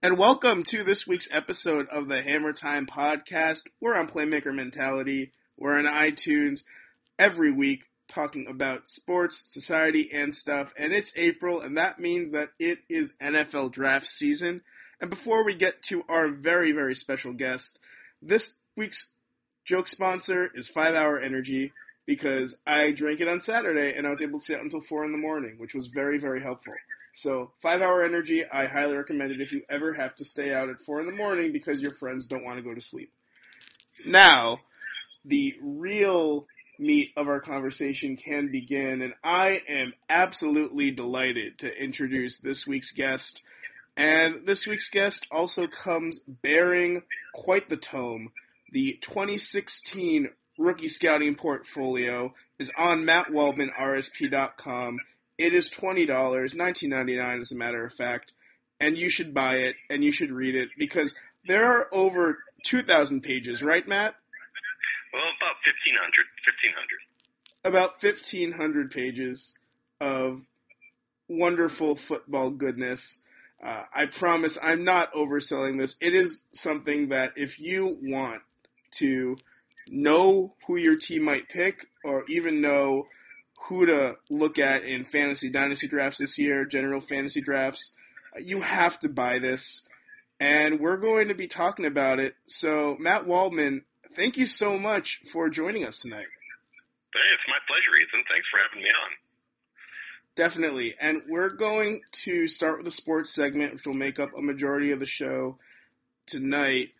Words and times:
And 0.00 0.16
welcome 0.16 0.62
to 0.62 0.84
this 0.84 1.08
week's 1.08 1.26
episode 1.32 1.88
of 1.88 2.06
the 2.06 2.22
Hammer 2.22 2.52
Time 2.52 2.86
Podcast. 2.86 3.66
We're 3.80 3.96
on 3.96 4.06
Playmaker 4.06 4.54
Mentality. 4.54 5.32
We're 5.56 5.76
on 5.76 5.86
iTunes 5.86 6.62
every 7.18 7.50
week 7.50 7.80
talking 8.06 8.46
about 8.48 8.86
sports, 8.86 9.42
society, 9.52 10.12
and 10.12 10.32
stuff. 10.32 10.72
And 10.78 10.92
it's 10.92 11.14
April, 11.16 11.62
and 11.62 11.78
that 11.78 11.98
means 11.98 12.30
that 12.30 12.50
it 12.60 12.78
is 12.88 13.14
NFL 13.20 13.72
draft 13.72 14.06
season. 14.06 14.60
And 15.00 15.10
before 15.10 15.44
we 15.44 15.56
get 15.56 15.82
to 15.86 16.04
our 16.08 16.28
very, 16.28 16.70
very 16.70 16.94
special 16.94 17.32
guest, 17.32 17.80
this 18.22 18.54
week's 18.76 19.12
joke 19.64 19.88
sponsor 19.88 20.48
is 20.54 20.68
5 20.68 20.94
Hour 20.94 21.18
Energy 21.18 21.72
because 22.06 22.56
I 22.64 22.92
drank 22.92 23.20
it 23.20 23.26
on 23.26 23.40
Saturday 23.40 23.94
and 23.94 24.06
I 24.06 24.10
was 24.10 24.22
able 24.22 24.38
to 24.38 24.44
sit 24.44 24.60
until 24.60 24.80
4 24.80 25.06
in 25.06 25.10
the 25.10 25.18
morning, 25.18 25.56
which 25.58 25.74
was 25.74 25.88
very, 25.88 26.20
very 26.20 26.40
helpful. 26.40 26.74
So, 27.18 27.50
five 27.58 27.82
hour 27.82 28.04
energy, 28.04 28.44
I 28.48 28.66
highly 28.66 28.96
recommend 28.96 29.32
it 29.32 29.40
if 29.40 29.52
you 29.52 29.62
ever 29.68 29.92
have 29.92 30.14
to 30.16 30.24
stay 30.24 30.54
out 30.54 30.68
at 30.68 30.78
four 30.78 31.00
in 31.00 31.06
the 31.06 31.12
morning 31.12 31.50
because 31.50 31.82
your 31.82 31.90
friends 31.90 32.28
don't 32.28 32.44
want 32.44 32.58
to 32.58 32.62
go 32.62 32.72
to 32.72 32.80
sleep. 32.80 33.12
Now, 34.06 34.60
the 35.24 35.56
real 35.60 36.46
meat 36.78 37.10
of 37.16 37.26
our 37.26 37.40
conversation 37.40 38.16
can 38.16 38.52
begin, 38.52 39.02
and 39.02 39.14
I 39.24 39.60
am 39.68 39.94
absolutely 40.08 40.92
delighted 40.92 41.58
to 41.58 41.82
introduce 41.82 42.38
this 42.38 42.68
week's 42.68 42.92
guest. 42.92 43.42
And 43.96 44.46
this 44.46 44.68
week's 44.68 44.88
guest 44.88 45.26
also 45.32 45.66
comes 45.66 46.20
bearing 46.20 47.02
quite 47.34 47.68
the 47.68 47.76
tome. 47.76 48.30
The 48.70 48.96
2016 49.00 50.28
rookie 50.56 50.86
scouting 50.86 51.34
portfolio 51.34 52.32
is 52.60 52.70
on 52.78 53.00
MattWaldmanRSP.com 53.00 54.98
it 55.38 55.54
is 55.54 55.70
twenty 55.70 56.04
dollars, 56.04 56.54
nineteen 56.54 56.90
ninety 56.90 57.16
nine, 57.16 57.40
as 57.40 57.52
a 57.52 57.56
matter 57.56 57.84
of 57.84 57.92
fact, 57.92 58.32
and 58.80 58.96
you 58.98 59.08
should 59.08 59.32
buy 59.32 59.56
it 59.56 59.76
and 59.88 60.04
you 60.04 60.12
should 60.12 60.32
read 60.32 60.54
it 60.54 60.70
because 60.76 61.14
there 61.46 61.64
are 61.64 61.88
over 61.92 62.38
two 62.64 62.82
thousand 62.82 63.22
pages, 63.22 63.62
right, 63.62 63.86
Matt? 63.86 64.14
Well, 65.12 65.22
about 65.22 65.56
1500, 65.64 66.26
1500. 66.44 67.00
About 67.64 68.00
fifteen 68.00 68.52
hundred 68.52 68.90
pages 68.90 69.56
of 70.00 70.42
wonderful 71.28 71.96
football 71.96 72.50
goodness. 72.50 73.22
Uh, 73.64 73.84
I 73.92 74.06
promise 74.06 74.58
I'm 74.62 74.84
not 74.84 75.12
overselling 75.14 75.78
this. 75.78 75.96
It 76.00 76.14
is 76.14 76.44
something 76.52 77.08
that 77.08 77.32
if 77.36 77.58
you 77.58 77.98
want 78.00 78.42
to 78.98 79.36
know 79.90 80.54
who 80.66 80.76
your 80.76 80.96
team 80.96 81.24
might 81.24 81.48
pick 81.48 81.86
or 82.04 82.24
even 82.28 82.60
know 82.60 83.06
who 83.68 83.86
to 83.86 84.16
look 84.30 84.58
at 84.58 84.84
in 84.84 85.04
fantasy 85.04 85.50
dynasty 85.50 85.88
drafts 85.88 86.18
this 86.18 86.38
year, 86.38 86.64
general 86.64 87.00
fantasy 87.00 87.42
drafts, 87.42 87.94
you 88.38 88.60
have 88.60 88.98
to 89.00 89.08
buy 89.08 89.38
this. 89.38 89.82
And 90.40 90.80
we're 90.80 90.96
going 90.96 91.28
to 91.28 91.34
be 91.34 91.48
talking 91.48 91.84
about 91.84 92.18
it. 92.20 92.34
So, 92.46 92.96
Matt 92.98 93.26
Waldman, 93.26 93.82
thank 94.12 94.36
you 94.36 94.46
so 94.46 94.78
much 94.78 95.20
for 95.32 95.50
joining 95.50 95.84
us 95.84 96.00
tonight. 96.00 96.26
Hey, 97.12 97.20
it's 97.34 97.42
my 97.48 97.58
pleasure, 97.66 97.96
Ethan. 98.00 98.24
Thanks 98.28 98.46
for 98.50 98.58
having 98.58 98.82
me 98.82 98.88
on. 98.88 99.10
Definitely. 100.36 100.94
And 101.00 101.22
we're 101.28 101.50
going 101.50 102.02
to 102.12 102.46
start 102.46 102.78
with 102.78 102.84
the 102.84 102.92
sports 102.92 103.32
segment, 103.32 103.72
which 103.72 103.86
will 103.86 103.94
make 103.94 104.20
up 104.20 104.30
a 104.36 104.42
majority 104.42 104.92
of 104.92 105.00
the 105.00 105.06
show 105.06 105.58
tonight. 106.26 106.90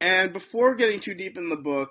And 0.00 0.32
before 0.32 0.74
getting 0.74 1.00
too 1.00 1.14
deep 1.14 1.36
in 1.36 1.50
the 1.50 1.56
book, 1.56 1.90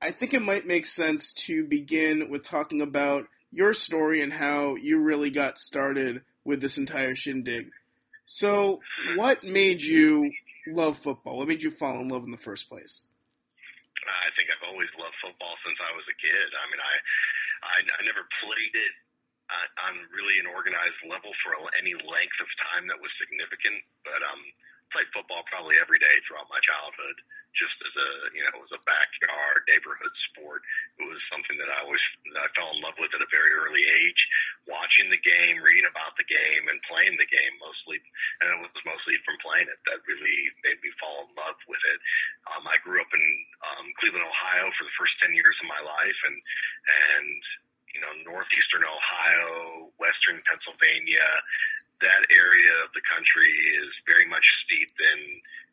I 0.00 0.10
think 0.10 0.32
it 0.32 0.42
might 0.42 0.66
make 0.66 0.86
sense 0.86 1.34
to 1.46 1.64
begin 1.64 2.30
with 2.30 2.42
talking 2.42 2.80
about 2.80 3.26
your 3.54 3.72
story 3.72 4.20
and 4.20 4.32
how 4.32 4.74
you 4.74 5.00
really 5.00 5.30
got 5.30 5.58
started 5.58 6.22
with 6.44 6.60
this 6.60 6.76
entire 6.78 7.14
shindig. 7.14 7.70
So, 8.24 8.80
what 9.16 9.44
made 9.44 9.80
you 9.80 10.32
love 10.66 10.98
football? 10.98 11.38
What 11.38 11.48
made 11.48 11.62
you 11.62 11.70
fall 11.70 12.00
in 12.00 12.08
love 12.08 12.24
in 12.24 12.32
the 12.32 12.40
first 12.40 12.68
place? 12.68 13.06
I 14.04 14.28
think 14.36 14.48
I've 14.52 14.68
always 14.68 14.90
loved 14.98 15.16
football 15.22 15.54
since 15.64 15.78
I 15.80 15.92
was 15.96 16.04
a 16.08 16.16
kid. 16.20 16.48
I 16.52 16.64
mean, 16.68 16.82
I 16.82 16.94
I, 17.64 17.76
I 17.80 18.00
never 18.04 18.24
played 18.44 18.74
it 18.76 18.94
on, 19.48 19.66
on 19.88 19.92
really 20.12 20.36
an 20.40 20.48
organized 20.48 21.00
level 21.08 21.32
for 21.44 21.56
any 21.80 21.96
length 21.96 22.38
of 22.40 22.48
time 22.72 22.88
that 22.92 23.00
was 23.00 23.12
significant, 23.16 23.80
but 24.04 24.20
um, 24.20 24.42
played 24.92 25.08
football 25.14 25.42
probably 25.48 25.80
every 25.80 25.98
day 25.98 26.16
throughout 26.24 26.50
my 26.52 26.60
childhood, 26.60 27.16
just 27.54 27.76
as 27.86 27.94
a 27.94 28.10
you 28.34 28.42
know 28.42 28.58
as 28.60 28.72
a 28.74 28.82
backyard 28.82 29.62
neighborhood 29.70 30.14
sport. 30.30 30.60
It 30.98 31.06
was 31.06 31.20
something 31.30 31.56
that 31.58 31.70
I 31.70 31.86
always 31.86 32.02
I 32.34 32.48
fell 32.52 32.74
in 32.74 32.82
love 32.82 32.98
with 32.98 33.14
at 33.14 33.24
a 33.24 33.30
very 33.30 33.52
early 33.54 33.82
age. 33.82 34.20
Watching 34.64 35.12
the 35.12 35.20
game, 35.20 35.60
reading 35.60 35.88
about 35.88 36.16
the 36.16 36.26
game, 36.26 36.64
and 36.72 36.80
playing 36.88 37.16
the 37.20 37.28
game 37.28 37.54
mostly, 37.60 38.00
and 38.40 38.48
it 38.54 38.60
was 38.64 38.72
mostly 38.88 39.16
from 39.22 39.36
playing 39.44 39.68
it 39.68 39.80
that 39.88 40.04
really 40.08 40.50
made 40.64 40.80
me 40.80 40.90
fall 40.96 41.28
in 41.28 41.36
love 41.36 41.58
with 41.68 41.82
it. 41.84 41.98
Um, 42.52 42.64
I 42.64 42.80
grew 42.80 42.98
up 42.98 43.12
in 43.12 43.24
um, 43.60 43.86
Cleveland, 44.00 44.24
Ohio, 44.24 44.72
for 44.74 44.84
the 44.88 44.96
first 44.98 45.14
ten 45.20 45.36
years 45.36 45.56
of 45.60 45.68
my 45.68 45.80
life, 45.84 46.20
and 46.26 46.36
and 46.36 47.38
you 47.94 48.00
know 48.02 48.12
northeastern 48.26 48.82
Ohio, 48.82 49.90
western 50.00 50.42
Pennsylvania 50.48 51.28
that 52.02 52.22
area 52.30 52.74
of 52.82 52.90
the 52.94 53.04
country 53.06 53.50
is 53.78 53.90
very 54.06 54.26
much 54.26 54.44
steeped 54.66 54.98
in 54.98 55.20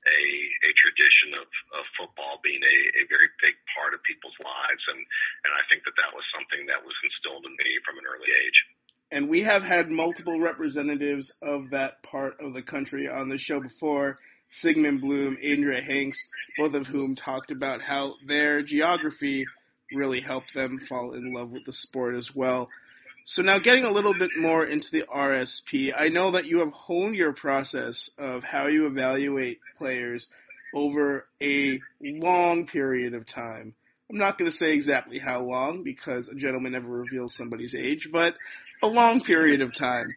a, 0.05 0.21
a 0.65 0.71
tradition 0.73 1.37
of, 1.37 1.47
of 1.77 1.83
football 1.97 2.41
being 2.41 2.61
a, 2.61 2.77
a 3.01 3.03
very 3.09 3.29
big 3.41 3.57
part 3.73 3.93
of 3.93 4.01
people's 4.03 4.37
lives. 4.41 4.83
And, 4.89 5.01
and 5.01 5.51
I 5.53 5.61
think 5.69 5.85
that 5.85 5.97
that 5.97 6.13
was 6.13 6.25
something 6.33 6.65
that 6.69 6.81
was 6.81 6.95
instilled 7.05 7.45
in 7.45 7.53
me 7.53 7.69
from 7.85 8.01
an 8.01 8.05
early 8.09 8.29
age. 8.29 8.59
And 9.11 9.27
we 9.27 9.43
have 9.43 9.63
had 9.63 9.91
multiple 9.91 10.39
representatives 10.39 11.35
of 11.41 11.71
that 11.71 12.01
part 12.01 12.39
of 12.39 12.53
the 12.53 12.63
country 12.63 13.09
on 13.09 13.29
the 13.29 13.37
show 13.37 13.59
before. 13.59 14.17
Sigmund 14.49 15.01
Bloom, 15.01 15.37
Andrea 15.41 15.81
Hangst, 15.81 16.27
both 16.57 16.73
of 16.73 16.87
whom 16.87 17.15
talked 17.15 17.51
about 17.51 17.81
how 17.81 18.15
their 18.25 18.61
geography 18.61 19.45
really 19.93 20.19
helped 20.19 20.53
them 20.53 20.79
fall 20.79 21.13
in 21.13 21.33
love 21.33 21.51
with 21.51 21.65
the 21.65 21.73
sport 21.73 22.15
as 22.15 22.35
well. 22.35 22.69
So 23.25 23.41
now 23.41 23.59
getting 23.59 23.85
a 23.85 23.91
little 23.91 24.13
bit 24.13 24.31
more 24.37 24.65
into 24.65 24.91
the 24.91 25.03
RSP, 25.03 25.93
I 25.95 26.09
know 26.09 26.31
that 26.31 26.45
you 26.45 26.59
have 26.59 26.73
honed 26.73 27.15
your 27.15 27.33
process 27.33 28.09
of 28.17 28.43
how 28.43 28.67
you 28.67 28.87
evaluate 28.87 29.59
players 29.77 30.27
over 30.73 31.27
a 31.41 31.79
long 32.01 32.65
period 32.65 33.13
of 33.13 33.25
time. 33.25 33.75
I'm 34.09 34.17
not 34.17 34.37
going 34.37 34.49
to 34.49 34.55
say 34.55 34.73
exactly 34.73 35.19
how 35.19 35.43
long 35.43 35.83
because 35.83 36.27
a 36.27 36.35
gentleman 36.35 36.73
never 36.73 36.89
reveals 36.89 37.33
somebody's 37.33 37.75
age, 37.75 38.09
but 38.11 38.35
a 38.83 38.87
long 38.87 39.21
period 39.21 39.61
of 39.61 39.73
time. 39.73 40.13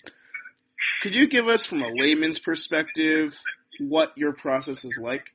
Could 1.03 1.15
you 1.15 1.29
give 1.29 1.49
us 1.49 1.65
from 1.67 1.83
a 1.83 1.91
layman's 1.91 2.39
perspective 2.39 3.39
what 3.79 4.13
your 4.17 4.33
process 4.33 4.85
is 4.85 4.99
like? 5.01 5.27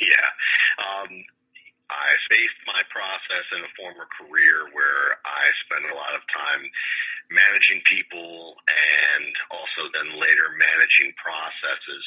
Yeah. 0.00 0.84
Um, 0.84 1.24
I 2.02 2.18
faced 2.26 2.60
my 2.66 2.82
process 2.90 3.46
in 3.54 3.62
a 3.62 3.74
former 3.78 4.10
career 4.18 4.66
where 4.74 5.22
I 5.22 5.46
spent 5.62 5.86
a 5.86 5.94
lot 5.94 6.18
of 6.18 6.26
time 6.34 6.66
managing 7.30 7.80
people 7.86 8.58
and 8.66 9.30
also 9.54 9.86
then 9.94 10.18
later 10.18 10.50
managing 10.58 11.14
processes. 11.14 12.04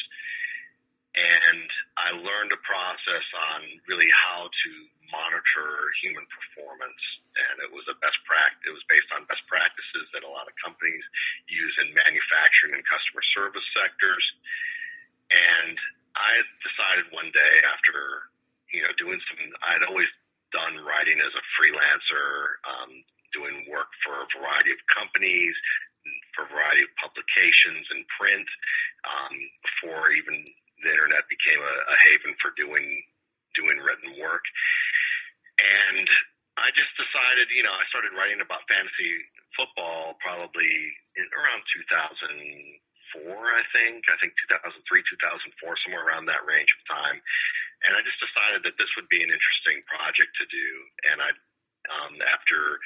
And 1.15 1.67
I 1.95 2.11
learned 2.11 2.51
a 2.51 2.59
process 2.67 3.23
on 3.55 3.63
really 3.87 4.11
how 4.11 4.51
to 4.51 4.71
monitor 5.15 5.95
human 6.03 6.27
performance. 6.27 7.03
And 7.39 7.63
it 7.63 7.71
was 7.71 7.87
a 7.87 7.95
best 8.03 8.19
practice, 8.27 8.67
it 8.67 8.75
was 8.75 8.83
based 8.91 9.07
on 9.15 9.23
best 9.31 9.47
practices 9.47 10.11
that 10.11 10.27
a 10.27 10.31
lot 10.31 10.51
of 10.51 10.59
companies 10.59 11.03
use 11.47 11.75
in 11.79 11.95
manufacturing 11.95 12.75
and 12.75 12.83
customer 12.83 13.23
service 13.31 13.67
sectors. 13.71 14.23
And 15.31 15.75
I 16.19 16.43
decided 16.63 17.15
one 17.15 17.31
day 17.31 17.55
after 17.63 18.27
you 18.75 18.83
know, 18.83 18.91
doing 18.99 19.19
some, 19.31 19.39
I'd 19.63 19.87
always 19.87 20.11
done 20.51 20.83
writing 20.83 21.19
as 21.23 21.31
a 21.31 21.43
freelancer, 21.55 22.27
um, 22.67 22.91
doing 23.31 23.63
work 23.71 23.87
for 24.03 24.19
a 24.19 24.27
variety 24.35 24.75
of 24.75 24.79
companies, 24.91 25.55
for 26.35 26.43
a 26.45 26.51
variety 26.51 26.83
of 26.83 26.91
publications 26.99 27.87
and 27.95 28.03
print, 28.19 28.47
um, 29.07 29.33
before 29.63 30.11
even 30.11 30.43
the 30.83 30.91
internet 30.91 31.23
became 31.31 31.59
a, 31.63 31.75
a 31.87 31.95
haven 32.11 32.35
for 32.43 32.51
doing, 32.59 32.85
doing 33.55 33.79
written 33.79 34.19
work. 34.19 34.43
And 35.55 36.07
I 36.59 36.71
just 36.75 36.91
decided, 36.95 37.51
you 37.51 37.63
know, 37.63 37.75
I 37.75 37.83
started 37.91 38.15
writing 38.15 38.39
about 38.43 38.67
fantasy 38.67 39.11
football 39.55 40.19
probably 40.19 40.71
in 41.15 41.27
around 41.35 41.63
2004, 43.23 43.27
I 43.27 43.63
think. 43.71 44.03
I 44.07 44.15
think 44.19 44.35
2003, 44.51 44.83
2004, 44.83 45.83
somewhere 45.83 46.03
around 46.03 46.27
that 46.27 46.43
range 46.47 46.71
of 46.75 46.81
time. 46.87 47.19
And 47.85 47.93
I 47.93 48.01
just 48.01 48.17
decided 48.17 48.65
that 48.65 48.75
this 48.81 48.89
would 48.97 49.09
be 49.13 49.21
an 49.21 49.29
interesting 49.29 49.85
project 49.85 50.33
to 50.41 50.45
do. 50.49 50.69
And 51.13 51.17
I, 51.21 51.29
um, 51.93 52.13
after 52.25 52.81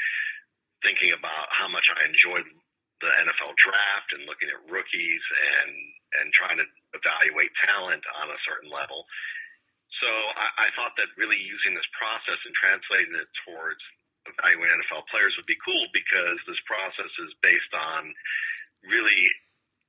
thinking 0.84 1.16
about 1.16 1.48
how 1.56 1.72
much 1.72 1.88
I 1.92 2.04
enjoyed 2.08 2.48
the 3.00 3.12
NFL 3.24 3.56
draft 3.56 4.12
and 4.12 4.28
looking 4.28 4.52
at 4.52 4.60
rookies 4.68 5.24
and 5.32 5.72
and 6.20 6.28
trying 6.36 6.60
to 6.60 6.68
evaluate 6.98 7.54
talent 7.64 8.04
on 8.20 8.28
a 8.34 8.40
certain 8.44 8.68
level. 8.68 9.08
So 10.04 10.10
I, 10.10 10.68
I 10.68 10.76
thought 10.76 10.98
that 11.00 11.14
really 11.16 11.40
using 11.40 11.78
this 11.78 11.88
process 11.96 12.40
and 12.44 12.54
translating 12.58 13.14
it 13.16 13.30
towards 13.46 13.80
evaluating 14.28 14.84
NFL 14.84 15.08
players 15.08 15.32
would 15.38 15.48
be 15.48 15.58
cool 15.64 15.86
because 15.96 16.38
this 16.44 16.60
process 16.68 17.14
is 17.24 17.32
based 17.40 17.72
on 17.72 18.12
really 18.84 19.22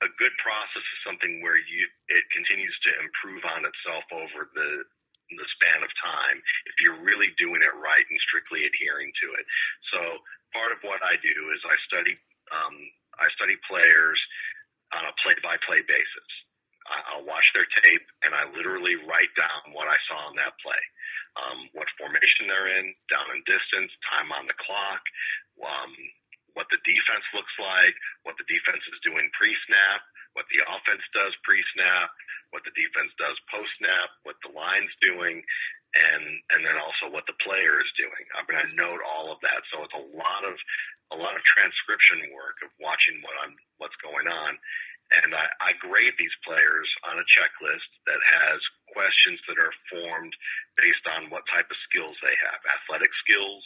a 0.01 0.09
good 0.17 0.33
process 0.41 0.81
is 0.81 1.01
something 1.05 1.45
where 1.45 1.59
you 1.61 1.83
it 2.09 2.25
continues 2.33 2.73
to 2.89 2.91
improve 3.01 3.43
on 3.45 3.67
itself 3.69 4.07
over 4.13 4.49
the 4.57 4.71
the 5.37 5.49
span 5.59 5.83
of 5.83 5.91
time 6.01 6.39
if 6.67 6.75
you're 6.83 7.01
really 7.03 7.31
doing 7.39 7.63
it 7.63 7.75
right 7.79 8.07
and 8.09 8.19
strictly 8.23 8.67
adhering 8.67 9.11
to 9.23 9.27
it. 9.39 9.45
So 9.95 10.01
part 10.51 10.75
of 10.75 10.83
what 10.83 11.03
I 11.03 11.19
do 11.23 11.37
is 11.55 11.61
I 11.67 11.77
study 11.87 12.15
um, 12.51 12.77
I 13.21 13.29
study 13.37 13.55
players 13.69 14.19
on 14.91 15.07
a 15.07 15.15
play-by-play 15.23 15.87
basis. 15.87 16.31
I'll 16.91 17.23
watch 17.23 17.47
their 17.55 17.69
tape 17.87 18.07
and 18.27 18.35
I 18.35 18.51
literally 18.51 18.99
write 19.07 19.31
down 19.39 19.71
what 19.71 19.87
I 19.87 19.95
saw 20.11 20.27
in 20.33 20.37
that 20.43 20.59
play, 20.59 20.83
um, 21.39 21.59
what 21.71 21.87
formation 21.95 22.51
they're 22.51 22.75
in, 22.83 22.91
down 23.07 23.31
and 23.31 23.47
distance, 23.47 23.95
time 24.11 24.35
on 24.35 24.51
the 24.51 24.59
clock, 24.59 25.03
um, 25.63 25.93
what 26.59 26.67
the 26.75 26.83
defense 26.83 27.23
looks 27.31 27.55
like, 27.63 27.95
what 28.27 28.35
the 28.43 28.49
defense 28.51 28.83
is 28.91 28.99
doing 29.07 29.31
pre-snap, 29.39 30.03
what 30.35 30.47
the 30.51 30.63
offense 30.63 31.03
does 31.11 31.35
pre-snap, 31.43 32.11
what 32.51 32.63
the 32.67 32.75
defense 32.75 33.11
does 33.19 33.37
post-snap, 33.51 34.11
what 34.23 34.39
the 34.43 34.53
line's 34.55 34.93
doing, 35.03 35.43
and 35.91 36.25
and 36.55 36.63
then 36.63 36.79
also 36.79 37.11
what 37.11 37.27
the 37.27 37.39
player 37.43 37.83
is 37.83 37.91
doing. 37.99 38.25
I'm 38.39 38.47
going 38.47 38.63
to 38.63 38.79
note 38.79 39.03
all 39.11 39.35
of 39.35 39.43
that. 39.43 39.67
So 39.75 39.83
it's 39.83 39.99
a 39.99 40.07
lot 40.15 40.43
of 40.47 40.55
a 41.11 41.19
lot 41.19 41.35
of 41.35 41.43
transcription 41.43 42.31
work 42.31 42.63
of 42.63 42.71
watching 42.79 43.19
what 43.27 43.35
I'm 43.43 43.55
what's 43.83 43.99
going 43.99 44.31
on. 44.31 44.55
And 45.11 45.35
I, 45.35 45.51
I 45.59 45.71
grade 45.83 46.15
these 46.23 46.35
players 46.47 46.87
on 47.03 47.19
a 47.19 47.27
checklist 47.27 47.91
that 48.07 48.23
has 48.23 48.63
questions 48.95 49.43
that 49.51 49.59
are 49.59 49.75
formed 49.91 50.31
based 50.79 51.03
on 51.19 51.35
what 51.35 51.43
type 51.51 51.67
of 51.67 51.85
skills 51.91 52.15
they 52.23 52.37
have, 52.47 52.63
athletic 52.63 53.11
skills, 53.19 53.59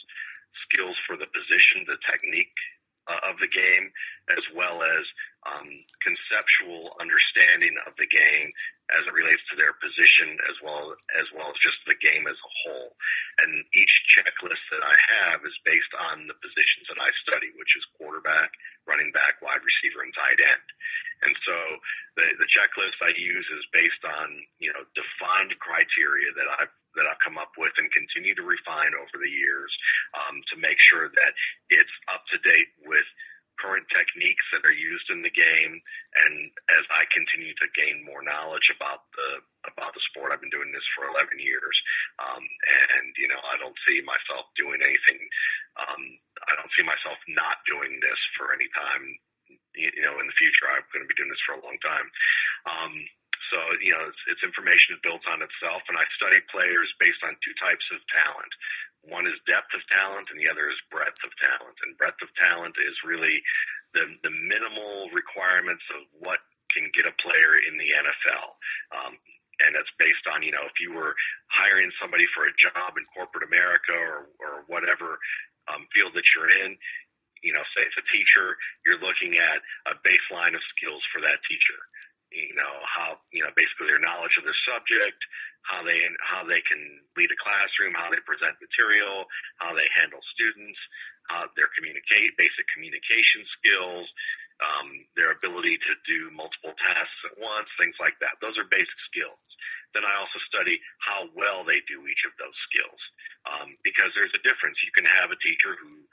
skills 0.65 0.97
for 1.05 1.21
the 1.21 1.29
position, 1.29 1.85
the 1.85 2.01
technique 2.09 2.57
uh, 3.07 3.31
of 3.31 3.37
the 3.37 3.51
game, 3.51 3.85
as 4.33 4.43
well 4.57 4.81
as 4.81 5.03
um, 5.45 5.69
conceptual 6.01 6.97
understanding 6.97 7.77
of 7.85 7.93
the 8.01 8.09
game 8.09 8.49
as 8.93 9.01
it 9.05 9.17
relates 9.17 9.41
to 9.49 9.57
their 9.57 9.73
position, 9.81 10.37
as 10.45 10.57
well 10.61 10.93
as 11.17 11.25
well 11.33 11.49
as 11.49 11.57
just 11.61 11.77
the 11.85 11.97
game 11.97 12.25
as 12.29 12.37
a 12.37 12.51
whole. 12.65 12.93
And 13.41 13.65
each 13.73 13.93
checklist 14.13 14.61
that 14.73 14.85
I 14.85 14.93
have 14.93 15.41
is 15.41 15.57
based 15.65 15.93
on 16.05 16.29
the 16.29 16.37
positions 16.37 16.85
that 16.89 17.01
I 17.01 17.09
study, 17.25 17.49
which 17.57 17.73
is 17.77 17.93
quarterback, 17.97 18.53
running 18.85 19.09
back, 19.13 19.41
wide 19.41 19.61
receiver, 19.61 20.05
and 20.05 20.13
tight 20.13 20.37
end. 20.41 20.67
And 21.25 21.33
so 21.45 21.57
the, 22.17 22.25
the 22.37 22.49
checklist 22.49 22.97
I 23.01 23.13
use 23.17 23.47
is 23.53 23.73
based 23.73 24.03
on 24.05 24.27
you 24.61 24.69
know 24.73 24.85
defined 24.93 25.53
criteria 25.57 26.29
that 26.37 26.49
I've 26.61 26.73
that 26.95 27.07
I've 27.07 27.21
come 27.23 27.37
up 27.37 27.53
with 27.59 27.73
and 27.77 27.91
continue 27.91 28.35
to 28.35 28.45
refine 28.45 28.95
over 28.95 29.15
the 29.19 29.31
years 29.31 29.71
um, 30.15 30.41
to 30.51 30.55
make 30.59 30.79
sure 30.79 31.11
that 31.11 31.31
it's 31.69 31.95
up 32.11 32.23
to 32.31 32.37
date 32.43 32.71
with 32.83 33.05
current 33.59 33.87
techniques 33.91 34.43
that 34.51 34.67
are 34.67 34.75
used 34.75 35.07
in 35.11 35.23
the 35.23 35.31
game. 35.31 35.73
And 36.19 36.35
as 36.75 36.83
I 36.91 37.07
continue 37.11 37.55
to 37.55 37.75
gain 37.75 38.03
more 38.03 38.23
knowledge 38.23 38.71
about 38.71 39.07
the 39.15 39.43
about 39.65 39.95
the 39.95 40.03
sport, 40.11 40.31
I've 40.31 40.43
been 40.43 40.53
doing 40.53 40.69
this 40.69 40.85
for 40.93 41.09
11 41.09 41.41
years, 41.41 41.75
um, 42.21 42.43
and 42.43 43.07
you 43.17 43.27
know 43.31 43.39
I 43.39 43.55
don't 43.59 43.77
see 43.87 43.99
myself 44.03 44.51
doing 44.59 44.79
anything. 44.83 45.19
Um, 45.79 46.01
I 46.47 46.53
don't 46.59 46.71
see 46.75 46.85
myself 46.85 47.17
not 47.31 47.63
doing 47.65 47.97
this 47.99 48.19
for 48.35 48.51
any 48.53 48.67
time. 48.75 49.03
You 49.75 50.03
know, 50.07 50.19
in 50.23 50.27
the 50.27 50.39
future, 50.39 50.71
I'm 50.71 50.87
going 50.95 51.03
to 51.03 51.11
be 51.11 51.19
doing 51.19 51.31
this 51.31 51.43
for 51.43 51.59
a 51.59 51.63
long 51.63 51.75
time. 51.83 52.07
Um, 52.63 52.93
so, 53.51 53.57
you 53.81 53.93
know, 53.93 54.05
it's, 54.09 54.23
it's 54.31 54.43
information 54.45 54.97
built 55.05 55.21
on 55.29 55.43
itself, 55.43 55.85
and 55.89 55.97
I 55.97 56.05
study 56.17 56.41
players 56.49 56.89
based 56.97 57.21
on 57.21 57.33
two 57.41 57.55
types 57.61 57.85
of 57.93 57.99
talent. 58.09 58.53
One 59.05 59.29
is 59.29 59.37
depth 59.45 59.69
of 59.77 59.85
talent, 59.91 60.33
and 60.33 60.39
the 60.41 60.49
other 60.49 60.69
is 60.71 60.79
breadth 60.89 61.21
of 61.21 61.31
talent. 61.37 61.77
And 61.85 61.97
breadth 61.99 62.21
of 62.25 62.31
talent 62.39 62.73
is 62.81 63.05
really 63.05 63.37
the, 63.93 64.09
the 64.25 64.33
minimal 64.33 65.13
requirements 65.13 65.85
of 65.93 66.09
what 66.25 66.41
can 66.73 66.89
get 66.97 67.05
a 67.05 67.15
player 67.21 67.61
in 67.69 67.77
the 67.77 67.89
NFL. 67.93 68.47
Um, 68.91 69.13
and 69.63 69.71
that's 69.71 69.91
based 70.01 70.25
on, 70.27 70.43
you 70.43 70.51
know, 70.51 70.65
if 70.67 70.75
you 70.83 70.91
were 70.91 71.15
hiring 71.47 71.93
somebody 72.01 72.27
for 72.35 72.43
a 72.49 72.57
job 72.59 72.99
in 72.99 73.07
corporate 73.15 73.47
America 73.47 73.95
or, 73.95 74.27
or 74.43 74.53
whatever 74.67 75.15
um, 75.71 75.87
field 75.95 76.11
that 76.17 76.27
you're 76.35 76.51
in, 76.65 76.75
you 77.39 77.53
know, 77.53 77.63
say 77.77 77.85
it's 77.85 77.95
a 77.95 78.07
teacher, 78.09 78.57
you're 78.83 78.99
looking 78.99 79.37
at 79.37 79.61
a 79.87 79.95
baseline 80.01 80.57
of 80.57 80.63
skills 80.75 81.05
for 81.13 81.21
that 81.21 81.39
teacher 81.45 81.77
you 82.35 82.55
know 82.55 82.75
how 82.83 83.17
you 83.31 83.39
know 83.39 83.51
basically 83.55 83.87
their 83.87 84.03
knowledge 84.03 84.35
of 84.35 84.43
the 84.43 84.55
subject, 84.67 85.17
how 85.63 85.81
they 85.81 85.97
how 86.19 86.43
they 86.43 86.59
can 86.67 86.79
lead 87.15 87.31
a 87.31 87.39
classroom, 87.39 87.95
how 87.95 88.11
they 88.11 88.19
present 88.27 88.59
material, 88.59 89.25
how 89.63 89.71
they 89.71 89.87
handle 89.95 90.19
students, 90.35 90.77
how 91.31 91.47
their 91.55 91.71
communicate 91.73 92.35
basic 92.35 92.67
communication 92.75 93.47
skills, 93.55 94.05
um, 94.59 95.07
their 95.15 95.31
ability 95.31 95.79
to 95.79 95.93
do 96.03 96.31
multiple 96.35 96.75
tasks 96.75 97.21
at 97.31 97.39
once, 97.39 97.71
things 97.79 97.95
like 98.03 98.19
that. 98.19 98.35
Those 98.43 98.59
are 98.59 98.67
basic 98.67 98.99
skills. 99.07 99.39
Then 99.95 100.03
I 100.03 100.19
also 100.19 100.39
study 100.51 100.75
how 100.99 101.31
well 101.31 101.63
they 101.63 101.79
do 101.87 102.03
each 102.03 102.27
of 102.27 102.35
those 102.35 102.55
skills 102.67 102.99
um, 103.47 103.79
because 103.79 104.11
there's 104.11 104.35
a 104.35 104.43
difference. 104.43 104.75
You 104.83 104.91
can 104.91 105.07
have 105.07 105.31
a 105.31 105.39
teacher 105.39 105.79
who 105.79 106.03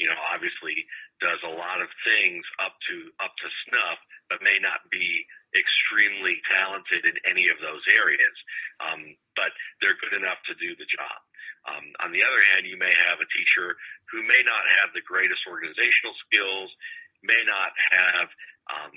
you 0.00 0.08
know, 0.08 0.16
obviously 0.32 0.88
does 1.20 1.36
a 1.44 1.52
lot 1.52 1.84
of 1.84 1.92
things 2.08 2.40
up 2.64 2.72
to 2.88 2.96
up 3.20 3.36
to 3.36 3.48
snuff, 3.68 4.00
but 4.32 4.40
may 4.40 4.56
not 4.56 4.80
be 4.88 5.28
extremely 5.52 6.40
talented 6.48 7.04
in 7.04 7.16
any 7.28 7.52
of 7.52 7.60
those 7.60 7.84
areas. 7.92 8.36
Um, 8.80 9.12
but 9.36 9.52
they're 9.84 10.00
good 10.00 10.16
enough 10.16 10.40
to 10.48 10.56
do 10.56 10.72
the 10.80 10.88
job. 10.88 11.20
Um, 11.68 11.84
on 12.00 12.10
the 12.16 12.24
other 12.24 12.40
hand, 12.48 12.64
you 12.64 12.80
may 12.80 12.90
have 13.12 13.20
a 13.20 13.28
teacher 13.28 13.76
who 14.08 14.24
may 14.24 14.40
not 14.40 14.64
have 14.80 14.96
the 14.96 15.04
greatest 15.04 15.44
organizational 15.44 16.16
skills, 16.24 16.72
may 17.20 17.42
not 17.44 17.76
have 17.92 18.28
um, 18.72 18.94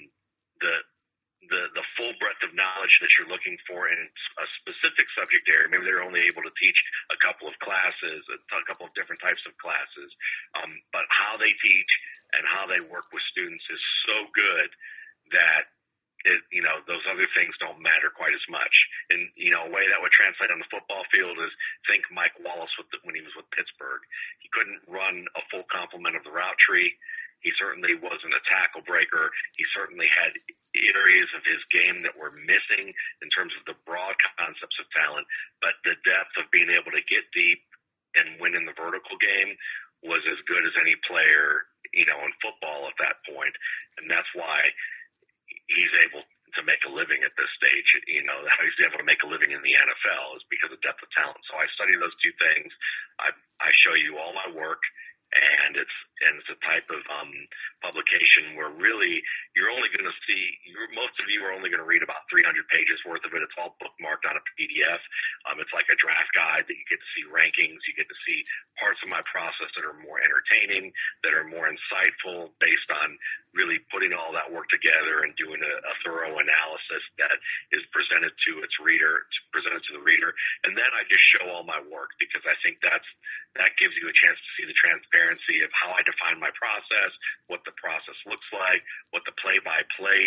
the 0.64 0.74
the, 1.50 1.64
the 1.76 1.86
full 1.98 2.14
breadth 2.20 2.42
of 2.46 2.56
knowledge 2.56 2.96
that 3.02 3.12
you're 3.18 3.32
looking 3.32 3.58
for 3.68 3.88
in 3.90 4.00
a 4.00 4.46
specific 4.62 5.08
subject 5.18 5.48
area. 5.50 5.72
Maybe 5.72 5.88
they're 5.88 6.06
only 6.06 6.26
able 6.28 6.44
to 6.46 6.54
teach 6.60 6.80
a 7.12 7.18
couple 7.20 7.48
of 7.48 7.56
classes, 7.60 8.22
a, 8.32 8.38
a 8.40 8.66
couple 8.68 8.88
of 8.88 8.94
different 8.96 9.20
types 9.20 9.42
of 9.48 9.54
classes. 9.60 10.10
Um, 10.60 10.72
but 10.92 11.06
how 11.10 11.36
they 11.38 11.52
teach 11.64 11.92
and 12.34 12.44
how 12.48 12.66
they 12.66 12.82
work 12.82 13.08
with 13.12 13.24
students 13.32 13.64
is 13.70 13.82
so 14.08 14.18
good 14.34 14.70
that 15.36 15.70
it, 16.24 16.40
you 16.56 16.64
know, 16.64 16.80
those 16.88 17.04
other 17.12 17.28
things 17.36 17.52
don't 17.60 17.84
matter 17.84 18.08
quite 18.08 18.32
as 18.32 18.48
much. 18.48 18.76
And, 19.12 19.28
you 19.36 19.52
know, 19.52 19.68
a 19.68 19.72
way 19.72 19.84
that 19.92 20.00
would 20.00 20.16
translate 20.16 20.56
on 20.56 20.60
the 20.64 20.72
football 20.72 21.04
field 21.12 21.36
is 21.44 21.52
think 21.84 22.08
Mike 22.16 22.36
Wallace 22.40 22.72
with 22.80 22.88
the, 22.96 23.04
when 23.04 23.16
he 23.16 23.24
was 23.24 23.36
with 23.36 23.52
Pittsburgh. 23.52 24.00
He 24.40 24.48
couldn't 24.56 24.88
run 24.88 25.28
a 25.36 25.44
full 25.52 25.68
complement 25.68 26.16
of 26.16 26.24
the 26.24 26.32
route 26.32 26.56
tree. 26.64 26.96
He 27.44 27.52
certainly 27.60 27.94
wasn't 28.00 28.34
a 28.34 28.44
tackle 28.48 28.82
breaker. 28.88 29.30
He 29.60 29.68
certainly 29.76 30.08
had 30.08 30.32
areas 30.74 31.30
of 31.38 31.44
his 31.46 31.62
game 31.70 32.02
that 32.08 32.18
were 32.18 32.34
missing 32.48 32.90
in 33.22 33.30
terms 33.30 33.54
of 33.60 33.68
the 33.68 33.78
broad 33.86 34.16
concepts 34.40 34.80
of 34.80 34.88
talent, 34.96 35.28
but 35.62 35.76
the 35.84 36.00
depth 36.08 36.34
of 36.40 36.50
being 36.50 36.72
able 36.72 36.90
to 36.96 37.04
get 37.12 37.28
deep 37.36 37.62
and 38.16 38.40
win 38.40 38.56
in 38.56 38.66
the 38.66 38.74
vertical 38.74 39.20
game 39.20 39.54
was 40.02 40.24
as 40.28 40.40
good 40.50 40.64
as 40.64 40.76
any 40.80 40.96
player, 41.08 41.68
you 41.96 42.08
know, 42.08 42.20
in 42.24 42.32
football 42.44 42.88
at 42.88 42.98
that 43.00 43.22
point. 43.28 43.56
And 44.00 44.10
that's 44.10 44.28
why 44.36 44.68
he's 45.68 45.94
able 46.04 46.24
to 46.60 46.62
make 46.64 46.82
a 46.86 46.92
living 46.92 47.24
at 47.26 47.34
this 47.34 47.50
stage. 47.58 47.90
You 48.06 48.22
know, 48.28 48.38
how 48.46 48.62
he's 48.62 48.84
able 48.86 49.02
to 49.02 49.08
make 49.08 49.24
a 49.26 49.30
living 49.32 49.52
in 49.56 49.62
the 49.64 49.74
NFL 49.74 50.38
is 50.38 50.46
because 50.52 50.70
of 50.70 50.80
depth 50.86 51.02
of 51.02 51.10
talent. 51.16 51.42
So 51.50 51.58
I 51.58 51.66
study 51.74 51.98
those 51.98 52.14
two 52.22 52.34
things. 52.38 52.70
I, 53.18 53.34
I 53.64 53.70
show 53.74 53.96
you 53.98 54.20
all 54.20 54.36
my 54.36 54.54
work 54.54 54.84
and 55.34 55.74
it's 55.78 55.98
and 56.24 56.40
it's 56.40 56.52
a 56.54 56.60
type 56.64 56.88
of 56.88 57.02
um, 57.12 57.32
publication 57.84 58.56
where 58.56 58.72
really 58.72 59.20
you're 59.58 59.74
only 59.74 59.92
going 59.92 60.08
to 60.08 60.18
see 60.24 60.42
you're, 60.64 60.88
most 60.96 61.18
of 61.20 61.28
you 61.28 61.44
are 61.44 61.52
only 61.52 61.68
going 61.68 61.84
to 61.84 61.90
read 61.90 62.06
about 62.06 62.24
300 62.32 62.48
pages 62.72 62.96
worth 63.04 63.26
of 63.28 63.34
it. 63.36 63.44
It's 63.44 63.58
all 63.60 63.76
bookmarked 63.82 64.24
on 64.24 64.40
a 64.40 64.44
PDF. 64.56 65.02
Um, 65.50 65.60
it's 65.60 65.74
like 65.76 65.90
a 65.92 65.98
draft 66.00 66.32
guide 66.32 66.64
that 66.70 66.78
you 66.78 66.86
get 66.88 67.02
to 67.02 67.10
see 67.18 67.28
rankings. 67.28 67.82
You 67.90 67.98
get 67.98 68.08
to 68.08 68.20
see 68.24 68.46
parts 68.80 69.02
of 69.04 69.12
my 69.12 69.20
process 69.28 69.68
that 69.76 69.84
are 69.84 69.98
more 70.00 70.22
entertaining, 70.24 70.96
that 71.28 71.36
are 71.36 71.44
more 71.50 71.68
insightful, 71.68 72.56
based 72.64 72.90
on 72.94 73.20
really 73.54 73.80
putting 73.94 74.12
all 74.14 74.34
that 74.34 74.50
work 74.50 74.68
together 74.74 75.24
and 75.24 75.34
doing 75.38 75.62
a, 75.62 75.74
a 75.86 75.94
thorough 76.02 76.36
analysis 76.38 77.04
that 77.22 77.38
is 77.74 77.86
presented 77.94 78.34
to 78.50 78.52
its 78.66 78.74
reader, 78.82 79.26
presented 79.54 79.82
to 79.90 79.94
the 79.98 80.04
reader, 80.04 80.34
and 80.66 80.74
then 80.74 80.90
I 80.94 81.06
just 81.08 81.24
show 81.30 81.46
all 81.54 81.64
my 81.64 81.80
work 81.90 82.14
because 82.18 82.42
I 82.46 82.58
think 82.66 82.82
that's 82.82 83.06
that 83.54 83.70
gives 83.78 83.94
you 84.02 84.10
a 84.10 84.16
chance 84.18 84.34
to 84.34 84.50
see 84.58 84.66
the 84.66 84.74
transparency 84.74 85.62
of 85.62 85.70
how 85.78 85.94
I 85.94 86.02
define 86.02 86.42
my 86.42 86.50
process, 86.58 87.14
what 87.46 87.62
the 87.70 87.76
process 87.78 88.18
looks 88.26 88.50
like, 88.50 88.82
what 89.14 89.22
the 89.30 89.36
play-by-play 89.38 90.24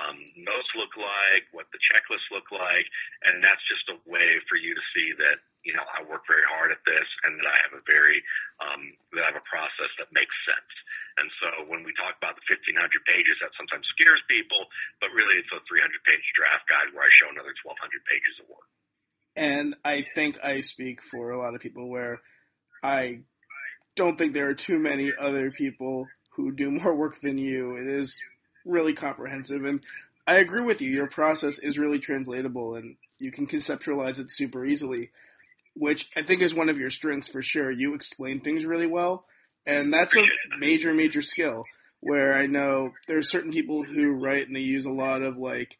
um, 0.00 0.16
notes 0.40 0.72
look 0.72 0.96
like, 0.96 1.44
what 1.52 1.68
the 1.76 1.80
checklists 1.92 2.32
look 2.32 2.48
like, 2.48 2.88
and 3.28 3.44
that's 3.44 3.60
just 3.68 3.84
a 3.92 4.00
way 4.08 4.40
for 4.48 4.56
you 4.56 4.72
to 4.72 4.84
see 4.96 5.12
that 5.20 5.44
you 5.64 5.76
know 5.76 5.84
I 5.84 6.04
work 6.08 6.24
very 6.24 6.44
hard 6.48 6.72
at 6.72 6.80
this 6.88 7.08
and 7.24 7.36
that 7.38 7.48
I 7.48 7.56
have 7.68 7.74
a 7.76 7.84
very 7.84 8.18
um, 8.60 8.82
that 9.12 9.22
I 9.24 9.28
have 9.34 9.40
a 9.40 9.48
process 9.48 9.92
that 10.00 10.08
makes 10.12 10.32
sense. 10.48 10.72
And 11.18 11.28
so 11.42 11.48
when 11.68 11.84
we 11.84 11.92
talk 12.00 12.16
about 12.16 12.38
the 12.38 12.44
1500 12.48 12.80
pages, 13.04 13.36
that 13.44 13.52
sometimes 13.58 13.84
scares 13.92 14.22
people, 14.30 14.62
but 15.04 15.12
really 15.12 15.36
it's 15.36 15.52
a 15.52 15.60
300 15.68 15.90
page 16.06 16.24
draft 16.32 16.64
guide 16.70 16.94
where 16.96 17.04
I 17.04 17.12
show 17.12 17.28
another 17.28 17.52
1200 17.60 17.76
pages 18.08 18.34
of 18.40 18.46
work. 18.48 18.68
And 19.36 19.76
I 19.84 20.02
think 20.02 20.38
I 20.42 20.62
speak 20.62 21.02
for 21.02 21.30
a 21.30 21.38
lot 21.38 21.54
of 21.54 21.60
people 21.60 21.88
where 21.88 22.20
I 22.82 23.20
don't 23.96 24.16
think 24.16 24.32
there 24.32 24.48
are 24.48 24.54
too 24.54 24.78
many 24.78 25.12
other 25.12 25.50
people 25.50 26.08
who 26.36 26.52
do 26.52 26.70
more 26.70 26.94
work 26.94 27.20
than 27.20 27.38
you. 27.38 27.76
It 27.76 27.86
is 27.86 28.20
really 28.64 28.94
comprehensive. 28.94 29.64
And 29.64 29.84
I 30.26 30.36
agree 30.36 30.62
with 30.62 30.80
you. 30.80 30.90
Your 30.90 31.08
process 31.08 31.58
is 31.58 31.78
really 31.78 31.98
translatable, 31.98 32.76
and 32.76 32.96
you 33.18 33.32
can 33.32 33.46
conceptualize 33.46 34.18
it 34.18 34.30
super 34.30 34.64
easily, 34.64 35.10
which 35.80 36.10
I 36.14 36.20
think 36.20 36.42
is 36.42 36.54
one 36.54 36.68
of 36.68 36.78
your 36.78 36.90
strengths 36.90 37.28
for 37.28 37.40
sure. 37.40 37.70
You 37.70 37.94
explain 37.94 38.40
things 38.40 38.66
really 38.66 38.86
well, 38.86 39.24
and 39.64 39.92
that's 39.92 40.14
a 40.14 40.26
major, 40.58 40.92
major 40.92 41.22
skill. 41.22 41.64
Where 42.00 42.34
I 42.34 42.46
know 42.46 42.92
there 43.08 43.16
are 43.16 43.22
certain 43.22 43.50
people 43.50 43.82
who 43.82 44.12
write 44.12 44.46
and 44.46 44.54
they 44.54 44.60
use 44.60 44.84
a 44.84 44.90
lot 44.90 45.22
of 45.22 45.38
like 45.38 45.78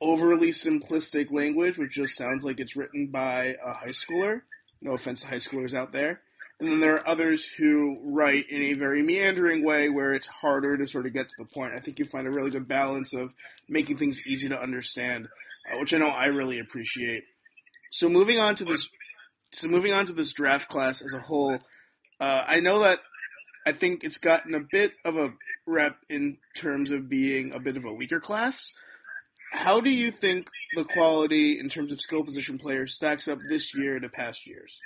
overly 0.00 0.50
simplistic 0.50 1.30
language, 1.30 1.78
which 1.78 1.92
just 1.92 2.16
sounds 2.16 2.44
like 2.44 2.58
it's 2.58 2.76
written 2.76 3.08
by 3.12 3.56
a 3.64 3.72
high 3.72 3.88
schooler. 3.88 4.42
No 4.82 4.94
offense 4.94 5.20
to 5.22 5.28
high 5.28 5.36
schoolers 5.36 5.72
out 5.72 5.92
there. 5.92 6.20
And 6.58 6.68
then 6.68 6.80
there 6.80 6.96
are 6.96 7.08
others 7.08 7.44
who 7.44 7.98
write 8.02 8.50
in 8.50 8.62
a 8.62 8.72
very 8.74 9.02
meandering 9.02 9.64
way 9.64 9.88
where 9.88 10.14
it's 10.14 10.26
harder 10.26 10.76
to 10.76 10.86
sort 10.88 11.06
of 11.06 11.12
get 11.12 11.28
to 11.28 11.34
the 11.38 11.44
point. 11.44 11.74
I 11.76 11.80
think 11.80 12.00
you 12.00 12.06
find 12.06 12.26
a 12.26 12.30
really 12.32 12.50
good 12.50 12.66
balance 12.66 13.14
of 13.14 13.32
making 13.68 13.98
things 13.98 14.26
easy 14.26 14.48
to 14.48 14.60
understand, 14.60 15.28
uh, 15.72 15.78
which 15.78 15.94
I 15.94 15.98
know 15.98 16.08
I 16.08 16.26
really 16.26 16.58
appreciate. 16.58 17.22
So 17.90 18.08
moving 18.08 18.38
on 18.38 18.54
to 18.56 18.64
this, 18.64 18.90
so 19.52 19.68
moving 19.68 19.92
on 19.92 20.06
to 20.06 20.12
this 20.12 20.32
draft 20.32 20.68
class 20.68 21.02
as 21.02 21.14
a 21.14 21.20
whole, 21.20 21.58
uh, 22.20 22.44
I 22.46 22.60
know 22.60 22.80
that 22.80 23.00
I 23.66 23.72
think 23.72 24.04
it's 24.04 24.18
gotten 24.18 24.54
a 24.54 24.60
bit 24.60 24.92
of 25.04 25.16
a 25.16 25.32
rep 25.66 25.96
in 26.08 26.38
terms 26.56 26.90
of 26.90 27.08
being 27.08 27.54
a 27.54 27.60
bit 27.60 27.76
of 27.76 27.84
a 27.84 27.92
weaker 27.92 28.20
class. 28.20 28.74
How 29.50 29.80
do 29.80 29.90
you 29.90 30.10
think 30.10 30.48
the 30.74 30.84
quality 30.84 31.58
in 31.58 31.68
terms 31.68 31.92
of 31.92 32.00
skill 32.00 32.24
position 32.24 32.58
players 32.58 32.94
stacks 32.94 33.28
up 33.28 33.38
this 33.48 33.74
year 33.74 33.98
to 33.98 34.08
past 34.08 34.46
years? 34.46 34.78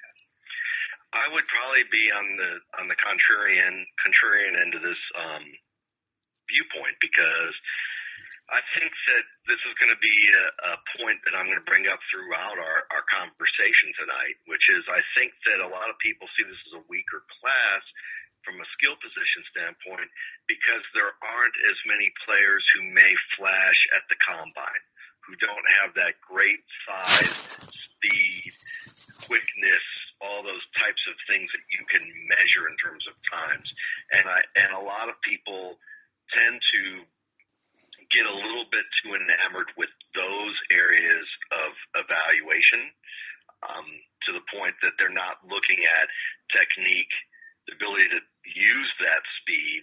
I 1.13 1.29
would 1.29 1.45
probably 1.45 1.85
be 1.93 2.09
on 2.09 2.27
the 2.41 2.51
on 2.81 2.89
the 2.89 2.97
contrarian 2.97 3.85
contrarian 4.01 4.57
end 4.57 4.75
of 4.75 4.83
this 4.83 5.03
um, 5.19 5.45
viewpoint 6.49 6.97
because 7.01 7.55
I 8.53 8.61
think 8.77 8.93
that 8.93 9.25
this 9.49 9.61
is 9.65 9.73
going 9.81 9.93
to 9.95 10.03
be 10.03 10.13
a, 10.13 10.77
a 10.77 10.81
point 11.01 11.19
that 11.25 11.33
I'm 11.33 11.49
going 11.49 11.61
to 11.61 11.65
bring 11.65 11.89
up 11.89 12.01
throughout 12.13 12.61
our, 12.61 12.79
our 12.93 13.05
conversation 13.09 13.97
tonight, 13.97 14.37
which 14.45 14.69
is 14.69 14.85
I 14.93 15.01
think 15.17 15.33
that 15.49 15.65
a 15.65 15.73
lot 15.73 15.89
of 15.89 15.97
people 16.05 16.29
see 16.37 16.45
this 16.45 16.61
as 16.69 16.83
a 16.83 16.85
weaker 16.91 17.25
class 17.41 17.83
from 18.45 18.59
a 18.59 18.67
skill 18.77 18.99
position 18.99 19.43
standpoint 19.55 20.11
because 20.51 20.83
there 20.93 21.15
aren't 21.23 21.59
as 21.71 21.79
many 21.89 22.11
players 22.27 22.63
who 22.75 22.91
may 22.91 23.13
flash 23.39 23.79
at 23.97 24.05
the 24.11 24.19
combine, 24.21 24.85
who 25.25 25.39
don't 25.39 25.69
have 25.81 25.95
that 25.95 26.19
great 26.21 26.61
size, 26.85 27.39
speed, 27.71 28.53
quickness, 29.25 29.87
all 30.21 30.43
those 30.43 30.63
types 30.79 31.03
of 31.11 31.17
things 31.27 31.51
that 31.51 31.65
you 31.71 31.83
can 31.91 32.05
measure 32.31 32.67
in 32.71 32.77
terms 32.79 33.07
of 33.07 33.15
times. 33.27 33.67
And 34.13 34.25
I 34.27 34.41
and 34.59 34.71
a 34.75 34.83
lot 34.83 35.09
of 35.09 35.19
people 35.23 35.79
tend 36.31 36.59
to 36.59 36.83
get 38.13 38.29
a 38.29 38.37
little 38.37 38.69
bit 38.69 38.85
too 39.01 39.17
enamored 39.17 39.73
with 39.77 39.91
those 40.15 40.57
areas 40.71 41.27
of 41.51 41.73
evaluation 42.05 42.93
um, 43.65 43.89
to 44.29 44.37
the 44.37 44.45
point 44.53 44.77
that 44.85 44.95
they're 45.01 45.13
not 45.13 45.41
looking 45.49 45.81
at 45.89 46.13
technique, 46.53 47.15
the 47.67 47.75
ability 47.75 48.09
to 48.13 48.21
use 48.45 48.91
that 49.01 49.23
speed, 49.43 49.83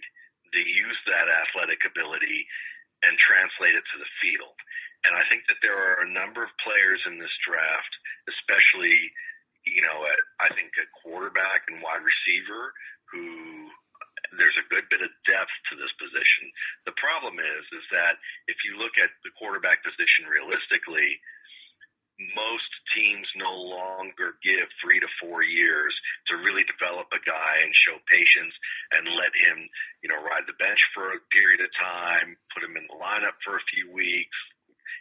to 0.54 0.62
use 0.62 1.00
that 1.10 1.28
athletic 1.28 1.82
ability, 1.86 2.46
and 3.02 3.16
translate 3.18 3.76
it 3.76 3.86
to 3.94 3.98
the 3.98 4.14
field. 4.20 4.58
And 5.08 5.16
I 5.16 5.24
think 5.32 5.48
that 5.48 5.64
there 5.64 5.80
are 5.80 6.04
a 6.04 6.12
number 6.12 6.44
of 6.44 6.52
players 6.60 7.00
in 7.08 7.18
this 7.18 7.34
draft, 7.48 7.94
especially 8.28 9.10
you 9.68 9.84
know, 9.84 10.08
I 10.40 10.50
think 10.56 10.72
a 10.80 10.88
quarterback 11.04 11.68
and 11.68 11.84
wide 11.84 12.04
receiver 12.04 12.74
who 13.12 13.68
there's 14.38 14.58
a 14.60 14.70
good 14.70 14.86
bit 14.92 15.02
of 15.02 15.12
depth 15.26 15.54
to 15.72 15.80
this 15.80 15.94
position. 15.98 16.52
The 16.86 16.98
problem 17.00 17.42
is, 17.42 17.64
is 17.74 17.86
that 17.96 18.20
if 18.46 18.58
you 18.68 18.78
look 18.78 18.96
at 19.02 19.10
the 19.26 19.34
quarterback 19.38 19.82
position 19.82 20.30
realistically, 20.30 21.18
most 22.36 22.68
teams 22.92 23.28
no 23.40 23.56
longer 23.56 24.36
give 24.44 24.68
three 24.84 25.00
to 25.00 25.08
four 25.24 25.40
years 25.40 25.96
to 26.28 26.44
really 26.44 26.68
develop 26.68 27.08
a 27.16 27.24
guy 27.24 27.64
and 27.64 27.72
show 27.72 27.96
patience 28.12 28.52
and 28.92 29.08
let 29.08 29.32
him, 29.32 29.58
you 30.04 30.12
know, 30.12 30.20
ride 30.20 30.44
the 30.44 30.60
bench 30.60 30.84
for 30.92 31.16
a 31.16 31.24
period 31.32 31.64
of 31.64 31.72
time, 31.80 32.36
put 32.52 32.68
him 32.68 32.76
in 32.76 32.84
the 32.92 33.00
lineup 33.00 33.40
for 33.40 33.56
a 33.56 33.70
few 33.72 33.88
weeks, 33.96 34.36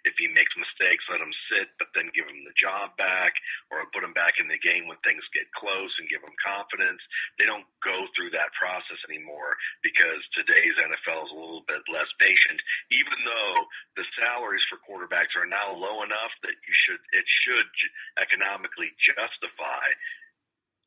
if 0.09 0.17
he 0.17 0.33
makes 0.33 0.57
mistakes, 0.57 1.05
let 1.13 1.21
him 1.21 1.35
sit, 1.53 1.69
but 1.77 1.93
then 1.93 2.09
give 2.17 2.25
him 2.25 2.41
the 2.49 2.57
job 2.57 2.97
back, 2.97 3.37
or 3.69 3.85
put 3.93 4.01
him 4.03 4.17
back 4.17 4.41
in 4.41 4.49
the 4.49 4.57
game 4.59 4.89
when 4.89 4.97
things 5.05 5.23
get 5.37 5.53
close 5.53 5.93
and 6.01 6.09
give 6.09 6.25
him 6.25 6.33
confidence. 6.41 7.05
They 7.37 7.45
don't 7.45 7.69
go 7.85 8.09
through 8.17 8.33
that 8.33 8.57
process 8.57 8.99
anymore 9.05 9.53
because 9.85 10.25
today's 10.33 10.81
NFL 10.81 11.29
is 11.29 11.33
a 11.37 11.39
little 11.39 11.69
bit 11.69 11.85
less 11.93 12.09
patient. 12.17 12.57
Even 12.89 13.21
though 13.29 13.55
the 14.01 14.09
salaries 14.17 14.65
for 14.73 14.81
quarterbacks 14.81 15.37
are 15.37 15.49
now 15.49 15.77
low 15.77 16.01
enough 16.01 16.33
that 16.43 16.57
you 16.57 16.75
should 16.89 17.03
it 17.13 17.27
should 17.45 17.69
economically 18.17 18.91
justify 18.97 19.85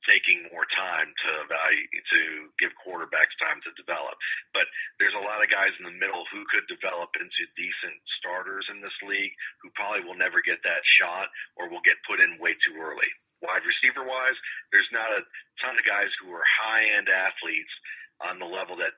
taking 0.08 0.48
more 0.50 0.66
time 0.74 1.10
to 1.10 1.32
value 1.46 1.88
to 1.90 2.22
give 2.58 2.74
quarterbacks 2.82 3.34
time 3.38 3.62
to 3.66 3.72
develop. 3.78 4.18
But 4.54 4.66
there's 4.98 5.18
a 5.18 5.26
lot 5.26 5.44
of 5.44 5.54
guys 5.54 5.74
in 5.78 5.86
the 5.86 5.98
middle 5.98 6.26
who 6.30 6.46
could 6.50 6.66
develop 6.66 7.14
into 7.18 7.44
decent 7.58 7.98
starters 8.18 8.66
in 8.74 8.82
this 8.82 8.96
league 9.06 9.34
who 9.62 9.74
probably 9.78 10.06
will 10.06 10.18
never 10.18 10.42
get 10.42 10.62
that 10.66 10.84
shot 10.86 11.30
or 11.58 11.70
will 11.70 11.86
get 11.86 12.02
put 12.06 12.22
in 12.22 12.42
way 12.42 12.58
too 12.66 12.78
early. 12.78 13.10
Wide 13.42 13.66
receiver 13.66 14.06
wise, 14.06 14.38
there's 14.70 14.90
not 14.94 15.18
a 15.18 15.26
ton 15.66 15.78
of 15.78 15.86
guys 15.86 16.14
who 16.22 16.30
are 16.30 16.46
high 16.46 16.86
end 16.98 17.10
athletes 17.10 17.74
on 18.22 18.38
the 18.38 18.46
level 18.46 18.78
that 18.78 18.94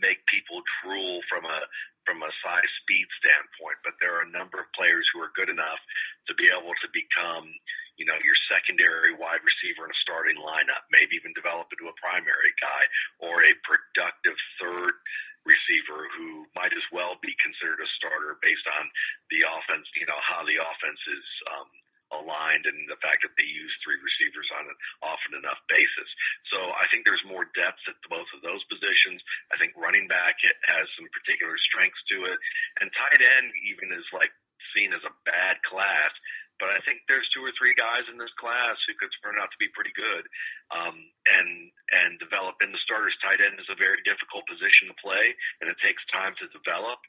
make 0.00 0.24
people 0.32 0.64
drool 0.80 1.20
from 1.28 1.44
a 1.44 1.60
from 2.02 2.18
a 2.18 2.32
size 2.42 2.72
speed 2.82 3.06
standpoint, 3.22 3.78
but 3.86 3.94
there 4.02 4.18
are 4.18 4.26
a 4.26 4.34
number 4.34 4.58
of 4.58 4.66
players 4.74 5.06
who 5.14 5.22
are 5.22 5.30
good 5.38 5.46
enough 5.46 5.78
to 6.26 6.34
be 6.34 6.50
able 6.50 6.74
to 6.82 6.88
become 6.90 7.46
you 8.00 8.06
know, 8.08 8.16
your 8.24 8.38
secondary 8.48 9.12
wide 9.14 9.44
receiver 9.44 9.84
in 9.84 9.92
a 9.92 10.02
starting 10.02 10.38
lineup, 10.40 10.88
maybe 10.88 11.16
even 11.16 11.36
develop 11.36 11.68
into 11.72 11.90
a 11.90 11.96
primary 12.00 12.52
guy 12.58 12.82
or 13.20 13.44
a 13.44 13.52
productive 13.62 14.38
third 14.56 14.94
receiver 15.42 16.06
who 16.14 16.46
might 16.54 16.72
as 16.72 16.86
well 16.94 17.18
be 17.18 17.34
considered 17.42 17.82
a 17.82 17.88
starter 17.98 18.38
based 18.40 18.66
on 18.78 18.84
the 19.28 19.42
offense, 19.42 19.86
you 19.98 20.06
know, 20.06 20.18
how 20.22 20.46
the 20.46 20.58
offense 20.58 21.02
is 21.10 21.26
um, 21.50 21.68
aligned 22.14 22.68
and 22.68 22.78
the 22.86 23.00
fact 23.00 23.24
that 23.24 23.34
they 23.34 23.48
use 23.48 23.72
three 23.82 23.98
receivers 23.98 24.46
on 24.54 24.68
an 24.68 24.78
often 25.02 25.32
enough 25.34 25.58
basis. 25.66 26.08
So 26.52 26.60
I 26.60 26.86
think 26.92 27.02
there's 27.02 27.24
more 27.26 27.48
depth 27.56 27.82
at 27.88 27.98
both 28.06 28.28
of 28.36 28.44
those 28.44 28.62
positions. 28.68 29.18
I 29.50 29.58
think 29.58 29.74
running 29.74 30.06
back 30.06 30.38
has 30.44 30.86
some 30.94 31.08
particular 31.10 31.56
strengths 31.58 32.00
to 32.14 32.30
it, 32.30 32.38
and 32.78 32.92
tight 32.92 33.22
end 33.24 33.50
even 33.66 33.90
is 33.96 34.06
like 34.14 34.30
seen 34.76 34.94
as 34.94 35.02
a 35.02 35.16
bad 35.26 35.58
class 35.66 36.12
but 36.60 36.70
I 36.70 36.80
think 36.84 37.04
there's 37.06 37.26
two 37.32 37.44
or 37.44 37.52
three 37.56 37.74
guys 37.74 38.06
in 38.10 38.16
this 38.16 38.32
class 38.38 38.76
who 38.84 38.94
could 38.98 39.12
turn 39.20 39.38
out 39.40 39.50
to 39.50 39.60
be 39.60 39.72
pretty 39.72 39.92
good, 39.94 40.24
um, 40.72 40.96
and 41.28 41.48
and 41.92 42.18
develop 42.18 42.60
in 42.60 42.72
the 42.72 42.82
starters. 42.84 43.16
Tight 43.20 43.40
end 43.40 43.60
is 43.60 43.70
a 43.70 43.78
very 43.78 44.00
difficult 44.04 44.48
position 44.48 44.88
to 44.90 44.96
play, 45.02 45.34
and 45.60 45.70
it 45.70 45.78
takes 45.80 46.02
time 46.12 46.34
to 46.38 46.46
develop. 46.50 47.00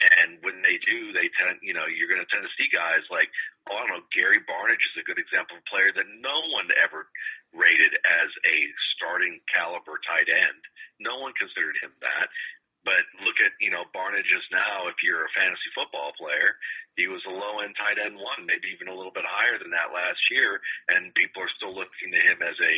And 0.00 0.40
when 0.40 0.64
they 0.64 0.80
do, 0.80 1.12
they 1.12 1.28
tend, 1.36 1.60
you 1.60 1.76
know, 1.76 1.84
you're 1.84 2.08
going 2.08 2.24
to 2.24 2.32
tend 2.32 2.40
to 2.40 2.56
see 2.56 2.72
guys 2.72 3.04
like, 3.12 3.28
oh, 3.68 3.76
I 3.76 3.84
don't 3.84 4.00
know, 4.00 4.04
Gary 4.16 4.40
Barnidge 4.48 4.80
is 4.80 4.96
a 4.96 5.04
good 5.04 5.20
example 5.20 5.60
of 5.60 5.64
a 5.64 5.68
player 5.68 5.92
that 5.92 6.08
no 6.24 6.40
one 6.56 6.72
ever 6.80 7.04
rated 7.52 7.92
as 8.08 8.30
a 8.48 8.56
starting 8.96 9.44
caliber 9.52 10.00
tight 10.08 10.32
end. 10.32 10.62
No 11.04 11.20
one 11.20 11.36
considered 11.36 11.76
him 11.84 11.92
that. 12.00 12.32
But 12.80 13.04
look 13.20 13.36
at, 13.44 13.52
you 13.60 13.68
know, 13.68 13.84
Barnidge 13.92 14.32
is 14.32 14.46
now, 14.48 14.88
if 14.88 14.96
you're 15.04 15.28
a 15.28 15.36
fantasy 15.36 15.68
football 15.76 16.16
player, 16.16 16.56
he 16.96 17.04
was 17.06 17.20
a 17.28 17.34
low 17.34 17.60
end 17.60 17.76
tight 17.76 18.00
end 18.00 18.16
one, 18.16 18.48
maybe 18.48 18.72
even 18.72 18.88
a 18.88 18.96
little 18.96 19.12
bit 19.12 19.28
higher 19.28 19.60
than 19.60 19.72
that 19.76 19.92
last 19.92 20.20
year, 20.32 20.60
and 20.88 21.12
people 21.12 21.44
are 21.44 21.56
still 21.60 21.76
looking 21.76 22.08
to 22.12 22.20
him 22.20 22.40
as 22.40 22.56
a 22.56 22.74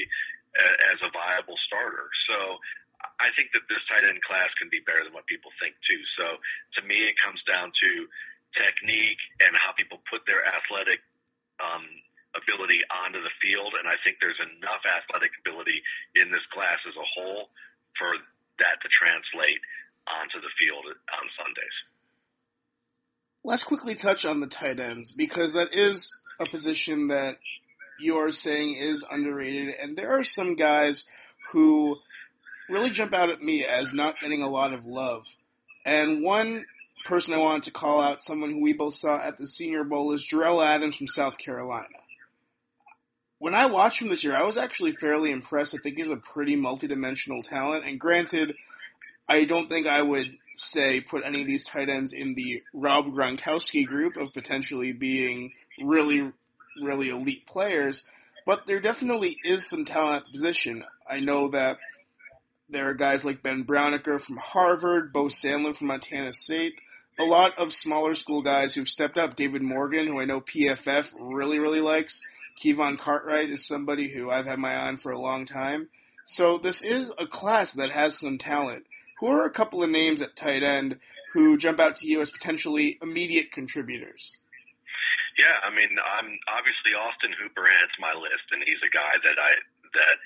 as 0.92 1.00
a 1.00 1.08
viable 1.14 1.56
starter. 1.64 2.12
So 2.28 2.60
I 3.16 3.32
think 3.38 3.54
that 3.56 3.64
this 3.72 3.80
tight 3.88 4.04
end 4.04 4.20
class 4.20 4.52
can 4.60 4.68
be 4.68 4.84
better 4.84 5.06
than 5.06 5.14
what 5.16 5.24
people 5.24 5.50
think 5.56 5.78
too. 5.86 6.02
So 6.18 6.26
to 6.76 6.80
me, 6.84 6.98
it 7.08 7.16
comes 7.22 7.40
down 7.48 7.72
to 7.72 7.90
technique 8.58 9.22
and 9.40 9.56
how 9.56 9.72
people 9.72 10.02
put 10.10 10.28
their 10.28 10.44
athletic 10.44 11.00
um, 11.56 11.86
ability 12.36 12.84
onto 12.90 13.20
the 13.20 13.32
field, 13.40 13.72
and 13.80 13.88
I 13.88 13.96
think 14.04 14.20
there's 14.20 14.40
enough 14.40 14.84
athletic 14.84 15.32
ability 15.40 15.80
in 16.16 16.28
this 16.32 16.44
class 16.52 16.80
as 16.84 16.96
a 16.96 17.06
whole 17.16 17.48
for 17.96 18.12
that 18.60 18.80
to 18.84 18.88
translate 18.92 19.60
onto 20.06 20.40
the 20.40 20.50
field 20.58 20.84
on 20.86 21.28
Sundays. 21.38 21.76
Let's 23.44 23.64
quickly 23.64 23.94
touch 23.94 24.24
on 24.24 24.40
the 24.40 24.46
tight 24.46 24.78
ends 24.78 25.10
because 25.10 25.54
that 25.54 25.74
is 25.74 26.18
a 26.38 26.46
position 26.46 27.08
that 27.08 27.38
you're 27.98 28.32
saying 28.32 28.76
is 28.76 29.04
underrated, 29.08 29.74
and 29.80 29.96
there 29.96 30.18
are 30.18 30.24
some 30.24 30.54
guys 30.54 31.04
who 31.52 31.96
really 32.68 32.90
jump 32.90 33.14
out 33.14 33.30
at 33.30 33.42
me 33.42 33.64
as 33.64 33.92
not 33.92 34.20
getting 34.20 34.42
a 34.42 34.50
lot 34.50 34.72
of 34.72 34.86
love. 34.86 35.26
And 35.84 36.22
one 36.22 36.64
person 37.04 37.34
I 37.34 37.38
wanted 37.38 37.64
to 37.64 37.72
call 37.72 38.00
out, 38.00 38.22
someone 38.22 38.52
who 38.52 38.62
we 38.62 38.72
both 38.72 38.94
saw 38.94 39.20
at 39.20 39.38
the 39.38 39.46
Senior 39.46 39.84
Bowl, 39.84 40.12
is 40.12 40.26
Jerell 40.26 40.64
Adams 40.64 40.96
from 40.96 41.06
South 41.06 41.38
Carolina. 41.38 41.88
When 43.38 43.54
I 43.54 43.66
watched 43.66 44.00
him 44.00 44.08
this 44.08 44.22
year, 44.22 44.36
I 44.36 44.44
was 44.44 44.56
actually 44.56 44.92
fairly 44.92 45.32
impressed. 45.32 45.74
I 45.74 45.78
think 45.78 45.96
he's 45.96 46.10
a 46.10 46.16
pretty 46.16 46.56
multidimensional 46.56 47.42
talent, 47.42 47.84
and 47.84 47.98
granted, 47.98 48.54
I 49.32 49.44
don't 49.44 49.70
think 49.70 49.86
I 49.86 50.02
would 50.02 50.36
say 50.56 51.00
put 51.00 51.24
any 51.24 51.40
of 51.40 51.46
these 51.46 51.64
tight 51.64 51.88
ends 51.88 52.12
in 52.12 52.34
the 52.34 52.62
Rob 52.74 53.06
Gronkowski 53.06 53.86
group 53.86 54.18
of 54.18 54.34
potentially 54.34 54.92
being 54.92 55.52
really, 55.82 56.30
really 56.82 57.08
elite 57.08 57.46
players, 57.46 58.06
but 58.44 58.66
there 58.66 58.78
definitely 58.78 59.38
is 59.42 59.66
some 59.66 59.86
talent 59.86 60.16
at 60.16 60.24
the 60.26 60.32
position. 60.32 60.84
I 61.08 61.20
know 61.20 61.48
that 61.48 61.78
there 62.68 62.90
are 62.90 62.94
guys 62.94 63.24
like 63.24 63.42
Ben 63.42 63.64
Braunecker 63.64 64.20
from 64.20 64.36
Harvard, 64.36 65.14
Beau 65.14 65.28
Sandland 65.28 65.76
from 65.76 65.86
Montana 65.86 66.30
State, 66.30 66.74
a 67.18 67.24
lot 67.24 67.58
of 67.58 67.72
smaller 67.72 68.14
school 68.14 68.42
guys 68.42 68.74
who've 68.74 68.86
stepped 68.86 69.16
up. 69.16 69.34
David 69.34 69.62
Morgan, 69.62 70.08
who 70.08 70.20
I 70.20 70.26
know 70.26 70.42
PFF 70.42 71.14
really, 71.18 71.58
really 71.58 71.80
likes. 71.80 72.20
Kivon 72.62 72.98
Cartwright 72.98 73.48
is 73.48 73.66
somebody 73.66 74.08
who 74.08 74.30
I've 74.30 74.44
had 74.44 74.58
my 74.58 74.74
eye 74.74 74.88
on 74.88 74.98
for 74.98 75.10
a 75.10 75.18
long 75.18 75.46
time. 75.46 75.88
So 76.24 76.58
this 76.58 76.82
is 76.82 77.10
a 77.18 77.26
class 77.26 77.72
that 77.74 77.92
has 77.92 78.18
some 78.18 78.36
talent. 78.36 78.84
Who 79.22 79.30
are 79.30 79.46
a 79.46 79.54
couple 79.54 79.86
of 79.86 79.90
names 79.94 80.18
at 80.18 80.34
tight 80.34 80.66
end 80.66 80.98
who 81.30 81.54
jump 81.54 81.78
out 81.78 82.02
to 82.02 82.10
you 82.10 82.26
as 82.26 82.34
potentially 82.34 82.98
immediate 82.98 83.54
contributors? 83.54 84.34
Yeah, 85.38 85.62
I 85.62 85.70
mean, 85.70 85.94
I'm 85.94 86.26
obviously 86.50 86.90
Austin 86.98 87.30
Hooper 87.38 87.62
heads 87.62 87.94
my 88.02 88.18
list, 88.18 88.50
and 88.50 88.66
he's 88.66 88.82
a 88.82 88.90
guy 88.90 89.14
that 89.22 89.38
I 89.38 89.52
that 89.94 90.16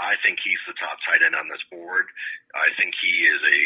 I 0.00 0.16
think 0.24 0.40
he's 0.40 0.56
the 0.64 0.80
top 0.80 0.96
tight 1.04 1.20
end 1.20 1.36
on 1.36 1.52
this 1.52 1.60
board. 1.68 2.08
I 2.56 2.72
think 2.80 2.96
he 2.96 3.12
is 3.28 3.40
a, 3.44 3.60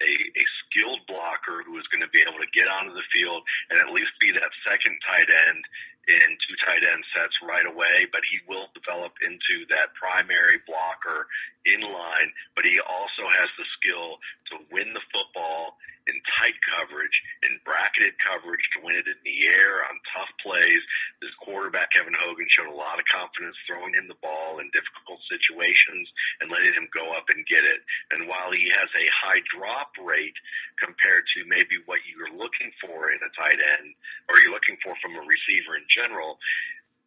a, 0.00 0.12
a 0.16 0.44
skilled 0.64 1.04
blocker 1.04 1.60
who 1.68 1.76
is 1.76 1.84
going 1.92 2.00
to 2.00 2.08
be 2.08 2.24
able 2.24 2.40
to 2.40 2.48
get 2.56 2.72
onto 2.72 2.96
the 2.96 3.04
field 3.12 3.44
and 3.68 3.76
at 3.84 3.92
least 3.92 4.16
be 4.16 4.32
that 4.32 4.48
second 4.64 4.96
tight 5.04 5.28
end 5.28 5.60
in 6.08 6.28
two 6.42 6.56
tight 6.66 6.82
end 6.82 7.04
sets 7.14 7.36
right 7.46 7.66
away, 7.66 8.06
but 8.10 8.22
he 8.26 8.42
will 8.50 8.66
develop 8.74 9.14
into 9.22 9.66
that 9.70 9.94
primary 9.94 10.58
blocker 10.66 11.26
in 11.66 11.80
line, 11.80 12.30
but 12.56 12.66
he 12.66 12.80
also 12.80 13.24
has 13.30 13.48
the 13.54 13.66
skill 13.78 14.18
to 14.50 14.58
win 14.74 14.90
the 14.92 15.04
football 15.14 15.78
in 16.10 16.18
tight 16.38 16.58
coverage, 16.66 17.14
in 17.46 17.62
bracketed 17.62 18.14
coverage, 18.18 18.62
to 18.74 18.82
win 18.82 18.98
it 18.98 19.06
in 19.06 19.20
the 19.22 19.46
air 19.46 19.86
on 19.86 19.94
tough 20.10 20.32
plays. 20.42 20.82
This 21.22 21.34
quarterback, 21.38 21.94
Kevin 21.94 22.16
Hogan, 22.18 22.50
showed 22.50 22.70
a 22.70 22.74
lot 22.74 22.98
of 22.98 23.06
confidence 23.06 23.54
throwing 23.66 23.94
him 23.94 24.10
the 24.10 24.18
ball 24.18 24.58
in 24.58 24.66
difficult 24.74 25.22
situations 25.30 26.10
and 26.42 26.50
letting 26.50 26.74
him 26.74 26.90
go 26.90 27.14
up 27.14 27.30
and 27.30 27.46
get 27.46 27.62
it. 27.62 27.80
And 28.10 28.26
while 28.26 28.50
he 28.50 28.66
has 28.74 28.90
a 28.90 29.06
high 29.22 29.42
drop 29.54 29.94
rate 30.02 30.34
compared 30.82 31.22
to 31.38 31.46
maybe 31.46 31.78
what 31.86 32.02
you're 32.10 32.34
looking 32.34 32.74
for 32.82 33.14
in 33.14 33.22
a 33.22 33.30
tight 33.38 33.62
end 33.62 33.94
or 34.26 34.42
you're 34.42 34.54
looking 34.54 34.78
for 34.82 34.98
from 34.98 35.14
a 35.14 35.22
receiver 35.22 35.78
in 35.78 35.86
general, 35.92 36.40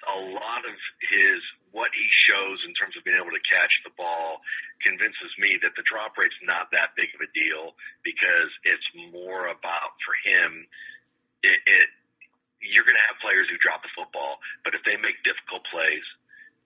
a 0.06 0.20
lot 0.38 0.62
of 0.66 0.78
his 1.12 1.42
what 1.74 1.92
he 1.92 2.08
shows 2.08 2.64
in 2.64 2.72
terms 2.78 2.96
of 2.96 3.04
being 3.04 3.20
able 3.20 3.36
to 3.36 3.44
catch 3.44 3.84
the 3.84 3.92
ball 4.00 4.40
convinces 4.80 5.32
me 5.36 5.60
that 5.60 5.76
the 5.76 5.84
drop 5.84 6.16
rate's 6.16 6.38
not 6.40 6.72
that 6.72 6.96
big 6.96 7.12
of 7.12 7.20
a 7.20 7.30
deal 7.36 7.76
because 8.00 8.48
it's 8.64 8.88
more 9.12 9.52
about 9.52 9.92
for 10.00 10.16
him 10.24 10.64
it, 11.44 11.60
it 11.68 11.88
you're 12.64 12.88
going 12.88 12.98
to 12.98 13.08
have 13.12 13.20
players 13.22 13.46
who 13.52 13.58
drop 13.62 13.84
the 13.86 13.94
football, 13.94 14.42
but 14.66 14.74
if 14.74 14.82
they 14.88 14.98
make 14.98 15.22
difficult 15.22 15.62
plays, 15.70 16.06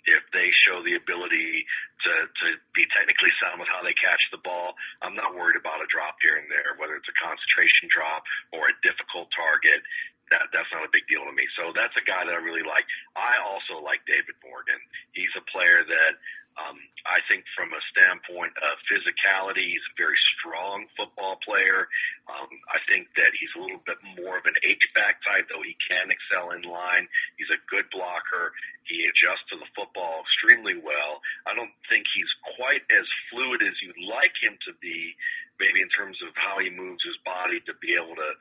if 0.07 0.23
they 0.31 0.47
show 0.63 0.79
the 0.79 0.95
ability 0.95 1.67
to, 2.07 2.11
to 2.23 2.47
be 2.71 2.87
technically 2.95 3.29
sound 3.43 3.59
with 3.59 3.67
how 3.67 3.83
they 3.83 3.93
catch 3.99 4.23
the 4.31 4.39
ball, 4.39 4.79
I'm 5.03 5.13
not 5.13 5.35
worried 5.35 5.59
about 5.59 5.83
a 5.83 5.89
drop 5.91 6.15
here 6.23 6.39
and 6.39 6.47
there, 6.47 6.79
whether 6.79 6.95
it's 6.95 7.09
a 7.11 7.17
concentration 7.19 7.91
drop 7.91 8.23
or 8.55 8.71
a 8.71 8.75
difficult 8.79 9.27
target 9.35 9.83
that 10.31 10.49
that's 10.53 10.69
not 10.73 10.85
a 10.85 10.91
big 10.91 11.05
deal 11.09 11.25
to 11.25 11.33
me. 11.33 11.45
So 11.57 11.73
that's 11.73 11.93
a 11.97 12.05
guy 12.05 12.25
that 12.25 12.33
I 12.33 12.41
really 12.41 12.65
like. 12.65 12.85
I 13.17 13.41
also 13.41 13.81
like 13.81 14.05
David 14.05 14.37
Morgan. 14.45 14.79
He's 15.13 15.33
a 15.37 15.43
player 15.49 15.81
that 15.85 16.13
um, 16.59 16.77
I 17.07 17.23
think 17.31 17.47
from 17.55 17.71
a 17.71 17.81
standpoint 17.93 18.51
of 18.59 18.75
physicality, 18.91 19.71
he's 19.71 19.85
a 19.87 19.95
very 19.95 20.17
strong 20.35 20.85
football 20.97 21.39
player. 21.39 21.87
Um, 22.27 22.51
I 22.67 22.83
think 22.91 23.07
that 23.15 23.31
he's 23.33 23.53
a 23.55 23.61
little 23.63 23.81
bit 23.85 23.97
more 24.19 24.37
of 24.37 24.45
an 24.45 24.57
H-back 24.63 25.23
type, 25.23 25.47
though 25.47 25.63
he 25.63 25.77
can 25.79 26.11
excel 26.11 26.51
in 26.51 26.67
line. 26.67 27.07
He's 27.39 27.49
a 27.49 27.61
good 27.71 27.87
blocker. 27.89 28.51
He 28.83 29.05
adjusts 29.05 29.45
to 29.53 29.57
the 29.57 29.69
football 29.77 30.25
extremely 30.25 30.75
well. 30.75 31.21
I 31.45 31.55
don't 31.55 31.73
think 31.87 32.09
he's 32.11 32.29
quite 32.57 32.83
as 32.89 33.05
fluid 33.29 33.61
as 33.61 33.77
you'd 33.79 34.01
like 34.09 34.33
him 34.41 34.57
to 34.67 34.73
be, 34.81 35.15
maybe 35.61 35.79
in 35.79 35.89
terms 35.93 36.17
of 36.25 36.33
how 36.35 36.59
he 36.59 36.73
moves 36.73 37.05
his 37.05 37.17
body 37.21 37.61
to 37.69 37.73
be 37.79 37.93
able 37.95 38.17
to 38.17 38.31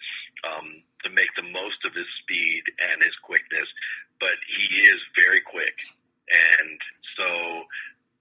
um, 0.49 0.83
to 1.05 1.11
make 1.13 1.31
the 1.37 1.47
most 1.47 1.79
of 1.85 1.95
his 1.95 2.09
speed 2.25 2.65
and 2.81 3.05
his 3.05 3.15
quickness. 3.23 3.69
But 4.19 4.35
he 4.49 4.89
is 4.89 4.99
very 5.15 5.45
quick, 5.45 5.77
and 6.33 6.81
so 7.15 7.69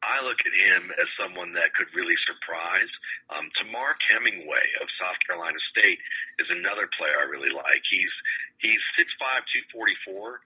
I 0.03 0.21
look 0.21 0.38
at 0.45 0.53
him 0.53 0.93
as 0.93 1.10
someone 1.17 1.53
that 1.57 1.73
could 1.73 1.89
really 1.97 2.15
surprise. 2.25 2.91
Um, 3.33 3.49
Temarrick 3.57 4.01
Hemingway 4.10 4.65
of 4.81 4.88
South 5.01 5.17
Carolina 5.25 5.57
State 5.73 5.99
is 6.38 6.47
another 6.53 6.86
player 6.97 7.17
I 7.17 7.27
really 7.29 7.51
like. 7.51 7.81
He's 7.89 8.13
he's 8.62 8.81
six 8.97 9.10
five, 9.17 9.41
two 9.49 9.65
forty 9.73 9.97
four 10.05 10.41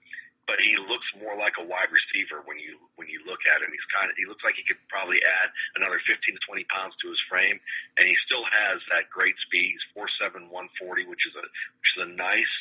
but 0.46 0.58
he 0.58 0.74
looks 0.90 1.06
more 1.22 1.38
like 1.38 1.54
a 1.58 1.64
wide 1.64 1.90
receiver 1.90 2.42
when 2.44 2.58
you 2.58 2.74
when 2.98 3.06
you 3.06 3.22
look 3.26 3.40
at 3.46 3.62
him. 3.62 3.70
He's 3.70 3.88
kind 3.94 4.10
of 4.10 4.14
he 4.18 4.26
looks 4.26 4.42
like 4.42 4.58
he 4.58 4.66
could 4.66 4.80
probably 4.90 5.22
add 5.22 5.48
another 5.78 6.02
15 6.02 6.18
to 6.18 6.40
20 6.42 6.66
pounds 6.66 6.94
to 7.02 7.10
his 7.10 7.22
frame, 7.30 7.58
and 7.98 8.04
he 8.04 8.16
still 8.26 8.42
has 8.44 8.82
that 8.90 9.06
great 9.10 9.38
speed. 9.46 9.70
He's 9.70 9.86
four 9.94 10.10
seven 10.18 10.50
one 10.50 10.68
forty, 10.78 11.06
which 11.06 11.22
is 11.30 11.34
a 11.38 11.44
which 11.46 11.90
is 11.94 12.00
a 12.04 12.10
nice 12.18 12.54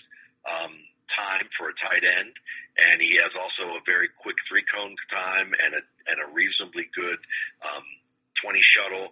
um, 0.45 0.73
time 1.17 1.47
for 1.57 1.69
a 1.69 1.75
tight 1.77 2.03
end, 2.03 2.33
and 2.77 3.01
he 3.01 3.19
has 3.19 3.31
also 3.35 3.77
a 3.77 3.81
very 3.85 4.09
quick 4.21 4.37
three 4.47 4.63
cone 4.67 4.95
time 5.11 5.51
and 5.55 5.75
a 5.75 5.81
and 6.07 6.17
a 6.23 6.27
reasonably 6.33 6.89
good 6.95 7.19
um, 7.63 7.85
20 8.43 8.59
shuttle. 8.61 9.11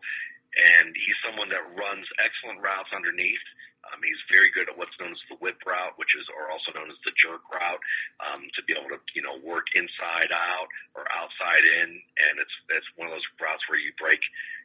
And 0.49 0.89
he's 0.97 1.19
someone 1.21 1.53
that 1.53 1.61
runs 1.77 2.09
excellent 2.17 2.65
routes 2.65 2.89
underneath 2.89 3.45
um, 3.87 3.99
he's 4.03 4.19
very 4.29 4.51
good 4.51 4.67
at 4.67 4.75
what's 4.75 4.93
known 4.99 5.15
as 5.15 5.23
the 5.31 5.39
whip 5.39 5.57
route, 5.63 5.95
which 5.95 6.11
is, 6.19 6.27
or 6.35 6.51
also 6.51 6.75
known 6.75 6.91
as 6.91 6.99
the 7.07 7.15
jerk 7.15 7.41
route, 7.47 7.83
um, 8.19 8.45
to 8.53 8.61
be 8.67 8.75
able 8.75 8.91
to, 8.91 8.99
you 9.15 9.23
know, 9.23 9.39
work 9.41 9.65
inside 9.73 10.29
out 10.35 10.69
or 10.93 11.07
outside 11.09 11.63
in. 11.63 11.89
And 11.89 12.33
it's, 12.37 12.55
it's 12.75 12.89
one 12.99 13.07
of 13.07 13.15
those 13.15 13.25
routes 13.39 13.63
where 13.71 13.79
you 13.79 13.95
break, 13.95 14.19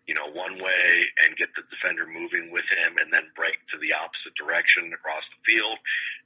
you 0.04 0.12
know, 0.12 0.28
one 0.32 0.60
way 0.60 0.88
and 1.24 1.36
get 1.40 1.48
the 1.56 1.64
defender 1.72 2.04
moving 2.04 2.52
with 2.52 2.68
him 2.68 3.00
and 3.00 3.08
then 3.08 3.24
break 3.32 3.56
to 3.72 3.80
the 3.80 3.96
opposite 3.96 4.36
direction 4.36 4.92
across 4.92 5.24
the 5.32 5.40
field. 5.48 5.78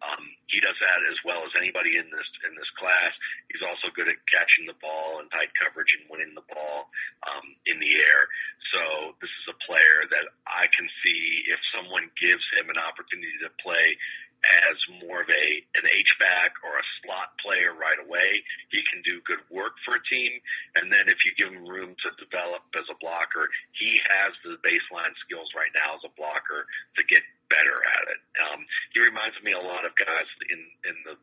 Um, 0.03 0.25
he 0.51 0.59
does 0.59 0.75
that 0.83 1.01
as 1.07 1.19
well 1.23 1.47
as 1.47 1.55
anybody 1.55 1.95
in 1.95 2.11
this, 2.11 2.29
in 2.43 2.59
this 2.59 2.71
class. 2.75 3.15
He's 3.51 3.63
also 3.63 3.95
good 3.95 4.11
at 4.11 4.19
catching 4.27 4.67
the 4.67 4.79
ball 4.83 5.23
in 5.23 5.31
tight 5.31 5.55
coverage 5.55 5.95
and 5.95 6.11
winning 6.11 6.35
the 6.35 6.47
ball, 6.51 6.91
um, 7.27 7.47
in 7.71 7.79
the 7.79 7.93
air. 8.03 8.27
So 8.75 9.15
this 9.23 9.31
is 9.31 9.47
a 9.55 9.61
player 9.65 10.11
that 10.11 10.27
I 10.45 10.67
can 10.75 10.87
see 11.07 11.47
if 11.47 11.61
someone 11.73 12.11
gives 12.19 12.45
him 12.59 12.69
an 12.69 12.79
opportunity 12.83 13.39
to 13.47 13.51
play 13.63 13.97
as 14.45 14.77
more 15.03 15.23
of 15.23 15.31
a 15.31 15.47
an 15.79 15.87
H 15.87 16.13
back 16.23 16.55
or 16.63 16.79
a 16.79 16.87
slot 17.03 17.35
player 17.43 17.75
right 17.75 17.99
away. 17.99 18.43
He 18.71 18.81
can 18.87 19.03
do 19.03 19.25
good 19.27 19.43
work 19.51 19.75
for 19.85 19.99
a 19.99 20.03
team, 20.07 20.33
and 20.79 20.93
then 20.93 21.11
if 21.11 21.19
you 21.27 21.35
give 21.35 21.51
him 21.53 21.67
room 21.67 21.95
to 21.95 22.09
develop 22.23 22.63
as 22.79 22.87
a 22.89 22.99
blocker, 23.03 23.51
he 23.75 23.99
has 24.07 24.33
the 24.45 24.59
baseline 24.63 25.15
skills 25.27 25.51
right 25.55 25.73
now 25.75 25.99
as 25.99 26.05
a 26.07 26.13
blocker 26.15 26.67
to 26.97 27.03
get 27.07 27.23
better 27.49 27.79
at 27.81 28.05
it. 28.13 28.21
Um, 28.45 28.61
he 28.93 29.01
reminds 29.01 29.37
me 29.41 29.57
a 29.57 29.65
lot 29.65 29.85
of 29.89 29.93
guys 29.97 30.29
in 30.53 30.61
in 30.87 30.97
the 31.05 31.17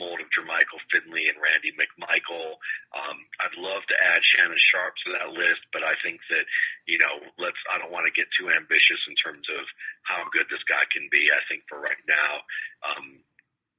mold 0.00 0.20
of 0.20 0.28
Jermichael 0.32 0.80
Finley 0.88 1.28
and 1.28 1.40
Randy 1.40 1.72
McMichael. 1.76 2.56
Um, 2.96 3.18
I'd 3.40 3.58
love 3.60 3.84
to 3.88 3.96
add 3.96 4.24
Shannon 4.24 4.56
Sharpe 4.56 4.96
to 5.04 5.08
that 5.18 5.32
list, 5.36 5.62
but 5.72 5.84
I 5.84 5.94
think 6.00 6.20
that 6.32 6.44
you 6.86 6.98
know, 6.98 7.20
let's. 7.38 7.58
I 7.70 7.78
don't 7.78 7.92
want 7.92 8.08
to 8.08 8.14
get 8.14 8.30
too 8.34 8.50
ambitious 8.50 9.00
in 9.08 9.14
terms 9.16 9.46
of 9.52 9.64
how 10.02 10.24
good 10.32 10.48
this 10.50 10.64
guy 10.64 10.82
can 10.90 11.06
be. 11.12 11.30
I 11.30 11.42
think 11.46 11.64
for 11.68 11.78
right 11.78 12.02
now, 12.08 12.32
um, 12.82 13.22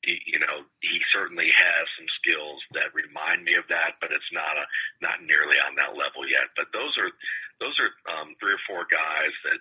you 0.04 0.40
know, 0.40 0.68
he 0.84 1.00
certainly 1.16 1.48
has 1.48 1.86
some 1.96 2.10
skills 2.20 2.60
that 2.76 2.92
remind 2.92 3.44
me 3.44 3.56
of 3.56 3.68
that, 3.72 4.00
but 4.04 4.12
it's 4.12 4.32
not 4.36 4.56
a 4.60 4.66
not 5.00 5.24
nearly 5.24 5.60
on 5.64 5.76
that 5.80 5.96
level 5.96 6.28
yet. 6.28 6.52
But 6.56 6.72
those 6.72 6.96
are 7.00 7.12
those 7.60 7.76
are 7.80 7.92
um, 8.12 8.36
three 8.40 8.56
or 8.56 8.64
four 8.68 8.84
guys 8.88 9.34
that 9.48 9.60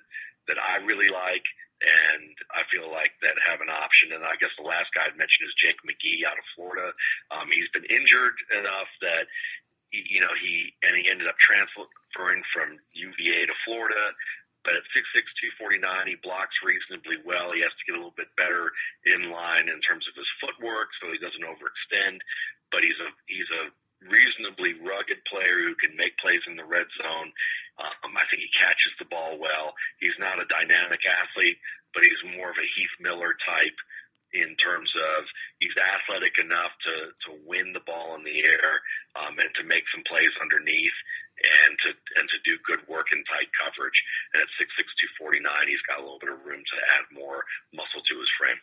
that 0.51 0.59
I 0.59 0.83
really 0.83 1.09
like 1.09 1.47
and 1.83 2.32
I 2.53 2.63
feel 2.69 2.89
like 2.89 3.17
that 3.25 3.37
have 3.49 3.61
an 3.61 3.73
option. 3.73 4.13
And 4.13 4.25
I 4.25 4.37
guess 4.37 4.53
the 4.57 4.69
last 4.69 4.93
guy 4.93 5.09
I'd 5.09 5.19
mentioned 5.19 5.49
is 5.49 5.57
Jake 5.57 5.81
McGee 5.83 6.25
out 6.29 6.39
of 6.39 6.47
Florida. 6.55 6.93
Um, 7.33 7.49
he's 7.49 7.69
been 7.73 7.89
injured 7.89 8.37
enough 8.53 8.91
that 9.01 9.27
you 9.93 10.25
know 10.25 10.33
he 10.41 10.73
and 10.81 10.97
he 10.97 11.05
ended 11.09 11.29
up 11.29 11.37
transferring 11.41 12.45
from 12.53 12.81
UVA 12.93 13.49
to 13.49 13.57
Florida. 13.65 14.17
But 14.63 14.79
at 14.79 14.87
six 14.95 15.05
six 15.11 15.27
two 15.43 15.51
forty 15.59 15.83
nine, 15.83 16.07
he 16.07 16.15
blocks 16.23 16.55
reasonably 16.63 17.19
well. 17.27 17.51
He 17.51 17.67
has 17.67 17.75
to 17.75 17.87
get 17.89 17.99
a 17.99 18.01
little 18.01 18.15
bit 18.15 18.31
better 18.39 18.71
in 19.05 19.33
line 19.33 19.67
in 19.67 19.83
terms 19.83 20.07
of 20.07 20.15
his 20.15 20.29
footwork, 20.39 20.95
so 21.03 21.11
he 21.11 21.19
doesn't 21.19 21.43
overextend. 21.43 22.23
But 22.71 22.87
he's 22.87 23.01
a 23.03 23.11
he's 23.27 23.51
a 23.51 23.75
reasonably 24.07 24.75
rugged 24.83 25.23
player 25.27 25.63
who 25.67 25.75
can 25.79 25.95
make 25.95 26.19
plays 26.19 26.43
in 26.47 26.57
the 26.57 26.67
red 26.67 26.87
zone. 26.99 27.31
Um, 27.79 28.13
I 28.15 28.27
think 28.29 28.43
he 28.43 28.51
catches 28.55 28.95
the 28.99 29.09
ball 29.09 29.39
well. 29.39 29.75
He's 29.99 30.17
not 30.19 30.43
a 30.43 30.47
dynamic 30.51 31.01
athlete, 31.07 31.59
but 31.95 32.05
he's 32.05 32.37
more 32.37 32.51
of 32.51 32.59
a 32.59 32.73
Heath 32.77 32.97
Miller 33.01 33.33
type 33.47 33.79
in 34.33 34.57
terms 34.57 34.89
of 34.97 35.29
he's 35.61 35.77
athletic 35.77 36.41
enough 36.41 36.73
to 36.85 36.95
to 37.29 37.31
win 37.45 37.73
the 37.77 37.85
ball 37.85 38.17
in 38.17 38.25
the 38.25 38.41
air 38.45 38.71
um, 39.17 39.37
and 39.37 39.53
to 39.61 39.65
make 39.69 39.85
some 39.93 40.05
plays 40.09 40.33
underneath. 40.41 40.99
and 41.43 41.73
to 41.85 41.91
and 42.21 42.29
to 42.29 42.39
do 42.45 42.57
good 42.65 42.87
work 42.89 43.09
in 43.13 43.19
tight 43.25 43.51
coverage. 43.59 43.99
And 44.33 44.43
at 44.43 44.49
six 44.59 44.71
six 44.77 44.89
two 45.01 45.11
forty 45.19 45.41
nine, 45.41 45.69
he's 45.69 45.83
got 45.89 45.99
a 45.99 46.03
little 46.03 46.21
bit 46.21 46.33
of 46.33 46.45
room 46.45 46.63
to 46.63 46.77
add 46.97 47.05
more 47.13 47.45
muscle 47.73 48.03
to 48.05 48.15
his 48.21 48.31
frame. 48.39 48.61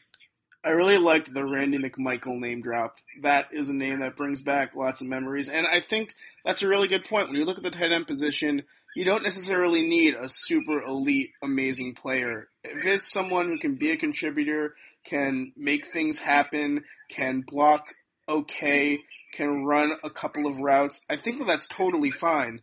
I 0.63 0.71
really 0.71 0.97
liked 0.97 1.33
the 1.33 1.45
Randy 1.45 1.77
McMichael 1.77 2.37
name 2.37 2.61
drop. 2.61 2.97
That 3.21 3.53
is 3.53 3.69
a 3.69 3.73
name 3.73 4.01
that 4.01 4.17
brings 4.17 4.41
back 4.41 4.75
lots 4.75 4.99
of 4.99 5.07
memories, 5.07 5.47
and 5.47 5.65
I 5.65 5.79
think 5.79 6.13
that's 6.43 6.63
a 6.63 6.67
really 6.67 6.89
good 6.89 7.05
point. 7.05 7.29
When 7.29 7.37
you 7.37 7.45
look 7.45 7.57
at 7.57 7.63
the 7.63 7.71
tight 7.71 7.93
end 7.93 8.07
position, 8.07 8.63
you 8.93 9.05
don't 9.05 9.23
necessarily 9.23 9.87
need 9.87 10.15
a 10.15 10.27
super 10.27 10.83
elite, 10.83 11.31
amazing 11.41 11.95
player. 11.95 12.48
If 12.71 13.01
someone 13.01 13.47
who 13.47 13.57
can 13.57 13.75
be 13.75 13.91
a 13.91 13.97
contributor, 13.97 14.75
can 15.05 15.53
make 15.55 15.85
things 15.85 16.19
happen, 16.19 16.83
can 17.09 17.41
block 17.41 17.93
okay, 18.29 18.99
can 19.33 19.65
run 19.65 19.93
a 20.03 20.09
couple 20.09 20.45
of 20.45 20.59
routes, 20.59 21.01
I 21.09 21.15
think 21.15 21.39
that 21.39 21.47
that's 21.47 21.67
totally 21.67 22.11
fine. 22.11 22.61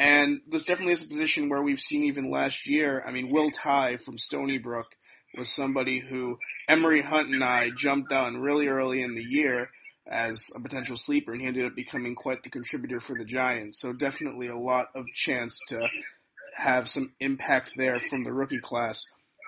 And 0.00 0.40
this 0.48 0.66
definitely 0.66 0.92
is 0.92 1.04
a 1.04 1.08
position 1.08 1.48
where 1.48 1.62
we've 1.62 1.80
seen 1.80 2.04
even 2.04 2.30
last 2.30 2.68
year. 2.68 3.02
I 3.04 3.10
mean, 3.10 3.30
Will 3.30 3.50
Tye 3.50 3.96
from 3.96 4.16
Stony 4.16 4.58
Brook 4.58 4.86
was 5.36 5.48
somebody 5.50 5.98
who 5.98 6.38
Emory 6.68 7.02
Hunt 7.02 7.30
and 7.30 7.42
I 7.42 7.70
jumped 7.70 8.12
on 8.12 8.36
really 8.36 8.68
early 8.68 9.02
in 9.02 9.14
the 9.14 9.24
year 9.24 9.70
as 10.06 10.50
a 10.54 10.60
potential 10.60 10.96
sleeper, 10.96 11.32
and 11.32 11.40
he 11.40 11.48
ended 11.48 11.66
up 11.66 11.74
becoming 11.74 12.14
quite 12.14 12.42
the 12.42 12.50
contributor 12.50 13.00
for 13.00 13.16
the 13.18 13.24
Giants. 13.24 13.80
So 13.80 13.92
definitely 13.92 14.46
a 14.46 14.56
lot 14.56 14.86
of 14.94 15.04
chance 15.12 15.60
to 15.68 15.88
have 16.54 16.88
some 16.88 17.12
impact 17.20 17.72
there 17.76 18.00
from 18.00 18.24
the 18.24 18.32
rookie 18.32 18.60
class. 18.60 19.04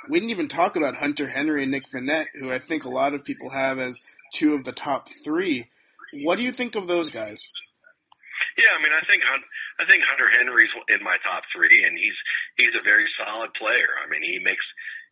We 0.08 0.18
didn't 0.18 0.30
even 0.30 0.48
talk 0.48 0.76
about 0.76 0.96
Hunter 0.96 1.28
Henry 1.28 1.62
and 1.62 1.72
Nick 1.72 1.90
Vannett, 1.90 2.26
who 2.38 2.50
I 2.50 2.58
think 2.58 2.84
a 2.84 2.90
lot 2.90 3.14
of 3.14 3.24
people 3.24 3.50
have 3.50 3.78
as 3.78 4.02
two 4.32 4.54
of 4.54 4.64
the 4.64 4.72
top 4.72 5.08
three. 5.08 5.68
What 6.24 6.36
do 6.36 6.42
you 6.42 6.52
think 6.52 6.74
of 6.74 6.86
those 6.86 7.10
guys? 7.10 7.50
Yeah, 8.56 8.72
I 8.78 8.82
mean, 8.82 8.92
I 8.92 9.04
think 9.06 9.22
I 9.78 9.84
think 9.86 10.02
Hunter 10.04 10.30
Henry's 10.36 10.70
in 10.88 11.04
my 11.04 11.16
top 11.22 11.44
three, 11.54 11.84
and 11.86 11.96
he's 11.96 12.18
he's 12.56 12.74
a 12.78 12.82
very 12.82 13.04
solid 13.16 13.52
player. 13.54 13.88
I 14.04 14.08
mean, 14.10 14.22
he 14.22 14.38
makes 14.42 14.64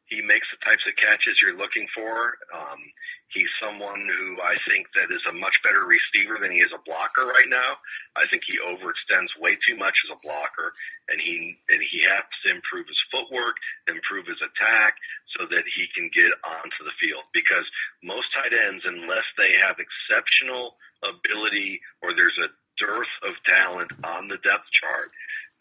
he 0.09 0.25
makes 0.25 0.49
the 0.49 0.61
types 0.65 0.85
of 0.89 0.97
catches 0.97 1.41
you're 1.41 1.57
looking 1.57 1.87
for. 1.93 2.41
Um, 2.49 2.81
he's 3.29 3.49
someone 3.61 4.09
who 4.09 4.41
I 4.41 4.57
think 4.65 4.89
that 4.97 5.13
is 5.13 5.21
a 5.29 5.37
much 5.37 5.61
better 5.61 5.85
receiver 5.85 6.41
than 6.41 6.53
he 6.53 6.65
is 6.65 6.73
a 6.73 6.81
blocker 6.85 7.29
right 7.29 7.49
now. 7.49 7.77
I 8.17 8.25
think 8.33 8.43
he 8.49 8.57
overextends 8.57 9.37
way 9.37 9.57
too 9.61 9.77
much 9.77 9.97
as 10.09 10.17
a 10.17 10.23
blocker, 10.25 10.73
and 11.13 11.21
he 11.21 11.61
and 11.69 11.81
he 11.85 12.09
has 12.09 12.25
to 12.45 12.57
improve 12.57 12.89
his 12.89 13.01
footwork, 13.13 13.61
improve 13.87 14.27
his 14.27 14.41
attack, 14.41 14.97
so 15.37 15.45
that 15.45 15.65
he 15.77 15.85
can 15.93 16.09
get 16.09 16.33
onto 16.41 16.83
the 16.85 16.97
field. 16.97 17.29
Because 17.37 17.69
most 18.01 18.33
tight 18.33 18.57
ends, 18.57 18.85
unless 18.89 19.29
they 19.37 19.61
have 19.61 19.77
exceptional 19.77 20.81
ability 21.05 21.81
or 22.03 22.17
there's 22.17 22.37
a 22.43 22.53
dearth 22.81 23.15
of 23.27 23.35
talent 23.45 23.91
on 24.05 24.29
the 24.29 24.39
depth 24.41 24.71
chart, 24.73 25.11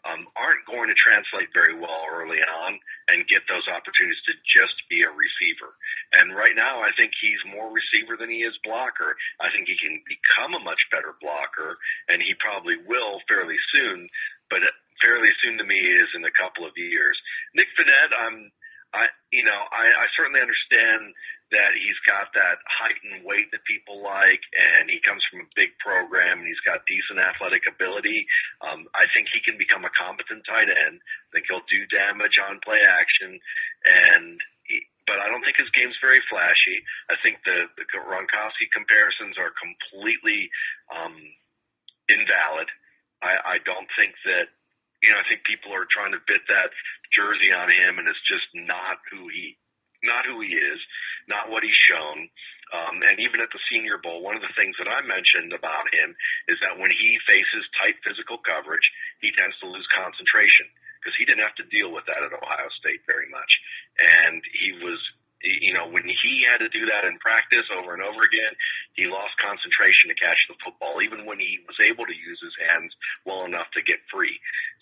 um, 0.06 0.26
aren't 0.36 0.66
going 0.66 0.88
to 0.88 0.94
translate 0.94 1.50
very 1.54 1.74
well 1.74 2.06
early 2.12 2.38
on 2.38 2.78
and 3.08 3.26
get 3.26 3.42
those 3.48 3.66
opportunities 3.66 4.22
to 4.26 4.34
just 4.46 4.76
be 4.88 5.02
a 5.02 5.10
receiver. 5.10 5.74
And 6.14 6.34
right 6.34 6.54
now, 6.54 6.80
I 6.80 6.94
think 6.96 7.12
he's 7.18 7.42
more 7.50 7.70
receiver 7.72 8.16
than 8.18 8.30
he 8.30 8.46
is 8.46 8.54
blocker. 8.62 9.16
I 9.40 9.50
think 9.50 9.66
he 9.66 9.76
can 9.76 10.00
become 10.06 10.54
a 10.54 10.64
much 10.64 10.86
better 10.90 11.14
blocker, 11.20 11.78
and 12.08 12.22
he 12.22 12.34
probably 12.38 12.76
will 12.86 13.20
fairly 13.28 13.58
soon. 13.74 14.08
But 14.48 14.62
fairly 15.02 15.30
soon 15.42 15.58
to 15.58 15.64
me 15.64 15.76
is 15.76 16.08
in 16.14 16.24
a 16.24 16.34
couple 16.34 16.66
of 16.66 16.72
years. 16.76 17.20
Nick 17.54 17.68
Vannett, 17.78 18.10
I'm, 18.16 18.50
I, 18.94 19.06
you 19.32 19.44
know, 19.44 19.60
I, 19.72 19.92
I 19.92 20.06
certainly 20.16 20.40
understand 20.40 21.12
that 21.52 21.72
he's 21.76 21.96
got 22.04 22.28
that 22.36 22.60
height 22.68 23.00
and 23.04 23.24
weight 23.24 23.48
that 23.52 23.64
people 23.64 24.04
like, 24.04 24.40
and 24.52 24.88
he 24.88 25.00
comes 25.00 25.24
from 25.28 25.44
a 25.44 25.54
big 25.56 25.72
program, 25.80 26.44
and 26.44 26.48
he's 26.48 26.60
got 26.64 26.84
decent 26.84 27.20
athletic 27.20 27.64
ability. 27.64 28.28
Um, 28.60 28.84
I 28.92 29.08
think 29.12 29.32
he 29.32 29.40
can 29.40 29.56
become 29.56 29.84
a 29.84 29.92
competent 29.96 30.44
tight 30.44 30.68
end. 30.68 31.00
I 31.00 31.28
think 31.32 31.48
he'll 31.48 31.64
do 31.68 31.88
damage 31.88 32.36
on 32.36 32.60
play 32.60 32.80
action, 32.84 33.40
and 33.84 34.36
he, 34.68 34.84
but 35.08 35.20
I 35.20 35.32
don't 35.32 35.40
think 35.40 35.56
his 35.56 35.72
game's 35.72 35.96
very 36.04 36.20
flashy. 36.28 36.84
I 37.08 37.16
think 37.24 37.40
the, 37.48 37.64
the 37.80 37.88
Gronkowski 37.88 38.68
comparisons 38.68 39.40
are 39.40 39.56
completely 39.56 40.52
um, 40.92 41.16
invalid. 42.12 42.68
I, 43.24 43.56
I 43.56 43.64
don't 43.64 43.88
think 43.96 44.12
that 44.28 44.52
you 45.02 45.10
know. 45.10 45.18
I 45.18 45.26
think 45.28 45.44
people 45.44 45.72
are 45.74 45.86
trying 45.88 46.12
to 46.12 46.20
bit 46.26 46.42
that 46.48 46.70
jersey 47.12 47.52
on 47.52 47.70
him, 47.70 47.98
and 47.98 48.08
it's 48.08 48.22
just 48.26 48.46
not 48.54 48.98
who 49.10 49.28
he 49.28 49.56
not 50.04 50.26
who 50.26 50.40
he 50.40 50.54
is, 50.54 50.78
not 51.26 51.50
what 51.50 51.62
he's 51.62 51.74
shown. 51.74 52.30
Um, 52.70 53.00
and 53.02 53.18
even 53.18 53.40
at 53.40 53.50
the 53.50 53.58
Senior 53.72 53.98
Bowl, 53.98 54.22
one 54.22 54.36
of 54.36 54.44
the 54.44 54.54
things 54.54 54.76
that 54.78 54.86
I 54.86 55.00
mentioned 55.02 55.56
about 55.56 55.88
him 55.90 56.14
is 56.46 56.60
that 56.60 56.78
when 56.78 56.92
he 56.92 57.18
faces 57.26 57.64
tight 57.80 57.96
physical 58.04 58.38
coverage, 58.38 58.92
he 59.24 59.32
tends 59.32 59.56
to 59.58 59.66
lose 59.66 59.88
concentration 59.88 60.68
because 61.00 61.16
he 61.16 61.24
didn't 61.24 61.46
have 61.46 61.56
to 61.56 61.72
deal 61.72 61.90
with 61.90 62.04
that 62.06 62.20
at 62.20 62.34
Ohio 62.34 62.68
State 62.78 63.00
very 63.08 63.26
much. 63.30 63.58
And 63.98 64.42
he 64.52 64.76
was, 64.84 65.00
you 65.42 65.72
know, 65.72 65.88
when 65.88 66.02
he 66.06 66.44
had 66.44 66.58
to 66.58 66.68
do 66.68 66.86
that 66.86 67.04
in 67.04 67.18
practice 67.18 67.66
over 67.70 67.94
and 67.94 68.02
over 68.02 68.22
again, 68.26 68.52
he 68.94 69.06
lost 69.06 69.38
concentration 69.38 70.10
to 70.10 70.16
catch 70.18 70.38
the 70.48 70.58
football, 70.64 70.98
even 71.02 71.26
when 71.26 71.38
he 71.38 71.62
was 71.66 71.78
able 71.84 72.06
to 72.06 72.14
use 72.14 72.40
his 72.42 72.56
hands 72.58 72.90
well 73.24 73.44
enough 73.44 73.70
to 73.74 73.82
get 73.82 74.02
free. 74.10 74.34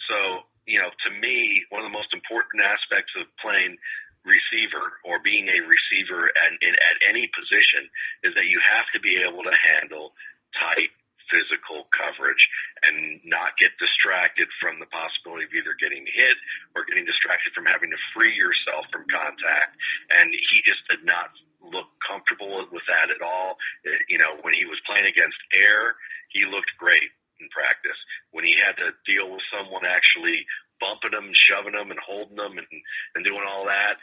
So, 0.08 0.48
you 0.64 0.80
know, 0.80 0.88
to 0.88 1.10
me, 1.20 1.64
one 1.68 1.84
of 1.84 1.88
the 1.90 1.96
most 1.96 2.14
important 2.14 2.64
aspects 2.64 3.12
of 3.20 3.28
playing 3.36 3.76
receiver 4.24 4.98
or 5.04 5.22
being 5.22 5.46
a 5.46 5.60
receiver 5.62 6.26
at, 6.26 6.52
at 6.64 6.96
any 7.08 7.30
position 7.30 7.86
is 8.24 8.34
that 8.34 8.50
you 8.50 8.58
have 8.64 8.88
to 8.96 9.00
be 9.00 9.22
able 9.22 9.44
to 9.44 9.54
handle 9.54 10.12
tight 10.58 10.90
physical 11.30 11.88
coverage 11.92 12.48
and 12.86 13.20
not 13.24 13.56
get 13.58 13.74
distracted 13.78 14.48
from 14.60 14.78
the 14.78 14.88
possibility 14.88 15.44
of 15.46 15.52
either 15.54 15.74
getting 15.78 16.06
hit 16.06 16.36
or 16.74 16.84
getting 16.86 17.04
distracted 17.04 17.52
from 17.54 17.66
having 17.66 17.90
to 17.90 18.00
free 18.14 18.34
yourself 18.34 18.86
from 18.92 19.06
contact. 19.10 19.74
And 20.18 20.30
he 20.30 20.62
just 20.62 20.82
did 20.88 21.02
not 21.04 21.30
look 21.60 21.90
comfortable 22.02 22.62
with 22.70 22.86
that 22.86 23.10
at 23.10 23.22
all. 23.22 23.58
It, 23.82 24.06
you 24.08 24.18
know, 24.18 24.38
when 24.42 24.54
he 24.54 24.64
was 24.64 24.78
playing 24.86 25.06
against 25.06 25.38
air, 25.54 25.98
he 26.30 26.46
looked 26.46 26.70
great 26.78 27.10
in 27.40 27.48
practice. 27.50 27.98
When 28.30 28.44
he 28.44 28.54
had 28.54 28.78
to 28.78 28.94
deal 29.04 29.30
with 29.30 29.42
someone 29.50 29.84
actually 29.84 30.46
bumping 30.80 31.12
them, 31.12 31.32
shoving 31.32 31.72
them, 31.72 31.90
and 31.90 32.00
holding 32.00 32.36
them, 32.36 32.58
and 32.58 32.68
and 33.14 33.24
doing 33.24 33.44
all 33.46 33.66
that. 33.66 33.96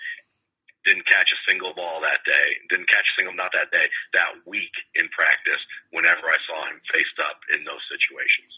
Didn't 0.85 1.07
catch 1.07 1.31
a 1.31 1.43
single 1.49 1.73
ball 1.73 2.01
that 2.01 2.23
day. 2.25 2.47
Didn't 2.69 2.89
catch 2.89 3.07
a 3.07 3.15
single, 3.17 3.35
not 3.35 3.51
that 3.53 3.71
day, 3.71 3.87
that 4.13 4.43
week 4.45 4.73
in 4.95 5.07
practice. 5.09 5.61
Whenever 5.91 6.27
I 6.27 6.39
saw 6.47 6.67
him 6.67 6.81
faced 6.91 7.19
up 7.19 7.39
in 7.55 7.63
those 7.63 7.83
situations. 7.87 8.51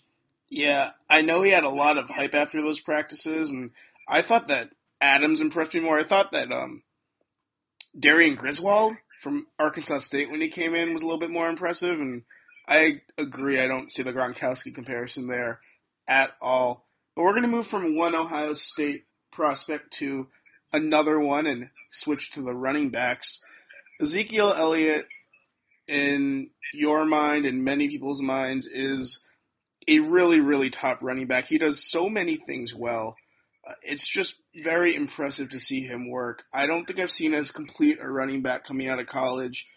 Yeah, 0.50 0.92
I 1.10 1.22
know 1.22 1.42
he 1.42 1.52
had 1.52 1.64
a 1.64 1.70
lot 1.70 1.98
of 1.98 2.10
hype 2.10 2.36
after 2.36 2.62
those 2.62 2.80
practices, 2.80 3.52
and 3.52 3.72
I 4.08 4.22
thought 4.22 4.48
that 4.48 4.70
Adams 5.02 5.42
impressed 5.42 5.74
me 5.74 5.82
more. 5.82 6.00
I 6.00 6.04
thought 6.04 6.32
that 6.32 6.52
um, 6.52 6.84
Darion 7.98 8.36
Griswold 8.36 8.96
from 9.20 9.48
Arkansas 9.58 10.00
State 10.00 10.30
when 10.30 10.42
he 10.42 10.50
came 10.50 10.76
in 10.76 10.94
was 10.94 11.02
a 11.02 11.06
little 11.06 11.20
bit 11.20 11.32
more 11.32 11.50
impressive, 11.50 12.00
and 12.00 12.24
I 12.68 13.02
agree. 13.18 13.60
I 13.60 13.68
don't 13.68 13.92
see 13.92 14.04
the 14.04 14.14
Gronkowski 14.14 14.74
comparison 14.74 15.28
there 15.28 15.60
at 16.08 16.32
all. 16.42 16.86
But 17.16 17.24
we're 17.24 17.32
going 17.32 17.44
to 17.44 17.48
move 17.48 17.68
from 17.68 17.96
one 17.96 18.16
Ohio 18.16 18.54
State 18.54 19.06
prospect 19.32 19.94
to 19.94 20.28
another 20.74 21.20
one 21.20 21.46
and 21.48 21.70
switch 21.90 22.32
to 22.32 22.42
the 22.42 22.54
running 22.54 22.90
backs. 22.90 23.42
Ezekiel 24.02 24.54
Elliott, 24.56 25.08
in 25.88 26.50
your 26.74 27.06
mind 27.06 27.46
and 27.46 27.64
many 27.64 27.88
people's 27.88 28.22
minds, 28.22 28.68
is 28.68 29.24
a 29.88 30.00
really, 30.00 30.40
really 30.40 30.70
top 30.70 31.02
running 31.02 31.28
back. 31.28 31.46
He 31.46 31.58
does 31.58 31.90
so 31.90 32.10
many 32.10 32.38
things 32.38 32.74
well. 32.74 33.16
Uh, 33.68 33.74
it's 33.84 34.08
just 34.08 34.42
very 34.56 34.96
impressive 34.96 35.50
to 35.50 35.60
see 35.60 35.82
him 35.82 36.10
work. 36.10 36.44
I 36.54 36.68
don't 36.68 36.86
think 36.86 37.00
I've 37.00 37.12
seen 37.12 37.34
as 37.34 37.52
complete 37.52 38.00
a 38.02 38.10
running 38.10 38.42
back 38.42 38.66
coming 38.66 38.88
out 38.88 39.00
of 39.00 39.08
college 39.08 39.68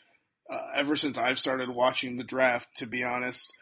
uh, 0.51 0.73
ever 0.75 0.97
since 0.97 1.19
I've 1.19 1.39
started 1.39 1.69
watching 1.69 2.17
the 2.17 2.25
draft, 2.25 2.69
to 2.77 2.87
be 2.87 3.05
honest 3.05 3.53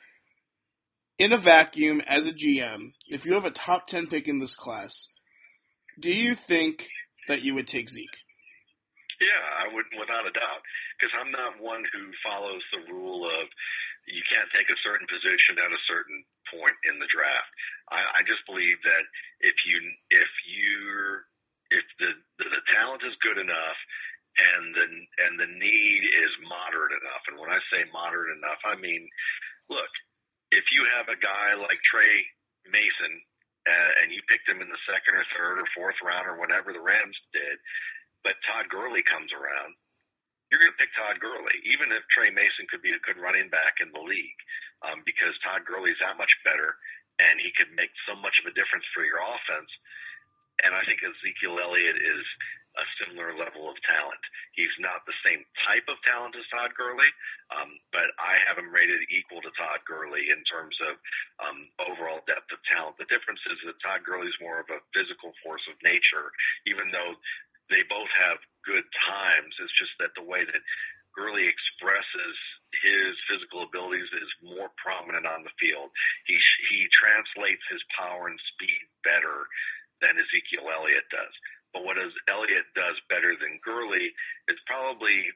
in 1.18 1.32
a 1.32 1.38
vacuum 1.38 2.02
as 2.06 2.26
a 2.26 2.32
GM, 2.32 2.92
if 3.06 3.24
you 3.24 3.34
have 3.34 3.44
a 3.44 3.50
top 3.50 3.86
10 3.86 4.06
pick 4.06 4.28
in 4.28 4.38
this 4.38 4.54
class, 4.54 5.08
do 5.98 6.14
you 6.14 6.34
think 6.34 6.88
that 7.28 7.42
you 7.42 7.54
would 7.54 7.66
take 7.66 7.88
Zeke? 7.88 8.18
Yeah, 9.20 9.42
I 9.64 9.72
would, 9.72 9.88
without 9.96 10.28
a 10.28 10.32
doubt, 10.36 10.62
because 10.96 11.12
I'm 11.16 11.32
not 11.32 11.56
one 11.56 11.80
who 11.92 12.12
follows 12.20 12.60
the 12.68 12.92
rule 12.92 13.24
of 13.24 13.48
you 14.06 14.22
can't 14.30 14.46
take 14.54 14.70
a 14.70 14.82
certain 14.86 15.08
position 15.10 15.58
at 15.58 15.72
a 15.72 15.86
certain 15.90 16.22
point 16.52 16.76
in 16.86 17.00
the 17.02 17.10
draft. 17.10 17.50
I, 17.90 17.98
I 17.98 18.20
just 18.22 18.46
believe 18.46 18.78
that 18.86 19.04
if 19.42 19.56
you 19.66 19.78
if 20.14 20.30
you're 20.46 21.26
if 21.74 21.86
the, 21.98 22.10
the 22.38 22.46
the 22.46 22.64
talent 22.70 23.02
is 23.02 23.18
good 23.18 23.42
enough 23.42 23.78
and 24.38 24.62
the 24.76 24.86
and 25.26 25.34
the 25.42 25.50
need 25.58 26.02
is 26.22 26.32
moderate 26.46 26.94
enough, 26.94 27.24
and 27.26 27.40
when 27.40 27.50
I 27.50 27.58
say 27.72 27.82
moderate 27.90 28.30
enough, 28.38 28.62
I 28.62 28.78
mean, 28.78 29.02
look, 29.66 29.90
if 30.54 30.70
you 30.70 30.86
have 30.94 31.10
a 31.10 31.18
guy 31.18 31.58
like 31.58 31.82
Tre 31.82 32.06
Mason 32.70 33.12
uh, 33.66 33.92
and 34.02 34.14
you 34.14 34.22
picked 34.30 34.48
him 34.48 34.62
in 34.62 34.70
the 34.70 34.86
second 34.86 35.18
or 35.18 35.26
third 35.34 35.58
or 35.58 35.68
fourth 35.74 35.98
round 36.00 36.30
or 36.30 36.38
whatever 36.38 36.70
the 36.72 36.82
Rams 36.82 37.18
did, 37.34 37.58
but 38.22 38.38
Todd 38.46 38.70
Gurley 38.70 39.02
comes 39.02 39.34
around, 39.34 39.74
you're 40.48 40.62
going 40.62 40.70
to 40.70 40.78
pick 40.78 40.94
Todd 40.94 41.18
Gurley, 41.18 41.58
even 41.66 41.90
if 41.90 42.06
Tre 42.06 42.30
Mason 42.30 42.70
could 42.70 42.82
be 42.82 42.94
a 42.94 43.02
good 43.02 43.18
running 43.18 43.50
back 43.50 43.82
in 43.82 43.90
the 43.90 44.02
league, 44.02 44.40
um, 44.86 45.02
because 45.02 45.34
Todd 45.42 45.66
Gurley 45.66 45.90
is 45.90 45.98
that 45.98 46.14
much 46.18 46.30
better 46.46 46.78
and 47.18 47.40
he 47.40 47.52
could 47.56 47.72
make 47.72 47.92
so 48.04 48.14
much 48.14 48.40
of 48.40 48.48
a 48.48 48.54
difference 48.54 48.84
for 48.92 49.04
your 49.04 49.20
offense. 49.20 49.72
And 50.64 50.72
I 50.72 50.84
think 50.84 51.00
Ezekiel 51.04 51.60
Elliott 51.60 51.96
is 51.96 52.24
a 52.76 52.84
similar 53.00 53.32
level 53.36 53.68
of 53.68 53.76
talent. 53.88 54.20
He's 54.52 54.72
not 54.78 55.04
the 55.08 55.16
same 55.24 55.44
type 55.64 55.88
of 55.88 56.00
talent 56.04 56.36
as 56.36 56.44
Todd 56.52 56.76
Gurley, 56.76 57.08
um, 57.52 57.72
but 57.92 58.12
I 58.20 58.36
have 58.44 58.60
him 58.60 58.72
rated 58.72 59.08
equal 59.08 59.40
to 59.40 59.52
Todd 59.56 59.80
Gurley 59.88 60.28
in 60.28 60.44
terms 60.44 60.76
of 60.84 60.94
um, 61.40 61.58
overall 61.80 62.20
depth 62.28 62.52
of 62.52 62.60
talent. 62.68 63.00
The 63.00 63.08
difference 63.08 63.40
is 63.48 63.58
that 63.64 63.80
Todd 63.80 64.04
Gurley 64.04 64.28
is 64.28 64.44
more 64.44 64.60
of 64.60 64.68
a 64.68 64.84
physical 64.92 65.32
force 65.40 65.64
of 65.68 65.80
nature, 65.80 66.32
even 66.68 66.92
though 66.92 67.16
they 67.72 67.82
both 67.88 68.12
have 68.12 68.38
good 68.62 68.84
times. 69.08 69.56
It's 69.58 69.74
just 69.74 69.96
that 69.98 70.14
the 70.14 70.26
way 70.26 70.44
that 70.44 70.62
Gurley 71.16 71.48
expresses 71.48 72.36
his 72.84 73.16
physical 73.24 73.64
abilities 73.64 74.10
is 74.12 74.30
more 74.44 74.68
prominent 74.76 75.24
on 75.24 75.48
the 75.48 75.54
field. 75.56 75.88
He 76.28 76.36
he 76.68 76.84
translates 76.92 77.64
his 77.72 77.80
power 77.96 78.28
and 78.28 78.36
speed 78.52 78.84
better 79.00 79.48
than 80.04 80.20
Ezekiel 80.20 80.68
Elliott 80.68 81.08
does. 81.08 81.32
But 81.76 81.84
what 81.84 82.00
does 82.00 82.16
Elliott 82.24 82.72
does 82.72 82.96
better 83.12 83.36
than 83.36 83.60
Gurley 83.60 84.08
is 84.48 84.56
probably 84.64 85.28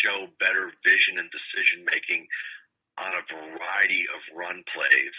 show 0.00 0.24
better 0.40 0.72
vision 0.80 1.20
and 1.20 1.28
decision 1.28 1.84
making 1.84 2.24
on 2.96 3.12
a 3.12 3.28
variety 3.28 4.08
of 4.08 4.24
run 4.32 4.64
plays. 4.72 5.16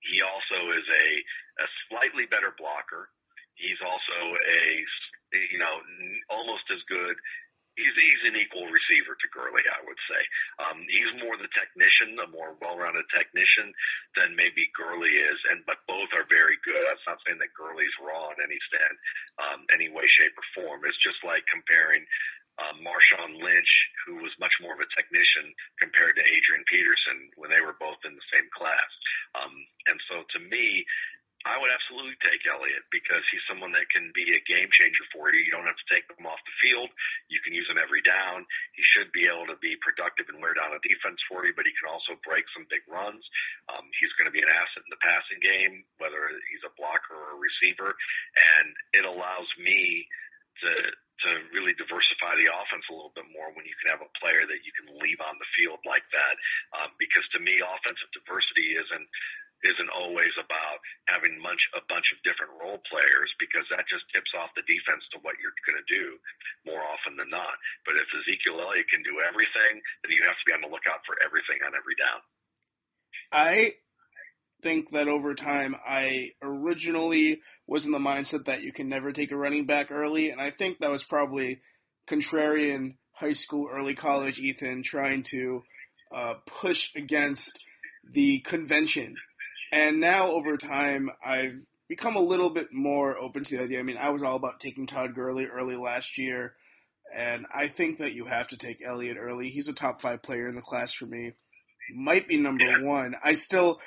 He 0.00 0.24
also 0.24 0.72
is 0.72 0.88
a, 0.88 1.06
a 1.60 1.66
slightly 1.92 2.24
better 2.32 2.56
blocker. 2.56 3.12
He's 3.60 3.76
also 3.84 4.16
a, 4.40 4.64
you 5.52 5.60
know, 5.60 5.84
almost 6.32 6.64
as 6.72 6.80
good 6.88 7.20
he's 7.80 7.96
he's 7.96 8.22
an 8.28 8.36
equal 8.36 8.68
receiver 8.68 9.16
to 9.16 9.28
Gurley, 9.32 9.64
I 9.64 9.80
would 9.88 10.00
say. 10.04 10.22
Um, 10.60 10.84
he's 10.84 11.16
more 11.24 11.40
the 11.40 11.48
technician, 11.56 12.20
a 12.20 12.28
more 12.28 12.52
well-rounded 12.60 13.08
technician 13.08 13.72
than 14.14 14.36
maybe 14.36 14.68
Gurley 14.76 15.16
is, 15.16 15.38
and 15.48 15.64
but 15.64 15.80
both 15.88 16.12
are 16.12 16.28
very 16.28 16.60
good. 16.60 16.84
That's 16.84 17.08
not 17.08 17.24
saying 17.24 17.40
that 17.40 17.56
Gurley's 17.56 17.94
raw 18.04 18.36
in 18.36 18.44
any 18.44 18.60
stand, 18.68 18.96
um, 19.40 19.60
any 19.72 19.88
way, 19.88 20.04
shape, 20.04 20.36
or 20.36 20.46
form. 20.60 20.84
It's 20.84 21.00
just 21.00 21.24
like 21.24 21.42
comparing 21.48 22.04
um, 22.60 22.84
Marshawn 22.84 23.40
Lynch, 23.40 23.72
who 24.04 24.20
was 24.20 24.32
much 24.36 24.52
more 24.60 24.76
of 24.76 24.84
a 24.84 24.92
technician 24.92 25.48
compared 25.80 26.16
to 26.16 26.24
Adrian 26.24 26.64
Peterson 26.68 27.32
when 27.40 27.48
they 27.48 27.64
were 27.64 27.78
both 27.80 28.00
in 28.04 28.12
the 28.12 28.28
same 28.28 28.48
class. 28.52 28.90
Um, 29.32 29.54
and 29.88 29.98
so 30.12 30.28
to 30.36 30.38
me, 30.52 30.84
I 31.48 31.56
would 31.56 31.72
absolutely 31.72 32.20
take 32.20 32.44
Elliott 32.44 32.84
because 32.92 33.24
he's 33.32 33.40
someone 33.48 33.72
that 33.72 33.88
can 33.88 34.12
be 34.12 34.28
a 34.36 34.44
game 34.44 34.68
changer 34.76 35.04
for 35.08 35.32
you. 35.32 35.40
You 35.40 35.48
don't 35.48 35.64
have 35.64 35.80
to 35.80 35.88
take 35.88 36.04
him 36.04 36.28
off 36.28 36.40
the 36.44 36.60
field. 36.60 36.92
You 37.32 37.40
can 37.40 37.56
use 37.56 37.64
him 37.64 37.80
every 37.80 38.04
down. 38.04 38.44
He 38.76 38.84
should 38.84 39.08
be 39.08 39.24
able 39.24 39.48
to 39.48 39.56
be 39.56 39.80
productive 39.80 40.28
and 40.28 40.44
wear 40.44 40.52
down 40.52 40.76
a 40.76 40.80
defense 40.84 41.16
for 41.24 41.48
you, 41.48 41.56
but 41.56 41.64
he 41.64 41.72
can 41.72 41.88
also 41.88 42.20
break 42.20 42.44
some 42.52 42.68
big 42.68 42.84
runs. 42.84 43.24
Um, 43.72 43.88
he's 43.96 44.12
going 44.20 44.28
to 44.28 44.36
be 44.36 44.44
an 44.44 44.52
asset 44.52 44.84
in 44.84 44.92
the 44.92 45.00
passing 45.00 45.40
game, 45.40 45.88
whether 45.96 46.28
he's 46.52 46.64
a 46.64 46.76
blocker 46.76 47.16
or 47.16 47.40
a 47.40 47.40
receiver, 47.40 47.96
and 48.36 48.68
it 48.92 49.08
allows 49.08 49.48
me 49.56 50.04
to 50.60 50.72
to 51.20 51.30
really 51.52 51.76
diversify 51.76 52.32
the 52.40 52.48
offense 52.48 52.84
a 52.88 52.96
little 52.96 53.12
bit 53.12 53.28
more 53.28 53.52
when 53.52 53.68
you 53.68 53.76
can 53.76 53.92
have 53.92 54.00
a 54.00 54.08
player 54.16 54.48
that 54.48 54.64
you 54.64 54.72
can 54.72 54.88
leave 55.04 55.20
on 55.20 55.36
the 55.36 55.52
field 55.52 55.76
like 55.84 56.04
that. 56.16 56.34
Um, 56.72 56.96
because 56.96 57.24
to 57.36 57.40
me, 57.44 57.60
offensive 57.60 58.08
diversity 58.16 58.72
isn't 58.72 59.08
isn't 59.64 59.92
always 59.92 60.32
about 60.40 60.80
having 61.04 61.36
much 61.40 61.60
a 61.76 61.84
bunch 61.88 62.12
of 62.16 62.22
different 62.24 62.56
role 62.56 62.80
players 62.88 63.28
because 63.36 63.68
that 63.68 63.84
just 63.88 64.08
tips 64.08 64.32
off 64.36 64.56
the 64.56 64.64
defense 64.64 65.04
to 65.12 65.20
what 65.20 65.36
you're 65.36 65.56
going 65.68 65.76
to 65.76 65.88
do 65.88 66.16
more 66.64 66.80
often 66.80 67.16
than 67.20 67.28
not. 67.28 67.56
But 67.84 68.00
if 68.00 68.08
Ezekiel 68.08 68.60
Elliott 68.60 68.88
can 68.88 69.04
do 69.04 69.20
everything, 69.20 69.84
then 70.00 70.12
you 70.12 70.24
have 70.24 70.38
to 70.38 70.46
be 70.48 70.56
on 70.56 70.64
the 70.64 70.72
lookout 70.72 71.04
for 71.04 71.16
everything 71.20 71.60
on 71.60 71.76
every 71.76 71.96
down. 72.00 72.20
I 73.32 73.76
think 74.62 74.90
that 74.90 75.08
over 75.08 75.34
time, 75.34 75.76
I 75.84 76.32
originally 76.42 77.40
was 77.66 77.86
in 77.86 77.92
the 77.92 77.98
mindset 77.98 78.44
that 78.44 78.62
you 78.62 78.72
can 78.72 78.88
never 78.88 79.12
take 79.12 79.32
a 79.32 79.36
running 79.36 79.64
back 79.64 79.90
early, 79.90 80.30
and 80.30 80.40
I 80.40 80.50
think 80.50 80.78
that 80.78 80.90
was 80.90 81.04
probably 81.04 81.60
contrarian 82.08 82.96
high 83.12 83.32
school, 83.34 83.68
early 83.70 83.94
college 83.94 84.38
Ethan 84.38 84.82
trying 84.82 85.22
to 85.24 85.62
uh, 86.12 86.34
push 86.46 86.94
against 86.96 87.60
the 88.10 88.40
convention 88.40 89.16
and 89.72 90.00
now 90.00 90.30
over 90.32 90.56
time, 90.56 91.10
I've 91.24 91.54
become 91.88 92.16
a 92.16 92.20
little 92.20 92.50
bit 92.50 92.72
more 92.72 93.18
open 93.18 93.44
to 93.44 93.56
the 93.56 93.64
idea. 93.64 93.80
I 93.80 93.82
mean, 93.82 93.98
I 93.98 94.10
was 94.10 94.22
all 94.22 94.36
about 94.36 94.60
taking 94.60 94.86
Todd 94.86 95.14
Gurley 95.14 95.46
early 95.46 95.76
last 95.76 96.18
year, 96.18 96.54
and 97.14 97.46
I 97.52 97.66
think 97.66 97.98
that 97.98 98.12
you 98.12 98.24
have 98.24 98.48
to 98.48 98.56
take 98.56 98.80
Elliott 98.84 99.16
early. 99.18 99.48
He's 99.48 99.68
a 99.68 99.74
top 99.74 100.00
five 100.00 100.22
player 100.22 100.46
in 100.48 100.54
the 100.54 100.62
class 100.62 100.92
for 100.92 101.06
me. 101.06 101.32
Might 101.92 102.28
be 102.28 102.36
number 102.36 102.64
yeah. 102.64 102.82
one. 102.82 103.14
I 103.22 103.32
still, 103.32 103.80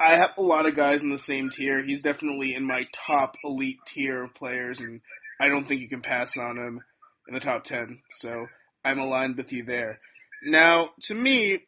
I 0.00 0.16
have 0.16 0.34
a 0.36 0.42
lot 0.42 0.66
of 0.66 0.74
guys 0.74 1.02
in 1.02 1.10
the 1.10 1.18
same 1.18 1.50
tier. 1.50 1.82
He's 1.82 2.02
definitely 2.02 2.54
in 2.54 2.64
my 2.64 2.86
top 2.92 3.36
elite 3.44 3.78
tier 3.86 4.24
of 4.24 4.34
players, 4.34 4.80
and 4.80 5.00
I 5.40 5.48
don't 5.48 5.68
think 5.68 5.80
you 5.80 5.88
can 5.88 6.02
pass 6.02 6.36
on 6.36 6.56
him 6.56 6.80
in 7.28 7.34
the 7.34 7.40
top 7.40 7.62
10. 7.62 8.00
So 8.10 8.46
I'm 8.84 8.98
aligned 8.98 9.36
with 9.36 9.52
you 9.52 9.62
there. 9.62 10.00
Now, 10.42 10.90
to 11.02 11.14
me, 11.14 11.60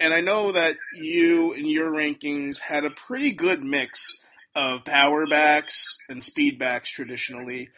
and 0.00 0.12
I 0.12 0.20
know 0.20 0.52
that 0.52 0.76
you 0.94 1.52
in 1.52 1.66
your 1.66 1.90
rankings 1.90 2.58
had 2.58 2.84
a 2.84 2.90
pretty 2.90 3.32
good 3.32 3.62
mix 3.62 4.18
of 4.54 4.84
power 4.84 5.26
backs 5.26 5.98
and 6.08 6.22
speed 6.22 6.58
backs 6.58 6.90
traditionally. 6.90 7.68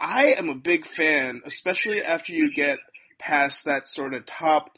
I 0.00 0.34
am 0.38 0.48
a 0.48 0.54
big 0.54 0.86
fan, 0.86 1.42
especially 1.44 2.02
after 2.02 2.32
you 2.32 2.52
get 2.52 2.78
past 3.18 3.64
that 3.64 3.86
sort 3.86 4.14
of 4.14 4.24
top 4.24 4.70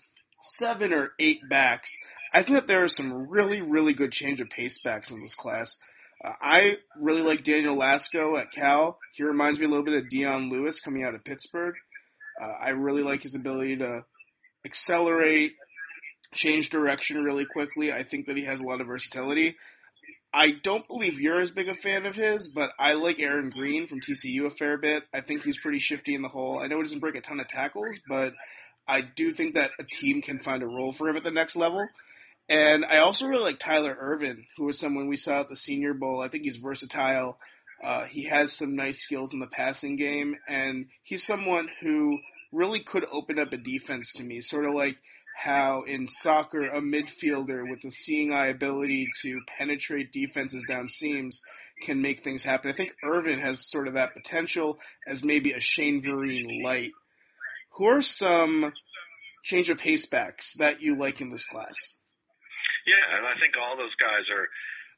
seven 0.43 0.93
or 0.93 1.13
eight 1.19 1.41
backs. 1.49 1.97
I 2.33 2.43
think 2.43 2.59
that 2.59 2.69
there 2.69 2.85
are 2.85 2.89
some 2.89 3.29
really, 3.29 3.63
really 3.63 3.95
good 3.95 4.13
change 4.13 4.41
of 4.41 4.51
pace 4.51 4.81
backs 4.83 5.11
in 5.11 5.21
this 5.21 5.35
class. 5.35 5.79
Uh, 6.25 6.33
I 6.41 6.77
really 7.01 7.23
like 7.23 7.43
Daniel 7.43 7.77
Lasco 7.77 8.37
at 8.37 8.51
Cal. 8.51 8.99
He 9.13 9.23
reminds 9.23 9.59
me 9.59 9.67
a 9.67 9.69
little 9.69 9.85
bit 9.85 10.03
of 10.03 10.09
Dion 10.09 10.51
Lewis 10.51 10.81
coming 10.81 11.05
out 11.05 11.15
of 11.15 11.25
Pittsburgh. 11.25 11.75
Uh, 12.41 12.53
I 12.61 12.71
really 12.71 13.03
like 13.03 13.23
his 13.23 13.35
ability 13.35 13.79
to 13.79 14.05
accelerate, 14.65 15.55
change 16.37 16.70
direction 16.70 17.22
really 17.25 17.46
quickly. 17.46 17.92
I 17.92 18.03
think 18.03 18.27
that 18.27 18.37
he 18.37 18.44
has 18.44 18.61
a 18.61 18.66
lot 18.66 18.81
of 18.81 18.87
versatility. 18.87 19.57
I 20.33 20.51
don't 20.51 20.87
believe 20.87 21.18
you're 21.18 21.40
as 21.40 21.51
big 21.51 21.68
a 21.68 21.75
fan 21.75 22.05
of 22.05 22.14
his, 22.14 22.49
but 22.49 22.72
I 22.79 22.92
like 22.92 23.20
Aaron 23.20 23.51
Green 23.51 23.87
from 23.87 24.01
TCU 24.01 24.46
a 24.46 24.51
fair 24.51 24.77
bit. 24.77 25.05
I 25.12 25.22
think 25.22 25.42
he's 25.42 25.59
pretty 25.59 25.79
shifty 25.79 26.14
in 26.14 26.22
the 26.22 26.29
hole. 26.29 26.59
I 26.59 26.66
know 26.66 26.77
he 26.77 26.83
doesn't 26.83 27.01
break 27.01 27.14
a 27.14 27.20
ton 27.20 27.40
of 27.40 27.49
tackles, 27.49 27.99
but 28.07 28.35
I 28.87 29.01
do 29.01 29.33
think 29.33 29.55
that 29.55 29.70
a 29.79 29.85
team 29.85 30.22
can 30.22 30.38
find 30.38 30.62
a 30.62 30.66
role 30.66 30.92
for 30.92 31.09
him 31.09 31.16
at 31.16 31.25
the 31.25 31.31
next 31.31 31.57
level. 31.57 31.88
And 32.49 32.85
I 32.85 32.99
also 32.99 33.27
really 33.27 33.42
like 33.42 33.59
Tyler 33.59 33.96
Ervin, 33.99 34.44
who 34.57 34.66
was 34.66 34.79
someone 34.79 35.09
we 35.09 35.16
saw 35.16 35.40
at 35.40 35.49
the 35.49 35.57
Senior 35.57 35.94
Bowl. 35.94 36.20
I 36.20 36.29
think 36.29 36.44
he's 36.44 36.57
versatile. 36.57 37.38
Uh, 37.83 38.05
he 38.05 38.25
has 38.25 38.53
some 38.53 38.77
nice 38.77 39.01
skills 39.01 39.33
in 39.33 39.40
the 39.40 39.46
passing 39.46 39.96
game, 39.96 40.37
and 40.49 40.87
he's 41.03 41.27
someone 41.27 41.68
who 41.81 42.18
really 42.53 42.81
could 42.81 43.05
open 43.11 43.38
up 43.38 43.53
a 43.53 43.57
defense 43.57 44.14
to 44.14 44.22
me, 44.22 44.40
sort 44.40 44.64
of 44.64 44.75
like 44.75 44.96
how 45.37 45.83
in 45.83 46.07
soccer 46.07 46.64
a 46.64 46.81
midfielder 46.81 47.68
with 47.68 47.85
a 47.85 47.90
seeing 47.90 48.33
eye 48.33 48.46
ability 48.46 49.07
to 49.20 49.40
penetrate 49.46 50.11
defenses 50.11 50.64
down 50.66 50.88
seams 50.88 51.42
can 51.83 52.01
make 52.01 52.25
things 52.25 52.42
happen. 52.42 52.70
I 52.70 52.75
think 52.75 52.92
Ervin 53.05 53.38
has 53.40 53.68
sort 53.70 53.87
of 53.87 53.94
that 53.94 54.14
potential 54.14 54.79
as 55.07 55.22
maybe 55.22 55.53
a 55.53 55.61
Shane 55.61 56.01
Vereen 56.01 56.62
light. 56.62 56.92
Who 57.72 57.87
are 57.87 58.01
some 58.01 58.72
change 59.44 59.68
of 59.68 59.77
pace 59.77 60.07
backs 60.07 60.55
that 60.55 60.81
you 60.81 60.99
like 60.99 61.20
in 61.20 61.29
this 61.29 61.44
class? 61.44 61.94
Yeah, 62.87 63.18
and 63.18 63.27
I 63.27 63.38
think 63.38 63.55
all 63.61 63.77
those 63.77 63.94
guys 64.01 64.25
are 64.33 64.49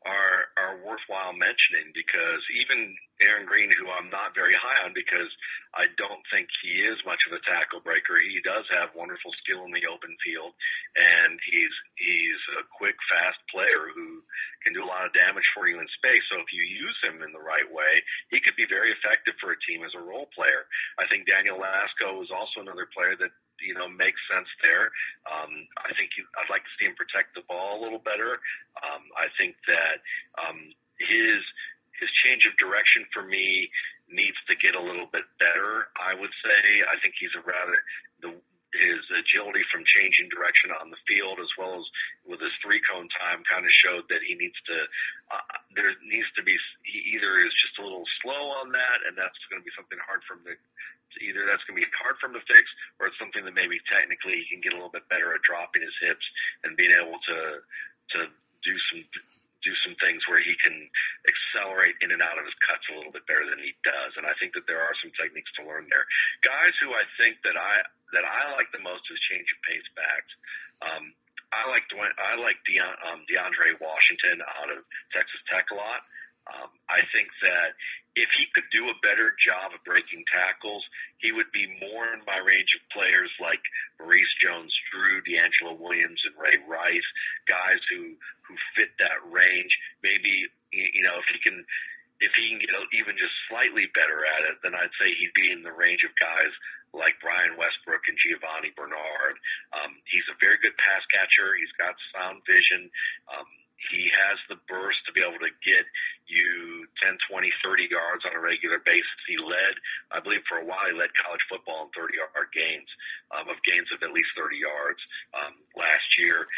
are 0.08 0.40
are 0.56 0.80
worthwhile 0.80 1.36
mentioning 1.36 1.92
because 1.92 2.40
even 2.56 2.96
Aaron 3.20 3.44
Green, 3.44 3.68
who 3.74 3.90
I'm 3.92 4.08
not 4.08 4.32
very 4.32 4.56
high 4.56 4.86
on 4.88 4.96
because 4.96 5.28
I 5.76 5.90
don't 6.00 6.24
think 6.32 6.48
he 6.64 6.80
is 6.80 6.96
much 7.04 7.20
of 7.28 7.36
a 7.36 7.44
tackle 7.44 7.84
breaker. 7.84 8.16
He 8.16 8.40
does 8.40 8.64
have 8.72 8.96
wonderful 8.96 9.34
skill 9.44 9.68
in 9.68 9.74
the 9.74 9.84
open 9.90 10.16
field, 10.24 10.56
and 10.96 11.36
he's 11.44 11.74
he's 12.00 12.42
a 12.56 12.64
quick, 12.78 12.96
fast 13.10 13.38
player 13.52 13.92
who 13.92 14.24
can 14.64 14.72
do 14.72 14.82
a 14.82 14.88
lot 14.90 15.04
of 15.04 15.12
damage 15.12 15.46
for 15.52 15.68
you 15.68 15.76
in 15.76 15.86
space. 15.98 16.24
So 16.32 16.40
if 16.40 16.50
you 16.54 16.64
use 16.64 16.98
him 17.04 17.20
in 17.20 17.34
the 17.34 17.42
right 17.42 17.68
way, 17.68 18.00
he 18.32 18.40
could 18.40 18.56
be 18.56 18.70
very 18.70 18.94
effective 18.94 19.36
for 19.42 19.52
a 19.52 19.62
team 19.68 19.84
as 19.84 19.92
a 19.92 20.02
role 20.02 20.30
player. 20.32 20.64
I 20.96 21.04
think 21.10 21.28
Daniel 21.28 21.60
Lasco 21.60 22.22
is 22.24 22.32
also 22.32 22.64
another 22.64 22.88
player 22.90 23.18
that 23.18 23.34
you 23.60 23.74
know 23.74 23.88
makes 23.88 24.20
sense 24.30 24.48
there. 24.62 24.90
Um, 25.26 25.66
I 25.84 25.94
think 25.94 26.14
he, 26.16 26.22
I'd 26.38 26.50
like 26.50 26.62
to 26.64 26.72
see 26.78 26.86
him 26.86 26.94
protect 26.94 27.34
the 27.34 27.44
ball 27.46 27.80
a 27.80 27.82
little 27.82 28.02
better. 28.02 28.38
Um, 28.80 29.02
I 29.16 29.28
think 29.36 29.56
that 29.66 30.02
um, 30.38 30.72
his 30.98 31.40
his 31.98 32.10
change 32.24 32.46
of 32.46 32.54
direction 32.56 33.06
for 33.12 33.22
me 33.22 33.70
needs 34.08 34.38
to 34.48 34.54
get 34.56 34.74
a 34.74 34.82
little 34.82 35.06
bit 35.10 35.26
better. 35.38 35.90
I 35.98 36.14
would 36.14 36.32
say 36.40 36.58
I 36.86 36.96
think 37.02 37.14
he's 37.18 37.34
a 37.36 37.42
rather 37.44 37.76
the 38.22 38.32
his 38.76 39.00
agility 39.16 39.64
from 39.72 39.80
changing 39.88 40.28
direction 40.28 40.68
on 40.76 40.92
the 40.92 41.00
field 41.08 41.40
as 41.40 41.48
well 41.56 41.80
as 41.80 41.86
with 42.28 42.40
his 42.40 42.52
three 42.60 42.80
cone 42.84 43.08
time 43.16 43.40
kind 43.48 43.64
of 43.64 43.72
showed 43.72 44.04
that 44.12 44.20
he 44.20 44.36
needs 44.36 44.56
to 44.68 44.76
uh, 45.32 45.56
there 45.72 45.96
needs 46.04 46.28
to 46.36 46.44
be 46.44 46.52
he 46.84 47.16
either 47.16 47.40
is 47.40 47.54
just 47.56 47.80
a 47.80 47.84
little 47.84 48.04
slow 48.20 48.52
on 48.60 48.68
that 48.68 48.98
and 49.08 49.16
that's 49.16 49.40
going 49.48 49.60
to 49.60 49.64
be 49.64 49.72
something 49.72 49.96
hard 50.04 50.20
for 50.28 50.36
him 50.36 50.52
to 50.52 50.54
either 51.24 51.48
that's 51.48 51.64
going 51.64 51.80
to 51.80 51.82
be 51.82 51.88
hard 51.96 52.20
for 52.20 52.28
him 52.28 52.36
to 52.36 52.44
fix 52.44 52.68
or 53.00 53.08
it's 53.08 53.16
something 53.16 53.40
that 53.48 53.56
maybe 53.56 53.80
technically 53.88 54.36
he 54.36 54.46
can 54.52 54.60
get 54.60 54.76
a 54.76 54.78
little 54.78 54.92
bit 54.92 55.08
better 55.08 55.32
at 55.32 55.40
dropping 55.40 55.80
his 55.80 55.96
hips 56.04 56.24
and 56.68 56.76
being 56.76 56.92
able 56.92 57.16
to 57.24 57.64
to 58.12 58.18
do 58.60 58.74
some 58.92 59.00
do 59.64 59.74
some 59.82 59.98
things 59.98 60.22
where 60.30 60.38
he 60.38 60.54
can 60.62 60.76
accelerate 61.26 61.98
in 62.00 62.14
and 62.14 62.22
out 62.22 62.38
of 62.38 62.46
his 62.46 62.54
cuts 62.62 62.86
a 62.90 62.96
little 62.96 63.10
bit 63.10 63.26
better 63.26 63.46
than 63.46 63.58
he 63.58 63.74
does. 63.82 64.14
And 64.14 64.24
I 64.24 64.34
think 64.38 64.54
that 64.54 64.66
there 64.70 64.80
are 64.80 64.94
some 65.02 65.10
techniques 65.18 65.50
to 65.58 65.66
learn 65.66 65.90
there. 65.90 66.06
Guys 66.46 66.74
who 66.78 66.94
I 66.94 67.04
think 67.18 67.42
that 67.42 67.58
I 67.58 67.82
that 68.14 68.24
I 68.24 68.54
like 68.56 68.70
the 68.72 68.80
most 68.80 69.04
is 69.10 69.18
change 69.28 69.48
of 69.52 69.58
pace 69.66 69.88
backs. 69.92 70.32
Um, 70.80 71.04
I 71.52 71.64
like 71.68 71.88
Dwayne, 71.88 72.12
I 72.20 72.36
like 72.36 72.60
Deon, 72.68 72.92
um, 73.08 73.24
DeAndre 73.24 73.80
Washington 73.80 74.44
out 74.60 74.68
of 74.68 74.84
Texas 75.12 75.40
Tech 75.48 75.68
a 75.72 75.76
lot. 75.76 76.04
Um, 76.48 76.70
I 76.88 77.04
think 77.12 77.28
that 77.44 77.76
if 78.18 78.30
he 78.34 78.50
could 78.50 78.66
do 78.74 78.90
a 78.90 79.02
better 79.02 79.30
job 79.38 79.70
of 79.70 79.84
breaking 79.86 80.26
tackles, 80.26 80.82
he 81.22 81.30
would 81.30 81.50
be 81.54 81.70
more 81.78 82.10
in 82.10 82.26
my 82.26 82.42
range 82.42 82.74
of 82.74 82.82
players 82.90 83.30
like 83.38 83.62
Maurice 83.98 84.34
Jones-Drew, 84.42 85.22
DeAngelo 85.22 85.78
Williams, 85.78 86.18
and 86.26 86.34
Ray 86.34 86.58
Rice, 86.66 87.08
guys 87.46 87.80
who 87.90 88.18
who 88.46 88.54
fit 88.74 88.90
that 88.98 89.22
range. 89.30 89.72
Maybe 90.02 90.50
you 90.72 91.02
know 91.06 91.16
if 91.22 91.28
he 91.30 91.38
can 91.38 91.62
if 92.18 92.34
he 92.34 92.50
can 92.50 92.58
get 92.58 92.74
even 92.98 93.14
just 93.14 93.34
slightly 93.46 93.86
better 93.94 94.26
at 94.26 94.42
it, 94.50 94.58
then 94.66 94.74
I'd 94.74 94.94
say 94.98 95.14
he'd 95.14 95.38
be 95.38 95.54
in 95.54 95.62
the 95.62 95.74
range 95.74 96.02
of 96.02 96.10
guys 96.18 96.50
like 96.90 97.20
Brian 97.22 97.54
Westbrook 97.54 98.02
and 98.10 98.18
Giovani 98.18 98.74
Bernard. 98.74 99.36
Um, 99.76 99.94
he's 100.08 100.26
a 100.26 100.40
very 100.42 100.58
good 100.58 100.74
pass 100.80 101.04
catcher. 101.12 101.54
He's 101.54 101.70
got 101.78 101.94
sound 102.10 102.42
vision. 102.48 102.90
Um, 103.30 103.46
he 103.78 104.10
has 104.10 104.38
the 104.50 104.58
burst 104.66 105.06
to 105.06 105.14
be 105.14 105.22
able 105.22 105.38
to 105.38 105.54
get 105.62 105.86
you 106.26 106.84
10, 106.98 107.14
20, 107.30 107.48
30 107.62 107.88
yards 107.88 108.26
on 108.26 108.34
a 108.34 108.42
regular 108.42 108.82
basis. 108.82 109.22
He 109.24 109.38
led, 109.38 109.74
I 110.10 110.18
believe 110.18 110.42
for 110.50 110.58
a 110.58 110.66
while, 110.66 110.90
he 110.90 110.98
led 110.98 111.14
college 111.14 111.40
football 111.46 111.86
in 111.86 111.94
30 111.94 112.18
yard 112.18 112.50
gains, 112.50 112.90
um, 113.30 113.46
of 113.46 113.56
gains 113.62 113.88
of 113.94 114.02
at 114.02 114.10
least 114.10 114.34
30 114.34 114.58
yards, 114.58 115.00
um, 115.32 115.54
last 115.78 116.08
year. 116.18 116.50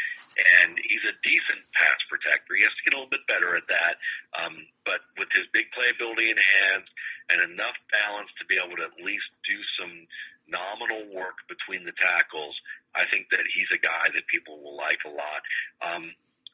And 0.59 0.75
he's 0.81 1.05
a 1.05 1.15
decent 1.21 1.61
pass 1.77 2.01
protector. 2.09 2.57
He 2.57 2.65
has 2.65 2.73
to 2.73 2.83
get 2.83 2.97
a 2.97 2.99
little 2.99 3.13
bit 3.13 3.23
better 3.29 3.53
at 3.53 3.69
that. 3.69 4.01
Um, 4.35 4.65
but 4.83 5.05
with 5.15 5.29
his 5.31 5.45
big 5.53 5.69
playability 5.71 6.33
in 6.33 6.39
hand 6.41 6.83
and 7.29 7.53
enough 7.53 7.77
balance 7.93 8.33
to 8.41 8.49
be 8.49 8.57
able 8.57 8.75
to 8.81 8.85
at 8.89 8.97
least 8.97 9.29
do 9.45 9.61
some 9.77 10.09
nominal 10.49 11.07
work 11.13 11.45
between 11.47 11.85
the 11.85 11.95
tackles, 11.95 12.57
I 12.91 13.07
think 13.07 13.31
that 13.31 13.47
he's 13.47 13.71
a 13.71 13.79
guy 13.79 14.11
that 14.11 14.27
people 14.27 14.59
will 14.59 14.75
like 14.75 14.99
a 15.07 15.13
lot. 15.13 15.41
Um, 15.79 16.11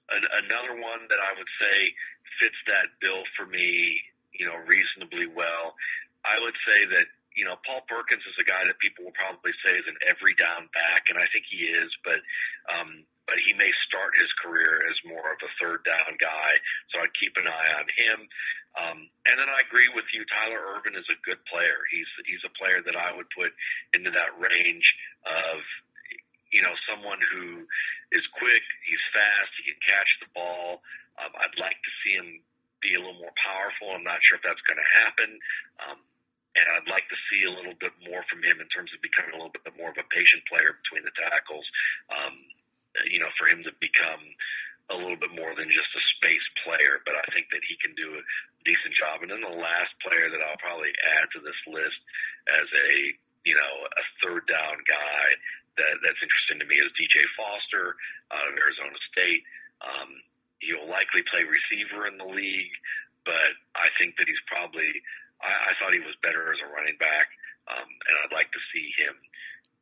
another 0.09 0.79
one 0.79 1.07
that 1.11 1.19
I 1.19 1.35
would 1.35 1.51
say 1.59 1.77
fits 2.39 2.59
that 2.67 2.95
bill 3.03 3.23
for 3.35 3.45
me, 3.45 4.01
you 4.31 4.47
know, 4.47 4.57
reasonably 4.67 5.27
well. 5.27 5.75
I 6.23 6.39
would 6.39 6.55
say 6.67 6.79
that 6.97 7.07
you 7.35 7.45
know 7.45 7.55
Paul 7.63 7.85
Perkins 7.85 8.25
is 8.25 8.37
a 8.41 8.47
guy 8.47 8.65
that 8.65 8.81
people 8.81 9.05
will 9.05 9.15
probably 9.15 9.53
say 9.61 9.77
is 9.77 9.87
an 9.87 9.99
every 10.07 10.33
down 10.35 10.67
back, 10.73 11.07
and 11.11 11.17
I 11.19 11.27
think 11.29 11.45
he 11.47 11.69
is, 11.69 11.89
but 12.03 12.19
um, 12.71 13.05
but 13.27 13.37
he 13.43 13.51
may 13.53 13.69
start 13.85 14.15
his 14.15 14.31
career 14.39 14.87
as 14.87 14.97
more 15.03 15.35
of 15.35 15.39
a 15.43 15.51
third 15.59 15.83
down 15.83 16.15
guy. 16.17 16.51
So 16.89 17.03
I'd 17.03 17.13
keep 17.19 17.35
an 17.35 17.47
eye 17.47 17.71
on 17.75 17.87
him. 17.91 18.19
Um, 18.77 18.99
and 19.25 19.35
then 19.41 19.49
I 19.49 19.65
agree 19.65 19.89
with 19.89 20.05
you. 20.13 20.21
Tyler 20.29 20.77
Ervin 20.77 20.93
is 20.93 21.07
a 21.09 21.17
good 21.27 21.41
player. 21.49 21.81
He's 21.91 22.09
he's 22.23 22.43
a 22.47 22.53
player 22.55 22.79
that 22.85 22.95
I 22.95 23.11
would 23.11 23.27
put 23.33 23.51
into 23.91 24.13
that 24.13 24.37
range 24.39 24.87
of 25.25 25.59
you 26.51 26.61
know, 26.63 26.73
someone 26.87 27.19
who 27.33 27.67
is 28.15 28.25
quick, 28.39 28.63
he's 28.87 29.05
fast, 29.11 29.51
he 29.59 29.67
can 29.67 29.79
catch 29.83 30.11
the 30.23 30.31
ball. 30.31 30.81
Um, 31.19 31.31
I'd 31.35 31.59
like 31.59 31.79
to 31.81 31.91
see 32.03 32.13
him 32.15 32.39
be 32.79 32.93
a 32.93 33.01
little 33.01 33.19
more 33.19 33.33
powerful. 33.41 33.91
I'm 33.91 34.05
not 34.05 34.21
sure 34.21 34.37
if 34.37 34.45
that's 34.45 34.61
going 34.63 34.79
to 34.79 34.91
happen. 34.93 35.29
Um, 35.81 35.99
and 36.57 36.65
I'd 36.73 36.89
like 36.89 37.05
to 37.09 37.19
see 37.29 37.45
a 37.45 37.53
little 37.53 37.77
bit 37.77 37.93
more 38.01 38.25
from 38.25 38.41
him 38.41 38.57
in 38.57 38.69
terms 38.73 38.89
of 38.93 39.01
becoming 39.05 39.37
a 39.37 39.39
little 39.41 39.53
bit 39.53 39.77
more 39.77 39.93
of 39.93 39.99
a 40.01 40.07
patient 40.09 40.41
player 40.49 40.73
between 40.81 41.05
the 41.05 41.13
tackles. 41.13 41.65
Um, 42.09 42.33
you 43.05 43.21
know, 43.21 43.29
for 43.37 43.45
him 43.45 43.61
to 43.61 43.73
become 43.77 44.25
a 44.89 44.97
little 44.97 45.19
bit 45.19 45.35
more 45.35 45.53
than 45.53 45.69
just 45.69 45.91
a 45.93 46.03
space 46.17 46.47
player, 46.65 47.03
but 47.05 47.13
I 47.13 47.25
think 47.35 47.51
that 47.51 47.61
he 47.67 47.75
can 47.77 47.93
do 47.93 48.17
a 48.17 48.23
decent 48.65 48.95
job. 48.95 49.21
And 49.21 49.29
then 49.29 49.43
the 49.43 49.53
last 49.53 49.93
player 50.01 50.31
that 50.31 50.41
I'll 50.41 50.57
probably 50.57 50.95
add 51.19 51.27
to 51.35 51.39
this 51.43 51.59
list 51.69 51.99
as 52.49 52.67
a, 52.71 52.89
you 53.45 53.53
know, 53.53 53.73
a 53.85 54.03
third 54.23 54.47
down 54.49 54.81
guy 54.87 55.25
that, 55.77 55.93
that's 56.03 56.21
interesting 56.21 56.59
to 56.59 56.67
me 56.67 56.77
is 56.81 56.91
DJ 56.97 57.21
Foster 57.37 57.95
out 58.33 58.49
of 58.49 58.57
Arizona 58.57 58.97
State. 59.13 59.43
Um, 59.81 60.09
he'll 60.59 60.89
likely 60.89 61.21
play 61.29 61.45
receiver 61.45 62.09
in 62.09 62.17
the 62.17 62.27
league, 62.27 62.75
but 63.25 63.51
I 63.77 63.93
think 63.97 64.17
that 64.17 64.25
he's 64.25 64.41
probably. 64.49 64.89
I, 65.41 65.71
I 65.71 65.71
thought 65.77 65.93
he 65.93 66.01
was 66.01 66.17
better 66.25 66.49
as 66.49 66.59
a 66.65 66.69
running 66.73 66.97
back, 66.97 67.29
um, 67.69 67.85
and 67.85 68.13
I'd 68.25 68.33
like 68.33 68.49
to 68.51 68.61
see 68.73 68.89
him, 68.97 69.13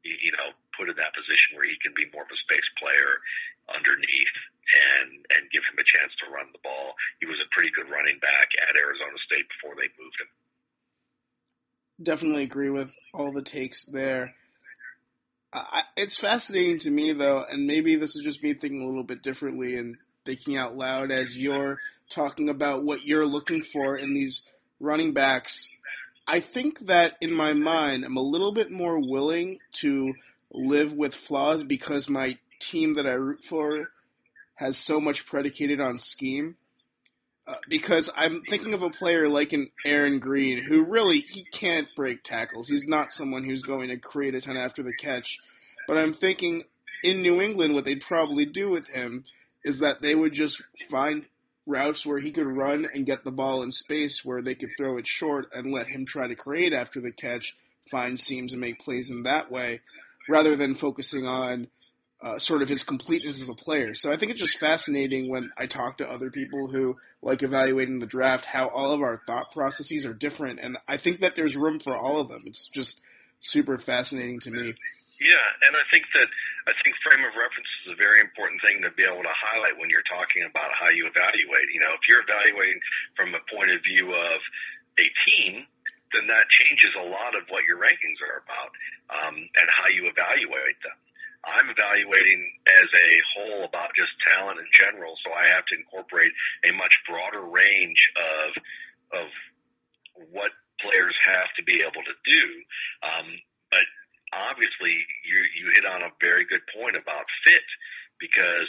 you 0.04 0.36
know, 0.36 0.52
put 0.76 0.92
in 0.92 1.00
that 1.00 1.16
position 1.16 1.56
where 1.56 1.66
he 1.66 1.80
can 1.80 1.96
be 1.96 2.12
more 2.12 2.28
of 2.28 2.32
a 2.32 2.40
space 2.44 2.68
player 2.76 3.24
underneath 3.72 4.38
and 4.66 5.24
and 5.32 5.50
give 5.54 5.64
him 5.66 5.78
a 5.78 5.86
chance 5.86 6.12
to 6.22 6.32
run 6.34 6.52
the 6.52 6.62
ball. 6.62 6.98
He 7.22 7.26
was 7.26 7.40
a 7.40 7.48
pretty 7.54 7.72
good 7.72 7.90
running 7.90 8.20
back 8.20 8.52
at 8.58 8.76
Arizona 8.76 9.18
State 9.24 9.48
before 9.48 9.78
they 9.78 9.90
moved 9.96 10.20
him. 10.20 10.30
Definitely 12.02 12.44
agree 12.44 12.70
with 12.70 12.92
all 13.14 13.32
the 13.32 13.42
takes 13.42 13.86
there. 13.86 14.36
I, 15.56 15.84
it's 15.96 16.18
fascinating 16.18 16.80
to 16.80 16.92
me 16.92 17.14
though, 17.14 17.44
and 17.50 17.66
maybe 17.66 17.96
this 17.96 18.16
is 18.16 18.24
just 18.24 18.44
me 18.44 18.54
thinking 18.54 18.82
a 18.82 18.86
little 18.86 19.04
bit 19.04 19.24
differently 19.24 19.78
and 19.78 19.96
thinking 20.26 20.58
out 20.58 20.76
loud 20.76 21.12
as 21.12 21.38
you're 21.38 21.80
talking 22.10 22.50
about 22.50 22.84
what 22.84 23.06
you're 23.06 23.26
looking 23.26 23.62
for 23.62 23.96
in 23.96 24.14
these 24.14 24.46
running 24.80 25.14
backs. 25.14 25.70
I 26.28 26.40
think 26.40 26.80
that 26.88 27.16
in 27.22 27.32
my 27.32 27.54
mind, 27.54 28.04
I'm 28.04 28.18
a 28.18 28.22
little 28.22 28.52
bit 28.52 28.72
more 28.72 29.00
willing 29.00 29.60
to 29.80 30.14
live 30.52 30.94
with 30.94 31.14
flaws 31.14 31.64
because 31.64 32.10
my 32.10 32.38
team 32.60 32.96
that 32.96 33.08
I 33.08 33.14
root 33.14 33.46
for 33.46 33.90
has 34.56 34.78
so 34.78 35.00
much 35.00 35.26
predicated 35.26 35.80
on 35.80 35.98
scheme. 35.98 36.56
Uh, 37.48 37.54
because 37.70 38.10
I'm 38.16 38.42
thinking 38.42 38.74
of 38.74 38.82
a 38.82 38.90
player 38.90 39.30
like 39.30 39.54
an 39.54 39.70
Aaron 39.86 40.18
Green 40.18 40.64
who 40.64 40.86
really 40.86 41.20
he 41.20 41.44
can't 41.44 41.88
break 41.96 42.24
tackles. 42.24 42.68
He's 42.68 42.88
not 42.88 43.12
someone 43.12 43.44
who's 43.44 43.62
going 43.62 43.90
to 43.90 43.98
create 43.98 44.34
a 44.34 44.42
ton 44.42 44.58
after 44.58 44.82
the 44.82 44.96
catch. 44.96 45.38
But 45.88 45.98
I'm 45.98 46.16
thinking 46.16 46.64
in 47.04 47.22
New 47.22 47.42
England 47.42 47.76
what 47.76 47.86
they'd 47.86 48.02
probably 48.02 48.46
do 48.46 48.70
with 48.70 48.88
him 48.88 49.26
is 49.64 49.80
that 49.80 50.02
they 50.02 50.16
would 50.16 50.34
just 50.34 50.64
find 50.90 51.24
routes 51.68 52.06
where 52.06 52.20
he 52.20 52.32
could 52.32 52.48
run 52.48 52.88
and 52.92 53.06
get 53.06 53.24
the 53.24 53.32
ball 53.32 53.62
in 53.62 53.72
space 53.72 54.26
where 54.26 54.42
they 54.42 54.56
could 54.56 54.72
throw 54.76 54.98
it 54.98 55.06
short 55.06 55.50
and 55.54 55.72
let 55.72 55.88
him 55.88 56.06
try 56.06 56.28
to 56.28 56.36
create 56.36 56.74
after 56.74 57.00
the 57.00 57.12
catch, 57.12 57.56
find 57.92 58.20
seams 58.20 58.54
and 58.54 58.62
make 58.62 58.80
plays 58.80 59.12
in 59.12 59.24
that 59.24 59.52
way, 59.52 59.82
rather 60.28 60.56
than 60.56 60.74
focusing 60.74 61.26
on 61.28 61.68
uh, 62.22 62.40
sort 62.40 62.62
of 62.62 62.70
his 62.70 62.84
completeness 62.84 63.42
as 63.42 63.50
a 63.50 63.54
player. 63.54 63.94
So 63.94 64.12
I 64.12 64.18
think 64.18 64.32
it's 64.32 64.42
just 64.42 64.58
fascinating 64.58 65.30
when 65.30 65.52
I 65.58 65.68
talk 65.68 65.98
to 65.98 66.10
other 66.10 66.32
people 66.32 66.68
who 66.68 66.96
like 67.22 67.44
evaluating 67.44 68.00
the 68.00 68.06
draft 68.06 68.46
how 68.46 68.70
all 68.70 68.92
of 68.92 69.02
our 69.02 69.22
thought 69.28 69.52
processes 69.52 70.06
are 70.06 70.14
different, 70.14 70.60
and 70.62 70.78
I 70.88 70.98
think 70.98 71.20
that 71.20 71.36
there's 71.36 71.58
room 71.58 71.80
for 71.80 71.96
all 71.96 72.22
of 72.22 72.30
them. 72.30 72.44
It's 72.46 72.68
just 72.68 73.02
super 73.40 73.78
fascinating 73.78 74.40
to 74.42 74.52
me. 74.52 74.74
Yeah, 75.22 75.48
and 75.64 75.74
I 75.76 75.84
think 75.96 76.04
that 76.12 76.28
I 76.68 76.74
think 76.84 76.92
frame 77.06 77.24
of 77.24 77.32
reference 77.38 77.72
is 77.86 77.94
a 77.94 78.00
very 78.00 78.20
important 78.20 78.60
thing 78.60 78.84
to 78.84 78.92
be 78.92 79.06
able 79.08 79.24
to 79.24 79.36
highlight 79.38 79.80
when 79.80 79.88
you're 79.88 80.06
talking 80.10 80.44
about 80.44 80.74
how 80.76 80.92
you 80.92 81.08
evaluate. 81.08 81.72
You 81.72 81.80
know, 81.80 81.94
if 81.96 82.04
you're 82.10 82.26
evaluating 82.26 82.80
from 83.16 83.32
a 83.32 83.42
point 83.48 83.72
of 83.72 83.80
view 83.86 84.12
of 84.12 84.40
a 85.00 85.08
team, 85.24 85.64
then 86.12 86.28
that 86.28 86.50
changes 86.52 86.92
a 87.00 87.06
lot 87.06 87.38
of 87.38 87.48
what 87.48 87.64
your 87.64 87.80
rankings 87.80 88.20
are 88.24 88.44
about 88.44 88.72
um, 89.14 89.36
and 89.36 89.68
how 89.72 89.88
you 89.88 90.10
evaluate 90.12 90.80
them. 90.84 90.98
I'm 91.46 91.70
evaluating 91.70 92.42
as 92.74 92.90
a 92.90 93.10
whole 93.34 93.64
about 93.66 93.94
just 93.96 94.12
talent 94.26 94.60
in 94.60 94.70
general, 94.74 95.14
so 95.22 95.32
I 95.32 95.54
have 95.54 95.66
to 95.70 95.78
incorporate 95.78 96.34
a 96.66 96.74
much 96.74 96.98
broader 97.08 97.46
range 97.46 98.02
of 98.18 98.50
of 99.14 99.28
what 100.32 100.52
players 100.82 101.16
have 101.26 101.50
to 101.58 101.64
be 101.64 101.86
able 101.86 102.04
to 102.04 102.16
do. 102.26 102.44
Um, 103.06 103.28
but 103.70 103.86
obviously, 104.34 104.98
you 105.24 105.40
you 105.54 105.66
hit 105.78 105.86
on 105.86 106.02
a 106.02 106.16
very 106.20 106.46
good 106.46 106.66
point 106.74 106.98
about 106.98 107.30
fit 107.46 107.68
because 108.20 108.68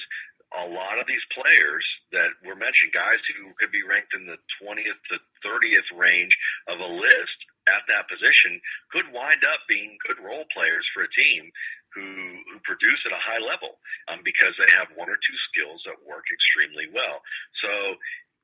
a 0.54 0.66
lot 0.68 1.00
of 1.02 1.06
these 1.10 1.22
players 1.34 1.84
that 2.12 2.30
were 2.46 2.54
mentioned, 2.54 2.94
guys 2.94 3.18
who 3.34 3.50
could 3.58 3.72
be 3.74 3.82
ranked 3.82 4.14
in 4.14 4.30
the 4.30 4.38
20th 4.62 5.00
to 5.10 5.18
30th 5.42 5.90
range 5.98 6.30
of 6.70 6.78
a 6.78 6.86
list 6.86 7.38
at 7.66 7.82
that 7.90 8.06
position, 8.06 8.62
could 8.94 9.10
wind 9.10 9.42
up 9.42 9.58
being 9.66 9.98
good 10.06 10.22
role 10.22 10.46
players 10.54 10.86
for 10.94 11.02
a 11.02 11.10
team 11.10 11.50
who 11.96 12.04
who 12.52 12.60
produce 12.68 13.00
at 13.08 13.16
a 13.16 13.24
high 13.24 13.40
level 13.40 13.80
um, 14.12 14.20
because 14.20 14.52
they 14.60 14.68
have 14.76 14.92
one 14.92 15.08
or 15.08 15.16
two 15.16 15.38
skills 15.48 15.80
that 15.88 15.96
work 16.04 16.28
extremely 16.28 16.92
well. 16.92 17.24
So 17.64 17.96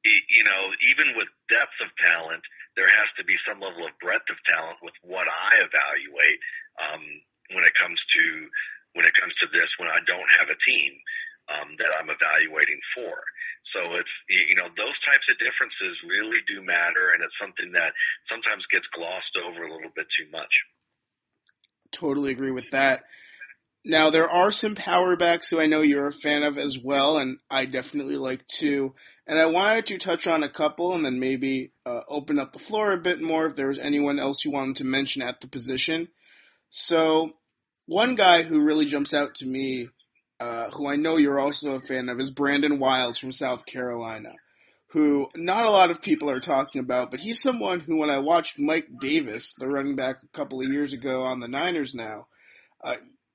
you 0.02 0.42
know, 0.42 0.62
even 0.90 1.14
with 1.14 1.30
depth 1.46 1.78
of 1.78 1.90
talent, 2.02 2.42
there 2.74 2.90
has 2.90 3.08
to 3.20 3.22
be 3.22 3.38
some 3.46 3.62
level 3.62 3.86
of 3.86 3.94
breadth 4.02 4.26
of 4.26 4.38
talent 4.50 4.82
with 4.82 4.96
what 5.06 5.30
I 5.30 5.62
evaluate 5.62 6.40
um, 6.80 7.02
when 7.54 7.62
it 7.62 7.74
comes 7.78 8.00
to 8.00 8.24
when 8.98 9.06
it 9.06 9.14
comes 9.14 9.30
to 9.44 9.46
this. 9.54 9.70
When 9.78 9.86
I 9.86 10.02
don't 10.02 10.30
have 10.42 10.50
a 10.50 10.58
team 10.66 10.92
um, 11.54 11.68
that 11.78 11.94
I'm 11.94 12.10
evaluating 12.10 12.82
for, 12.98 13.14
so 13.70 13.94
it's 13.94 14.14
you 14.26 14.58
know 14.58 14.66
those 14.74 14.98
types 15.06 15.26
of 15.30 15.38
differences 15.38 15.94
really 16.02 16.42
do 16.50 16.66
matter, 16.66 17.14
and 17.14 17.22
it's 17.22 17.38
something 17.38 17.70
that 17.78 17.94
sometimes 18.26 18.66
gets 18.74 18.88
glossed 18.90 19.38
over 19.38 19.62
a 19.62 19.70
little 19.70 19.94
bit 19.94 20.10
too 20.18 20.26
much. 20.34 20.50
Totally 21.94 22.32
agree 22.34 22.50
with 22.50 22.70
that. 22.72 23.06
Now, 23.84 24.10
there 24.10 24.30
are 24.30 24.52
some 24.52 24.76
power 24.76 25.16
backs 25.16 25.50
who 25.50 25.60
I 25.60 25.66
know 25.66 25.80
you're 25.80 26.06
a 26.06 26.12
fan 26.12 26.44
of 26.44 26.56
as 26.56 26.78
well, 26.78 27.18
and 27.18 27.38
I 27.50 27.64
definitely 27.64 28.16
like 28.16 28.46
too. 28.46 28.94
And 29.26 29.40
I 29.40 29.46
wanted 29.46 29.86
to 29.86 29.98
touch 29.98 30.28
on 30.28 30.44
a 30.44 30.48
couple 30.48 30.94
and 30.94 31.04
then 31.04 31.18
maybe 31.18 31.72
uh, 31.84 32.02
open 32.08 32.38
up 32.38 32.52
the 32.52 32.60
floor 32.60 32.92
a 32.92 32.98
bit 32.98 33.20
more 33.20 33.46
if 33.46 33.56
there 33.56 33.66
was 33.66 33.80
anyone 33.80 34.20
else 34.20 34.44
you 34.44 34.52
wanted 34.52 34.76
to 34.76 34.84
mention 34.84 35.22
at 35.22 35.40
the 35.40 35.48
position. 35.48 36.08
So, 36.70 37.32
one 37.86 38.14
guy 38.14 38.42
who 38.42 38.62
really 38.62 38.84
jumps 38.86 39.14
out 39.14 39.34
to 39.36 39.46
me, 39.46 39.88
uh, 40.38 40.70
who 40.70 40.86
I 40.86 40.94
know 40.94 41.16
you're 41.16 41.40
also 41.40 41.74
a 41.74 41.80
fan 41.80 42.08
of, 42.08 42.20
is 42.20 42.30
Brandon 42.30 42.78
Wilds 42.78 43.18
from 43.18 43.32
South 43.32 43.66
Carolina, 43.66 44.32
who 44.90 45.28
not 45.34 45.66
a 45.66 45.70
lot 45.70 45.90
of 45.90 46.00
people 46.00 46.30
are 46.30 46.40
talking 46.40 46.80
about, 46.80 47.10
but 47.10 47.18
he's 47.18 47.42
someone 47.42 47.80
who, 47.80 47.96
when 47.96 48.10
I 48.10 48.18
watched 48.18 48.60
Mike 48.60 48.86
Davis, 49.00 49.54
the 49.54 49.66
running 49.66 49.96
back 49.96 50.22
a 50.22 50.36
couple 50.36 50.60
of 50.60 50.70
years 50.70 50.92
ago 50.92 51.24
on 51.24 51.40
the 51.40 51.48
Niners 51.48 51.96
now, 51.96 52.28
uh, 52.84 52.94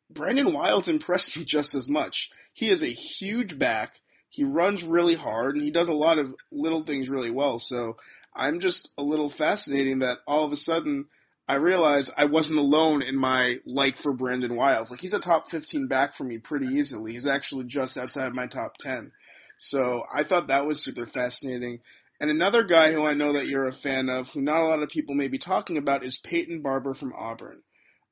Brandon 0.09 0.53
Wilds 0.53 0.87
impressed 0.87 1.37
me 1.37 1.43
just 1.43 1.75
as 1.75 1.89
much. 1.89 2.29
He 2.53 2.69
is 2.69 2.81
a 2.81 2.87
huge 2.87 3.59
back. 3.59 3.99
He 4.29 4.43
runs 4.43 4.83
really 4.83 5.15
hard 5.15 5.55
and 5.55 5.63
he 5.63 5.71
does 5.71 5.89
a 5.89 5.93
lot 5.93 6.19
of 6.19 6.33
little 6.51 6.83
things 6.83 7.09
really 7.09 7.31
well. 7.31 7.59
So 7.59 7.97
I'm 8.35 8.59
just 8.59 8.89
a 8.97 9.03
little 9.03 9.29
fascinating 9.29 9.99
that 9.99 10.19
all 10.27 10.45
of 10.45 10.51
a 10.51 10.57
sudden 10.57 11.05
I 11.47 11.55
realized 11.55 12.11
I 12.17 12.25
wasn't 12.25 12.59
alone 12.59 13.01
in 13.01 13.15
my 13.15 13.59
like 13.65 13.97
for 13.97 14.13
Brandon 14.13 14.55
Wilds. 14.55 14.91
Like 14.91 14.99
he's 14.99 15.13
a 15.13 15.19
top 15.19 15.49
15 15.49 15.87
back 15.87 16.13
for 16.13 16.23
me 16.23 16.37
pretty 16.37 16.67
easily. 16.67 17.13
He's 17.13 17.27
actually 17.27 17.65
just 17.65 17.97
outside 17.97 18.27
of 18.27 18.35
my 18.35 18.47
top 18.47 18.77
10. 18.77 19.11
So 19.57 20.03
I 20.13 20.23
thought 20.23 20.47
that 20.47 20.67
was 20.67 20.83
super 20.83 21.05
fascinating. 21.05 21.79
And 22.19 22.29
another 22.29 22.63
guy 22.63 22.91
who 22.91 23.05
I 23.05 23.13
know 23.13 23.33
that 23.33 23.47
you're 23.47 23.67
a 23.67 23.71
fan 23.71 24.09
of, 24.09 24.29
who 24.29 24.41
not 24.41 24.61
a 24.61 24.67
lot 24.67 24.83
of 24.83 24.89
people 24.89 25.15
may 25.15 25.27
be 25.27 25.37
talking 25.37 25.77
about, 25.77 26.03
is 26.03 26.17
Peyton 26.17 26.61
Barber 26.61 26.93
from 26.93 27.13
Auburn. 27.13 27.61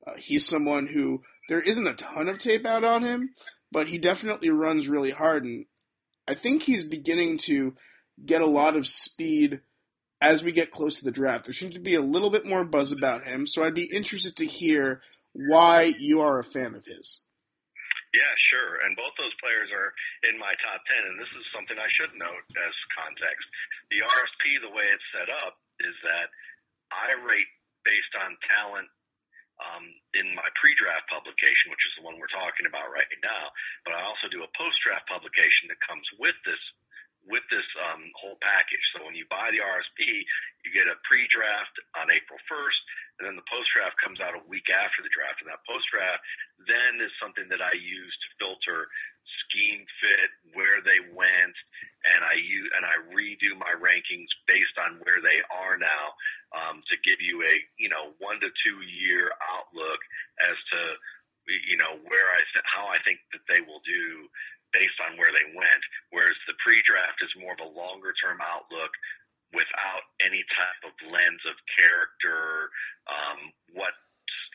Uh, 0.06 0.12
he's 0.16 0.46
someone 0.46 0.86
who 0.86 1.22
there 1.48 1.60
isn't 1.60 1.86
a 1.86 1.94
ton 1.94 2.28
of 2.28 2.38
tape 2.38 2.66
out 2.66 2.84
on 2.84 3.02
him, 3.02 3.30
but 3.72 3.86
he 3.86 3.98
definitely 3.98 4.50
runs 4.50 4.88
really 4.88 5.10
hard, 5.10 5.44
and 5.44 5.66
I 6.28 6.34
think 6.34 6.62
he's 6.62 6.84
beginning 6.84 7.38
to 7.46 7.74
get 8.24 8.42
a 8.42 8.46
lot 8.46 8.76
of 8.76 8.86
speed 8.86 9.60
as 10.20 10.42
we 10.42 10.52
get 10.52 10.70
close 10.70 10.98
to 10.98 11.04
the 11.04 11.12
draft. 11.12 11.44
There 11.44 11.54
seems 11.54 11.74
to 11.74 11.80
be 11.80 11.94
a 11.94 12.00
little 12.00 12.30
bit 12.30 12.46
more 12.46 12.64
buzz 12.64 12.90
about 12.92 13.28
him, 13.28 13.46
so 13.46 13.64
I'd 13.64 13.74
be 13.74 13.84
interested 13.84 14.36
to 14.36 14.46
hear 14.46 15.02
why 15.32 15.92
you 15.98 16.22
are 16.22 16.38
a 16.38 16.44
fan 16.44 16.74
of 16.74 16.84
his. 16.84 17.20
Yeah, 18.16 18.32
sure. 18.48 18.80
And 18.80 18.96
both 18.96 19.12
those 19.20 19.36
players 19.44 19.68
are 19.68 19.92
in 20.24 20.40
my 20.40 20.56
top 20.64 20.80
10. 20.88 21.04
And 21.04 21.20
this 21.20 21.28
is 21.36 21.44
something 21.52 21.76
I 21.76 21.90
should 21.92 22.16
note 22.16 22.48
as 22.56 22.74
context. 22.96 23.44
The 23.92 24.00
RSP, 24.00 24.44
the 24.64 24.72
way 24.72 24.88
it's 24.88 25.04
set 25.12 25.28
up, 25.28 25.60
is 25.84 25.92
that 26.00 26.32
I 26.88 27.12
rate 27.28 27.52
based 27.84 28.14
on 28.16 28.40
talent 28.48 28.88
um, 29.60 29.84
in 30.12 30.36
my 30.36 30.48
pre-draft 30.60 31.08
publication, 31.08 31.72
which 31.72 31.86
is 31.88 31.94
the 31.96 32.04
one 32.04 32.20
we're 32.20 32.32
talking 32.32 32.68
about 32.68 32.92
right 32.92 33.08
now. 33.24 33.52
But 33.84 33.96
I 33.96 34.04
also 34.04 34.28
do 34.28 34.44
a 34.44 34.50
post-draft 34.56 35.08
publication 35.08 35.72
that 35.72 35.80
comes 35.84 36.04
with 36.20 36.36
this 36.44 36.60
with 37.26 37.42
this 37.50 37.66
um, 37.90 38.06
whole 38.14 38.38
package. 38.38 38.86
So 38.94 39.02
when 39.02 39.18
you 39.18 39.26
buy 39.26 39.50
the 39.50 39.58
RSP, 39.58 39.98
you 40.62 40.70
get 40.70 40.86
a 40.86 40.94
pre-draft 41.02 41.74
on 41.98 42.06
April 42.06 42.38
1st, 42.46 42.80
and 43.18 43.24
then 43.24 43.36
the 43.36 43.48
post-draft 43.48 43.96
comes 43.96 44.20
out 44.20 44.36
a 44.36 44.44
week 44.44 44.68
after 44.68 45.00
the 45.00 45.12
draft. 45.12 45.40
And 45.40 45.48
that 45.48 45.64
post-draft 45.64 46.20
then 46.68 47.00
is 47.00 47.12
something 47.16 47.48
that 47.48 47.64
I 47.64 47.72
use 47.76 48.12
to 48.12 48.28
filter 48.36 48.88
scheme 49.46 49.82
fit, 49.98 50.30
where 50.54 50.78
they 50.82 51.02
went, 51.10 51.56
and 52.06 52.20
I 52.22 52.38
use 52.38 52.70
and 52.76 52.86
I 52.86 52.94
redo 53.10 53.58
my 53.58 53.74
rankings 53.78 54.30
based 54.46 54.76
on 54.78 55.02
where 55.02 55.18
they 55.18 55.42
are 55.50 55.74
now 55.74 56.14
um, 56.54 56.82
to 56.86 56.94
give 57.02 57.18
you 57.18 57.42
a 57.42 57.54
you 57.78 57.90
know 57.90 58.14
one 58.22 58.38
to 58.40 58.50
two 58.62 58.78
year 58.86 59.34
outlook 59.50 60.00
as 60.46 60.56
to 60.72 60.80
you 61.46 61.78
know 61.78 61.98
where 62.06 62.28
I 62.30 62.42
th- 62.54 62.70
how 62.70 62.86
I 62.86 63.02
think 63.02 63.18
that 63.34 63.44
they 63.50 63.62
will 63.62 63.82
do 63.82 64.30
based 64.74 64.98
on 65.08 65.18
where 65.18 65.30
they 65.34 65.46
went. 65.54 65.82
Whereas 66.10 66.36
the 66.46 66.58
pre-draft 66.62 67.22
is 67.22 67.32
more 67.38 67.54
of 67.54 67.62
a 67.62 67.70
longer 67.70 68.14
term 68.18 68.38
outlook 68.42 68.92
without 69.54 70.04
any 70.24 70.42
type 70.54 70.80
of 70.86 70.94
lens 71.06 71.42
of 71.46 71.56
character, 71.76 72.70
um, 73.06 73.38
what 73.74 73.94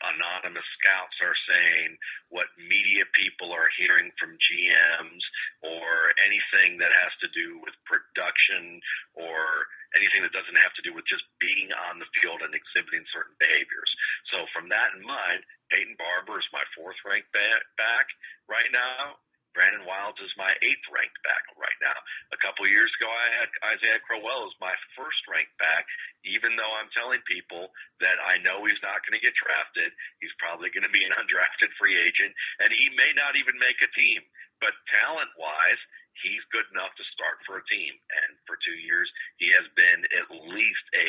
anonymous 0.02 0.66
scouts 0.78 1.18
are 1.22 1.38
saying, 1.46 1.94
what 2.28 2.50
media 2.58 3.06
people 3.14 3.54
are 3.54 3.70
hearing 3.78 4.10
from 4.18 4.34
GMs, 4.34 5.22
or 5.62 6.10
anything 6.26 6.78
that 6.82 6.90
has 6.90 7.14
to 7.22 7.28
do 7.30 7.62
with 7.62 7.74
production 7.86 8.82
or 9.14 9.70
anything 9.94 10.24
that 10.24 10.34
doesn't 10.34 10.58
have 10.58 10.74
to 10.74 10.84
do 10.84 10.92
with 10.96 11.06
just 11.06 11.24
being 11.38 11.70
on 11.90 12.00
the 12.00 12.08
field 12.18 12.40
and 12.42 12.56
exhibiting 12.56 13.04
certain 13.12 13.36
behaviors. 13.36 13.90
So 14.32 14.48
from 14.50 14.72
that 14.72 14.96
in 14.96 15.04
mind, 15.04 15.44
Peyton 15.70 15.96
Barber 16.00 16.40
is 16.40 16.48
my 16.50 16.64
fourth 16.74 16.98
ranked 17.04 17.32
back 17.32 18.06
right 18.48 18.70
now. 18.72 19.20
Brandon 19.52 19.84
Wilds 19.84 20.20
is 20.20 20.32
my 20.40 20.50
eighth 20.64 20.86
ranked 20.88 21.20
back 21.20 21.44
right 21.60 21.76
now. 21.84 21.96
A 22.32 22.40
couple 22.40 22.64
years 22.68 22.88
ago, 22.96 23.08
I 23.08 23.28
had 23.40 23.48
Isaiah 23.76 24.00
Crowell 24.00 24.48
as 24.48 24.56
my 24.58 24.72
first 24.96 25.20
ranked 25.28 25.56
back, 25.60 25.84
even 26.24 26.56
though 26.56 26.72
I'm 26.80 26.88
telling 26.96 27.20
people 27.28 27.72
that 28.00 28.16
I 28.20 28.40
know 28.40 28.64
he's 28.64 28.80
not 28.80 29.04
going 29.04 29.16
to 29.16 29.22
get 29.24 29.36
drafted. 29.36 29.92
He's 30.24 30.34
probably 30.40 30.72
going 30.72 30.88
to 30.88 30.92
be 30.92 31.04
an 31.04 31.14
undrafted 31.20 31.72
free 31.76 31.96
agent, 32.00 32.32
and 32.64 32.72
he 32.72 32.88
may 32.96 33.12
not 33.12 33.36
even 33.36 33.60
make 33.60 33.78
a 33.84 33.92
team. 33.92 34.24
But 34.60 34.78
talent 34.88 35.32
wise, 35.36 35.80
he's 36.20 36.44
good 36.52 36.68
enough 36.74 36.92
to 36.98 37.04
start 37.16 37.40
for 37.48 37.60
a 37.60 37.68
team. 37.68 37.96
And 37.96 38.36
for 38.44 38.60
two 38.60 38.76
years, 38.76 39.08
he 39.40 39.48
has 39.56 39.66
been 39.72 40.00
at 40.12 40.28
least 40.52 40.86
a 40.96 41.08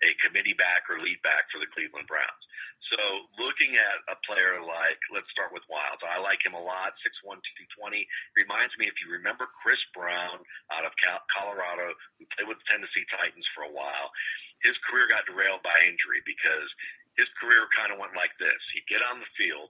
a 0.00 0.16
committee 0.24 0.56
back 0.56 0.88
or 0.88 0.96
lead 0.96 1.20
back 1.20 1.44
for 1.52 1.60
the 1.60 1.68
Cleveland 1.76 2.08
Browns. 2.08 2.44
So 2.88 3.00
looking 3.36 3.76
at 3.76 4.00
a 4.08 4.16
player 4.24 4.56
like, 4.64 4.96
let's 5.12 5.28
start 5.28 5.52
with 5.52 5.62
Wilds. 5.68 6.00
I 6.00 6.16
like 6.18 6.40
him 6.40 6.56
a 6.56 6.64
lot, 6.64 6.96
6'1", 7.04 7.36
220. 7.76 8.08
Reminds 8.32 8.72
me, 8.80 8.88
if 8.88 8.96
you 9.04 9.12
remember 9.12 9.46
Chris 9.60 9.78
Brown 9.92 10.40
out 10.72 10.88
of 10.88 10.96
Colorado, 11.30 11.92
who 12.16 12.24
played 12.32 12.48
with 12.48 12.58
the 12.64 12.68
Tennessee 12.72 13.04
Titans 13.12 13.46
for 13.52 13.68
a 13.68 13.72
while. 13.76 14.08
His 14.64 14.76
career 14.88 15.08
got 15.08 15.28
derailed 15.28 15.60
by 15.60 15.76
injury 15.84 16.24
because 16.24 16.68
his 17.14 17.28
career 17.36 17.68
kind 17.76 17.92
of 17.92 18.00
went 18.00 18.16
like 18.16 18.32
this. 18.40 18.60
He'd 18.72 18.88
get 18.88 19.04
on 19.04 19.20
the 19.20 19.30
field, 19.36 19.68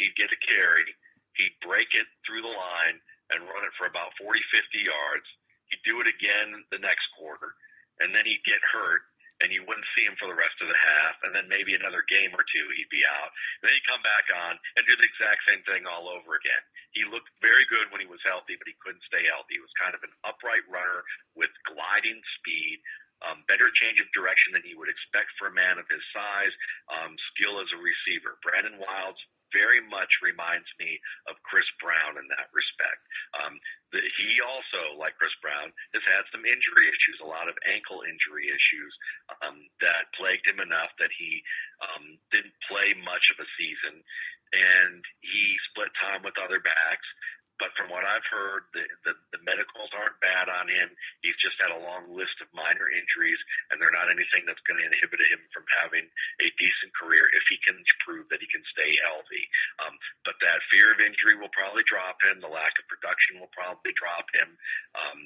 he'd 0.00 0.16
get 0.16 0.32
a 0.32 0.40
carry, 0.40 0.88
he'd 1.36 1.56
break 1.60 1.92
it 1.92 2.08
through 2.24 2.42
the 2.42 2.52
line 2.52 2.98
and 3.32 3.46
run 3.46 3.66
it 3.66 3.74
for 3.78 3.86
about 3.86 4.14
40, 4.18 4.38
50 4.50 4.82
yards. 4.82 5.26
He'd 5.70 5.86
do 5.86 6.02
it 6.02 6.08
again 6.10 6.66
the 6.74 6.82
next 6.82 7.06
quarter, 7.14 7.54
and 8.02 8.10
then 8.10 8.26
he'd 8.26 8.42
get 8.42 8.60
hurt 8.62 9.06
and 9.40 9.48
you 9.48 9.64
wouldn't 9.64 9.88
see 9.96 10.04
him 10.04 10.16
for 10.20 10.28
the 10.28 10.36
rest 10.36 10.56
of 10.60 10.68
the 10.68 10.76
half, 10.76 11.16
and 11.24 11.32
then 11.32 11.48
maybe 11.48 11.72
another 11.72 12.04
game 12.12 12.28
or 12.36 12.44
two 12.44 12.66
he'd 12.76 12.92
be 12.92 13.00
out. 13.08 13.32
And 13.60 13.68
then 13.68 13.72
he'd 13.72 13.88
come 13.88 14.04
back 14.04 14.28
on 14.28 14.60
and 14.76 14.84
do 14.84 14.94
the 15.00 15.08
exact 15.08 15.40
same 15.48 15.64
thing 15.64 15.88
all 15.88 16.12
over 16.12 16.36
again. 16.36 16.60
He 16.92 17.08
looked 17.08 17.32
very 17.40 17.64
good 17.72 17.88
when 17.88 18.04
he 18.04 18.08
was 18.08 18.20
healthy, 18.20 18.60
but 18.60 18.68
he 18.68 18.76
couldn't 18.84 19.04
stay 19.08 19.24
healthy. 19.32 19.56
He 19.56 19.64
was 19.64 19.80
kind 19.80 19.96
of 19.96 20.04
an 20.04 20.12
upright 20.28 20.64
runner 20.68 21.08
with 21.32 21.50
gliding 21.64 22.20
speed, 22.36 22.84
um, 23.24 23.44
better 23.48 23.72
change 23.72 23.96
of 24.00 24.12
direction 24.12 24.52
than 24.52 24.64
you 24.68 24.76
would 24.76 24.92
expect 24.92 25.32
for 25.40 25.48
a 25.48 25.56
man 25.56 25.80
of 25.80 25.88
his 25.88 26.04
size, 26.12 26.52
um, 26.92 27.16
skill 27.32 27.64
as 27.64 27.68
a 27.72 27.80
receiver. 27.80 28.36
Brandon 28.44 28.76
Wilds 28.76 29.20
very 29.54 29.82
much 29.84 30.10
reminds 30.22 30.68
me 30.78 30.98
of 31.30 31.38
Chris 31.46 31.66
Brown 31.82 32.18
in 32.18 32.26
that 32.30 32.50
respect. 32.50 33.02
Um, 33.36 33.58
the, 33.90 34.00
he 34.18 34.38
also, 34.42 34.98
like 34.98 35.18
Chris 35.18 35.34
Brown, 35.42 35.74
has 35.94 36.04
had 36.06 36.24
some 36.30 36.46
injury 36.46 36.86
issues, 36.86 37.18
a 37.22 37.28
lot 37.28 37.50
of 37.50 37.58
ankle 37.66 38.06
injury 38.06 38.50
issues 38.50 38.92
um, 39.42 39.66
that 39.82 40.10
plagued 40.14 40.46
him 40.46 40.62
enough 40.62 40.94
that 41.02 41.10
he 41.14 41.42
um, 41.82 42.18
didn't 42.30 42.54
play 42.70 42.94
much 43.02 43.30
of 43.34 43.42
a 43.42 43.48
season, 43.58 44.02
and 44.50 45.02
he 45.22 45.54
split 45.70 45.90
time 45.98 46.22
with 46.22 46.38
other 46.38 46.58
backs. 46.62 47.06
But 47.60 47.76
from 47.76 47.92
what 47.92 48.08
I've 48.08 48.24
heard, 48.24 48.64
the, 48.72 48.84
the, 49.04 49.14
the 49.36 49.40
medicals 49.44 49.92
aren't 49.92 50.16
bad 50.24 50.48
on 50.48 50.66
him. 50.66 50.88
He's 51.20 51.36
just 51.36 51.60
had 51.60 51.70
a 51.70 51.84
long 51.84 52.08
list 52.08 52.40
of 52.40 52.48
minor 52.56 52.88
injuries, 52.88 53.38
and 53.68 53.76
they're 53.76 53.92
not 53.92 54.08
anything 54.08 54.48
that's 54.48 54.64
going 54.64 54.80
to 54.80 54.88
inhibit 54.88 55.20
him 55.28 55.44
from 55.52 55.68
having 55.84 56.08
a 56.40 56.48
decent 56.56 56.96
career 56.96 57.28
if 57.36 57.44
he 57.52 57.60
can 57.60 57.76
prove 58.00 58.32
that 58.32 58.40
he 58.40 58.48
can 58.48 58.64
stay 58.72 58.96
healthy. 59.04 59.44
Um, 59.84 59.94
but 60.24 60.40
that 60.40 60.64
fear 60.72 60.88
of 60.88 61.04
injury 61.04 61.36
will 61.36 61.52
probably 61.52 61.84
drop 61.84 62.16
him. 62.24 62.40
The 62.40 62.48
lack 62.48 62.80
of 62.80 62.88
production 62.88 63.36
will 63.36 63.52
probably 63.52 63.92
drop 63.92 64.24
him. 64.32 64.56
Um, 64.96 65.20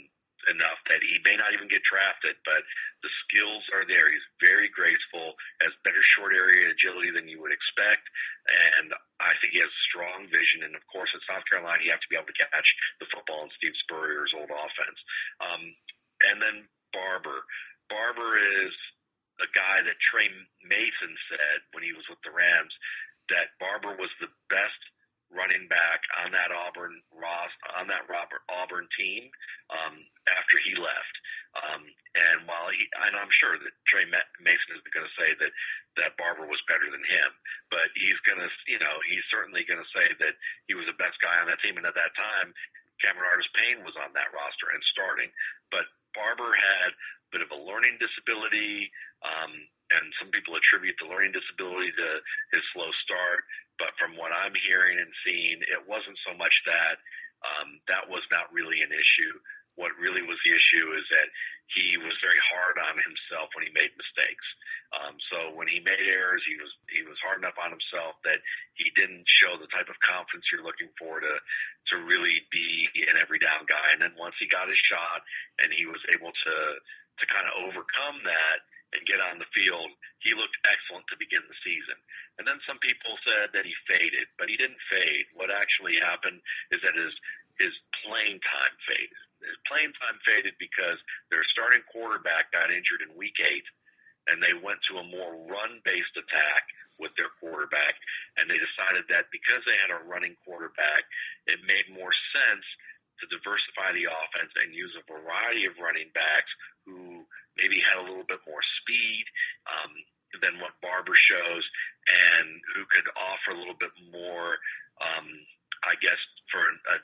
enough 0.51 0.81
that 0.89 1.01
he 1.03 1.21
may 1.25 1.37
not 1.37 1.53
even 1.53 1.71
get 1.71 1.85
drafted, 1.87 2.37
but 2.45 2.63
the 3.01 3.13
skills 3.27 3.65
are 3.73 3.87
there. 3.89 4.09
He's 4.09 4.25
very 4.41 4.69
graceful, 4.73 5.37
has 5.65 5.73
better 5.85 6.03
short 6.17 6.33
area 6.37 6.73
agility 6.73 7.13
than 7.13 7.29
you 7.29 7.41
would 7.41 7.55
expect, 7.55 8.05
and 8.49 8.93
I 9.21 9.33
think 9.41 9.57
he 9.57 9.63
has 9.65 9.73
strong 9.87 10.29
vision. 10.29 10.65
And 10.67 10.77
of 10.77 10.85
course, 10.91 11.11
at 11.15 11.25
South 11.25 11.45
Carolina, 11.49 11.85
you 11.85 11.93
have 11.93 12.05
to 12.05 12.13
be 12.13 12.17
able 12.17 12.29
to 12.29 12.41
catch 12.41 12.69
the 13.01 13.09
football 13.09 13.47
in 13.47 13.53
Steve 13.57 13.77
Spurrier's 13.85 14.35
old 14.37 14.53
offense. 14.53 14.99
Um, 15.41 15.63
and 16.29 16.37
then 16.41 16.57
Barber. 16.95 17.45
Barber 17.91 18.39
is 18.65 18.75
a 19.43 19.49
guy 19.51 19.83
that 19.83 19.99
Tre 19.99 20.31
Mason 20.63 21.13
said 21.27 21.59
when 21.75 21.83
he 21.83 21.93
was 21.93 22.07
with 22.07 22.23
the 22.23 22.33
Rams 22.33 22.73
that 23.33 23.57
Barber 23.57 23.97
was 23.97 24.13
the 24.21 24.31
best 24.53 24.81
running 25.35 25.67
back 25.67 26.01
on 26.25 26.33
that 26.33 26.55
Auburn 26.55 27.03
Ross 27.13 27.53
on 27.77 27.91
that 27.91 28.07
Robert 28.07 28.47
Auburn 28.49 28.87
team 28.95 29.29
um, 29.69 29.99
after 30.31 30.57
he 30.63 30.79
left. 30.79 31.15
Um, 31.55 31.83
And 32.15 32.47
while 32.47 32.71
he, 32.71 32.83
and 33.07 33.19
I'm 33.19 33.31
sure 33.43 33.59
that 33.59 33.75
Tre 33.91 34.07
Mason 34.07 34.71
is 34.75 34.83
going 34.95 35.07
to 35.07 35.19
say 35.19 35.35
that 35.43 35.53
that 35.99 36.15
Barber 36.15 36.47
was 36.47 36.63
better 36.71 36.87
than 36.87 37.03
him, 37.03 37.31
but 37.75 37.91
he's 37.99 38.19
going 38.23 38.39
to, 38.39 38.51
you 38.71 38.79
know, 38.79 38.97
he's 39.11 39.27
certainly 39.31 39.67
going 39.67 39.83
to 39.83 39.95
say 39.95 40.07
that 40.23 40.35
he 40.71 40.79
was 40.79 40.87
the 40.87 40.99
best 40.99 41.19
guy 41.19 41.43
on 41.43 41.51
that 41.51 41.59
team. 41.63 41.79
And 41.79 41.87
at 41.87 41.99
that 41.99 42.15
time, 42.15 42.55
Cameron 43.03 43.27
Artis-Payne 43.27 43.83
was 43.83 43.99
on 43.99 44.15
that 44.15 44.31
roster 44.31 44.71
and 44.71 44.83
starting, 44.95 45.31
but 45.75 45.87
Barber 46.15 46.55
had 46.55 46.91
a 46.95 47.31
bit 47.35 47.43
of 47.43 47.51
a 47.51 47.59
learning 47.59 47.99
disability, 47.99 48.91
um, 49.27 49.51
and 49.91 50.07
some 50.23 50.31
people 50.31 50.55
attribute 50.55 50.95
the 51.03 51.11
learning 51.11 51.35
disability 51.35 51.91
to 51.91 52.09
his 52.55 52.63
slow 52.71 52.91
start. 53.03 53.43
But 53.79 53.97
from 53.99 54.15
what 54.15 54.31
I'm 54.31 54.55
hearing 54.55 54.99
and 54.99 55.11
seeing, 55.27 55.59
it 55.67 55.83
wasn't 55.89 56.19
so 56.23 56.37
much 56.37 56.55
that. 56.67 56.99
Um, 57.45 57.77
that 57.93 58.09
was 58.09 58.25
not 58.33 58.49
really 58.57 58.81
an 58.81 58.89
issue. 58.89 59.37
What 59.77 59.93
really 60.01 60.25
was 60.25 60.41
the 60.41 60.55
issue 60.57 60.97
is 60.97 61.05
that 61.13 61.29
he 61.73 61.99
was 61.99 62.15
very 62.23 62.39
hard 62.41 62.77
on 62.79 62.95
himself 63.01 63.51
when 63.53 63.67
he 63.67 63.73
made 63.75 63.91
mistakes. 63.97 64.47
Um, 64.95 65.19
so 65.33 65.39
when 65.59 65.67
he 65.67 65.83
made 65.83 65.99
errors, 65.99 66.45
he 66.47 66.55
was 66.61 66.71
he 66.93 67.03
was 67.03 67.19
hard 67.25 67.43
enough 67.43 67.59
on 67.59 67.75
himself 67.75 68.15
that 68.23 68.39
he 68.79 68.95
didn't 68.95 69.27
show 69.27 69.59
the 69.59 69.69
type 69.75 69.91
of 69.91 69.99
confidence 70.05 70.47
you're 70.53 70.63
looking 70.63 70.93
for 70.95 71.19
to 71.19 71.35
to 71.91 71.95
really 72.07 72.47
be 72.55 72.87
an 73.11 73.19
every 73.19 73.43
down 73.43 73.67
guy. 73.67 73.97
And 73.97 74.01
then 74.05 74.15
once 74.15 74.39
he 74.39 74.47
got 74.47 74.71
his 74.71 74.79
shot 74.79 75.27
and 75.59 75.75
he 75.75 75.89
was 75.89 76.01
able 76.15 76.31
to 76.31 76.55
to 77.19 77.25
kind 77.31 77.47
of 77.47 77.69
overcome 77.69 78.23
that 78.27 78.59
and 78.95 79.11
get 79.11 79.19
on 79.19 79.43
the 79.43 79.51
field, 79.51 79.91
he 80.23 80.33
looked 80.39 80.55
excellent 80.65 81.05
to 81.11 81.19
begin 81.19 81.43
the 81.51 81.63
season. 81.67 81.99
And 82.39 82.47
then 82.47 82.63
some 82.63 82.79
people 82.79 83.19
said 83.27 83.51
that 83.53 83.67
he 83.67 83.75
faded, 83.91 84.31
but 84.39 84.47
he 84.47 84.57
didn't 84.57 84.81
fade. 84.87 85.27
What 85.35 85.51
actually 85.51 85.99
happened 85.99 86.39
is 86.71 86.81
that 86.87 86.95
his 86.95 87.15
his 87.59 87.75
playing 88.03 88.43
time 88.43 88.75
faded. 88.83 89.21
His 89.39 89.59
playing 89.71 89.95
time 89.95 90.19
faded 90.27 90.59
because 90.59 90.99
their 91.31 91.47
starting 91.47 91.87
quarterback 91.87 92.51
got 92.51 92.75
injured 92.75 93.07
in 93.07 93.15
week 93.15 93.39
eight, 93.39 93.67
and 94.27 94.43
they 94.43 94.57
went 94.59 94.83
to 94.91 94.99
a 94.99 95.07
more 95.07 95.39
run-based 95.47 96.17
attack 96.19 96.65
with 96.99 97.15
their 97.15 97.31
quarterback, 97.39 97.95
and 98.39 98.51
they 98.51 98.59
decided 98.59 99.07
that 99.11 99.31
because 99.31 99.63
they 99.67 99.79
had 99.79 99.95
a 99.95 100.07
running 100.07 100.35
quarterback, 100.43 101.07
it 101.47 101.63
made 101.63 101.95
more 101.95 102.15
sense 102.35 102.67
to 103.21 103.31
diversify 103.31 103.95
the 103.95 104.11
offense 104.11 104.53
and 104.59 104.75
use 104.75 104.93
a 104.99 105.05
variety 105.07 105.67
of 105.67 105.79
running 105.79 106.11
backs 106.15 106.51
who 106.85 107.23
maybe 107.57 107.79
had 107.81 108.03
a 108.03 108.07
little 108.07 108.27
bit 108.27 108.43
more 108.47 108.63
speed 108.83 109.25
um, 109.71 109.93
than 110.43 110.59
what 110.59 110.75
Barber 110.83 111.15
shows, 111.15 111.65
and 112.11 112.59
who 112.75 112.83
could 112.91 113.07
offer 113.15 113.55
a 113.55 113.59
little 113.59 113.79
bit 113.79 113.95
more, 114.11 114.59
um, 114.99 115.27
I 115.87 115.95
guess, 116.03 116.19
for 116.51 116.61
a 116.61 116.99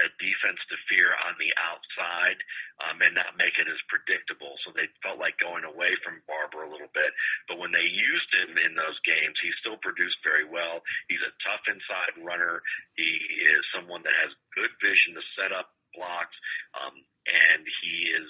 a 0.00 0.08
defense 0.16 0.60
to 0.72 0.76
fear 0.88 1.12
on 1.28 1.36
the 1.36 1.52
outside 1.60 2.40
um, 2.80 3.00
and 3.04 3.12
not 3.12 3.36
make 3.36 3.56
it 3.60 3.68
as 3.68 3.90
predictable. 3.92 4.56
So 4.64 4.72
they 4.72 4.88
felt 5.04 5.20
like 5.20 5.36
going 5.36 5.68
away 5.68 5.92
from 6.00 6.24
Barber 6.24 6.64
a 6.64 6.72
little 6.72 6.90
bit. 6.96 7.12
But 7.44 7.60
when 7.60 7.72
they 7.76 7.84
used 7.84 8.30
him 8.32 8.56
in 8.56 8.72
those 8.72 8.96
games, 9.04 9.36
he 9.44 9.52
still 9.60 9.76
produced 9.80 10.20
very 10.24 10.48
well. 10.48 10.80
He's 11.12 11.22
a 11.22 11.36
tough 11.44 11.64
inside 11.68 12.24
runner. 12.24 12.64
He 12.96 13.20
is 13.44 13.62
someone 13.76 14.00
that 14.08 14.16
has 14.24 14.32
good 14.56 14.72
vision 14.80 15.12
to 15.16 15.24
set 15.36 15.52
up 15.52 15.76
blocks, 15.92 16.36
um, 16.72 16.96
and 17.28 17.62
he 17.84 18.08
is 18.16 18.28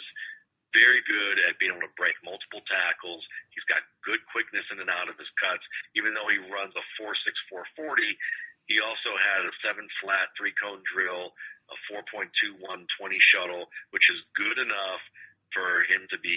very 0.75 1.05
good 1.05 1.37
at 1.47 1.61
being 1.61 1.71
able 1.71 1.85
to 1.85 2.01
break 2.01 2.17
multiple 2.25 2.65
tackles. 2.65 3.23
He's 3.53 3.65
got 3.69 3.85
good 4.03 4.25
quickness 4.33 4.65
in 4.73 4.81
and 4.81 4.89
out 4.89 5.13
of 5.13 5.21
his 5.21 5.29
cuts. 5.37 5.63
Even 5.95 6.17
though 6.17 6.27
he 6.33 6.41
runs 6.49 6.73
a 6.73 6.85
4.6, 6.97 7.13
440, 7.77 8.17
he 8.67 8.79
also 8.79 9.13
had 9.17 9.47
a 9.47 9.53
seven 9.65 9.87
flat 10.01 10.31
three 10.39 10.55
cone 10.57 10.83
drill 10.87 11.35
a 11.73 11.77
4.21 11.89 12.61
20 12.61 13.17
shuttle, 13.21 13.73
which 13.91 14.05
is 14.13 14.21
good 14.37 14.59
enough 14.61 15.03
for 15.53 15.85
him 15.85 16.09
to 16.09 16.17
be, 16.25 16.33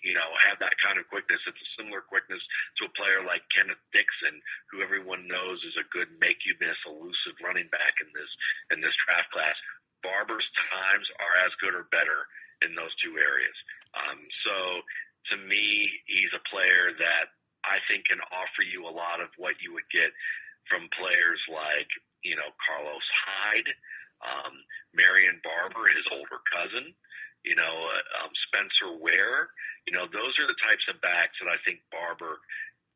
you 0.00 0.16
know, 0.16 0.28
have 0.48 0.56
that 0.64 0.72
kind 0.80 0.96
of 0.96 1.04
quickness. 1.12 1.40
It's 1.44 1.60
a 1.60 1.70
similar 1.76 2.00
quickness 2.00 2.40
to 2.80 2.88
a 2.88 2.96
player 2.96 3.20
like 3.20 3.44
Kenneth 3.52 3.80
Dixon, 3.92 4.40
who 4.72 4.80
everyone 4.80 5.28
knows 5.28 5.60
is 5.68 5.76
a 5.76 5.90
good 5.92 6.08
make 6.16 6.40
you 6.48 6.56
miss, 6.56 6.80
elusive 6.88 7.36
running 7.44 7.68
back 7.68 8.00
in 8.00 8.08
this 8.16 8.32
in 8.72 8.80
this 8.80 8.96
draft 9.04 9.28
class. 9.32 9.56
Barber's 10.00 10.48
times 10.72 11.06
are 11.20 11.34
as 11.44 11.52
good 11.60 11.76
or 11.76 11.84
better 11.92 12.24
in 12.64 12.72
those 12.72 12.92
two 13.04 13.20
areas. 13.20 13.56
Um, 13.92 14.20
so 14.46 14.56
to 15.32 15.36
me, 15.44 15.90
he's 16.08 16.32
a 16.32 16.46
player 16.48 16.96
that 16.96 17.36
I 17.68 17.84
think 17.84 18.08
can 18.08 18.22
offer 18.32 18.64
you 18.64 18.88
a 18.88 18.94
lot 18.94 19.20
of 19.20 19.28
what 19.36 19.60
you 19.60 19.76
would 19.76 19.88
get 19.92 20.08
from 20.68 20.88
players 20.94 21.40
like, 21.48 21.90
you 22.22 22.36
know, 22.36 22.48
Carlos 22.62 23.08
Hyde, 23.24 23.70
um, 24.24 24.54
Marion 24.94 25.40
Barber, 25.42 25.88
his 25.90 26.06
older 26.12 26.40
cousin, 26.48 26.92
you 27.44 27.56
know, 27.56 27.74
uh, 27.88 28.24
um, 28.24 28.32
Spencer 28.48 28.92
Ware. 29.00 29.50
You 29.88 29.96
know, 29.96 30.06
those 30.08 30.34
are 30.38 30.48
the 30.48 30.60
types 30.60 30.84
of 30.92 31.00
backs 31.00 31.38
that 31.40 31.48
I 31.48 31.58
think 31.64 31.80
Barber 31.88 32.40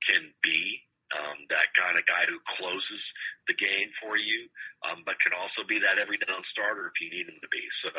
can 0.05 0.31
be. 0.43 0.83
Um, 1.13 1.45
that 1.53 1.69
kind 1.77 2.01
of 2.01 2.09
guy 2.09 2.25
who 2.25 2.41
closes 2.57 3.03
the 3.45 3.53
game 3.53 3.93
for 4.01 4.17
you, 4.17 4.49
um, 4.81 5.05
but 5.05 5.21
can 5.21 5.37
also 5.37 5.61
be 5.69 5.77
that 5.85 6.01
every 6.01 6.17
down 6.17 6.41
starter 6.49 6.89
if 6.89 6.97
you 7.05 7.13
need 7.13 7.29
him 7.29 7.37
to 7.37 7.51
be. 7.53 7.65
So, 7.85 7.93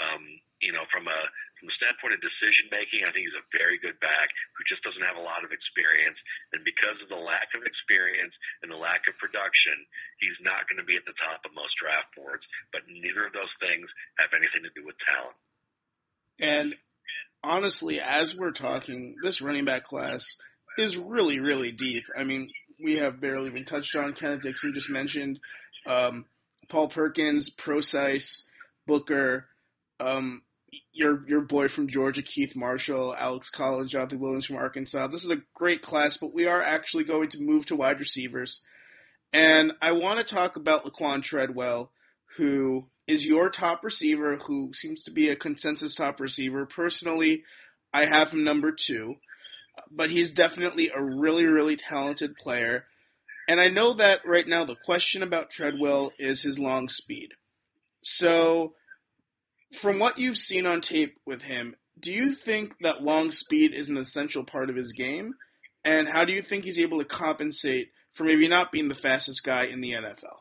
um, 0.00 0.22
you 0.64 0.72
know, 0.72 0.88
from 0.88 1.04
a 1.04 1.20
from 1.60 1.68
the 1.68 1.76
standpoint 1.76 2.16
of 2.16 2.24
decision 2.24 2.70
making, 2.70 3.04
I 3.04 3.10
think 3.10 3.26
he's 3.26 3.36
a 3.36 3.44
very 3.52 3.76
good 3.82 3.98
back 4.00 4.30
who 4.56 4.62
just 4.64 4.80
doesn't 4.86 5.02
have 5.02 5.20
a 5.20 5.26
lot 5.26 5.44
of 5.44 5.52
experience, 5.52 6.16
and 6.54 6.64
because 6.64 6.96
of 7.04 7.12
the 7.12 7.20
lack 7.20 7.52
of 7.52 7.66
experience 7.66 8.32
and 8.62 8.70
the 8.70 8.80
lack 8.80 9.04
of 9.10 9.18
production, 9.20 9.76
he's 10.22 10.38
not 10.40 10.64
going 10.70 10.80
to 10.80 10.88
be 10.88 10.96
at 10.96 11.04
the 11.04 11.18
top 11.20 11.44
of 11.44 11.52
most 11.52 11.74
draft 11.76 12.14
boards. 12.16 12.46
But 12.72 12.86
neither 12.88 13.26
of 13.26 13.36
those 13.36 13.52
things 13.60 13.90
have 14.16 14.32
anything 14.32 14.64
to 14.64 14.72
do 14.72 14.86
with 14.86 14.96
talent. 15.04 15.36
And 16.38 16.78
honestly, 17.42 18.00
as 18.00 18.36
we're 18.36 18.54
talking, 18.54 19.16
this 19.22 19.42
running 19.42 19.64
back 19.64 19.84
class 19.84 20.38
is 20.78 20.96
really, 20.96 21.40
really 21.40 21.72
deep. 21.72 22.04
I 22.16 22.24
mean, 22.24 22.50
we 22.82 22.96
have 22.96 23.20
barely 23.20 23.48
even 23.48 23.64
touched 23.64 23.96
on 23.96 24.12
Kenneth 24.12 24.42
Dixon 24.42 24.74
just 24.74 24.90
mentioned, 24.90 25.40
um, 25.86 26.24
Paul 26.68 26.88
Perkins, 26.88 27.50
Prosise, 27.50 28.48
Booker, 28.86 29.46
um, 30.00 30.42
your 30.92 31.26
your 31.28 31.40
boy 31.40 31.68
from 31.68 31.88
Georgia, 31.88 32.22
Keith 32.22 32.54
Marshall, 32.54 33.14
Alex 33.16 33.50
Collins, 33.50 33.90
Jonathan 33.90 34.20
Williams 34.20 34.46
from 34.46 34.56
Arkansas. 34.56 35.06
This 35.06 35.24
is 35.24 35.30
a 35.30 35.42
great 35.54 35.82
class, 35.82 36.18
but 36.18 36.34
we 36.34 36.46
are 36.46 36.60
actually 36.60 37.04
going 37.04 37.28
to 37.30 37.42
move 37.42 37.66
to 37.66 37.76
wide 37.76 38.00
receivers. 38.00 38.64
And 39.32 39.72
I 39.80 39.92
want 39.92 40.18
to 40.18 40.34
talk 40.34 40.56
about 40.56 40.84
Laquon 40.84 41.22
Treadwell, 41.22 41.90
who 42.36 42.86
is 43.06 43.26
your 43.26 43.50
top 43.50 43.84
receiver, 43.84 44.36
who 44.36 44.72
seems 44.72 45.04
to 45.04 45.10
be 45.10 45.28
a 45.28 45.36
consensus 45.36 45.94
top 45.94 46.20
receiver. 46.20 46.66
Personally, 46.66 47.44
I 47.92 48.04
have 48.04 48.32
him 48.32 48.44
number 48.44 48.72
two 48.72 49.16
but 49.90 50.10
he's 50.10 50.32
definitely 50.32 50.90
a 50.94 51.02
really, 51.02 51.44
really 51.44 51.76
talented 51.76 52.36
player. 52.36 52.84
And 53.48 53.60
I 53.60 53.68
know 53.68 53.94
that 53.94 54.26
right 54.26 54.46
now 54.46 54.64
the 54.64 54.76
question 54.76 55.22
about 55.22 55.50
Treadwell 55.50 56.12
is 56.18 56.42
his 56.42 56.58
long 56.58 56.88
speed. 56.88 57.32
So, 58.02 58.74
from 59.80 59.98
what 59.98 60.18
you've 60.18 60.36
seen 60.36 60.66
on 60.66 60.80
tape 60.80 61.18
with 61.26 61.42
him, 61.42 61.74
do 61.98 62.12
you 62.12 62.32
think 62.32 62.74
that 62.80 63.02
long 63.02 63.32
speed 63.32 63.74
is 63.74 63.88
an 63.88 63.98
essential 63.98 64.44
part 64.44 64.70
of 64.70 64.76
his 64.76 64.92
game? 64.92 65.34
And 65.84 66.08
how 66.08 66.24
do 66.24 66.32
you 66.32 66.42
think 66.42 66.64
he's 66.64 66.78
able 66.78 66.98
to 66.98 67.04
compensate 67.04 67.90
for 68.12 68.24
maybe 68.24 68.48
not 68.48 68.72
being 68.72 68.88
the 68.88 68.94
fastest 68.94 69.44
guy 69.44 69.64
in 69.64 69.80
the 69.80 69.92
NFL? 69.92 70.36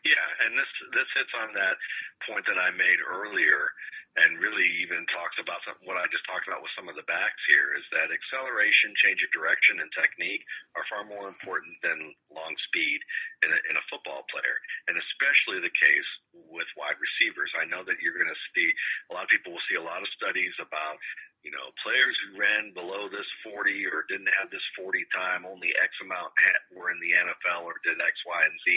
Yeah, 0.00 0.26
and 0.46 0.56
this 0.56 0.70
this 0.96 1.10
hits 1.12 1.34
on 1.44 1.52
that 1.52 1.76
point 2.24 2.44
that 2.48 2.56
I 2.56 2.72
made 2.72 3.00
earlier 3.04 3.72
and 4.18 4.42
really 4.42 4.66
even 4.82 5.06
talks 5.14 5.38
about 5.38 5.62
some, 5.62 5.78
what 5.86 5.94
I 5.94 6.02
just 6.10 6.26
talked 6.26 6.50
about 6.50 6.66
with 6.66 6.74
some 6.74 6.90
of 6.90 6.98
the 6.98 7.06
backs 7.06 7.38
here 7.46 7.78
is 7.78 7.86
that 7.94 8.10
acceleration, 8.10 8.90
change 9.06 9.22
of 9.22 9.30
direction, 9.30 9.78
and 9.78 9.86
technique 9.94 10.42
are 10.74 10.82
far 10.90 11.06
more 11.06 11.30
important 11.30 11.78
than 11.78 12.10
long 12.26 12.54
speed 12.66 12.98
in 13.46 13.54
a, 13.54 13.58
in 13.70 13.78
a 13.78 13.84
football 13.86 14.26
player, 14.26 14.56
and 14.90 14.98
especially 14.98 15.62
the 15.62 15.70
case 15.78 16.10
with 16.50 16.66
wide 16.74 16.98
receivers. 16.98 17.54
I 17.54 17.70
know 17.70 17.86
that 17.86 18.02
you're 18.02 18.18
going 18.18 18.32
to 18.32 18.44
see 18.50 18.68
a 19.08 19.14
lot 19.14 19.28
of 19.28 19.30
people 19.30 19.54
will 19.54 19.68
see 19.70 19.78
a 19.78 19.84
lot 19.84 20.02
of 20.02 20.10
studies 20.18 20.54
about 20.58 20.98
you 21.40 21.48
know, 21.48 21.72
players 21.80 22.12
who 22.20 22.36
ran 22.36 22.76
below 22.76 23.08
this 23.08 23.24
40 23.48 23.72
or 23.88 24.04
didn't 24.12 24.28
have 24.36 24.52
this 24.52 24.64
40 24.76 25.00
time, 25.08 25.48
only 25.48 25.72
X 25.80 25.88
amount 26.04 26.36
were 26.76 26.92
in 26.92 27.00
the 27.00 27.16
NFL 27.16 27.64
or 27.64 27.80
did 27.80 27.96
X, 27.96 28.12
Y, 28.28 28.40
and 28.44 28.58
Z. 28.60 28.68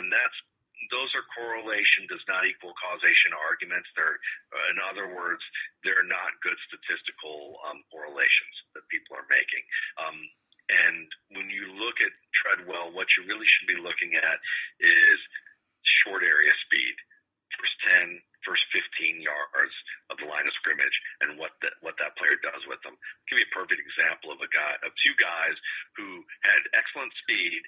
And 0.00 0.08
that's 0.08 0.38
those 0.92 1.10
are 1.16 1.24
correlation 1.32 2.06
does 2.06 2.22
not 2.28 2.46
equal 2.46 2.76
causation 2.76 3.32
arguments. 3.34 3.88
They're, 3.96 4.20
uh, 4.52 4.66
in 4.72 4.78
other 4.86 5.06
words, 5.10 5.42
they're 5.82 6.06
not 6.06 6.36
good 6.44 6.56
statistical 6.68 7.58
um, 7.66 7.82
correlations 7.88 8.54
that 8.76 8.86
people 8.92 9.16
are 9.16 9.28
making. 9.32 9.64
Um, 9.98 10.16
and 10.66 11.06
when 11.30 11.48
you 11.48 11.70
look 11.78 11.98
at 12.02 12.12
Treadwell, 12.34 12.90
what 12.90 13.06
you 13.14 13.26
really 13.26 13.46
should 13.46 13.70
be 13.70 13.78
looking 13.78 14.18
at 14.18 14.38
is 14.82 15.18
short 16.02 16.26
area 16.26 16.50
speed, 16.66 16.94
first 17.54 17.76
10, 18.02 18.18
first 18.42 18.66
15 18.74 19.22
yards 19.22 19.74
of 20.10 20.18
the 20.18 20.26
line 20.26 20.46
of 20.46 20.54
scrimmage, 20.58 20.96
and 21.22 21.38
what 21.38 21.54
that 21.62 21.78
what 21.86 21.94
that 22.02 22.18
player 22.18 22.34
does 22.42 22.62
with 22.66 22.82
them. 22.82 22.98
I'll 22.98 23.26
give 23.30 23.38
you 23.38 23.46
a 23.46 23.54
perfect 23.54 23.78
example 23.78 24.34
of 24.34 24.42
a 24.42 24.50
guy 24.50 24.74
of 24.82 24.90
two 25.02 25.14
guys 25.22 25.54
who 25.94 26.26
had 26.42 26.62
excellent 26.74 27.14
speed 27.22 27.62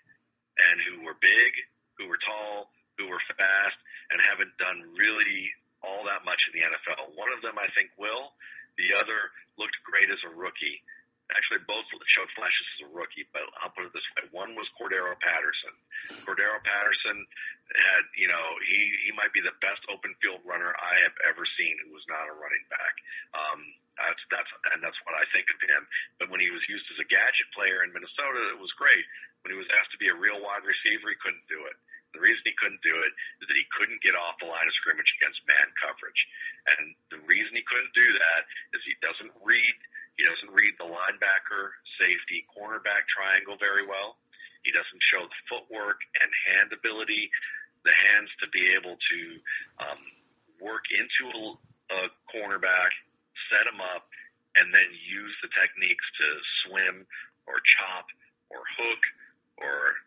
and 0.58 0.76
who 0.90 1.06
were 1.06 1.18
big, 1.22 1.52
who 1.98 2.10
were 2.10 2.18
tall, 2.18 2.74
who 2.98 3.06
were 3.06 3.22
fast 3.30 3.78
and 4.10 4.18
haven't 4.20 4.52
done 4.58 4.82
really 4.98 5.54
all 5.86 6.02
that 6.10 6.26
much 6.26 6.42
in 6.50 6.58
the 6.58 6.66
NFL. 6.66 7.14
One 7.14 7.30
of 7.30 7.40
them, 7.40 7.54
I 7.54 7.70
think, 7.72 7.94
will, 7.94 8.34
The 8.74 8.98
other 8.98 9.30
looked 9.58 9.78
great 9.86 10.10
as 10.10 10.18
a 10.26 10.32
rookie. 10.34 10.82
Actually, 11.28 11.60
both 11.68 11.84
showed 12.16 12.30
flashes 12.32 12.66
as 12.78 12.88
a 12.88 12.90
rookie, 12.94 13.28
but 13.36 13.44
I'll 13.60 13.74
put 13.74 13.84
it 13.84 13.92
this 13.92 14.06
way: 14.16 14.32
one 14.32 14.56
was 14.56 14.64
Cordarrelle 14.80 15.20
Patterson. 15.20 15.76
Cordarrelle 16.24 16.64
Patterson 16.64 17.20
had, 17.68 18.08
you 18.16 18.32
know, 18.32 18.46
he 18.64 18.80
he 19.04 19.10
might 19.12 19.28
be 19.36 19.44
the 19.44 19.52
best 19.60 19.84
open 19.92 20.16
field 20.24 20.40
runner 20.48 20.72
I 20.72 21.04
have 21.04 21.12
ever 21.28 21.44
seen 21.60 21.76
who 21.84 21.92
was 21.92 22.06
not 22.08 22.32
a 22.32 22.34
running 22.38 22.64
back. 22.72 22.94
Um, 23.36 23.60
that's 24.00 24.22
that's 24.32 24.50
and 24.72 24.80
that's 24.80 24.96
what 25.04 25.20
I 25.20 25.28
think 25.34 25.52
of 25.52 25.58
him. 25.60 25.82
But 26.16 26.32
when 26.32 26.40
he 26.40 26.48
was 26.48 26.64
used 26.64 26.88
as 26.96 27.02
a 27.02 27.08
gadget 27.12 27.52
player 27.52 27.84
in 27.84 27.92
Minnesota, 27.92 28.54
it 28.54 28.58
was 28.62 28.72
great. 28.80 29.04
When 29.44 29.52
he 29.52 29.58
was 29.58 29.68
asked 29.76 29.92
to 29.92 30.00
be 30.00 30.08
a 30.08 30.16
real 30.16 30.40
wide 30.40 30.64
receiver, 30.64 31.12
he 31.12 31.18
couldn't 31.20 31.44
do 31.50 31.60
it. 31.68 31.76
The 32.18 32.26
reason 32.26 32.42
he 32.50 32.58
couldn't 32.58 32.82
do 32.82 32.98
it 32.98 33.14
is 33.38 33.46
that 33.46 33.54
he 33.54 33.62
couldn't 33.70 34.02
get 34.02 34.18
off 34.18 34.42
the 34.42 34.50
line 34.50 34.66
of 34.66 34.74
scrimmage 34.74 35.14
against 35.22 35.38
man 35.46 35.70
coverage. 35.78 36.18
And 36.66 36.98
the 37.14 37.22
reason 37.30 37.54
he 37.54 37.62
couldn't 37.62 37.94
do 37.94 38.10
that 38.10 38.42
is 38.74 38.82
he 38.82 38.98
doesn't 38.98 39.30
read 39.46 39.76
he 40.18 40.26
doesn't 40.26 40.50
read 40.50 40.74
the 40.82 40.90
linebacker, 40.90 41.78
safety, 41.94 42.42
cornerback 42.50 43.06
triangle 43.06 43.54
very 43.54 43.86
well. 43.86 44.18
He 44.66 44.74
doesn't 44.74 44.98
show 44.98 45.22
the 45.22 45.40
footwork 45.46 46.02
and 46.18 46.26
hand 46.42 46.74
ability, 46.74 47.30
the 47.86 47.94
hands 47.94 48.26
to 48.42 48.50
be 48.50 48.74
able 48.74 48.98
to 48.98 49.20
um, 49.78 50.02
work 50.58 50.90
into 50.90 51.30
a, 51.30 51.54
a 51.94 52.00
cornerback, 52.34 52.90
set 53.46 53.70
him 53.70 53.78
up, 53.78 54.10
and 54.58 54.74
then 54.74 54.90
use 55.06 55.38
the 55.38 55.54
techniques 55.54 56.02
to 56.18 56.26
swim 56.66 57.06
or 57.46 57.62
chop 57.62 58.10
or 58.50 58.66
hook 58.74 59.02
or 59.62 60.02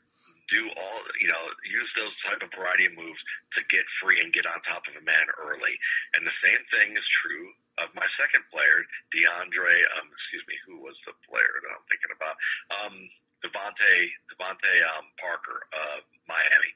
do 0.52 0.68
all 0.76 1.00
you 1.24 1.32
know 1.32 1.44
use 1.64 1.88
those 1.96 2.12
type 2.28 2.44
of 2.44 2.52
variety 2.52 2.92
of 2.92 2.94
moves 3.00 3.20
to 3.56 3.64
get 3.72 3.88
free 4.04 4.20
and 4.20 4.36
get 4.36 4.44
on 4.44 4.60
top 4.68 4.84
of 4.86 5.00
a 5.00 5.04
man 5.04 5.28
early. 5.40 5.76
And 6.14 6.28
the 6.28 6.36
same 6.44 6.62
thing 6.68 6.94
is 7.00 7.08
true 7.24 7.56
of 7.80 7.96
my 7.96 8.06
second 8.20 8.44
player, 8.52 8.84
DeAndre. 9.16 9.76
Um, 9.98 10.12
excuse 10.12 10.44
me, 10.46 10.60
who 10.68 10.84
was 10.84 11.00
the 11.08 11.16
player 11.24 11.56
that 11.64 11.72
I'm 11.72 11.88
thinking 11.88 12.14
about? 12.14 12.36
Um, 12.70 12.96
DeVante 13.42 13.96
DeVante 14.30 14.74
um, 15.00 15.08
Parker 15.18 15.66
of 15.72 16.04
Miami. 16.28 16.72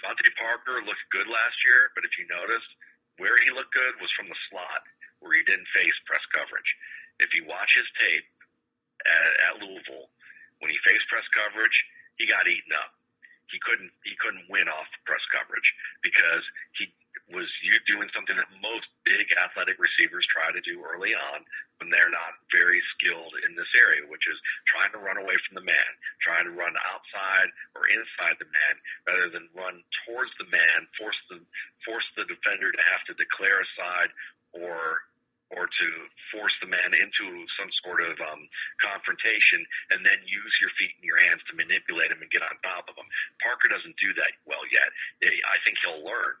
DeVante 0.00 0.32
Parker 0.40 0.82
looked 0.82 1.04
good 1.12 1.28
last 1.28 1.60
year, 1.62 1.92
but 1.94 2.02
if 2.08 2.16
you 2.18 2.26
noticed, 2.26 2.72
where 3.20 3.38
he 3.38 3.52
looked 3.52 3.76
good 3.76 4.00
was 4.00 4.10
from 4.16 4.26
the 4.26 4.40
slot, 4.50 4.82
where 5.20 5.36
he 5.36 5.44
didn't 5.46 5.68
face 5.70 5.94
press 6.08 6.24
coverage. 6.34 6.66
If 7.22 7.30
you 7.38 7.46
watch 7.46 7.70
his 7.76 7.86
tape 8.00 8.26
at, 9.06 9.32
at 9.52 9.54
Louisville, 9.62 10.10
when 10.58 10.74
he 10.74 10.78
faced 10.82 11.06
press 11.06 11.28
coverage, 11.30 11.76
he 12.18 12.26
got 12.26 12.50
eaten 12.50 12.74
up 12.74 12.98
he 13.52 13.60
couldn't 13.60 13.92
he 14.02 14.16
couldn't 14.18 14.48
win 14.48 14.66
off 14.66 14.88
press 15.04 15.22
coverage 15.30 15.68
because 16.02 16.44
he 16.80 16.88
was 17.30 17.46
you 17.62 17.76
doing 17.86 18.08
something 18.12 18.34
that 18.34 18.48
most 18.60 18.88
big 19.04 19.28
athletic 19.38 19.76
receivers 19.78 20.26
try 20.28 20.50
to 20.50 20.64
do 20.64 20.82
early 20.82 21.12
on 21.14 21.44
when 21.78 21.92
they're 21.92 22.12
not 22.12 22.38
very 22.50 22.80
skilled 22.94 23.34
in 23.46 23.54
this 23.54 23.68
area, 23.74 24.04
which 24.06 24.24
is 24.28 24.38
trying 24.68 24.90
to 24.94 25.00
run 25.00 25.18
away 25.18 25.34
from 25.46 25.58
the 25.58 25.66
man, 25.66 25.90
trying 26.24 26.46
to 26.46 26.54
run 26.54 26.74
outside 26.78 27.48
or 27.74 27.88
inside 27.88 28.36
the 28.40 28.48
man 28.48 28.74
rather 29.06 29.28
than 29.32 29.48
run 29.54 29.82
towards 30.04 30.32
the 30.40 30.48
man, 30.48 30.88
force 30.98 31.18
the 31.28 31.38
force 31.84 32.06
the 32.16 32.28
defender 32.28 32.72
to 32.72 32.82
have 32.90 33.02
to 33.08 33.14
declare 33.18 33.60
a 33.60 33.68
side 33.76 34.10
or 34.52 35.04
or 35.52 35.68
to 35.68 35.88
force 36.32 36.54
the 36.64 36.68
man 36.68 36.96
into 36.96 37.26
some 37.60 37.68
sort 37.84 38.00
of 38.00 38.16
um, 38.24 38.48
confrontation 38.80 39.60
and 39.92 40.00
then 40.00 40.18
use 40.24 40.54
your 40.64 40.72
feet 40.80 40.96
and 40.96 41.04
your 41.04 41.20
hands 41.20 41.44
to 41.48 41.52
manipulate 41.52 42.08
him 42.08 42.24
and 42.24 42.30
get 42.32 42.40
on 42.40 42.56
top 42.64 42.88
of 42.88 42.96
him. 42.96 43.08
Parker 43.44 43.68
doesn't 43.68 43.96
do 44.00 44.10
that 44.16 44.32
well 44.48 44.64
yet. 44.72 44.88
I 45.22 45.56
think 45.64 45.76
he'll 45.84 46.00
learn, 46.00 46.34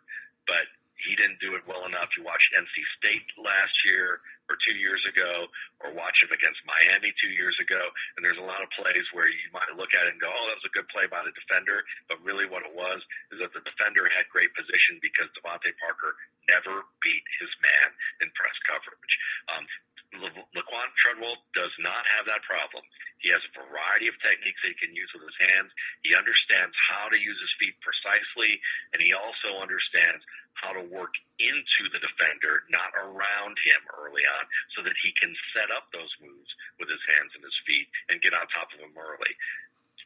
but 0.48 0.66
he 1.02 1.18
didn't 1.18 1.42
do 1.42 1.58
it 1.58 1.66
well 1.66 1.84
enough. 1.84 2.14
You 2.14 2.22
watched 2.22 2.54
NC 2.54 2.74
State 2.96 3.26
last 3.34 3.74
year 3.84 4.22
or 4.50 4.56
two 4.62 4.74
years 4.78 5.02
ago, 5.06 5.50
or 5.82 5.94
watch 5.94 6.22
him 6.22 6.30
against 6.30 6.62
Miami 6.66 7.10
two 7.18 7.30
years 7.30 7.54
ago, 7.58 7.80
and 8.14 8.22
there's 8.22 8.38
a 8.38 8.46
lot 8.46 8.62
of 8.62 8.70
plays 8.74 9.06
where 9.14 9.26
you 9.26 9.50
might 9.50 9.70
look 9.74 9.94
at 9.94 10.06
it 10.06 10.14
and 10.14 10.22
go, 10.22 10.30
"Oh, 10.30 10.46
that 10.50 10.58
was 10.62 10.66
a 10.66 10.74
good 10.74 10.86
play 10.90 11.06
by 11.06 11.22
the 11.22 11.34
defender," 11.34 11.84
but 12.06 12.22
really 12.22 12.46
what 12.46 12.66
it 12.66 12.74
was 12.74 13.02
is 13.34 13.38
that 13.38 13.52
the 13.54 13.62
defender 13.66 14.06
had 14.08 14.28
great 14.30 14.54
position 14.54 14.98
because 15.02 15.30
DeVante 15.34 15.74
Parker 15.78 16.16
never 16.48 16.84
beat 17.02 17.26
his 17.38 17.52
man 17.62 17.88
in 18.22 18.28
press 18.34 18.56
coverage. 18.66 19.14
Um, 19.50 19.64
Laquon 20.12 20.90
Treadwell 21.00 21.40
does 21.56 21.72
not 21.80 22.04
have 22.16 22.28
that 22.28 22.44
problem. 22.44 22.84
He 23.24 23.32
has 23.32 23.40
a 23.48 23.56
variety 23.64 24.12
of 24.12 24.18
techniques 24.20 24.60
that 24.60 24.76
he 24.76 24.82
can 24.82 24.92
use 24.92 25.08
with 25.16 25.24
his 25.24 25.40
hands. 25.40 25.72
He 26.04 26.12
understands 26.12 26.76
how 26.76 27.08
to 27.08 27.16
use 27.16 27.38
his 27.40 27.54
feet 27.56 27.78
precisely, 27.80 28.60
and 28.92 29.00
he 29.00 29.16
also 29.16 29.62
understands 29.62 30.20
how 30.58 30.76
to 30.76 30.84
work 30.84 31.16
into 31.40 31.88
the 31.88 32.02
defender, 32.02 32.68
not 32.68 32.92
around 32.92 33.56
him 33.64 33.80
early 33.96 34.26
on, 34.26 34.44
so 34.76 34.84
that 34.84 34.96
he 35.00 35.16
can 35.16 35.32
set 35.56 35.72
up 35.72 35.88
those 35.90 36.12
moves 36.20 36.50
with 36.76 36.92
his 36.92 37.00
hands 37.08 37.32
and 37.32 37.46
his 37.46 37.56
feet 37.64 37.88
and 38.12 38.20
get 38.20 38.36
on 38.36 38.44
top 38.52 38.68
of 38.76 38.84
him 38.84 38.92
early. 38.92 39.32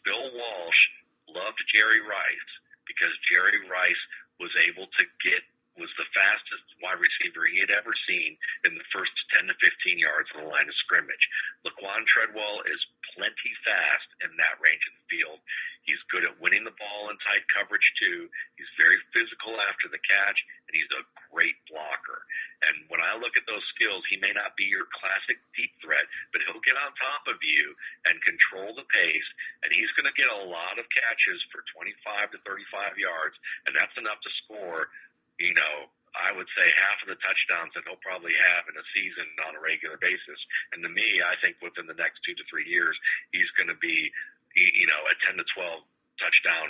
Bill 0.07 0.31
Walsh 0.39 0.83
loved 1.27 1.59
Jerry 1.75 1.99
Rice 2.05 2.51
because 2.87 3.11
Jerry 3.27 3.59
Rice 3.67 4.03
was 4.39 4.55
able 4.71 4.87
to 4.87 5.05
get 5.25 5.43
was 5.77 5.93
the 5.97 6.09
fastest 6.13 6.67
wide 6.81 7.01
receiver 7.01 7.45
he 7.49 7.61
had 7.61 7.73
ever 7.73 7.93
seen 8.09 8.37
in 8.65 8.77
the 8.77 8.89
first 8.93 9.13
10 9.37 9.49
to 9.49 9.55
15 9.57 10.01
yards 10.01 10.29
of 10.33 10.45
the 10.45 10.49
line 10.49 10.69
of 10.69 10.77
scrimmage. 10.83 11.25
Laquon 11.65 12.05
Treadwell 12.09 12.65
is 12.69 12.81
plenty 13.17 13.53
fast 13.65 14.09
in 14.25 14.33
that 14.37 14.61
range 14.61 14.85
of 14.89 14.97
the 14.97 15.09
field. 15.09 15.41
He's 15.87 16.03
good 16.11 16.27
at 16.27 16.43
winning 16.43 16.67
the 16.67 16.75
ball 16.75 17.15
in 17.15 17.17
tight 17.23 17.47
coverage 17.55 17.87
too. 18.03 18.27
He's 18.59 18.69
very 18.75 18.99
physical 19.15 19.55
after 19.71 19.87
the 19.87 20.03
catch, 20.03 20.39
and 20.67 20.75
he's 20.75 20.91
a 20.91 21.07
great 21.31 21.55
blocker. 21.71 22.27
And 22.67 22.91
when 22.91 22.99
I 22.99 23.15
look 23.15 23.39
at 23.39 23.47
those 23.47 23.63
skills, 23.71 24.03
he 24.11 24.19
may 24.19 24.35
not 24.35 24.59
be 24.59 24.67
your 24.67 24.91
classic 24.91 25.39
deep 25.55 25.71
threat, 25.79 26.03
but 26.35 26.43
he'll 26.43 26.65
get 26.67 26.75
on 26.75 26.91
top 26.99 27.31
of 27.31 27.39
you 27.39 27.71
and 28.11 28.19
control 28.27 28.75
the 28.75 28.89
pace, 28.91 29.29
and 29.63 29.71
he's 29.71 29.93
going 29.95 30.11
to 30.11 30.19
get 30.19 30.27
a 30.27 30.51
lot 30.51 30.83
of 30.83 30.91
catches 30.91 31.39
for 31.55 31.63
25 31.71 32.35
to 32.35 32.39
35 32.43 32.99
yards, 32.99 33.39
and 33.71 33.73
that's 33.79 33.95
enough 33.95 34.19
to 34.27 34.31
score 34.43 34.91
you 35.39 35.53
know, 35.53 35.91
I 36.17 36.33
would 36.33 36.49
say 36.57 36.65
half 36.81 37.05
of 37.05 37.13
the 37.13 37.21
touchdowns 37.21 37.77
that 37.77 37.85
he'll 37.85 38.01
probably 38.01 38.33
have 38.33 38.65
in 38.73 38.77
a 38.81 38.87
season 38.97 39.29
on 39.45 39.53
a 39.53 39.61
regular 39.61 40.01
basis. 40.01 40.41
And 40.73 40.81
to 40.81 40.89
me, 40.89 41.21
I 41.21 41.37
think 41.45 41.61
within 41.61 41.85
the 41.85 41.99
next 41.99 42.25
two 42.25 42.33
to 42.33 42.45
three 42.49 42.65
years, 42.65 42.97
he's 43.37 43.49
going 43.61 43.69
to 43.69 43.77
be, 43.77 44.11
you 44.57 44.89
know, 44.89 45.03
a 45.13 45.15
10 45.29 45.37
to 45.37 45.45
12 45.45 45.85
touchdown 46.17 46.69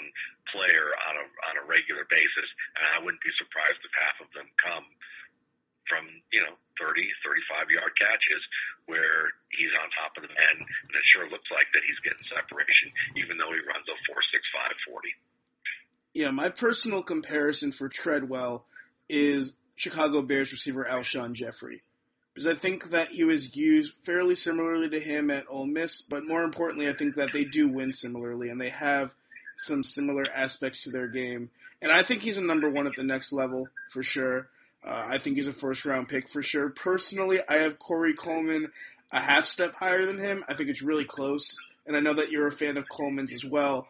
player 0.50 0.90
on 1.06 1.14
a 1.22 1.26
on 1.50 1.54
a 1.62 1.64
regular 1.70 2.02
basis. 2.10 2.48
And 2.74 2.82
I 2.90 2.96
wouldn't 2.98 3.22
be 3.22 3.30
surprised 3.38 3.78
if 3.86 3.92
half 3.94 4.18
of 4.18 4.28
them 4.34 4.50
come 4.58 4.86
from, 5.86 6.02
you 6.34 6.42
know, 6.42 6.58
30, 6.82 7.06
35 7.22 7.70
yard 7.70 7.94
catches 7.94 8.42
where 8.90 9.30
he's 9.54 9.70
on 9.78 9.86
top 9.94 10.18
of 10.18 10.26
the 10.26 10.32
man. 10.34 10.56
And 10.58 10.92
it 10.92 11.06
sure 11.14 11.30
looks 11.30 11.46
like 11.54 11.70
that 11.70 11.86
he's 11.86 12.02
getting 12.02 12.26
separation, 12.34 12.90
even 13.14 13.38
though 13.38 13.54
he 13.54 13.62
runs 13.62 13.86
a 13.86 13.96
4 14.10 14.18
6 14.18 14.42
5 14.66 14.90
40. 14.90 15.14
Yeah, 16.16 16.30
my 16.30 16.48
personal 16.48 17.02
comparison 17.02 17.72
for 17.72 17.90
Treadwell 17.90 18.64
is 19.06 19.54
Chicago 19.74 20.22
Bears 20.22 20.50
receiver 20.50 20.82
Alshon 20.82 21.34
Jeffery. 21.34 21.82
Because 22.32 22.46
I 22.46 22.54
think 22.54 22.88
that 22.92 23.08
he 23.08 23.24
was 23.24 23.54
used 23.54 23.92
fairly 24.06 24.34
similarly 24.34 24.88
to 24.88 24.98
him 24.98 25.30
at 25.30 25.44
Ole 25.50 25.66
Miss, 25.66 26.00
but 26.00 26.26
more 26.26 26.42
importantly, 26.42 26.88
I 26.88 26.94
think 26.94 27.16
that 27.16 27.34
they 27.34 27.44
do 27.44 27.68
win 27.68 27.92
similarly 27.92 28.48
and 28.48 28.58
they 28.58 28.70
have 28.70 29.12
some 29.58 29.82
similar 29.82 30.24
aspects 30.34 30.84
to 30.84 30.90
their 30.90 31.06
game. 31.06 31.50
And 31.82 31.92
I 31.92 32.02
think 32.02 32.22
he's 32.22 32.38
a 32.38 32.42
number 32.42 32.70
one 32.70 32.86
at 32.86 32.96
the 32.96 33.04
next 33.04 33.34
level 33.34 33.68
for 33.90 34.02
sure. 34.02 34.48
Uh, 34.82 35.08
I 35.08 35.18
think 35.18 35.36
he's 35.36 35.48
a 35.48 35.52
first 35.52 35.84
round 35.84 36.08
pick 36.08 36.30
for 36.30 36.42
sure. 36.42 36.70
Personally, 36.70 37.40
I 37.46 37.56
have 37.56 37.78
Corey 37.78 38.14
Coleman 38.14 38.72
a 39.12 39.20
half 39.20 39.44
step 39.44 39.74
higher 39.74 40.06
than 40.06 40.18
him. 40.18 40.46
I 40.48 40.54
think 40.54 40.70
it's 40.70 40.80
really 40.80 41.04
close. 41.04 41.58
And 41.86 41.94
I 41.94 42.00
know 42.00 42.14
that 42.14 42.30
you're 42.30 42.46
a 42.46 42.52
fan 42.52 42.78
of 42.78 42.88
Coleman's 42.88 43.34
as 43.34 43.44
well. 43.44 43.86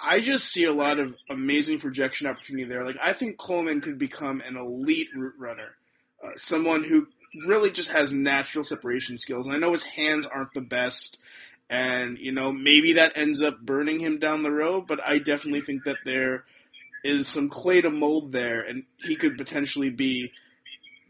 I 0.00 0.20
just 0.20 0.48
see 0.48 0.64
a 0.64 0.72
lot 0.72 0.98
of 0.98 1.14
amazing 1.30 1.80
projection 1.80 2.26
opportunity 2.26 2.64
there. 2.64 2.84
Like 2.84 2.96
I 3.02 3.12
think 3.12 3.38
Coleman 3.38 3.80
could 3.80 3.98
become 3.98 4.40
an 4.40 4.56
elite 4.56 5.10
route 5.14 5.34
runner, 5.38 5.76
uh, 6.22 6.32
someone 6.36 6.84
who 6.84 7.06
really 7.46 7.70
just 7.70 7.90
has 7.90 8.12
natural 8.12 8.64
separation 8.64 9.18
skills. 9.18 9.46
And 9.46 9.54
I 9.54 9.58
know 9.58 9.72
his 9.72 9.84
hands 9.84 10.26
aren't 10.26 10.54
the 10.54 10.60
best, 10.60 11.18
and 11.70 12.18
you 12.18 12.32
know 12.32 12.52
maybe 12.52 12.94
that 12.94 13.16
ends 13.16 13.42
up 13.42 13.60
burning 13.60 14.00
him 14.00 14.18
down 14.18 14.42
the 14.42 14.52
road. 14.52 14.86
But 14.86 15.00
I 15.04 15.18
definitely 15.18 15.62
think 15.62 15.84
that 15.84 15.98
there 16.04 16.44
is 17.04 17.28
some 17.28 17.48
clay 17.48 17.80
to 17.80 17.90
mold 17.90 18.32
there, 18.32 18.60
and 18.60 18.84
he 18.96 19.16
could 19.16 19.36
potentially 19.36 19.90
be 19.90 20.32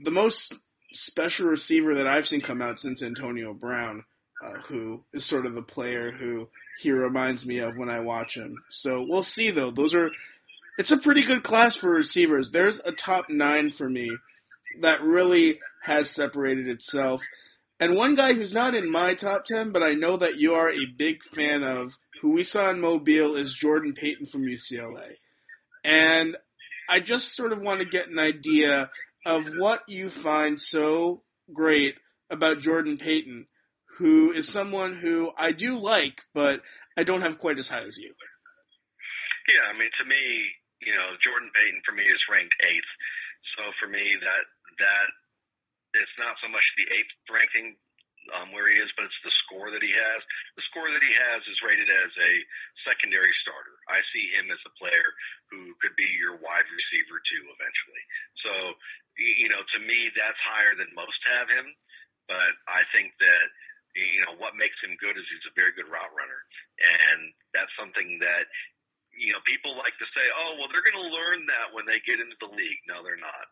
the 0.00 0.10
most 0.10 0.54
special 0.92 1.48
receiver 1.48 1.96
that 1.96 2.06
I've 2.06 2.26
seen 2.26 2.40
come 2.40 2.62
out 2.62 2.80
since 2.80 3.02
Antonio 3.02 3.54
Brown, 3.54 4.04
uh, 4.42 4.60
who 4.68 5.04
is 5.12 5.24
sort 5.24 5.46
of 5.46 5.54
the 5.54 5.62
player 5.62 6.10
who 6.10 6.48
he 6.80 6.90
reminds 6.90 7.46
me 7.46 7.58
of 7.58 7.76
when 7.76 7.88
I 7.88 8.00
watch 8.00 8.36
him. 8.36 8.56
So 8.70 9.04
we'll 9.08 9.22
see 9.22 9.50
though. 9.50 9.70
Those 9.70 9.94
are 9.94 10.10
it's 10.78 10.92
a 10.92 10.98
pretty 10.98 11.22
good 11.22 11.42
class 11.42 11.76
for 11.76 11.90
receivers. 11.90 12.50
There's 12.50 12.80
a 12.80 12.92
top 12.92 13.28
nine 13.28 13.70
for 13.70 13.88
me 13.88 14.10
that 14.80 15.02
really 15.02 15.60
has 15.82 16.10
separated 16.10 16.68
itself. 16.68 17.22
And 17.78 17.96
one 17.96 18.14
guy 18.14 18.32
who's 18.32 18.54
not 18.54 18.74
in 18.74 18.90
my 18.90 19.14
top 19.14 19.44
ten, 19.44 19.72
but 19.72 19.82
I 19.82 19.94
know 19.94 20.16
that 20.16 20.36
you 20.36 20.54
are 20.54 20.70
a 20.70 20.86
big 20.86 21.22
fan 21.22 21.62
of, 21.62 21.96
who 22.20 22.30
we 22.30 22.44
saw 22.44 22.70
in 22.70 22.80
Mobile, 22.80 23.36
is 23.36 23.52
Jordan 23.52 23.92
Payton 23.92 24.26
from 24.26 24.42
UCLA. 24.42 25.16
And 25.84 26.36
I 26.88 27.00
just 27.00 27.34
sort 27.34 27.52
of 27.52 27.60
want 27.60 27.80
to 27.80 27.86
get 27.86 28.08
an 28.08 28.18
idea 28.18 28.90
of 29.26 29.46
what 29.56 29.88
you 29.88 30.08
find 30.08 30.58
so 30.60 31.22
great 31.52 31.96
about 32.30 32.60
Jordan 32.60 32.98
Payton, 32.98 33.46
who 33.98 34.32
is 34.32 34.48
someone 34.48 34.96
who 34.96 35.30
I 35.36 35.52
do 35.52 35.78
like, 35.78 36.22
but 36.34 36.62
I 36.96 37.04
don't 37.04 37.22
have 37.22 37.38
quite 37.38 37.58
as 37.58 37.68
high 37.68 37.84
as 37.84 37.98
you. 37.98 38.12
Yeah, 39.48 39.64
I 39.68 39.78
mean, 39.78 39.90
to 40.00 40.04
me, 40.06 40.22
you 40.80 40.94
know, 40.94 41.18
Jordan 41.22 41.50
Payton 41.54 41.82
for 41.84 41.92
me 41.92 42.06
is 42.06 42.30
ranked 42.30 42.54
eighth. 42.62 42.92
So 43.56 43.62
for 43.82 43.88
me, 43.90 44.02
that 44.22 44.44
that 44.78 45.08
it's 45.98 46.16
not 46.16 46.38
so 46.40 46.48
much 46.48 46.64
the 46.78 46.88
eighth 46.94 47.12
ranking 47.28 47.76
um, 48.30 48.54
where 48.54 48.70
he 48.70 48.78
is, 48.78 48.88
but 48.94 49.04
it's 49.10 49.22
the 49.26 49.34
score 49.44 49.74
that 49.74 49.82
he 49.82 49.90
has. 49.90 50.20
The 50.54 50.66
score 50.70 50.86
that 50.86 51.02
he 51.02 51.10
has 51.10 51.42
is 51.50 51.58
rated 51.66 51.90
as 51.90 52.12
a 52.14 52.32
secondary 52.86 53.34
starter. 53.42 53.74
I 53.90 53.98
see 54.14 54.30
him 54.30 54.46
as 54.54 54.62
a 54.62 54.76
player 54.78 55.08
who 55.50 55.74
could 55.82 55.98
be 55.98 56.06
your 56.22 56.38
wide 56.38 56.68
receiver 56.70 57.18
too 57.18 57.44
eventually. 57.50 58.04
So, 58.46 58.52
you 59.18 59.50
know, 59.50 59.58
to 59.58 59.78
me, 59.82 60.14
that's 60.14 60.38
higher 60.46 60.78
than 60.78 60.94
most 60.94 61.18
have 61.34 61.50
him. 61.50 61.66
But 62.30 62.54
I 62.70 62.86
think 62.94 63.10
that 63.18 63.46
you 63.94 64.20
know 64.24 64.36
what 64.40 64.56
makes 64.56 64.76
him 64.80 64.96
good 64.96 65.16
is 65.16 65.26
he's 65.28 65.48
a 65.48 65.58
very 65.58 65.72
good 65.76 65.88
route 65.88 66.14
runner, 66.16 66.40
and 66.80 67.32
that's 67.52 67.72
something 67.76 68.20
that 68.20 68.48
you 69.12 69.32
know 69.32 69.42
people 69.44 69.76
like 69.76 69.96
to 70.00 70.08
say, 70.16 70.26
oh 70.32 70.56
well, 70.56 70.68
they're 70.72 70.84
going 70.84 71.02
to 71.02 71.16
learn 71.16 71.44
that 71.48 71.76
when 71.76 71.84
they 71.84 72.00
get 72.04 72.20
into 72.20 72.36
the 72.40 72.52
league. 72.52 72.82
No, 72.88 73.04
they're 73.04 73.20
not. 73.20 73.48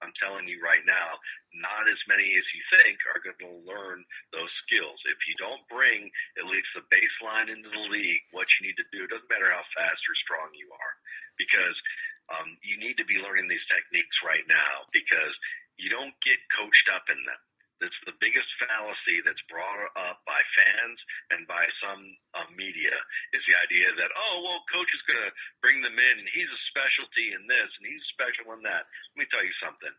I'm 0.00 0.16
telling 0.16 0.48
you 0.48 0.56
right 0.64 0.80
now, 0.88 1.20
not 1.60 1.84
as 1.84 2.00
many 2.08 2.24
as 2.24 2.46
you 2.56 2.62
think 2.72 2.96
are 3.04 3.20
going 3.20 3.36
to 3.44 3.68
learn 3.68 4.00
those 4.32 4.48
skills. 4.64 4.96
If 5.04 5.20
you 5.28 5.36
don't 5.36 5.60
bring 5.68 6.08
at 6.40 6.48
least 6.48 6.72
the 6.72 6.88
baseline 6.88 7.52
into 7.52 7.68
the 7.68 7.86
league, 7.92 8.24
what 8.32 8.48
you 8.56 8.64
need 8.64 8.80
to 8.80 8.88
do, 8.96 9.04
it 9.04 9.12
doesn't 9.12 9.28
matter 9.28 9.52
how 9.52 9.60
fast 9.76 10.00
or 10.08 10.16
strong 10.24 10.56
you 10.56 10.72
are, 10.72 10.94
because 11.36 11.76
um, 12.32 12.56
you 12.64 12.80
need 12.80 12.96
to 12.96 13.04
be 13.04 13.20
learning 13.20 13.50
these 13.50 13.64
techniques 13.68 14.24
right 14.24 14.44
now 14.48 14.88
because 14.94 15.36
you 15.76 15.92
don't 15.92 16.16
get 16.24 16.38
coached 16.54 16.88
up 16.92 17.04
in 17.12 17.20
them. 17.28 17.42
That's 17.80 17.96
the 18.04 18.16
biggest 18.20 18.48
fallacy 18.60 19.24
that's 19.24 19.40
brought 19.48 19.88
up 19.96 20.20
by 20.28 20.40
fans 20.52 21.00
and 21.32 21.48
by 21.48 21.64
some 21.80 22.04
uh, 22.36 22.48
media 22.52 22.92
is 23.32 23.40
the 23.48 23.56
idea 23.56 23.88
that, 23.96 24.12
oh, 24.12 24.44
well, 24.44 24.60
coach 24.68 24.92
is 24.92 25.04
going 25.08 25.24
to 25.24 25.32
bring 25.64 25.80
them 25.80 25.96
in 25.96 26.14
and 26.20 26.28
he's 26.28 26.52
a 26.52 26.66
specialty 26.68 27.32
in 27.32 27.48
this 27.48 27.70
and 27.80 27.88
he's 27.88 28.04
special 28.12 28.52
in 28.52 28.60
that. 28.68 28.84
Let 29.16 29.24
me 29.24 29.32
tell 29.32 29.40
you 29.40 29.56
something. 29.64 29.94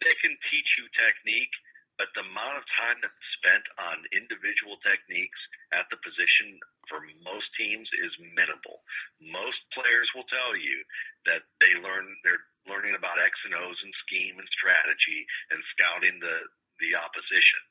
They 0.00 0.16
can 0.24 0.32
teach 0.48 0.70
you 0.80 0.88
technique, 0.96 1.52
but 2.00 2.12
the 2.12 2.24
amount 2.24 2.60
of 2.60 2.64
time 2.76 3.00
that's 3.00 3.28
spent 3.40 3.64
on 3.80 4.12
individual 4.12 4.76
techniques 4.84 5.40
at 5.72 5.88
the 5.88 6.00
position 6.00 6.60
for 6.88 7.00
most 7.24 7.48
teams 7.56 7.88
is 8.00 8.12
minimal. 8.36 8.84
Most 9.20 9.60
players 9.72 10.08
will 10.12 10.28
tell 10.28 10.56
you 10.56 10.84
that 11.28 11.44
they 11.60 11.72
learn, 11.80 12.04
they're 12.24 12.44
learning 12.68 12.96
about 12.96 13.20
X 13.20 13.32
and 13.48 13.56
O's 13.56 13.80
and 13.80 13.94
scheme 14.04 14.36
and 14.36 14.48
strategy 14.52 15.24
and 15.52 15.60
scouting 15.72 16.16
the, 16.20 16.36
the 16.80 16.96
opposition. 16.98 17.62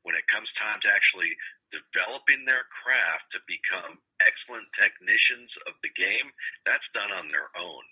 When 0.00 0.16
it 0.16 0.24
comes 0.32 0.48
time 0.56 0.80
to 0.80 0.88
actually 0.88 1.36
developing 1.70 2.48
their 2.48 2.64
craft 2.82 3.30
to 3.36 3.40
become 3.44 4.00
excellent 4.24 4.66
technicians 4.74 5.52
of 5.68 5.76
the 5.84 5.92
game, 5.92 6.32
that's 6.64 6.86
done 6.96 7.12
on 7.12 7.28
their 7.28 7.52
own. 7.52 7.84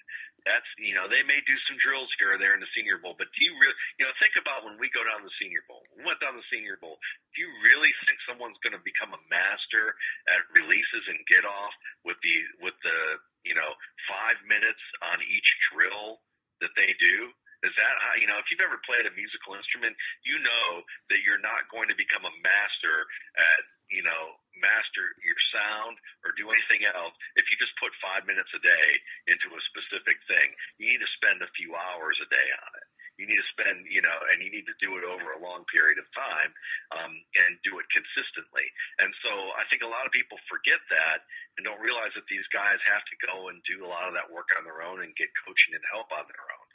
That's 0.47 0.67
you 0.79 0.95
know 0.95 1.11
they 1.11 1.27
may 1.27 1.43
do 1.45 1.57
some 1.67 1.77
drills 1.83 2.09
here 2.17 2.33
or 2.33 2.41
there 2.41 2.55
in 2.55 2.63
the 2.63 2.73
Senior 2.73 3.03
Bowl, 3.03 3.19
but 3.19 3.29
do 3.35 3.41
you 3.43 3.53
really 3.59 3.79
you 3.99 4.05
know 4.07 4.15
think 4.23 4.39
about 4.39 4.63
when 4.63 4.79
we 4.79 4.89
go 4.95 5.03
down 5.03 5.27
the 5.27 5.35
Senior 5.37 5.67
Bowl? 5.67 5.83
We 5.99 6.07
went 6.07 6.23
down 6.23 6.39
the 6.39 6.49
Senior 6.49 6.79
Bowl. 6.79 6.97
Do 7.35 7.43
you 7.43 7.51
really 7.67 7.91
think 8.07 8.23
someone's 8.23 8.57
going 8.63 8.77
to 8.77 8.81
become 8.81 9.13
a 9.13 9.27
master 9.29 9.99
at 10.31 10.47
releases 10.55 11.05
and 11.11 11.19
get 11.27 11.43
off 11.43 11.75
with 12.07 12.17
the 12.23 12.37
with 12.63 12.79
the 12.87 12.99
you 13.45 13.53
know 13.59 13.77
five 14.07 14.39
minutes 14.47 14.81
on 15.11 15.21
each 15.27 15.51
drill 15.69 16.23
that 16.63 16.73
they 16.79 16.95
do? 16.97 17.35
Is 17.67 17.75
that 17.75 17.95
how, 17.99 18.15
you 18.15 18.31
know, 18.31 18.39
if 18.39 18.47
you've 18.51 18.63
ever 18.63 18.79
played 18.87 19.03
a 19.03 19.15
musical 19.19 19.59
instrument, 19.59 19.99
you 20.23 20.39
know 20.39 20.87
that 21.11 21.21
you're 21.27 21.43
not 21.43 21.67
going 21.75 21.91
to 21.91 21.99
become 21.99 22.23
a 22.23 22.35
master 22.39 22.97
at, 23.35 23.63
you 23.91 24.07
know, 24.07 24.39
master 24.63 25.15
your 25.23 25.39
sound 25.51 25.99
or 26.23 26.35
do 26.39 26.47
anything 26.51 26.87
else 26.87 27.15
if 27.35 27.47
you 27.51 27.59
just 27.59 27.75
put 27.83 27.91
five 27.99 28.27
minutes 28.31 28.51
a 28.55 28.63
day 28.63 28.89
into 29.27 29.51
a 29.51 29.61
specific 29.75 30.23
thing. 30.31 30.55
You 30.79 30.95
need 30.95 31.03
to 31.03 31.17
spend 31.19 31.43
a 31.43 31.51
few 31.59 31.75
hours 31.75 32.19
a 32.23 32.29
day 32.31 32.49
on 32.63 32.73
it. 32.79 32.89
You 33.19 33.27
need 33.27 33.43
to 33.43 33.51
spend, 33.51 33.91
you 33.91 33.99
know, 33.99 34.15
and 34.31 34.39
you 34.39 34.47
need 34.47 34.71
to 34.71 34.79
do 34.79 34.95
it 34.95 35.03
over 35.03 35.35
a 35.35 35.43
long 35.43 35.67
period 35.67 35.99
of 35.99 36.07
time 36.15 36.55
um, 36.95 37.11
and 37.35 37.59
do 37.67 37.83
it 37.83 37.91
consistently. 37.91 38.63
And 39.03 39.11
so 39.27 39.59
I 39.59 39.67
think 39.67 39.83
a 39.83 39.91
lot 39.91 40.07
of 40.07 40.15
people 40.15 40.39
forget 40.47 40.79
that 40.95 41.27
and 41.59 41.67
don't 41.67 41.83
realize 41.83 42.15
that 42.15 42.31
these 42.31 42.47
guys 42.55 42.79
have 42.87 43.03
to 43.11 43.17
go 43.27 43.51
and 43.51 43.59
do 43.67 43.83
a 43.83 43.91
lot 43.91 44.07
of 44.07 44.15
that 44.15 44.31
work 44.31 44.55
on 44.55 44.63
their 44.63 44.87
own 44.87 45.03
and 45.03 45.11
get 45.19 45.35
coaching 45.43 45.75
and 45.75 45.83
help 45.91 46.15
on 46.15 46.31
their 46.31 46.47
own. 46.47 46.67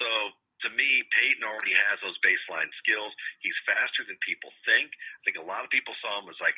So 0.00 0.08
to 0.64 0.68
me, 0.72 1.04
Payton 1.12 1.44
already 1.44 1.76
has 1.76 2.00
those 2.00 2.16
baseline 2.24 2.70
skills. 2.80 3.12
He's 3.44 3.56
faster 3.68 4.06
than 4.08 4.16
people 4.24 4.48
think. 4.64 4.88
I 4.92 5.20
think 5.26 5.36
a 5.36 5.44
lot 5.44 5.66
of 5.66 5.70
people 5.70 5.92
saw 6.00 6.24
him 6.24 6.32
as 6.32 6.40
like 6.40 6.56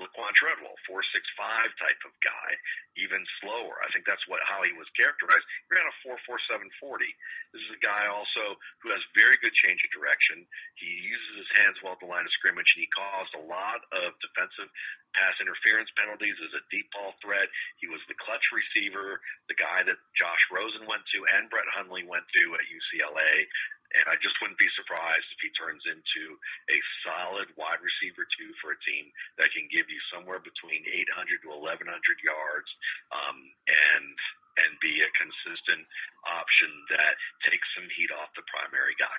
Laquon 0.00 0.32
Treadwell, 0.32 0.74
four 0.88 1.04
six 1.12 1.22
five 1.36 1.68
type 1.76 2.00
of 2.08 2.16
guy, 2.24 2.50
even 2.96 3.20
slower. 3.38 3.78
I 3.84 3.92
think 3.92 4.08
that's 4.08 4.24
what 4.26 4.40
how 4.48 4.64
he 4.64 4.72
was 4.72 4.88
characterized. 4.96 5.44
He 5.68 5.76
ran 5.76 5.84
a 5.84 5.94
four 6.00 6.16
four 6.24 6.40
seven 6.48 6.72
forty. 6.80 7.12
This 7.52 7.60
is 7.68 7.76
a 7.76 7.84
guy 7.84 8.08
also 8.08 8.56
who 8.80 8.90
has 8.90 9.02
very 9.12 9.36
good 9.44 9.52
change 9.60 9.84
of 9.84 9.92
direction. 9.92 10.48
He 10.80 11.04
uses 11.04 11.44
his 11.44 11.50
hands 11.60 11.76
well 11.84 11.94
at 11.94 12.00
the 12.00 12.08
line 12.08 12.24
of 12.24 12.32
scrimmage, 12.32 12.72
and 12.74 12.82
he 12.82 12.90
caused 12.96 13.36
a 13.36 13.44
lot 13.44 13.84
of 13.92 14.16
defensive 14.24 14.72
pass 15.12 15.36
interference 15.42 15.90
penalties 15.98 16.38
as 16.40 16.54
a 16.54 16.66
deep 16.70 16.86
ball 16.94 17.12
threat. 17.18 17.50
He 17.82 17.90
was 17.90 18.00
the 18.06 18.18
clutch 18.18 18.44
receiver, 18.54 19.20
the 19.50 19.58
guy 19.58 19.82
that 19.84 19.98
Josh 20.14 20.42
Rosen 20.54 20.86
went 20.86 21.02
to 21.12 21.18
and 21.36 21.50
Brett 21.50 21.66
Hundley 21.74 22.06
went 22.06 22.24
to 22.30 22.42
at 22.56 22.70
UCLA. 22.70 23.50
And 23.90 24.06
I 24.06 24.14
just 24.22 24.38
wouldn't 24.38 24.60
be 24.60 24.70
surprised 24.78 25.26
if 25.34 25.40
he 25.42 25.50
turns 25.58 25.82
into 25.82 26.38
a 26.70 26.78
solid 27.02 27.50
wide 27.58 27.82
receiver 27.82 28.22
two 28.38 28.54
for 28.62 28.70
a 28.70 28.82
team 28.86 29.10
that 29.34 29.50
can 29.50 29.66
give 29.66 29.90
you 29.90 29.98
somewhere 30.14 30.38
between 30.38 30.86
800 30.86 31.42
to 31.42 31.50
1100 31.50 31.90
yards, 32.22 32.70
um, 33.10 33.38
and 33.66 34.14
and 34.58 34.72
be 34.82 35.00
a 35.00 35.10
consistent 35.16 35.86
option 36.26 36.70
that 36.90 37.16
takes 37.46 37.66
some 37.74 37.86
heat 37.96 38.10
off 38.14 38.34
the 38.34 38.44
primary 38.50 38.94
guy. 38.98 39.16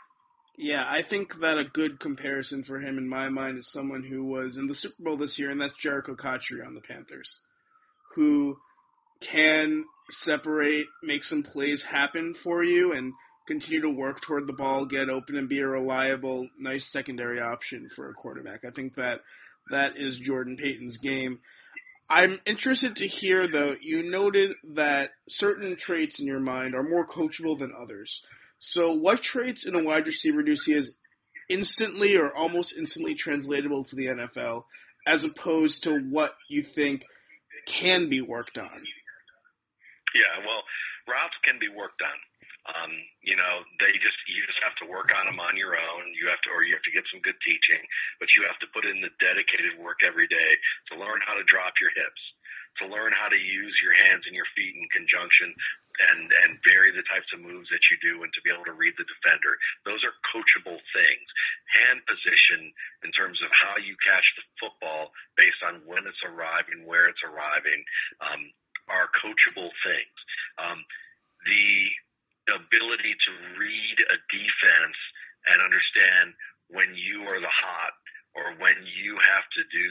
Yeah, 0.57 0.85
I 0.87 1.01
think 1.01 1.39
that 1.39 1.57
a 1.57 1.63
good 1.63 1.99
comparison 1.99 2.63
for 2.63 2.79
him 2.79 2.97
in 2.97 3.07
my 3.07 3.29
mind 3.29 3.57
is 3.57 3.71
someone 3.71 4.03
who 4.03 4.25
was 4.25 4.57
in 4.57 4.67
the 4.67 4.75
Super 4.75 5.01
Bowl 5.01 5.17
this 5.17 5.39
year, 5.39 5.49
and 5.49 5.61
that's 5.61 5.73
Jerricho 5.73 6.17
Cotchery 6.17 6.61
on 6.61 6.75
the 6.75 6.81
Panthers, 6.81 7.39
who 8.15 8.57
can 9.21 9.85
separate, 10.09 10.87
make 11.01 11.23
some 11.23 11.43
plays 11.43 11.83
happen 11.83 12.33
for 12.33 12.63
you, 12.63 12.93
and 12.93 13.13
continue 13.47 13.81
to 13.81 13.89
work 13.89 14.21
toward 14.21 14.47
the 14.47 14.53
ball, 14.53 14.85
get 14.85 15.09
open, 15.09 15.35
and 15.35 15.49
be 15.49 15.59
a 15.59 15.67
reliable, 15.67 16.47
nice 16.59 16.85
secondary 16.85 17.39
option 17.39 17.89
for 17.89 18.09
a 18.09 18.13
quarterback. 18.13 18.65
I 18.65 18.71
think 18.71 18.95
that 18.95 19.21
that 19.69 19.97
is 19.97 20.17
Jordan 20.17 20.57
Payton's 20.57 20.97
game. 20.97 21.39
I'm 22.09 22.41
interested 22.45 22.97
to 22.97 23.07
hear, 23.07 23.47
though, 23.47 23.75
you 23.79 24.03
noted 24.03 24.55
that 24.73 25.11
certain 25.29 25.77
traits 25.77 26.19
in 26.19 26.27
your 26.27 26.41
mind 26.41 26.75
are 26.75 26.83
more 26.83 27.07
coachable 27.07 27.57
than 27.57 27.73
others. 27.77 28.25
So, 28.59 28.91
what 28.91 29.21
traits 29.21 29.65
in 29.65 29.75
a 29.75 29.83
wide 29.83 30.05
receiver 30.05 30.43
do 30.43 30.51
you 30.51 30.57
see 30.57 30.75
as 30.75 30.95
instantly 31.49 32.17
or 32.17 32.35
almost 32.35 32.77
instantly 32.77 33.15
translatable 33.15 33.85
to 33.85 33.95
the 33.95 34.07
NFL, 34.07 34.65
as 35.07 35.23
opposed 35.23 35.83
to 35.83 35.99
what 35.99 36.35
you 36.49 36.63
think 36.63 37.05
can 37.65 38.09
be 38.09 38.21
worked 38.21 38.57
on? 38.57 38.83
Yeah, 40.13 40.45
well, 40.45 40.63
routes 41.07 41.35
can 41.43 41.59
be 41.59 41.69
worked 41.69 42.01
on. 42.01 42.17
Um, 42.61 42.93
you 43.25 43.33
know, 43.33 43.65
they 43.81 43.89
just 43.97 44.19
you 44.29 44.45
just 44.45 44.61
have 44.61 44.77
to 44.85 44.91
work 44.91 45.09
on 45.17 45.25
them 45.25 45.41
on 45.41 45.57
your 45.57 45.73
own. 45.73 46.13
You 46.13 46.29
have 46.29 46.41
to, 46.45 46.49
or 46.53 46.61
you 46.61 46.77
have 46.77 46.85
to 46.85 46.93
get 46.93 47.09
some 47.09 47.25
good 47.25 47.37
teaching, 47.41 47.81
but 48.21 48.29
you 48.37 48.45
have 48.45 48.61
to 48.61 48.69
put 48.69 48.85
in 48.85 49.01
the 49.01 49.09
dedicated 49.17 49.81
work 49.81 50.05
every 50.05 50.29
day 50.29 50.51
to 50.93 50.99
learn 51.01 51.25
how 51.25 51.33
to 51.33 51.49
drop 51.49 51.73
your 51.81 51.89
hips, 51.97 52.21
to 52.77 52.85
learn 52.85 53.17
how 53.17 53.33
to 53.33 53.39
use 53.41 53.73
your 53.81 53.97
hands 53.97 54.29
and 54.29 54.37
your 54.37 54.45
feet 54.53 54.77
in 54.77 54.85
conjunction, 54.93 55.57
and 56.13 56.29
and 56.45 56.61
vary 56.61 56.93
the 56.93 57.05
types 57.09 57.33
of 57.33 57.41
moves 57.41 57.65
that 57.73 57.81
you 57.89 57.97
do, 57.97 58.21
and 58.21 58.29
to 58.37 58.45
be 58.45 58.53
able 58.53 58.69
to 58.69 58.77
read 58.77 58.93
the 58.93 59.09
defender. 59.09 59.57
Those 59.81 60.05
are 60.05 60.13
coachable 60.29 60.77
things. 60.93 61.27
Hand 61.81 62.05
position 62.05 62.69
in 63.01 63.09
terms 63.09 63.41
of 63.41 63.49
how 63.57 63.81
you 63.81 63.97
catch 64.05 64.27
the 64.37 64.45
football 64.61 65.17
based 65.33 65.65
on 65.65 65.81
when 65.89 66.05
it's 66.05 66.21
arriving, 66.21 66.85
where 66.85 67.09
it's 67.09 67.25
arriving, 67.25 67.81
um, 68.21 68.53
are 68.85 69.09
coachable 69.17 69.73
things. 69.81 70.17
Um, 70.61 70.85
the 71.45 71.89
ability 72.49 73.13
to 73.13 73.31
read 73.59 73.97
a 74.09 74.17
defense 74.29 74.97
and 75.49 75.61
understand 75.61 76.33
when 76.73 76.89
you 76.95 77.27
are 77.27 77.41
the 77.41 77.51
hot 77.51 77.93
or 78.33 78.55
when 78.57 78.77
you 78.87 79.19
have 79.19 79.45
to 79.53 79.63
do, 79.69 79.87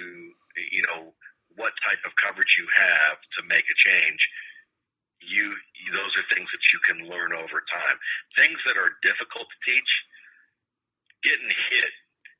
you 0.72 0.82
know, 0.88 1.12
what 1.59 1.74
type 1.84 2.01
of 2.07 2.16
coverage 2.24 2.57
you 2.57 2.66
have 2.72 3.18
to 3.38 3.40
make 3.51 3.66
a 3.66 3.76
change. 3.76 4.20
You, 5.20 5.53
those 5.92 6.14
are 6.16 6.32
things 6.32 6.48
that 6.48 6.64
you 6.72 6.80
can 6.88 6.98
learn 7.11 7.36
over 7.36 7.61
time. 7.68 7.96
Things 8.38 8.57
that 8.64 8.80
are 8.80 8.96
difficult 9.05 9.44
to 9.53 9.59
teach, 9.66 9.90
getting 11.20 11.53
hit 11.68 11.92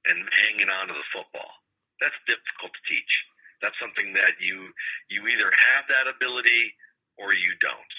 and 0.09 0.25
hanging 0.33 0.73
on 0.73 0.89
to 0.89 0.97
the 0.97 1.09
football. 1.13 1.53
That's 2.01 2.17
difficult 2.25 2.73
to 2.73 2.83
teach. 2.89 3.13
That's 3.61 3.77
something 3.77 4.17
that 4.17 4.41
you, 4.41 4.73
you 5.13 5.29
either 5.29 5.53
have 5.53 5.85
that 5.93 6.09
ability 6.09 6.73
or 7.21 7.37
you 7.37 7.53
don't. 7.61 7.93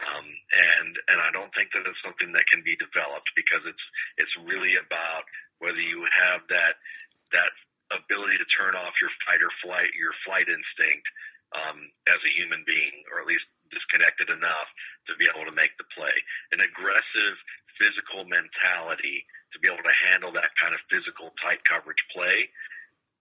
Um, 0.00 0.24
and 0.24 0.92
and 1.12 1.18
I 1.20 1.28
don't 1.36 1.52
think 1.52 1.68
that 1.76 1.84
it's 1.84 2.00
something 2.00 2.32
that 2.32 2.48
can 2.48 2.64
be 2.64 2.80
developed 2.80 3.28
because 3.36 3.60
it's 3.68 3.86
it's 4.16 4.32
really 4.48 4.80
about 4.80 5.28
whether 5.60 5.80
you 5.80 6.08
have 6.08 6.48
that 6.48 6.80
that 7.36 7.52
ability 7.92 8.40
to 8.40 8.48
turn 8.56 8.72
off 8.72 8.96
your 9.04 9.12
fight 9.28 9.44
or 9.44 9.52
flight, 9.60 9.92
your 9.92 10.16
flight 10.24 10.48
instinct 10.48 11.06
um, 11.52 11.92
as 12.08 12.20
a 12.24 12.36
human 12.40 12.64
being, 12.64 13.04
or 13.12 13.20
at 13.20 13.28
least 13.28 13.44
disconnected 13.68 14.32
enough 14.32 14.68
to 15.08 15.12
be 15.20 15.28
able 15.28 15.44
to 15.44 15.52
make 15.52 15.76
the 15.76 15.88
play. 15.92 16.12
An 16.56 16.64
aggressive 16.64 17.36
physical 17.76 18.24
mentality 18.24 19.24
to 19.52 19.60
be 19.60 19.68
able 19.68 19.84
to 19.84 20.00
handle 20.08 20.32
that 20.32 20.52
kind 20.56 20.72
of 20.72 20.80
physical 20.88 21.36
tight 21.40 21.60
coverage 21.68 22.00
play 22.12 22.48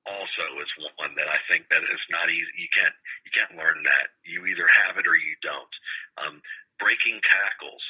also 0.06 0.46
is 0.62 0.72
one 0.98 1.14
that 1.18 1.30
I 1.30 1.38
think 1.46 1.70
that 1.70 1.86
is 1.86 2.04
not 2.10 2.30
easy. 2.30 2.50
You 2.58 2.72
can't 2.74 2.98
you 3.26 3.32
can't 3.34 3.54
learn 3.58 3.86
that. 3.86 4.14
You 4.26 4.46
either 4.50 4.66
have 4.86 4.98
it 4.98 5.06
or 5.06 5.18
you 5.18 5.36
don't. 5.46 5.74
Um, 6.18 6.36
breaking 6.82 7.22
tackles, 7.22 7.84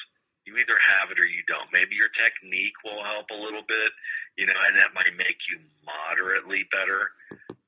you 0.44 0.60
either 0.60 0.76
have 0.76 1.14
it 1.14 1.22
or 1.22 1.28
you 1.28 1.46
don't. 1.48 1.72
Maybe 1.72 1.96
your 1.96 2.12
technique 2.12 2.76
will 2.84 3.00
help 3.00 3.32
a 3.32 3.40
little 3.40 3.64
bit, 3.64 3.92
you 4.36 4.46
know, 4.50 4.58
and 4.68 4.76
that 4.76 4.92
might 4.92 5.16
make 5.16 5.40
you 5.48 5.64
moderately 5.88 6.68
better. 6.68 7.16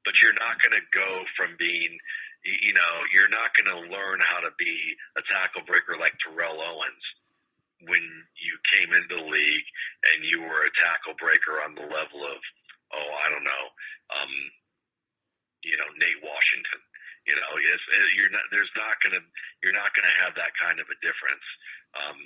But 0.04 0.20
you're 0.20 0.36
not 0.36 0.60
going 0.60 0.76
to 0.76 0.86
go 0.91 1.24
from 1.39 1.56
being, 1.56 1.96
you 2.44 2.76
know, 2.76 2.94
you're 3.16 3.32
not 3.32 3.56
going 3.56 3.72
to 3.72 3.88
learn 3.88 4.20
how 4.20 4.44
to 4.44 4.52
be 4.60 4.76
a 5.16 5.24
tackle 5.24 5.64
breaker 5.64 5.96
like 5.96 6.20
Terrell 6.20 6.60
Owens 6.60 7.06
when 7.88 8.04
you 8.39 8.54
came 8.72 8.91
into 8.91 9.16
the 9.16 9.24
league 9.28 9.68
and 10.12 10.28
you 10.28 10.44
were 10.44 10.64
a 10.68 10.76
tackle 10.76 11.16
breaker 11.20 11.60
on 11.64 11.76
the 11.76 11.88
level 11.88 12.24
of, 12.24 12.39
oh, 12.94 13.10
I 13.20 13.28
don't 13.34 13.46
know, 13.46 13.66
um, 14.14 14.34
you 15.66 15.76
know, 15.76 15.89
Nate 15.98 16.22
Washington. 16.22 16.82
You 17.24 17.36
know, 17.39 17.52
it's, 17.56 17.86
it, 17.88 18.04
you're 18.20 18.34
not, 18.34 18.46
there's 18.52 18.72
not 18.76 19.00
gonna, 19.00 19.24
you're 19.64 19.76
not 19.76 19.96
gonna 19.96 20.16
have 20.28 20.36
that 20.36 20.52
kind 20.60 20.78
of 20.80 20.88
a 20.91 20.98
difference. 21.00 21.48
Um, 21.96 22.20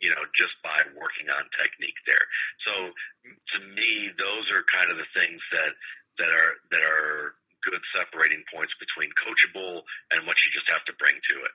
you 0.00 0.12
know, 0.12 0.20
just 0.36 0.52
by 0.60 0.76
working 0.92 1.28
on 1.32 1.48
technique 1.56 1.96
there. 2.04 2.26
So 2.68 2.92
to 2.92 3.58
me, 3.72 4.12
those 4.20 4.44
are 4.52 4.60
kind 4.68 4.92
of 4.92 5.00
the 5.00 5.08
things 5.16 5.40
that, 5.56 5.72
that 6.20 6.28
are, 6.28 6.52
that 6.68 6.84
are 6.84 7.32
good 7.64 7.80
separating 7.96 8.44
points 8.52 8.76
between 8.76 9.08
coachable 9.16 9.82
and 10.12 10.28
what 10.28 10.36
you 10.44 10.48
just 10.52 10.68
have 10.68 10.84
to 10.86 10.94
bring 11.00 11.16
to 11.16 11.36
it. 11.48 11.54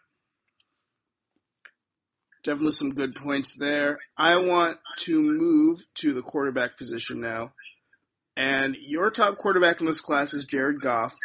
Definitely 2.44 2.74
some 2.74 2.98
good 2.98 3.14
points 3.14 3.54
there. 3.54 4.00
I 4.18 4.38
want 4.42 4.78
to 5.06 5.22
move 5.22 5.86
to 6.02 6.14
the 6.14 6.24
quarterback 6.26 6.78
position 6.78 7.22
now. 7.22 7.54
And 8.38 8.76
your 8.78 9.12
top 9.12 9.38
quarterback 9.38 9.82
in 9.82 9.86
this 9.86 10.02
class 10.02 10.34
is 10.34 10.46
Jared 10.46 10.82
Goff. 10.82 11.18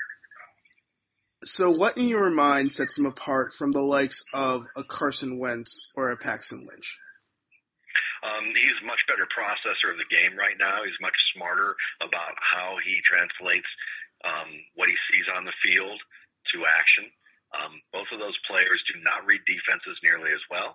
So 1.45 1.71
what 1.71 1.99
in 1.99 2.09
your 2.09 2.31
mind 2.31 2.73
sets 2.73 2.99
him 2.99 3.07
apart 3.07 3.53
from 3.53 3.71
the 3.71 3.83
likes 3.83 4.25
of 4.35 4.67
a 4.77 4.83
Carson 4.83 5.39
Wentz 5.39 5.93
or 5.95 6.11
a 6.11 6.17
Paxton 6.17 6.67
Lynch? 6.67 6.99
Um, 8.27 8.51
he's 8.51 8.83
a 8.83 8.87
much 8.87 8.99
better 9.07 9.29
processor 9.31 9.95
of 9.95 9.99
the 10.03 10.11
game 10.11 10.35
right 10.35 10.59
now. 10.59 10.83
He's 10.83 10.99
much 10.99 11.15
smarter 11.37 11.77
about 12.03 12.35
how 12.43 12.75
he 12.83 12.99
translates 13.07 13.69
um, 14.27 14.51
what 14.75 14.89
he 14.91 14.97
sees 15.07 15.31
on 15.31 15.45
the 15.45 15.55
field 15.63 16.01
to 16.57 16.67
action. 16.67 17.07
Um, 17.55 17.79
both 17.95 18.11
of 18.11 18.19
those 18.19 18.35
players 18.51 18.83
do 18.91 18.99
not 19.07 19.23
read 19.23 19.47
defenses 19.47 20.03
nearly 20.03 20.35
as 20.35 20.43
well 20.51 20.75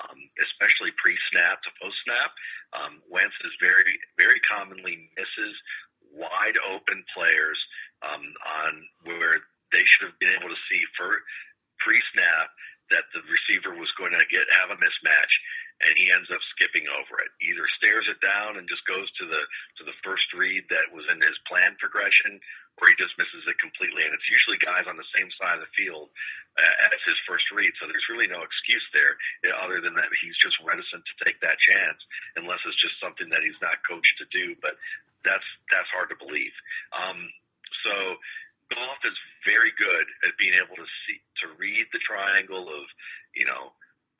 um, 0.00 0.18
especially 0.40 0.92
pre-snap 0.96 1.60
to 1.62 1.70
post-snap. 1.80 2.30
Um, 2.72 2.92
Wentz 3.12 3.36
is 3.44 3.54
very, 3.60 3.96
very 4.16 4.40
commonly 4.48 5.10
misses 5.16 5.54
wide 6.12 6.56
open 6.68 7.04
players 7.12 7.58
um, 8.04 8.24
on 8.64 8.72
where 9.08 9.40
they 9.72 9.84
should 9.84 10.12
have 10.12 10.20
been 10.20 10.36
able 10.36 10.52
to 10.52 10.64
see 10.68 10.82
for 10.96 11.08
pre-snap 11.80 12.52
that 12.92 13.08
the 13.16 13.24
receiver 13.24 13.72
was 13.72 13.88
going 13.96 14.12
to 14.12 14.26
get 14.28 14.44
have 14.60 14.68
a 14.68 14.76
mismatch, 14.76 15.34
and 15.80 15.96
he 15.96 16.12
ends 16.12 16.28
up 16.28 16.44
skipping 16.52 16.84
over 16.92 17.24
it. 17.24 17.32
Either 17.40 17.64
stares 17.80 18.04
it 18.04 18.20
down 18.20 18.60
and 18.60 18.68
just 18.68 18.84
goes 18.84 19.08
to 19.16 19.24
the 19.24 19.42
to 19.80 19.82
the 19.88 19.96
first 20.04 20.28
read 20.36 20.68
that 20.68 20.92
was 20.92 21.08
in 21.08 21.18
his 21.24 21.34
plan 21.48 21.72
progression, 21.80 22.36
or 22.76 22.84
he 22.92 22.94
just 23.00 23.16
misses 23.16 23.48
it 23.48 23.56
completely. 23.64 24.04
And 24.04 24.12
it's 24.12 24.28
usually 24.28 24.60
guys 24.60 24.84
on 24.84 25.00
the 25.00 25.12
same 25.16 25.32
side 25.40 25.56
of 25.56 25.64
the 25.64 25.72
field 25.72 26.12
as 26.60 27.00
his 27.08 27.16
first 27.24 27.48
read, 27.50 27.72
so 27.80 27.88
there's 27.88 28.12
really 28.12 28.28
no 28.28 28.44
excuse 28.44 28.84
there 28.92 29.16
other 29.56 29.80
than 29.80 29.96
that 29.96 30.12
he's 30.20 30.36
just 30.36 30.60
reticent 30.60 31.00
to 31.08 31.14
take 31.24 31.40
that 31.40 31.56
chance 31.56 32.00
unless 32.36 32.60
it's 32.68 32.76
just 32.76 33.00
something 33.00 33.28
that 33.32 33.40
he's 33.40 33.58
not 33.64 33.80
coached 33.88 34.20
to 34.20 34.26
do. 34.28 34.52
But 34.60 34.76
that's 35.24 35.48
that's 35.72 35.88
hard 35.94 36.12
to 36.12 36.18
believe. 36.18 36.52
Um, 36.92 37.30
so 37.86 37.94
Goff 38.68 39.00
is 39.04 39.16
very 39.48 39.72
good 39.76 40.06
at 40.28 40.36
being 40.36 40.54
able 40.56 40.76
to 40.76 40.88
see 41.04 41.18
to 41.44 41.56
read 41.56 41.88
the 41.92 42.02
triangle 42.04 42.68
of 42.68 42.84
you 43.32 43.48
know 43.48 43.72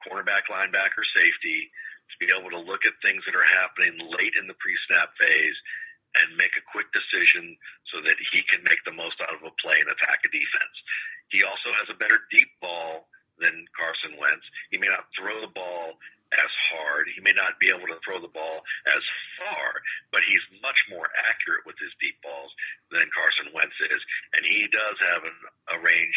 cornerback, 0.03 0.49
linebacker, 0.51 1.05
safety, 1.15 1.71
to 2.11 2.17
be 2.19 2.33
able 2.33 2.51
to 2.51 2.61
look 2.65 2.83
at 2.89 2.97
things 3.05 3.23
that 3.29 3.37
are 3.37 3.51
happening 3.61 3.95
late 4.11 4.35
in 4.35 4.51
the 4.51 4.59
pre-snap 4.59 5.15
phase 5.15 5.59
and 6.13 6.37
make 6.37 6.53
a 6.61 6.69
quick 6.69 6.91
decision 6.93 7.57
so 7.89 8.03
that 8.05 8.19
he 8.35 8.45
can 8.53 8.61
make 8.69 8.83
the 8.85 8.93
most 8.93 9.17
out 9.25 9.33
of 9.33 9.41
a 9.41 9.53
play 9.57 9.81
and 9.81 9.89
attack 9.89 10.21
a 10.21 10.29
defense. 10.29 10.77
He 11.33 11.43
also 11.43 11.73
has 11.81 11.89
a 11.89 11.97
better 11.97 12.21
deep 12.29 12.53
ball 12.61 13.09
than 13.41 13.65
Carson 13.73 14.21
Wentz. 14.21 14.45
He 14.71 14.77
may 14.77 14.93
not 14.93 15.09
throw 15.17 15.41
the 15.41 15.51
ball 15.51 15.97
as 16.33 16.53
hard. 16.73 17.09
He 17.13 17.21
may 17.21 17.33
not 17.33 17.61
be 17.61 17.69
able 17.69 17.89
to 17.89 18.01
throw 18.05 18.21
the 18.21 18.33
ball 18.33 18.65
as 18.89 19.03
far, 19.41 19.81
but 20.13 20.25
he's 20.25 20.45
much 20.61 20.79
more 20.89 21.09
accurate 21.29 21.65
with 21.69 21.77
his 21.81 21.93
deep 22.01 22.21
balls 22.25 22.53
than 22.89 23.05
Carson 23.13 23.53
Wentz 23.53 23.77
is. 23.81 24.01
And 24.33 24.45
he 24.45 24.69
does 24.73 24.97
have 25.13 25.23
an, 25.29 25.37
a 25.73 25.79
range, 25.81 26.17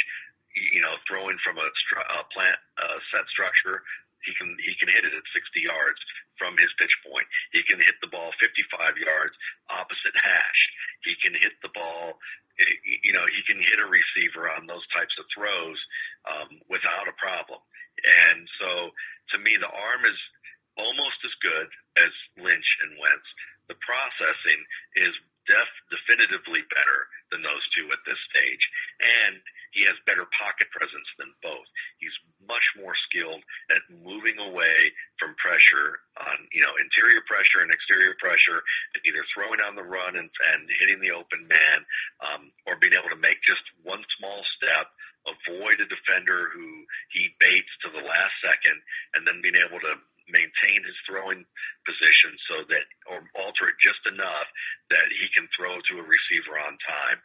you 0.56 0.80
know, 0.80 0.96
throwing 1.08 1.40
from 1.44 1.60
a, 1.60 1.68
stru- 1.80 2.08
a 2.08 2.24
plant 2.32 2.60
uh, 2.80 3.00
set 3.12 3.28
structure 3.28 3.84
he 4.26 4.34
can 4.34 4.50
he 4.60 4.74
can 4.82 4.90
hit 4.90 5.06
it 5.06 5.14
at 5.14 5.26
60 5.34 5.62
yards 5.62 6.02
from 6.36 6.58
his 6.58 6.70
pitch 6.76 6.94
point. 7.06 7.26
He 7.54 7.64
can 7.64 7.80
hit 7.80 7.96
the 8.02 8.12
ball 8.12 8.34
55 8.42 8.98
yards 9.00 9.36
opposite 9.70 10.18
hash. 10.18 10.62
He 11.06 11.14
can 11.22 11.38
hit 11.38 11.56
the 11.62 11.72
ball. 11.72 12.20
You 12.58 13.14
know, 13.14 13.26
he 13.30 13.44
can 13.44 13.60
hit 13.60 13.84
a 13.84 13.88
receiver 13.88 14.48
on 14.48 14.66
those 14.66 14.84
types 14.96 15.12
of 15.20 15.28
throws 15.32 15.80
um, 16.24 16.50
without 16.72 17.12
a 17.12 17.16
problem. 17.20 17.60
And 18.04 18.48
so, 18.60 18.96
to 19.36 19.38
me, 19.44 19.60
the 19.60 19.72
arm 19.72 20.02
is 20.08 20.20
almost 20.80 21.20
as 21.24 21.36
good 21.44 21.68
as 22.00 22.12
Lynch 22.40 22.70
and 22.84 22.96
Wentz. 23.00 23.28
The 23.68 23.80
processing 23.84 24.62
is 24.96 25.14
def, 25.46 25.70
definitively 25.90 26.62
better 26.74 27.00
than 27.32 27.42
those 27.42 27.64
two 27.74 27.88
at 27.94 28.02
this 28.06 28.20
stage, 28.30 28.64
and 29.02 29.42
he 29.74 29.84
has 29.84 29.98
better 30.08 30.24
pocket 30.40 30.72
presence 30.72 31.10
than 31.20 31.36
both. 31.44 31.68
He's 32.00 32.16
much 32.48 32.64
more 32.80 32.96
skilled 33.10 33.44
at 33.74 33.84
moving 33.92 34.40
away 34.40 34.94
from 35.20 35.36
pressure 35.36 36.00
on, 36.16 36.48
you 36.56 36.64
know, 36.64 36.72
interior 36.80 37.20
pressure 37.28 37.60
and 37.60 37.74
exterior 37.74 38.16
pressure, 38.18 38.64
and 38.96 39.02
either 39.04 39.24
throwing 39.36 39.60
on 39.60 39.76
the 39.76 39.84
run 39.84 40.16
and, 40.16 40.32
and 40.32 40.62
hitting 40.80 41.04
the 41.04 41.12
open 41.12 41.44
man, 41.52 41.80
um, 42.24 42.42
or 42.64 42.80
being 42.80 42.96
able 42.96 43.12
to 43.12 43.20
make 43.20 43.44
just 43.44 43.64
one 43.84 44.02
small 44.16 44.40
step, 44.56 44.88
avoid 45.28 45.82
a 45.82 45.88
defender 45.92 46.54
who 46.54 46.86
he 47.12 47.36
baits 47.42 47.72
to 47.84 47.92
the 47.92 48.06
last 48.06 48.36
second, 48.40 48.78
and 49.18 49.28
then 49.28 49.44
being 49.44 49.60
able 49.60 49.82
to 49.82 50.00
maintain 50.28 50.82
his 50.84 50.98
throwing 51.06 51.46
position 51.86 52.34
so 52.50 52.66
that, 52.70 52.86
or 53.10 53.22
alter 53.38 53.70
it 53.70 53.78
just 53.82 54.02
enough 54.10 54.50
that 54.90 55.08
he 55.14 55.28
can 55.34 55.46
throw 55.54 55.78
to 55.78 56.02
a 56.02 56.06
receiver 56.06 56.58
on 56.58 56.78
time. 56.82 57.20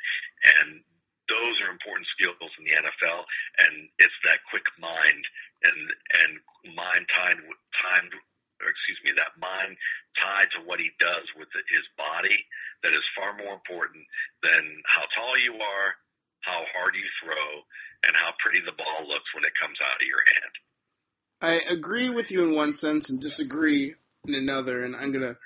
And 0.45 0.85
those 1.31 1.57
are 1.63 1.71
important 1.71 2.11
skills 2.11 2.51
in 2.59 2.67
the 2.67 2.75
NFL, 2.75 3.23
and 3.63 3.87
it's 4.03 4.19
that 4.27 4.43
quick 4.51 4.67
mind 4.83 5.23
and 5.63 5.79
and 6.27 6.33
mind 6.75 7.07
tied 7.15 7.39
time, 7.79 8.11
or 8.59 8.67
excuse 8.67 9.01
me, 9.07 9.15
that 9.15 9.39
mind 9.39 9.79
tied 10.19 10.51
to 10.59 10.67
what 10.67 10.83
he 10.83 10.91
does 10.99 11.25
with 11.39 11.49
his 11.55 11.87
body 11.95 12.35
that 12.83 12.91
is 12.91 13.15
far 13.15 13.39
more 13.39 13.55
important 13.55 14.03
than 14.43 14.83
how 14.91 15.07
tall 15.15 15.39
you 15.39 15.55
are, 15.55 15.91
how 16.43 16.67
hard 16.75 16.99
you 16.99 17.07
throw, 17.23 17.63
and 18.03 18.13
how 18.19 18.35
pretty 18.43 18.61
the 18.67 18.77
ball 18.77 19.07
looks 19.07 19.31
when 19.33 19.47
it 19.47 19.55
comes 19.61 19.79
out 19.79 20.03
of 20.03 20.11
your 20.11 20.25
hand. 20.27 20.55
I 21.41 21.61
agree 21.61 22.11
with 22.11 22.31
you 22.31 22.47
in 22.47 22.55
one 22.55 22.73
sense 22.73 23.09
and 23.09 23.21
disagree 23.21 23.95
in 24.27 24.35
another, 24.35 24.85
and 24.85 24.95
I'm 24.95 25.13
gonna 25.13 25.37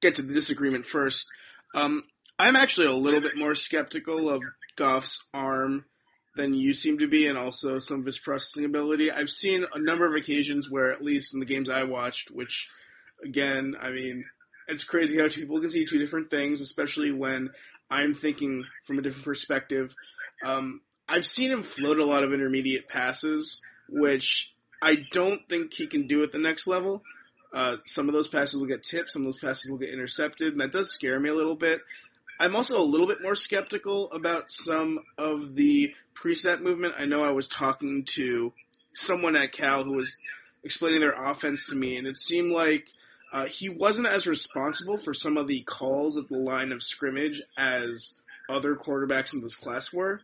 get 0.00 0.16
to 0.16 0.22
the 0.22 0.32
disagreement 0.32 0.84
first. 0.84 1.26
Um, 1.74 2.04
I'm 2.38 2.56
actually 2.56 2.86
a 2.86 2.92
little 2.92 3.20
bit 3.20 3.36
more 3.36 3.54
skeptical 3.54 4.28
of 4.28 4.42
Goff's 4.76 5.26
arm 5.34 5.84
than 6.36 6.54
you 6.54 6.72
seem 6.74 6.98
to 6.98 7.08
be, 7.08 7.26
and 7.26 7.38
also 7.38 7.78
some 7.78 8.00
of 8.00 8.06
his 8.06 8.18
processing 8.18 8.64
ability. 8.64 9.10
I've 9.10 9.30
seen 9.30 9.64
a 9.72 9.78
number 9.78 10.06
of 10.06 10.14
occasions 10.14 10.70
where, 10.70 10.92
at 10.92 11.02
least 11.02 11.34
in 11.34 11.40
the 11.40 11.46
games 11.46 11.68
I 11.68 11.84
watched, 11.84 12.30
which, 12.30 12.68
again, 13.24 13.76
I 13.80 13.90
mean, 13.90 14.24
it's 14.68 14.84
crazy 14.84 15.18
how 15.18 15.28
two 15.28 15.40
people 15.40 15.60
can 15.60 15.70
see 15.70 15.84
two 15.84 15.98
different 15.98 16.30
things, 16.30 16.60
especially 16.60 17.12
when 17.12 17.50
I'm 17.90 18.14
thinking 18.14 18.64
from 18.84 18.98
a 18.98 19.02
different 19.02 19.24
perspective. 19.24 19.94
Um, 20.44 20.80
I've 21.08 21.26
seen 21.26 21.52
him 21.52 21.62
float 21.62 21.98
a 21.98 22.04
lot 22.04 22.24
of 22.24 22.32
intermediate 22.32 22.88
passes, 22.88 23.62
which 23.88 24.53
I 24.84 24.96
don't 25.12 25.40
think 25.48 25.72
he 25.72 25.86
can 25.86 26.06
do 26.06 26.22
at 26.24 26.30
the 26.30 26.38
next 26.38 26.66
level. 26.66 27.02
Uh, 27.54 27.78
some 27.86 28.06
of 28.06 28.12
those 28.12 28.28
passes 28.28 28.60
will 28.60 28.66
get 28.66 28.82
tipped, 28.82 29.10
some 29.10 29.22
of 29.22 29.26
those 29.26 29.38
passes 29.38 29.70
will 29.70 29.78
get 29.78 29.88
intercepted, 29.88 30.52
and 30.52 30.60
that 30.60 30.72
does 30.72 30.92
scare 30.92 31.18
me 31.18 31.30
a 31.30 31.34
little 31.34 31.54
bit. 31.54 31.80
I'm 32.38 32.54
also 32.54 32.78
a 32.78 32.84
little 32.84 33.06
bit 33.06 33.22
more 33.22 33.34
skeptical 33.34 34.12
about 34.12 34.52
some 34.52 35.00
of 35.16 35.54
the 35.54 35.94
preset 36.14 36.60
movement. 36.60 36.96
I 36.98 37.06
know 37.06 37.22
I 37.22 37.30
was 37.30 37.48
talking 37.48 38.04
to 38.16 38.52
someone 38.92 39.36
at 39.36 39.52
Cal 39.52 39.84
who 39.84 39.94
was 39.94 40.18
explaining 40.62 41.00
their 41.00 41.30
offense 41.30 41.68
to 41.68 41.76
me, 41.76 41.96
and 41.96 42.06
it 42.06 42.18
seemed 42.18 42.52
like 42.52 42.86
uh, 43.32 43.46
he 43.46 43.70
wasn't 43.70 44.08
as 44.08 44.26
responsible 44.26 44.98
for 44.98 45.14
some 45.14 45.38
of 45.38 45.48
the 45.48 45.62
calls 45.62 46.18
at 46.18 46.28
the 46.28 46.36
line 46.36 46.72
of 46.72 46.82
scrimmage 46.82 47.40
as 47.56 48.20
other 48.50 48.76
quarterbacks 48.76 49.32
in 49.32 49.40
this 49.40 49.56
class 49.56 49.94
were, 49.94 50.20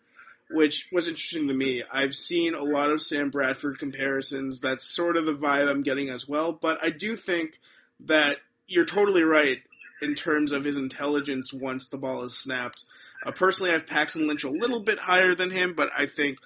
which 0.50 0.88
was 0.92 1.08
interesting 1.08 1.48
to 1.48 1.54
me. 1.54 1.82
I've 1.90 2.14
seen 2.14 2.54
a 2.54 2.62
lot 2.62 2.90
of 2.90 3.00
Sam 3.00 3.30
Bradford 3.30 3.78
comparisons. 3.78 4.60
That's 4.60 4.84
sort 4.84 5.16
of 5.16 5.24
the 5.24 5.34
vibe 5.34 5.70
I'm 5.70 5.82
getting 5.82 6.10
as 6.10 6.28
well. 6.28 6.52
But 6.52 6.84
I 6.84 6.90
do 6.90 7.16
think 7.16 7.58
that 8.00 8.38
you're 8.66 8.86
totally 8.86 9.22
right 9.22 9.58
in 10.02 10.14
terms 10.14 10.52
of 10.52 10.64
his 10.64 10.76
intelligence 10.76 11.52
once 11.52 11.88
the 11.88 11.98
ball 11.98 12.24
is 12.24 12.36
snapped. 12.36 12.84
Uh, 13.24 13.32
personally, 13.32 13.70
I 13.70 13.74
have 13.74 13.86
Paxton 13.86 14.26
Lynch 14.26 14.44
a 14.44 14.50
little 14.50 14.80
bit 14.80 14.98
higher 14.98 15.34
than 15.34 15.50
him, 15.50 15.74
but 15.74 15.90
I 15.96 16.06
think 16.06 16.38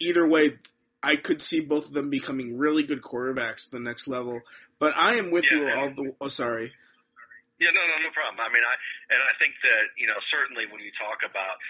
either 0.00 0.26
way, 0.26 0.58
I 1.02 1.16
could 1.16 1.42
see 1.42 1.60
both 1.60 1.86
of 1.86 1.92
them 1.92 2.10
becoming 2.10 2.58
really 2.58 2.84
good 2.84 3.02
quarterbacks 3.02 3.66
at 3.66 3.72
the 3.72 3.80
next 3.80 4.06
level. 4.06 4.40
But 4.78 4.96
I 4.96 5.16
am 5.16 5.30
with 5.30 5.44
Yeah, 5.50 5.58
you 5.58 5.68
all 5.68 5.90
the. 5.90 6.14
Oh, 6.20 6.28
sorry. 6.28 6.72
Yeah, 7.60 7.68
no, 7.76 7.82
no, 7.84 8.08
no 8.08 8.12
problem. 8.16 8.40
I 8.40 8.48
mean, 8.48 8.64
I 8.64 8.74
and 9.12 9.20
I 9.20 9.36
think 9.36 9.52
that 9.60 9.92
you 10.00 10.06
know 10.06 10.16
certainly 10.32 10.64
when 10.72 10.80
you 10.80 10.92
talk 10.96 11.20
about 11.28 11.60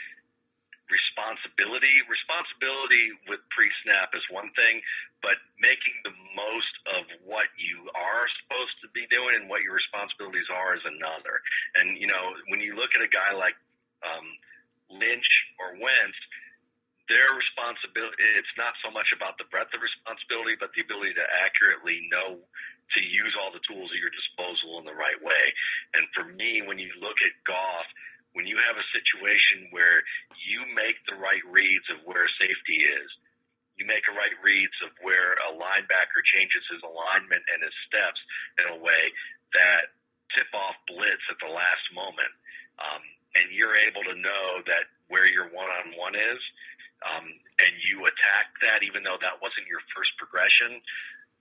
responsibility, 0.90 2.02
responsibility 2.10 3.14
with 3.30 3.40
pre-snap 3.54 4.12
is 4.12 4.22
one 4.28 4.50
thing, 4.58 4.82
but 5.22 5.38
making 5.62 5.94
the 6.02 6.14
most 6.34 6.74
of 6.98 7.06
what 7.24 7.48
you 7.56 7.88
are 7.94 8.26
supposed 8.42 8.76
to 8.82 8.88
be 8.92 9.06
doing 9.08 9.38
and 9.38 9.46
what 9.48 9.62
your 9.62 9.78
responsibilities 9.78 10.50
are 10.50 10.74
is 10.74 10.84
another. 10.84 11.40
And 11.78 11.96
you 11.96 12.10
know, 12.10 12.36
when 12.50 12.60
you 12.60 12.74
look 12.76 12.92
at 12.98 13.00
a 13.00 13.10
guy 13.10 13.32
like 13.32 13.56
um, 14.02 14.26
Lynch 14.90 15.30
or 15.62 15.78
Wentz, 15.78 16.18
their 17.10 17.26
responsibility 17.34 18.22
it's 18.38 18.54
not 18.54 18.74
so 18.82 18.90
much 18.90 19.10
about 19.10 19.34
the 19.38 19.46
breadth 19.50 19.74
of 19.74 19.82
responsibility, 19.82 20.54
but 20.58 20.70
the 20.74 20.82
ability 20.86 21.14
to 21.18 21.26
accurately 21.42 22.06
know 22.10 22.38
to 22.38 23.00
use 23.02 23.34
all 23.38 23.54
the 23.54 23.62
tools 23.66 23.90
at 23.94 23.98
your 24.02 24.10
disposal 24.10 24.82
in 24.82 24.84
the 24.86 24.94
right 24.94 25.18
way. 25.22 25.44
And 25.94 26.06
for 26.10 26.26
me, 26.26 26.62
when 26.62 26.78
you 26.78 26.90
look 26.98 27.18
at 27.22 27.34
Goff, 27.46 27.86
when 28.32 28.46
you 28.46 28.58
have 28.58 28.78
a 28.78 28.90
situation 28.94 29.70
where 29.74 30.02
you 30.46 30.62
make 30.74 30.98
the 31.06 31.18
right 31.18 31.42
reads 31.50 31.86
of 31.90 32.02
where 32.06 32.26
safety 32.38 32.78
is, 32.78 33.08
you 33.74 33.88
make 33.88 34.04
a 34.06 34.14
right 34.14 34.36
reads 34.44 34.76
of 34.84 34.92
where 35.02 35.34
a 35.40 35.56
linebacker 35.56 36.20
changes 36.36 36.62
his 36.68 36.84
alignment 36.84 37.42
and 37.48 37.64
his 37.64 37.76
steps 37.88 38.20
in 38.60 38.66
a 38.76 38.78
way 38.78 39.02
that 39.56 39.90
tip 40.36 40.50
off 40.54 40.76
blitz 40.86 41.24
at 41.32 41.40
the 41.42 41.50
last 41.50 41.84
moment. 41.96 42.30
Um, 42.78 43.02
and 43.34 43.50
you're 43.54 43.78
able 43.88 44.04
to 44.10 44.16
know 44.18 44.62
that 44.66 44.90
where 45.08 45.26
your 45.26 45.50
one 45.50 45.70
on 45.70 45.96
one 45.96 46.14
is, 46.14 46.42
um, 47.02 47.24
and 47.24 47.72
you 47.88 48.04
attack 48.04 48.52
that 48.60 48.84
even 48.84 49.00
though 49.00 49.16
that 49.20 49.40
wasn't 49.40 49.64
your 49.66 49.80
first 49.96 50.12
progression, 50.20 50.82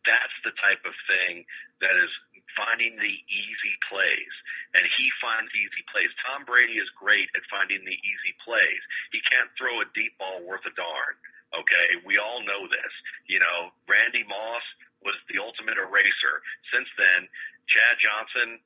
that's 0.08 0.38
the 0.48 0.56
type 0.60 0.84
of 0.88 0.96
thing 1.08 1.44
that 1.84 1.96
is 1.96 2.12
finding 2.56 2.96
the 2.98 3.16
easy 3.30 3.76
plays. 3.88 4.34
And 4.76 4.84
he 4.98 5.08
finds 5.20 5.52
easy 5.56 5.84
plays. 5.92 6.12
Tom 6.24 6.44
Brady 6.46 6.78
is 6.78 6.90
great 6.96 7.28
at 7.36 7.44
finding 7.48 7.84
the 7.84 7.98
easy 8.00 8.34
plays. 8.44 8.84
He 9.12 9.22
can't 9.26 9.52
throw 9.56 9.82
a 9.82 9.88
deep 9.96 10.18
ball 10.20 10.44
worth 10.46 10.66
a 10.66 10.74
darn. 10.76 11.16
Okay, 11.50 11.88
we 12.06 12.22
all 12.22 12.46
know 12.46 12.70
this. 12.70 12.94
You 13.26 13.42
know, 13.42 13.74
Randy 13.90 14.22
Moss 14.28 14.66
was 15.02 15.18
the 15.32 15.42
ultimate 15.42 15.82
eraser. 15.82 16.46
Since 16.70 16.90
then, 16.94 17.26
Chad 17.66 17.96
Johnson, 17.98 18.62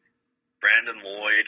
Brandon 0.60 1.00
Lloyd, 1.00 1.48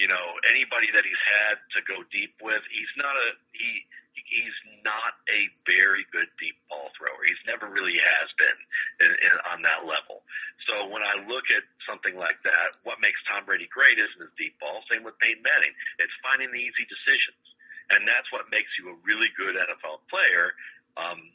you 0.00 0.08
know, 0.08 0.24
anybody 0.48 0.88
that 0.96 1.04
he's 1.04 1.24
had 1.24 1.60
to 1.76 1.80
go 1.84 2.00
deep 2.08 2.36
with, 2.40 2.62
he's 2.72 2.92
not 2.96 3.12
a 3.12 3.28
he 3.52 3.84
he's 4.12 4.58
not 4.84 5.16
a 5.28 5.48
very 5.64 6.04
good 6.12 6.28
deep 6.40 6.56
ball 6.68 6.92
thrower. 6.96 7.20
He's 7.24 7.40
never 7.48 7.68
really 7.68 7.96
has 7.96 8.28
been 8.36 8.58
in, 9.04 9.10
in, 9.12 9.34
on 9.52 9.64
that 9.64 9.84
level. 9.88 10.24
So 10.68 10.88
when 10.88 11.04
I 11.04 11.20
look 11.28 11.48
at 11.52 11.64
something 11.88 12.16
like 12.16 12.40
that, 12.44 12.76
what 12.84 13.00
makes 13.00 13.20
Tom 13.28 13.44
Brady 13.44 13.68
great 13.72 13.96
isn't 13.96 14.20
his 14.20 14.32
deep 14.36 14.56
ball. 14.60 14.84
Same 14.88 15.04
with 15.04 15.16
Peyton 15.20 15.44
Manning. 15.44 15.72
It's 16.00 16.12
finding 16.24 16.52
the 16.52 16.60
easy 16.60 16.84
decisions, 16.88 17.44
and 17.92 18.04
that's 18.08 18.28
what 18.32 18.48
makes 18.52 18.72
you 18.80 18.92
a 18.92 18.96
really 19.04 19.28
good 19.36 19.56
NFL 19.56 20.04
player. 20.08 20.56
Um, 20.96 21.32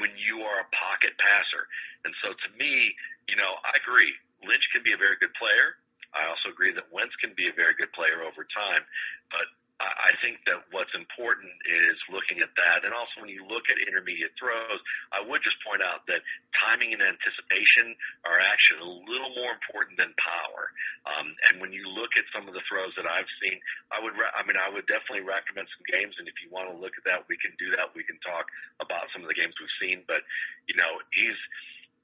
when 0.00 0.12
you 0.16 0.40
are 0.40 0.64
a 0.64 0.68
pocket 0.72 1.12
passer. 1.20 1.68
And 2.04 2.12
so 2.24 2.32
to 2.32 2.48
me, 2.56 2.96
you 3.28 3.36
know, 3.36 3.60
I 3.64 3.76
agree. 3.76 4.12
Lynch 4.40 4.64
can 4.72 4.82
be 4.82 4.92
a 4.92 5.00
very 5.00 5.16
good 5.20 5.32
player. 5.36 5.76
I 6.12 6.28
also 6.28 6.52
agree 6.52 6.72
that 6.72 6.92
Wentz 6.92 7.16
can 7.16 7.32
be 7.36 7.48
a 7.48 7.54
very 7.56 7.74
good 7.74 7.92
player 7.92 8.22
over 8.22 8.44
time. 8.44 8.84
But 9.32 9.48
I 9.82 10.14
think 10.22 10.38
that 10.46 10.62
what's 10.70 10.94
important 10.94 11.50
is 11.66 11.98
looking 12.06 12.38
at 12.38 12.54
that. 12.54 12.86
And 12.86 12.94
also 12.94 13.18
when 13.18 13.32
you 13.32 13.42
look 13.42 13.66
at 13.66 13.82
intermediate 13.82 14.30
throws, 14.38 14.78
I 15.10 15.18
would 15.26 15.42
just 15.42 15.58
point 15.66 15.82
out 15.82 16.06
that 16.06 16.22
timing 16.54 16.94
and 16.94 17.02
anticipation 17.02 17.98
are 18.22 18.38
actually 18.38 18.86
a 18.86 18.92
little 19.10 19.34
more 19.34 19.50
important 19.50 19.98
than 19.98 20.14
power. 20.22 20.70
Um, 21.02 21.34
and 21.50 21.58
when 21.58 21.74
you 21.74 21.82
look 21.90 22.14
at 22.14 22.30
some 22.30 22.46
of 22.46 22.54
the 22.54 22.62
throws 22.70 22.94
that 22.94 23.10
I've 23.10 23.26
seen, 23.42 23.58
I 23.90 23.98
would, 23.98 24.14
re- 24.14 24.30
I 24.30 24.46
mean, 24.46 24.54
I 24.54 24.70
would 24.70 24.86
definitely 24.86 25.26
recommend 25.26 25.66
some 25.74 25.82
games. 25.90 26.14
And 26.14 26.30
if 26.30 26.38
you 26.38 26.46
want 26.54 26.70
to 26.70 26.78
look 26.78 26.94
at 26.94 27.02
that, 27.10 27.26
we 27.26 27.34
can 27.42 27.50
do 27.58 27.74
that. 27.74 27.90
We 27.98 28.06
can 28.06 28.22
talk 28.22 28.46
about 28.78 29.10
some 29.10 29.26
of 29.26 29.28
the 29.32 29.34
games 29.34 29.58
we've 29.58 29.78
seen. 29.82 30.06
But, 30.06 30.22
you 30.70 30.78
know, 30.78 31.02
he's, 31.10 31.40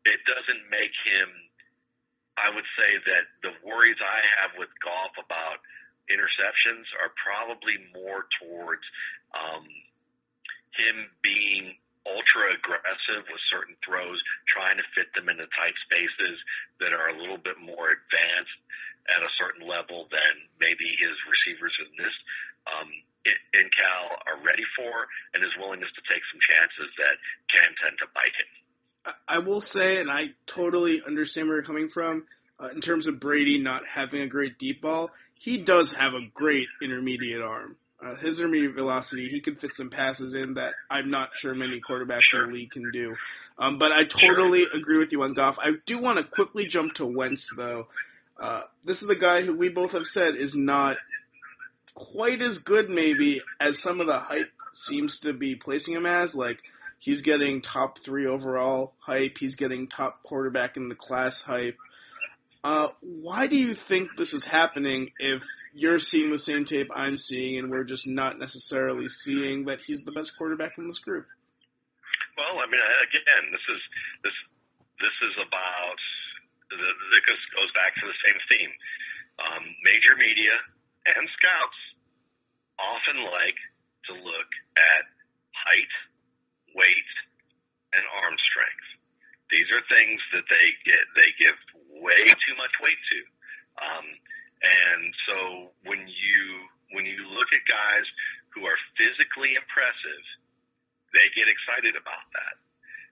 it 0.03 0.19
doesn't 0.27 0.67
make 0.67 0.95
him, 1.07 1.31
I 2.39 2.55
would 2.55 2.69
say 2.79 2.91
that 3.11 3.25
the 3.43 3.53
worries 3.67 3.99
I 3.99 4.21
have 4.41 4.59
with 4.59 4.71
Goff 4.79 5.15
about 5.19 5.59
interceptions 6.09 6.87
are 7.03 7.13
probably 7.19 7.77
more 7.93 8.25
towards 8.41 8.85
um, 9.35 9.67
him 10.73 11.11
being 11.21 11.77
ultra 12.09 12.57
aggressive 12.57 13.29
with 13.29 13.43
certain 13.53 13.77
throws, 13.85 14.17
trying 14.49 14.81
to 14.81 14.87
fit 14.97 15.13
them 15.13 15.29
into 15.29 15.45
tight 15.53 15.77
spaces 15.85 16.41
that 16.81 16.97
are 16.97 17.13
a 17.13 17.21
little 17.21 17.37
bit 17.37 17.61
more 17.61 17.93
advanced 17.93 18.59
at 19.13 19.21
a 19.21 19.37
certain 19.37 19.69
level 19.69 20.09
than 20.09 20.35
maybe 20.61 20.89
his 20.97 21.17
receivers 21.29 21.75
in 21.85 21.91
this 22.01 22.17
um, 22.69 22.89
in- 23.29 23.73
Cal 23.73 24.17
are 24.27 24.41
ready 24.43 24.65
for, 24.75 25.07
and 25.35 25.45
his 25.45 25.53
willingness 25.61 25.93
to 25.93 26.03
take 26.09 26.25
some 26.33 26.41
chances 26.41 26.89
that 26.97 27.17
can 27.53 27.71
tend 27.79 27.95
to 28.01 28.09
bite 28.17 28.35
him. 28.35 28.51
I- 29.27 29.39
will 29.39 29.61
say, 29.61 30.01
and 30.01 30.11
I 30.11 30.35
totally 30.47 31.03
understand 31.03 31.49
where 31.49 31.59
you're 31.59 31.65
coming 31.65 31.89
from, 31.89 32.27
uh, 32.61 32.69
in 32.69 32.81
terms 32.81 33.07
of 33.07 33.21
Brady 33.21 33.59
not 33.59 33.87
having 33.87 34.23
a 34.23 34.27
great 34.27 34.59
deep 34.59 34.81
ball, 34.83 35.11
he 35.35 35.59
does 35.59 35.95
have 35.95 36.15
a 36.15 36.27
great 36.35 36.69
intermediate 36.81 37.41
arm. 37.41 37.77
Uh, 38.01 38.15
his 38.15 38.41
intermediate 38.41 38.75
velocity, 38.75 39.29
he 39.29 39.41
can 39.41 39.57
fit 39.57 39.75
some 39.75 39.91
passes 39.91 40.35
in 40.35 40.55
that 40.55 40.75
I'm 40.89 41.11
not 41.11 41.37
sure 41.37 41.55
many 41.55 41.81
quarterbacks 41.81 42.23
Sure. 42.23 42.45
in 42.45 42.51
the 42.51 42.55
league 42.59 42.71
can 42.71 42.91
do. 42.91 43.17
Um, 43.59 43.79
but 43.79 43.91
I 43.91 44.05
totally 44.05 44.65
agree 44.73 44.99
with 44.99 45.11
you 45.13 45.23
on 45.23 45.35
Goff. 45.35 45.59
I 45.61 45.73
do 45.85 45.99
want 45.99 46.19
to 46.19 46.25
quickly 46.25 46.67
jump 46.67 46.95
to 46.95 47.07
Wentz, 47.07 47.55
though. 47.57 47.89
Uh, 48.39 48.63
this 48.85 49.03
is 49.03 49.09
a 49.09 49.17
guy 49.17 49.43
who 49.43 49.53
we 49.53 49.69
both 49.69 49.93
have 49.93 50.07
said 50.07 50.37
is 50.37 50.55
not 50.55 50.97
quite 51.95 52.41
as 52.41 52.59
good, 52.59 52.89
maybe, 52.89 53.43
as 53.59 53.81
some 53.81 54.01
of 54.01 54.07
the 54.07 54.19
hype 54.19 54.53
seems 54.73 55.21
to 55.21 55.33
be 55.33 55.57
placing 55.57 55.95
him 55.95 56.07
as. 56.07 56.37
Like, 56.37 56.61
he's 56.99 57.23
getting 57.23 57.61
top 57.61 57.99
three 57.99 58.27
overall 58.27 58.95
hype, 58.99 59.39
he's 59.39 59.57
getting 59.57 59.89
top 59.89 60.23
quarterback 60.23 60.77
in 60.77 60.89
the 60.89 60.95
class 60.95 61.43
hype. 61.43 61.77
Uh, 62.65 62.89
why 63.01 63.47
do 63.47 63.57
you 63.57 63.73
think 63.73 64.17
this 64.17 64.35
is 64.35 64.45
happening 64.45 65.13
if 65.19 65.45
you're 65.75 66.01
seeing 66.01 66.31
the 66.31 66.39
same 66.39 66.65
tape 66.65 66.91
I'm 66.95 67.17
seeing 67.17 67.59
and 67.59 67.71
we're 67.71 67.85
just 67.85 68.07
not 68.07 68.39
necessarily 68.39 69.09
seeing 69.09 69.67
that 69.67 69.81
he's 69.81 70.03
the 70.03 70.13
best 70.13 70.37
quarterback 70.37 70.77
in 70.77 70.87
this 70.87 70.99
group? 70.99 71.27
Well, 72.37 72.59
I 72.59 72.67
mean, 72.71 72.81
again, 73.09 73.51
this 73.51 73.67
is 73.67 73.83
this 74.23 74.37
this 75.01 75.17
is 75.23 75.35
about 75.39 75.99
this 76.71 77.41
goes 77.55 77.73
back 77.73 77.95
to 77.97 78.07
the 78.07 78.19
same 78.23 78.39
theme. 78.51 78.73
Um, 79.39 79.63
major 79.83 80.19
media 80.19 80.55
and 81.07 81.29
scouts 81.39 81.81
often 82.79 83.23
like 83.23 83.59
to 84.11 84.13
look 84.15 84.51
at 84.77 85.05
height, 85.55 85.93
weight, 86.75 87.11
and 87.93 88.05
arm 88.25 88.37
strength. 88.41 88.89
These 89.49 89.69
are 89.73 89.85
things 89.89 90.21
that 90.37 90.45
they 90.53 90.67
get 90.85 91.01
they 91.17 91.31
give 91.41 91.57
way 92.05 92.21
too 92.21 92.55
much 92.61 92.75
weight 92.85 93.01
to. 93.01 93.21
Um, 93.81 94.07
and 94.61 95.03
so 95.25 95.37
when 95.89 96.05
you 96.05 96.41
when 96.93 97.09
you 97.09 97.25
look 97.33 97.49
at 97.53 97.63
guys 97.65 98.07
who 98.53 98.69
are 98.69 98.77
physically 98.97 99.57
impressive, 99.57 100.25
they 101.17 101.27
get 101.33 101.49
excited 101.49 101.97
about 101.97 102.27
that. 102.37 102.57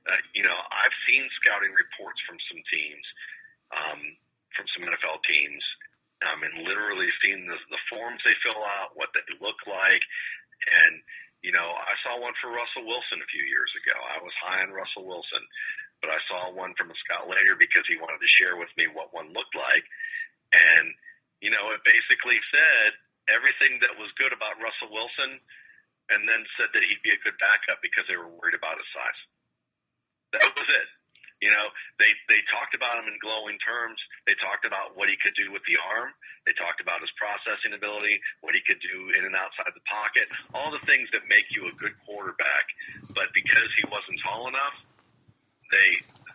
Uh, 0.07 0.23
you 0.37 0.45
know, 0.45 0.55
I've 0.71 0.97
seen 1.09 1.27
scouting 1.43 1.73
reports 1.75 2.21
from 2.29 2.39
some 2.47 2.63
teams, 2.71 3.07
um, 3.75 4.01
from 4.55 4.67
some 4.77 4.87
NFL 4.87 5.19
teams, 5.27 5.65
um, 6.25 6.47
and 6.47 6.63
literally 6.63 7.11
seen 7.21 7.45
the, 7.49 7.59
the 7.69 7.83
forms 7.91 8.23
they 8.23 8.37
fill 8.41 8.63
out, 8.81 8.95
what 8.95 9.11
they 9.13 9.25
look 9.43 9.59
like, 9.67 10.05
and 10.63 10.95
you 11.45 11.53
know, 11.53 11.69
I 11.69 11.95
saw 12.03 12.19
one 12.21 12.35
for 12.41 12.53
Russell 12.53 12.89
Wilson 12.89 13.21
a 13.21 13.33
few 13.33 13.45
years 13.45 13.71
ago. 13.81 13.97
I 13.97 14.19
was 14.23 14.35
high 14.41 14.65
on 14.65 14.73
Russell 14.73 15.07
Wilson, 15.07 15.45
but 16.01 16.11
I 16.11 16.21
saw 16.27 16.53
one 16.53 16.73
from 16.75 16.91
a 16.93 16.99
scout 17.07 17.29
later 17.29 17.57
because 17.57 17.85
he 17.87 18.01
wanted 18.01 18.21
to 18.21 18.37
share 18.41 18.57
with 18.57 18.73
me 18.75 18.89
what 18.91 19.15
one 19.15 19.33
looked 19.37 19.55
like, 19.55 19.87
and 20.53 20.93
you 21.45 21.53
know, 21.53 21.71
it 21.73 21.85
basically 21.85 22.41
said 22.49 22.97
everything 23.29 23.83
that 23.83 23.99
was 23.99 24.09
good 24.17 24.33
about 24.33 24.63
Russell 24.63 24.89
Wilson 24.89 25.37
and 26.09 26.23
then 26.25 26.47
said 26.55 26.71
that 26.71 26.87
he'd 26.87 27.03
be 27.03 27.11
a 27.11 27.25
good 27.27 27.35
backup 27.43 27.83
because 27.83 28.07
they 28.07 28.15
were 28.15 28.31
worried 28.31 28.55
about 28.55 28.79
his 28.79 28.87
size. 28.95 29.21
That 30.39 30.51
was 30.55 30.69
it. 30.71 30.89
You 31.45 31.53
know, 31.53 31.67
they 32.01 32.09
they 32.33 32.41
talked 32.49 32.73
about 32.73 32.97
him 32.97 33.13
in 33.13 33.21
glowing 33.21 33.61
terms. 33.61 34.01
They 34.25 34.33
talked 34.41 34.65
about 34.65 34.97
what 34.97 35.13
he 35.13 35.21
could 35.21 35.37
do 35.37 35.53
with 35.53 35.61
the 35.69 35.77
arm. 35.77 36.17
They 36.49 36.57
talked 36.57 36.81
about 36.81 37.05
his 37.05 37.13
processing 37.21 37.77
ability, 37.77 38.17
what 38.41 38.57
he 38.57 38.65
could 38.65 38.81
do 38.81 39.13
in 39.13 39.29
and 39.29 39.37
outside 39.37 39.69
the 39.77 39.85
pocket, 39.85 40.33
all 40.57 40.73
the 40.73 40.81
things 40.89 41.13
that 41.13 41.29
make 41.29 41.45
you 41.53 41.69
a 41.69 41.75
good 41.77 41.93
quarterback. 42.09 42.65
But 43.13 43.35
because 43.37 43.69
he 43.77 43.85
wasn't 43.93 44.17
tall 44.25 44.49
enough, 44.49 44.77
they 45.69 45.91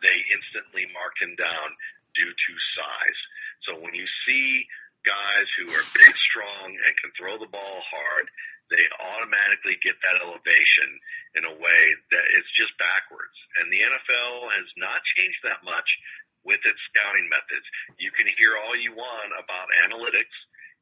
they 0.05 0.17
instantly 0.33 0.85
marked 0.93 1.17
him 1.21 1.33
down 1.33 1.67
due 2.13 2.29
to 2.29 2.51
size. 2.77 3.19
So 3.65 3.69
when 3.81 3.93
you 3.97 4.05
see 4.27 4.69
guys 5.01 5.47
who 5.57 5.65
are 5.73 5.85
big, 5.97 6.13
strong, 6.13 6.77
and 6.77 6.93
can 7.01 7.11
throw 7.17 7.37
the 7.41 7.49
ball 7.49 7.81
hard, 7.89 8.29
they 8.72 8.88
automatically 8.97 9.76
get 9.84 9.99
that 10.01 10.24
elevation 10.24 10.89
in 11.36 11.43
a 11.43 11.55
way 11.59 11.82
that 12.15 12.26
it's 12.39 12.51
just 12.55 12.72
backwards. 12.80 13.36
And 13.59 13.67
the 13.67 13.84
NFL 13.84 14.49
has 14.55 14.67
not 14.80 15.03
changed 15.19 15.43
that 15.43 15.61
much 15.61 15.89
with 16.47 16.63
its 16.65 16.80
scouting 16.89 17.28
methods. 17.30 17.67
You 18.01 18.09
can 18.15 18.26
hear 18.39 18.57
all 18.57 18.74
you 18.74 18.95
want 18.95 19.36
about 19.36 19.69
analytics. 19.86 20.34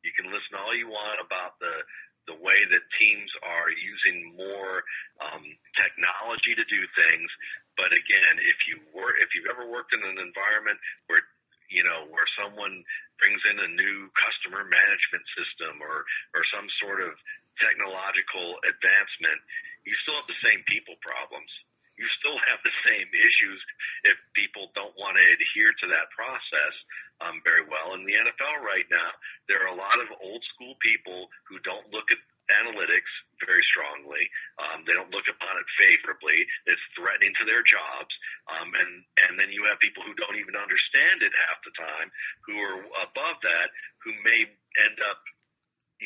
You 0.06 0.14
can 0.16 0.32
listen 0.32 0.56
all 0.56 0.72
you 0.72 0.88
want 0.88 1.20
about 1.20 1.60
the 1.60 1.84
the 2.30 2.38
way 2.46 2.62
that 2.70 2.86
teams 3.02 3.32
are 3.42 3.74
using 3.74 4.38
more 4.38 4.86
um, 5.18 5.42
technology 5.74 6.54
to 6.54 6.62
do 6.70 6.82
things. 6.94 7.26
But 7.74 7.90
again, 7.90 8.38
if 8.38 8.70
you 8.70 8.78
were 8.94 9.18
if 9.18 9.34
you've 9.34 9.50
ever 9.50 9.66
worked 9.66 9.98
in 9.98 10.06
an 10.06 10.22
environment 10.22 10.78
where 11.10 11.26
you 11.74 11.82
know 11.82 12.06
where 12.10 12.30
someone 12.38 12.86
brings 13.18 13.42
in 13.50 13.58
a 13.58 13.70
new 13.74 14.10
customer 14.14 14.62
management 14.62 15.26
system 15.34 15.82
or 15.82 16.06
or 16.38 16.44
some 16.54 16.70
sort 16.78 17.02
of 17.02 17.18
technological 17.60 18.57
advancement, 18.66 19.39
you 19.86 19.93
still 20.03 20.18
have 20.20 20.30
the 20.30 20.43
same 20.43 20.64
people 20.68 20.95
problems. 20.99 21.51
You 21.99 22.07
still 22.24 22.39
have 22.49 22.64
the 22.64 22.76
same 22.88 23.07
issues 23.12 23.60
if 24.07 24.16
people 24.34 24.72
don't 24.76 24.95
want 24.95 25.20
to 25.20 25.24
adhere 25.24 25.72
to 25.72 25.88
that 25.91 26.12
process 26.16 26.74
um, 27.20 27.43
very 27.43 27.68
well. 27.68 27.95
In 27.95 28.07
the 28.07 28.16
NFL 28.16 28.64
right 28.64 28.88
now, 28.88 29.12
there 29.51 29.60
are 29.68 29.72
a 29.72 29.78
lot 29.78 29.99
of 29.99 30.07
old 30.24 30.43
school 30.55 30.80
people 30.80 31.28
who 31.47 31.60
don't 31.68 31.91
look 31.91 32.07
at 32.12 32.20
analytics 32.49 33.14
very 33.45 33.62
strongly. 33.62 34.26
Um, 34.57 34.82
they 34.84 34.97
don't 34.97 35.14
look 35.14 35.30
upon 35.30 35.53
it 35.62 35.68
favorably. 35.78 36.49
It's 36.66 36.82
threatening 36.97 37.34
to 37.38 37.45
their 37.45 37.62
jobs. 37.62 38.10
Um, 38.49 38.74
and, 38.74 38.91
and 39.30 39.34
then 39.38 39.53
you 39.53 39.70
have 39.70 39.78
people 39.78 40.01
who 40.01 40.18
don't 40.18 40.38
even 40.41 40.57
understand 40.57 41.22
it 41.22 41.34
half 41.45 41.62
the 41.62 41.74
time, 41.78 42.10
who 42.49 42.57
are 42.57 42.82
above 43.05 43.38
that, 43.45 43.70
who 44.01 44.12
may 44.26 44.49
end 44.82 44.97
up 45.05 45.22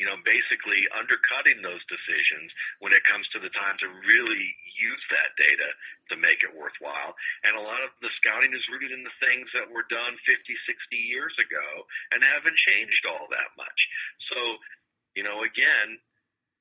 you 0.04 0.12
know, 0.12 0.20
basically 0.20 0.84
undercutting 0.92 1.64
those 1.64 1.80
decisions 1.88 2.52
when 2.84 2.92
it 2.92 3.00
comes 3.08 3.24
to 3.32 3.40
the 3.40 3.48
time 3.56 3.72
to 3.80 3.88
really 4.04 4.44
use 4.76 5.00
that 5.08 5.32
data 5.40 5.72
to 6.12 6.20
make 6.20 6.44
it 6.44 6.52
worthwhile. 6.52 7.16
And 7.40 7.56
a 7.56 7.64
lot 7.64 7.80
of 7.80 7.88
the 8.04 8.12
scouting 8.20 8.52
is 8.52 8.60
rooted 8.68 8.92
in 8.92 9.00
the 9.00 9.16
things 9.24 9.48
that 9.56 9.72
were 9.72 9.88
done 9.88 10.12
50, 10.28 10.44
60 10.44 10.92
years 11.08 11.32
ago 11.40 11.88
and 12.12 12.20
haven't 12.20 12.52
changed 12.68 13.08
all 13.08 13.32
that 13.32 13.56
much. 13.56 13.80
So, 14.28 14.60
you 15.16 15.24
know, 15.24 15.40
again, 15.40 15.96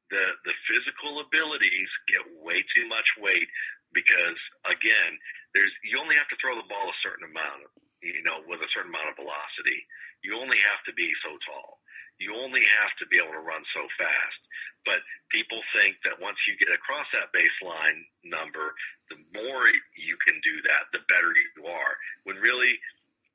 the, 0.07 0.23
the 0.47 0.55
physical 0.71 1.19
abilities 1.19 1.91
get 2.07 2.23
way 2.39 2.63
too 2.71 2.87
much 2.87 3.11
weight 3.19 3.51
because 3.91 4.39
again, 4.71 5.19
there's, 5.51 5.75
you 5.83 5.99
only 5.99 6.15
have 6.15 6.31
to 6.31 6.39
throw 6.39 6.55
the 6.55 6.71
ball 6.71 6.87
a 6.87 7.03
certain 7.03 7.27
amount, 7.27 7.67
you 7.99 8.23
know, 8.23 8.39
with 8.47 8.63
a 8.63 8.71
certain 8.71 8.95
amount 8.95 9.11
of 9.11 9.19
velocity. 9.19 9.83
You 10.23 10.39
only 10.39 10.63
have 10.63 10.79
to 10.87 10.95
be 10.95 11.11
so 11.19 11.35
tall 11.43 11.82
you 12.21 12.35
only 12.37 12.61
have 12.61 12.93
to 13.01 13.05
be 13.09 13.17
able 13.17 13.33
to 13.33 13.43
run 13.43 13.63
so 13.73 13.83
fast. 13.97 14.41
But 14.83 14.99
people 15.31 15.63
think 15.71 15.95
that 16.03 16.19
once 16.19 16.37
you 16.45 16.59
get 16.59 16.69
across 16.75 17.07
that 17.15 17.31
baseline 17.31 18.03
number, 18.27 18.75
the 19.07 19.19
more 19.39 19.63
you 19.95 20.15
can 20.21 20.35
do 20.43 20.55
that, 20.67 20.91
the 20.91 21.03
better 21.07 21.31
you 21.31 21.65
are. 21.67 21.93
When 22.27 22.37
really, 22.37 22.75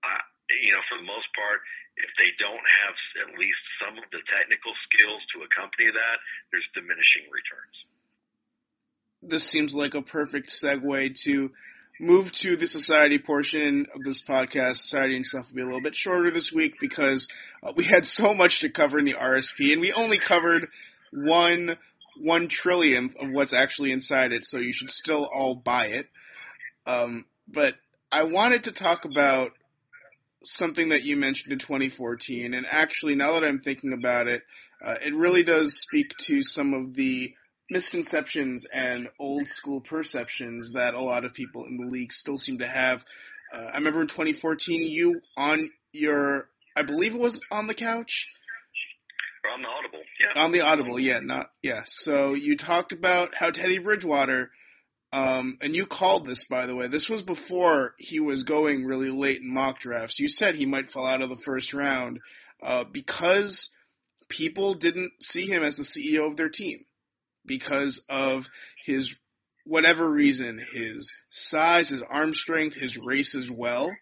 uh, 0.05 0.22
you 0.53 0.72
know, 0.76 0.85
for 0.93 1.01
the 1.01 1.09
most 1.09 1.29
part, 1.33 1.61
if 1.99 2.11
they 2.20 2.31
don't 2.39 2.62
have 2.62 2.95
at 3.26 3.31
least 3.41 3.62
some 3.83 3.99
of 3.99 4.07
the 4.12 4.22
technical 4.29 4.72
skills 4.87 5.20
to 5.35 5.43
accompany 5.43 5.91
that, 5.91 6.18
there's 6.53 6.68
diminishing 6.76 7.26
returns. 7.33 7.76
This 9.22 9.45
seems 9.45 9.74
like 9.74 9.95
a 9.95 10.03
perfect 10.03 10.49
segue 10.49 11.16
to 11.26 11.51
move 12.01 12.30
to 12.32 12.57
the 12.57 12.66
society 12.66 13.18
portion 13.18 13.86
of 13.94 14.03
this 14.03 14.22
podcast. 14.22 14.76
Society 14.76 15.16
and 15.16 15.26
stuff 15.26 15.49
will 15.49 15.57
be 15.57 15.62
a 15.62 15.66
little 15.66 15.80
bit 15.80 15.96
shorter 15.96 16.30
this 16.30 16.53
week 16.53 16.78
because 16.80 17.28
uh, 17.62 17.72
we 17.74 17.84
had 17.84 18.07
so 18.07 18.34
much 18.34 18.61
to 18.61 18.68
cover 18.68 18.99
in 18.99 19.05
the 19.05 19.14
RSP, 19.14 19.72
and 19.72 19.80
we 19.80 19.92
only 19.92 20.18
covered 20.18 20.68
one 21.12 21.76
one 22.20 22.49
trillionth 22.49 23.16
of 23.16 23.30
what's 23.30 23.53
actually 23.53 23.92
inside 23.92 24.32
it. 24.32 24.44
So 24.44 24.59
you 24.59 24.72
should 24.72 24.90
still 24.90 25.24
all 25.32 25.55
buy 25.55 25.86
it. 25.86 26.09
Um, 26.86 27.26
but 27.46 27.74
I 28.11 28.24
wanted 28.24 28.64
to 28.64 28.72
talk 28.72 29.05
about 29.05 29.53
something 30.42 30.90
that 30.90 31.05
you 31.05 31.16
mentioned 31.16 31.53
in 31.53 31.59
2014, 31.59 32.55
and 32.55 32.66
actually, 32.68 33.14
now 33.14 33.32
that 33.34 33.44
I'm 33.44 33.61
thinking 33.61 33.92
about 33.92 34.28
it, 34.28 34.42
uh, 34.82 34.96
it 35.05 35.14
really 35.14 35.42
does 35.42 35.80
speak 35.80 36.16
to 36.18 36.40
some 36.42 36.74
of 36.74 36.94
the 36.94 37.34
misconceptions 37.70 38.64
and 38.66 39.08
old 39.18 39.48
school 39.48 39.80
perceptions 39.80 40.72
that 40.72 40.94
a 40.94 41.00
lot 41.00 41.24
of 41.24 41.34
people 41.34 41.64
in 41.66 41.76
the 41.76 41.86
league 41.86 42.12
still 42.12 42.38
seem 42.38 42.58
to 42.58 42.66
have. 42.66 43.04
Uh, 43.52 43.70
I 43.72 43.76
remember 43.76 44.00
in 44.00 44.06
2014, 44.06 44.88
you 44.88 45.20
on 45.36 45.70
your, 45.92 46.48
I 46.76 46.82
believe 46.82 47.14
it 47.14 47.20
was 47.20 47.40
on 47.50 47.66
the 47.66 47.74
couch. 47.74 48.28
Or 49.44 49.50
on 49.50 49.62
the 49.62 49.68
Audible, 49.68 50.02
yeah. 50.20 50.42
On 50.42 50.52
the 50.52 50.60
Audible, 50.62 50.98
yeah, 50.98 51.20
not 51.20 51.50
yeah. 51.62 51.82
So 51.86 52.34
you 52.34 52.56
talked 52.56 52.92
about 52.92 53.34
how 53.34 53.50
Teddy 53.50 53.78
Bridgewater, 53.78 54.50
um, 55.12 55.56
and 55.62 55.76
you 55.76 55.86
called 55.86 56.26
this 56.26 56.44
by 56.44 56.66
the 56.66 56.74
way. 56.74 56.88
This 56.88 57.08
was 57.08 57.22
before 57.22 57.94
he 57.98 58.20
was 58.20 58.42
going 58.42 58.84
really 58.84 59.10
late 59.10 59.40
in 59.40 59.52
mock 59.52 59.78
drafts. 59.78 60.18
You 60.18 60.28
said 60.28 60.54
he 60.54 60.66
might 60.66 60.88
fall 60.88 61.06
out 61.06 61.22
of 61.22 61.28
the 61.28 61.36
first 61.36 61.72
round 61.72 62.18
uh, 62.62 62.84
because 62.84 63.70
people 64.28 64.74
didn't 64.74 65.12
see 65.22 65.46
him 65.46 65.62
as 65.62 65.76
the 65.76 65.84
CEO 65.84 66.26
of 66.26 66.36
their 66.36 66.50
team 66.50 66.84
because 67.49 68.05
of 68.09 68.49
his 68.84 69.18
whatever 69.64 70.09
reason, 70.09 70.59
his 70.72 71.12
size, 71.30 71.88
his 71.88 72.03
arm 72.03 72.32
strength, 72.32 72.76
his 72.76 72.96
race 72.96 73.34
as 73.34 73.51
well. 73.51 73.92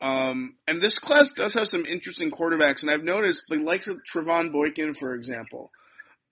Um, 0.00 0.56
and 0.66 0.80
this 0.80 0.98
class 0.98 1.32
does 1.32 1.54
have 1.54 1.68
some 1.68 1.86
interesting 1.86 2.30
quarterbacks, 2.30 2.82
and 2.82 2.90
I've 2.90 3.02
noticed 3.02 3.46
the 3.48 3.56
likes 3.56 3.88
of 3.88 3.98
Trevone 4.04 4.52
Boykin, 4.52 4.94
for 4.94 5.14
example, 5.14 5.70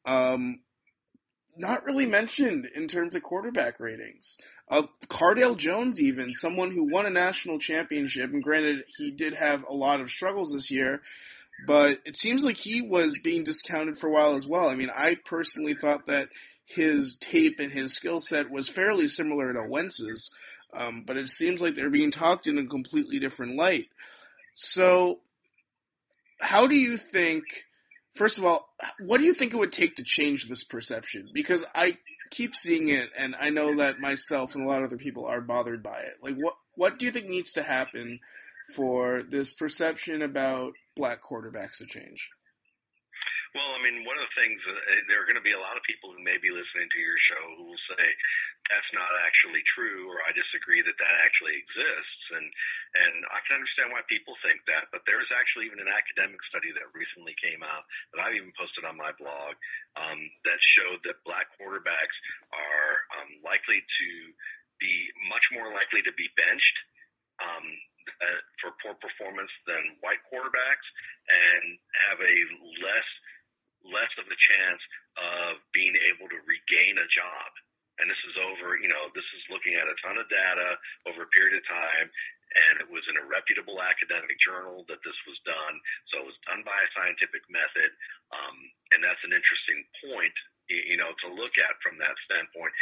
um, 0.04 0.60
not 1.56 1.84
really 1.84 2.06
mentioned 2.06 2.66
in 2.74 2.88
terms 2.88 3.14
of 3.14 3.22
quarterback 3.22 3.80
ratings. 3.80 4.38
Uh, 4.68 4.82
Cardale 5.08 5.56
Jones, 5.56 6.00
even 6.00 6.32
someone 6.32 6.72
who 6.72 6.90
won 6.90 7.06
a 7.06 7.10
national 7.10 7.58
championship, 7.58 8.32
and 8.32 8.42
granted 8.42 8.84
he 8.96 9.10
did 9.10 9.34
have 9.34 9.64
a 9.68 9.74
lot 9.74 10.00
of 10.00 10.10
struggles 10.10 10.52
this 10.52 10.70
year, 10.70 11.00
but 11.66 12.00
it 12.04 12.16
seems 12.16 12.44
like 12.44 12.56
he 12.56 12.82
was 12.82 13.18
being 13.18 13.44
discounted 13.44 13.98
for 13.98 14.08
a 14.08 14.12
while 14.12 14.34
as 14.34 14.46
well. 14.46 14.68
I 14.68 14.74
mean, 14.74 14.90
I 14.94 15.16
personally 15.24 15.74
thought 15.74 16.06
that 16.06 16.28
his 16.66 17.16
tape 17.16 17.60
and 17.60 17.72
his 17.72 17.94
skill 17.94 18.20
set 18.20 18.50
was 18.50 18.68
fairly 18.68 19.06
similar 19.06 19.52
to 19.52 19.68
Wentz's, 19.68 20.30
um, 20.72 21.04
but 21.06 21.16
it 21.16 21.28
seems 21.28 21.60
like 21.60 21.74
they're 21.74 21.90
being 21.90 22.10
talked 22.10 22.46
in 22.46 22.58
a 22.58 22.66
completely 22.66 23.18
different 23.18 23.56
light. 23.56 23.86
So, 24.54 25.20
how 26.40 26.66
do 26.66 26.76
you 26.76 26.96
think? 26.96 27.44
First 28.14 28.38
of 28.38 28.44
all, 28.44 28.68
what 29.00 29.18
do 29.18 29.24
you 29.24 29.34
think 29.34 29.52
it 29.52 29.56
would 29.56 29.72
take 29.72 29.96
to 29.96 30.04
change 30.04 30.48
this 30.48 30.62
perception? 30.62 31.30
Because 31.34 31.64
I 31.74 31.98
keep 32.30 32.54
seeing 32.54 32.88
it, 32.88 33.08
and 33.16 33.34
I 33.38 33.50
know 33.50 33.76
that 33.76 33.98
myself 33.98 34.54
and 34.54 34.64
a 34.64 34.68
lot 34.68 34.78
of 34.78 34.86
other 34.86 34.96
people 34.96 35.26
are 35.26 35.40
bothered 35.40 35.82
by 35.82 35.98
it. 36.00 36.14
Like, 36.22 36.36
what 36.36 36.54
what 36.76 36.98
do 36.98 37.06
you 37.06 37.12
think 37.12 37.26
needs 37.26 37.54
to 37.54 37.62
happen 37.62 38.20
for 38.74 39.22
this 39.22 39.52
perception 39.52 40.22
about 40.22 40.74
black 40.96 41.22
quarterbacks 41.22 41.78
to 41.78 41.86
change? 41.86 42.30
Well, 43.54 43.70
I 43.70 43.78
mean, 43.86 44.02
one 44.02 44.18
of 44.18 44.26
the 44.26 44.34
things 44.34 44.58
uh, 44.66 44.74
there 45.06 45.22
are 45.22 45.28
going 45.30 45.38
to 45.38 45.46
be 45.46 45.54
a 45.54 45.62
lot 45.62 45.78
of 45.78 45.86
people 45.86 46.10
who 46.10 46.18
may 46.18 46.42
be 46.42 46.50
listening 46.50 46.90
to 46.90 46.98
your 46.98 47.14
show 47.30 47.42
who 47.54 47.70
will 47.70 47.84
say 47.86 48.02
that's 48.66 48.90
not 48.90 49.06
actually 49.22 49.62
true, 49.78 50.10
or 50.10 50.18
I 50.26 50.34
disagree 50.34 50.82
that 50.82 50.98
that 50.98 51.16
actually 51.22 51.54
exists, 51.62 52.22
and 52.34 52.46
and 52.98 53.14
I 53.30 53.38
can 53.46 53.62
understand 53.62 53.94
why 53.94 54.02
people 54.10 54.34
think 54.42 54.58
that. 54.66 54.90
But 54.90 55.06
there 55.06 55.22
is 55.22 55.30
actually 55.30 55.70
even 55.70 55.78
an 55.78 55.86
academic 55.86 56.42
study 56.50 56.74
that 56.74 56.98
recently 56.98 57.38
came 57.38 57.62
out 57.62 57.86
that 58.10 58.26
I've 58.26 58.34
even 58.34 58.50
posted 58.58 58.82
on 58.82 58.98
my 58.98 59.14
blog 59.22 59.54
um, 59.94 60.18
that 60.50 60.58
showed 60.74 61.06
that 61.06 61.22
black 61.22 61.46
quarterbacks 61.54 62.18
are 62.50 62.92
um, 63.22 63.38
likely 63.46 63.78
to 63.78 64.08
be 64.82 64.94
much 65.30 65.46
more 65.54 65.70
likely 65.70 66.02
to 66.02 66.14
be 66.18 66.26
benched 66.34 66.78
um, 67.38 67.66
uh, 68.08 68.40
for 68.60 68.76
poor 68.80 68.94
performance 69.00 69.50
than 69.68 69.98
white 70.00 70.20
quarterbacks 70.28 70.88
and 71.28 71.78
have 72.08 72.18
a 72.20 72.34
less 72.84 73.10
less 73.84 74.12
of 74.16 74.24
a 74.24 74.38
chance 74.40 74.80
of 75.20 75.60
being 75.76 75.92
able 76.08 76.24
to 76.32 76.40
regain 76.48 76.96
a 76.96 77.08
job. 77.12 77.50
And 78.00 78.08
this 78.10 78.18
is 78.26 78.34
over, 78.40 78.74
you 78.80 78.88
know, 78.88 79.12
this 79.14 79.28
is 79.36 79.44
looking 79.52 79.76
at 79.76 79.86
a 79.86 79.94
ton 80.02 80.18
of 80.18 80.26
data 80.26 80.80
over 81.06 81.28
a 81.28 81.30
period 81.30 81.60
of 81.60 81.64
time, 81.68 82.08
and 82.54 82.82
it 82.82 82.88
was 82.88 83.04
in 83.10 83.18
a 83.18 83.26
reputable 83.26 83.82
academic 83.82 84.38
journal 84.40 84.86
that 84.86 85.02
this 85.02 85.18
was 85.26 85.38
done. 85.42 85.74
So 86.10 86.22
it 86.22 86.28
was 86.30 86.38
done 86.46 86.62
by 86.62 86.78
a 86.78 86.92
scientific 86.94 87.42
method, 87.50 87.90
um, 88.30 88.56
and 88.94 89.02
that's 89.02 89.22
an 89.26 89.34
interesting 89.34 89.84
point 90.06 90.34
you 90.64 90.96
know, 90.96 91.12
to 91.20 91.28
look 91.28 91.52
at 91.60 91.76
from 91.84 92.00
that 92.00 92.16
standpoint. 92.24 92.72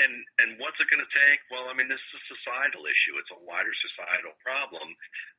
And 0.00 0.24
and 0.40 0.56
what's 0.56 0.80
it 0.80 0.88
going 0.88 1.04
to 1.04 1.12
take? 1.12 1.44
Well, 1.52 1.68
I 1.68 1.76
mean, 1.76 1.84
this 1.84 2.00
is 2.00 2.16
a 2.16 2.24
societal 2.32 2.88
issue. 2.88 3.20
It's 3.20 3.32
a 3.36 3.44
wider 3.44 3.72
societal 3.92 4.32
problem 4.40 4.88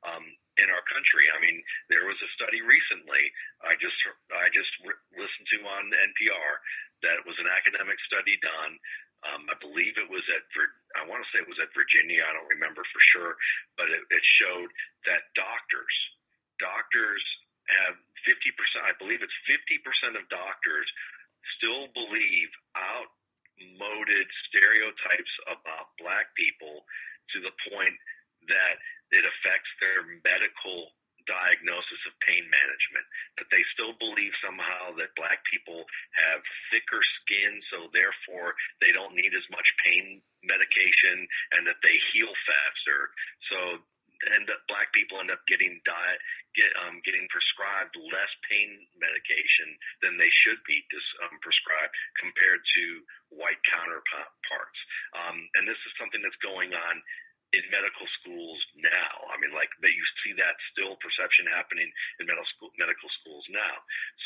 um, 0.06 0.26
in 0.62 0.70
our 0.70 0.86
country. 0.94 1.26
I 1.34 1.42
mean, 1.42 1.58
there 1.90 2.06
was 2.06 2.18
a 2.22 2.30
study 2.38 2.62
recently 2.62 3.34
I 3.66 3.74
just 3.82 3.98
I 4.30 4.50
just 4.54 4.70
re- 4.86 5.04
listened 5.18 5.48
to 5.58 5.60
on 5.66 5.90
NPR 5.90 6.52
that 7.06 7.26
was 7.26 7.38
an 7.42 7.50
academic 7.50 7.98
study 8.06 8.38
done. 8.42 8.78
Um, 9.26 9.50
I 9.50 9.58
believe 9.58 9.98
it 9.98 10.10
was 10.14 10.22
at 10.30 10.46
I 10.94 11.10
want 11.10 11.26
to 11.26 11.30
say 11.34 11.42
it 11.42 11.50
was 11.50 11.58
at 11.58 11.74
Virginia. 11.74 12.22
I 12.22 12.38
don't 12.38 12.54
remember 12.54 12.86
for 12.86 13.02
sure, 13.18 13.34
but 13.78 13.88
it, 13.94 14.04
it 14.10 14.26
showed 14.26 14.70
that 15.06 15.30
doctors 15.38 15.96
doctors 16.60 17.24
have 17.70 17.96
50%. 18.26 18.34
I 18.84 18.94
believe 18.98 19.22
it's 19.22 19.40
50% 19.48 20.18
of 20.18 20.26
doctors 20.30 20.88
still 21.56 21.88
believe 21.94 22.50
outmoded 22.76 24.28
stereotypes 24.50 25.34
about 25.48 25.96
black 26.02 26.34
people 26.36 26.84
to 27.34 27.38
the 27.42 27.54
point 27.72 27.96
that 28.50 28.76
it 29.14 29.24
affects 29.24 29.72
their 29.80 30.04
medical 30.22 30.92
diagnosis 31.28 32.02
of 32.08 32.16
pain 32.24 32.48
management. 32.48 33.06
That 33.38 33.52
they 33.54 33.62
still 33.76 33.94
believe 34.00 34.34
somehow 34.42 34.98
that 34.98 35.14
black 35.20 35.44
people 35.48 35.86
have 36.16 36.42
thicker 36.74 37.04
skin, 37.22 37.62
so 37.70 37.92
therefore 37.94 38.56
they 38.82 38.96
don't 38.96 39.14
need 39.14 39.36
as 39.36 39.46
much 39.52 39.68
pain 39.84 40.24
medication 40.42 41.28
and 41.54 41.68
that 41.68 41.84
they 41.84 41.98
heal 42.16 42.32
faster. 42.48 43.00
So 43.52 43.58
end 44.34 44.50
up 44.50 44.66
black 44.66 44.90
people 44.98 45.22
end 45.22 45.30
up 45.30 45.46
getting 45.46 45.78
diet 45.86 46.18
get 46.58 46.74
um, 46.82 46.98
getting 47.06 47.30
prescribed 47.30 47.94
less 48.10 48.34
pain 48.50 48.82
medication 48.98 49.78
than 50.02 50.18
they 50.18 50.30
should 50.34 50.58
be 50.66 50.82
dis, 50.90 51.06
um, 51.22 51.38
prescribed 51.46 51.94
compared 52.18 52.66
to 52.66 52.84
white 53.30 53.62
counterparts. 53.70 54.80
Um, 55.14 55.38
and 55.54 55.70
this 55.70 55.78
is 55.86 55.94
something 56.02 56.20
that's 56.26 56.42
going 56.42 56.74
on 56.74 56.96
in 57.56 57.64
medical 57.72 58.08
schools 58.20 58.60
now. 58.76 59.14
I 59.32 59.40
mean, 59.40 59.56
like 59.56 59.72
that 59.80 59.94
you 59.96 60.06
see 60.24 60.36
that 60.36 60.60
still 60.74 61.00
perception 61.00 61.48
happening 61.48 61.88
in 62.20 62.28
medical 62.28 62.48
school, 62.52 62.72
medical 62.76 63.08
schools 63.24 63.46
now. 63.48 63.76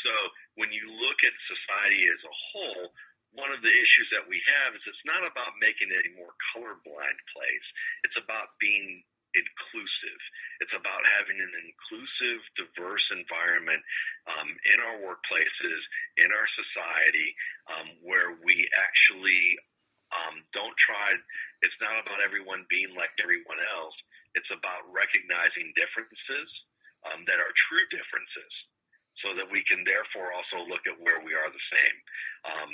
So 0.02 0.12
when 0.58 0.74
you 0.74 0.90
look 0.90 1.18
at 1.22 1.34
society 1.46 2.02
as 2.10 2.22
a 2.26 2.34
whole, 2.50 2.84
one 3.32 3.54
of 3.54 3.64
the 3.64 3.72
issues 3.72 4.08
that 4.12 4.28
we 4.28 4.42
have 4.44 4.76
is 4.76 4.84
it's 4.84 5.08
not 5.08 5.24
about 5.24 5.56
making 5.56 5.88
it 5.88 6.04
a 6.04 6.18
more 6.18 6.36
colorblind 6.52 7.18
place. 7.32 7.66
It's 8.04 8.18
about 8.20 8.58
being 8.60 9.06
inclusive. 9.32 10.20
It's 10.60 10.76
about 10.76 11.02
having 11.18 11.40
an 11.40 11.52
inclusive, 11.64 12.44
diverse 12.60 13.06
environment 13.16 13.80
um, 14.28 14.48
in 14.68 14.78
our 14.84 15.00
workplaces, 15.00 15.80
in 16.20 16.28
our 16.28 16.48
society, 16.52 17.28
um, 17.72 17.88
where 18.04 18.36
we 18.44 18.68
actually 18.76 19.56
um, 20.12 20.44
don't 20.52 20.76
try. 20.76 21.16
It's 21.64 21.78
not 21.80 21.96
about 22.04 22.20
everyone 22.20 22.68
being 22.68 22.92
like 22.94 23.12
everyone 23.18 23.60
else. 23.76 23.96
It's 24.36 24.52
about 24.52 24.84
recognizing 24.92 25.72
differences 25.76 26.48
um, 27.08 27.24
that 27.28 27.40
are 27.40 27.52
true 27.68 27.86
differences, 27.92 28.52
so 29.24 29.34
that 29.36 29.48
we 29.48 29.64
can 29.68 29.84
therefore 29.84 30.32
also 30.32 30.64
look 30.68 30.84
at 30.88 31.00
where 31.00 31.20
we 31.24 31.32
are 31.36 31.50
the 31.50 31.66
same. 31.72 31.96
Um, 32.48 32.70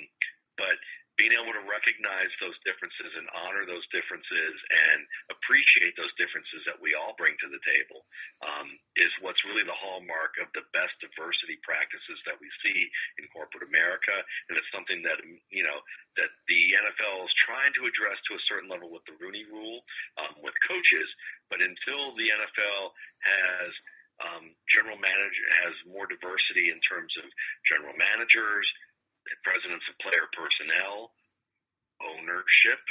but 0.58 0.78
being 1.18 1.34
able 1.34 1.50
to 1.50 1.66
recognize 1.66 2.30
those 2.38 2.54
differences 2.62 3.10
and 3.18 3.26
honor 3.34 3.66
those 3.66 3.84
differences 3.90 4.54
and 4.70 5.02
appreciate 5.34 5.98
those 5.98 6.14
differences 6.14 6.62
that 6.64 6.78
we 6.78 6.94
all 6.94 7.18
bring 7.18 7.34
to 7.42 7.50
the 7.50 7.58
table 7.66 8.06
um, 8.46 8.70
is 8.94 9.10
what's 9.18 9.42
really 9.42 9.66
the 9.66 9.74
hallmark 9.74 10.38
of 10.38 10.46
the 10.54 10.62
best 10.70 10.94
diversity 11.02 11.58
practices 11.66 12.22
that 12.22 12.38
we 12.38 12.46
see 12.62 12.86
in 13.18 13.26
corporate 13.34 13.66
America. 13.66 14.14
And 14.46 14.54
it's 14.54 14.70
something 14.70 15.02
that, 15.02 15.18
you 15.50 15.66
know, 15.66 15.82
that 16.14 16.30
the 16.46 16.62
NFL 16.86 17.26
is 17.26 17.34
trying 17.42 17.74
to 17.82 17.90
address 17.90 18.22
to 18.30 18.38
a 18.38 18.46
certain 18.46 18.70
level 18.70 18.88
with 18.88 19.02
the 19.10 19.18
Rooney 19.18 19.42
rule 19.50 19.82
um, 20.22 20.38
with 20.38 20.54
coaches. 20.70 21.10
But 21.50 21.58
until 21.58 22.14
the 22.14 22.30
NFL 22.30 22.94
has 23.26 23.70
um, 24.18 24.50
general 24.66 24.98
manager 24.98 25.46
has 25.62 25.74
more 25.86 26.06
diversity 26.10 26.74
in 26.74 26.82
terms 26.82 27.14
of 27.22 27.26
general 27.66 27.94
managers, 27.94 28.66
presidents 29.44 29.84
of 29.88 29.94
player 30.00 30.26
personnel, 30.34 31.12
ownership, 32.00 32.82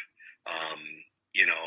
um, 0.48 0.82
you 1.34 1.46
know, 1.46 1.66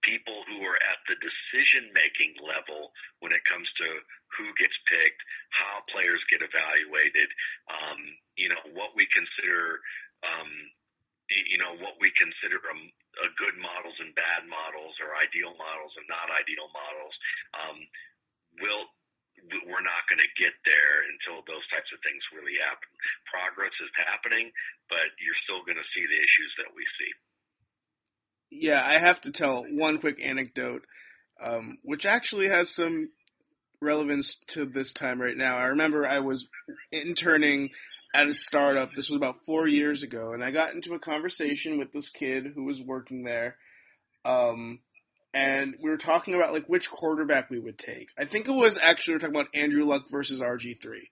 people 0.00 0.44
who 0.48 0.64
are 0.64 0.80
at 0.80 1.00
the 1.04 1.16
decision 1.20 1.92
making 1.92 2.32
level 2.40 2.92
when 3.20 3.32
it 3.36 3.44
comes 3.44 3.68
to 3.76 3.88
who 4.36 4.48
gets 4.56 4.74
picked, 4.88 5.20
how 5.52 5.84
players 5.92 6.20
get 6.32 6.40
evaluated, 6.40 7.28
um, 7.68 8.00
you 8.40 8.48
know, 8.48 8.62
what 8.72 8.96
we 8.96 9.04
consider, 9.12 9.84
um, 10.24 10.50
you 11.28 11.60
know, 11.60 11.76
what 11.78 12.00
we 12.00 12.10
consider 12.16 12.58
a, 12.58 12.76
a 13.22 13.28
good 13.36 13.56
models 13.60 13.94
and 14.00 14.16
bad 14.16 14.48
models 14.48 14.96
or 15.04 15.14
ideal 15.20 15.52
models 15.54 15.92
and 16.00 16.06
not 16.08 16.32
ideal 16.32 16.66
models. 16.72 17.14
Um, 17.54 17.78
will 18.58 18.90
we're 19.66 19.84
not 19.84 20.04
going 20.08 20.22
to 20.22 20.38
get 20.40 20.54
there 20.64 20.94
until 21.10 21.42
those 21.46 21.64
types 21.72 21.90
of 21.92 22.00
things 22.02 22.22
really 22.34 22.56
happen. 22.60 22.90
Progress 23.28 23.74
is 23.80 23.92
happening, 23.96 24.50
but 24.88 25.12
you're 25.18 25.42
still 25.44 25.62
going 25.64 25.80
to 25.80 25.92
see 25.94 26.04
the 26.04 26.20
issues 26.20 26.52
that 26.60 26.70
we 26.74 26.84
see. 26.98 27.12
Yeah, 28.50 28.82
I 28.84 28.98
have 28.98 29.20
to 29.22 29.32
tell 29.32 29.64
one 29.64 29.98
quick 29.98 30.18
anecdote, 30.24 30.84
um, 31.40 31.78
which 31.82 32.06
actually 32.06 32.48
has 32.48 32.68
some 32.68 33.10
relevance 33.80 34.36
to 34.48 34.66
this 34.66 34.92
time 34.92 35.20
right 35.20 35.36
now. 35.36 35.56
I 35.56 35.66
remember 35.68 36.06
I 36.06 36.20
was 36.20 36.48
interning 36.92 37.70
at 38.14 38.26
a 38.26 38.34
startup. 38.34 38.92
This 38.92 39.08
was 39.08 39.16
about 39.16 39.44
four 39.46 39.66
years 39.66 40.02
ago, 40.02 40.32
and 40.32 40.44
I 40.44 40.50
got 40.50 40.74
into 40.74 40.94
a 40.94 40.98
conversation 40.98 41.78
with 41.78 41.92
this 41.92 42.10
kid 42.10 42.46
who 42.54 42.64
was 42.64 42.82
working 42.82 43.22
there. 43.22 43.56
Um, 44.24 44.80
and 45.32 45.76
we 45.82 45.90
were 45.90 45.96
talking 45.96 46.34
about 46.34 46.52
like 46.52 46.68
which 46.68 46.90
quarterback 46.90 47.50
we 47.50 47.58
would 47.58 47.78
take. 47.78 48.08
I 48.18 48.24
think 48.24 48.48
it 48.48 48.52
was 48.52 48.78
actually 48.78 49.12
we 49.12 49.16
were 49.16 49.20
talking 49.20 49.36
about 49.36 49.54
Andrew 49.54 49.84
Luck 49.84 50.08
versus 50.10 50.40
RG 50.40 50.80
three, 50.80 51.10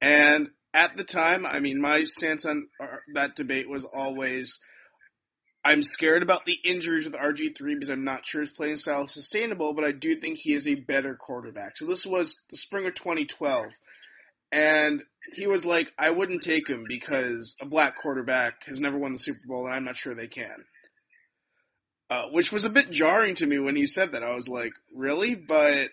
and 0.00 0.48
at 0.74 0.96
the 0.96 1.04
time, 1.04 1.44
I 1.46 1.60
mean, 1.60 1.80
my 1.80 2.04
stance 2.04 2.46
on 2.46 2.68
uh, 2.80 2.86
that 3.14 3.36
debate 3.36 3.68
was 3.68 3.84
always. 3.84 4.58
I'm 5.64 5.84
scared 5.84 6.24
about 6.24 6.44
the 6.44 6.58
injuries 6.64 7.04
with 7.04 7.14
RG3 7.14 7.56
because 7.56 7.88
I'm 7.88 8.02
not 8.02 8.26
sure 8.26 8.40
his 8.40 8.50
playing 8.50 8.74
style 8.74 9.04
is 9.04 9.12
sustainable, 9.12 9.74
but 9.74 9.84
I 9.84 9.92
do 9.92 10.16
think 10.16 10.38
he 10.38 10.54
is 10.54 10.66
a 10.66 10.74
better 10.74 11.14
quarterback. 11.14 11.76
So 11.76 11.86
this 11.86 12.04
was 12.04 12.42
the 12.50 12.56
spring 12.56 12.84
of 12.84 12.94
2012. 12.94 13.66
And 14.50 15.02
he 15.34 15.46
was 15.46 15.64
like, 15.64 15.92
I 15.96 16.10
wouldn't 16.10 16.42
take 16.42 16.68
him 16.68 16.84
because 16.88 17.54
a 17.60 17.66
black 17.66 17.96
quarterback 17.96 18.64
has 18.64 18.80
never 18.80 18.98
won 18.98 19.12
the 19.12 19.20
Super 19.20 19.46
Bowl 19.46 19.66
and 19.66 19.74
I'm 19.74 19.84
not 19.84 19.96
sure 19.96 20.16
they 20.16 20.26
can. 20.26 20.64
Uh, 22.12 22.26
which 22.26 22.52
was 22.52 22.66
a 22.66 22.70
bit 22.70 22.90
jarring 22.90 23.34
to 23.34 23.46
me 23.46 23.58
when 23.58 23.74
he 23.74 23.86
said 23.86 24.12
that. 24.12 24.22
I 24.22 24.34
was 24.34 24.46
like, 24.46 24.74
really? 24.94 25.34
But 25.34 25.88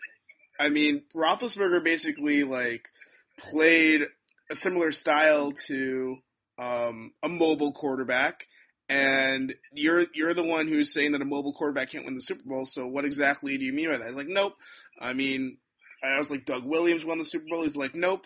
I 0.59 0.67
mean, 0.67 1.03
Roethlisberger 1.15 1.81
basically 1.81 2.43
like 2.43 2.89
played 3.37 4.05
a 4.51 4.55
similar 4.55 4.91
style 4.91 5.53
to 5.67 6.17
um, 6.57 7.13
a 7.23 7.29
mobile 7.29 7.71
quarterback, 7.71 8.47
and 8.89 9.55
you're 9.71 10.07
you're 10.13 10.33
the 10.33 10.43
one 10.43 10.67
who's 10.67 10.93
saying 10.93 11.13
that 11.13 11.21
a 11.21 11.25
mobile 11.25 11.53
quarterback 11.53 11.91
can't 11.91 12.03
win 12.03 12.15
the 12.15 12.21
Super 12.21 12.43
Bowl. 12.45 12.65
So 12.65 12.85
what 12.85 13.05
exactly 13.05 13.57
do 13.57 13.63
you 13.63 13.71
mean 13.71 13.89
by 13.89 13.95
that? 13.95 14.07
He's 14.07 14.15
like, 14.15 14.27
nope. 14.27 14.55
I 14.99 15.13
mean, 15.13 15.57
I 16.03 16.17
was 16.17 16.29
like, 16.29 16.43
Doug 16.43 16.65
Williams 16.65 17.05
won 17.05 17.19
the 17.19 17.23
Super 17.23 17.45
Bowl. 17.49 17.63
He's 17.63 17.77
like, 17.77 17.95
nope. 17.95 18.25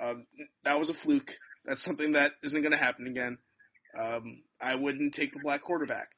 Um, 0.00 0.26
that 0.62 0.78
was 0.78 0.90
a 0.90 0.94
fluke. 0.94 1.32
That's 1.64 1.82
something 1.82 2.12
that 2.12 2.34
isn't 2.44 2.62
going 2.62 2.70
to 2.70 2.78
happen 2.78 3.08
again. 3.08 3.38
Um, 3.98 4.42
I 4.60 4.76
wouldn't 4.76 5.12
take 5.12 5.32
the 5.32 5.40
black 5.42 5.62
quarterback. 5.62 6.10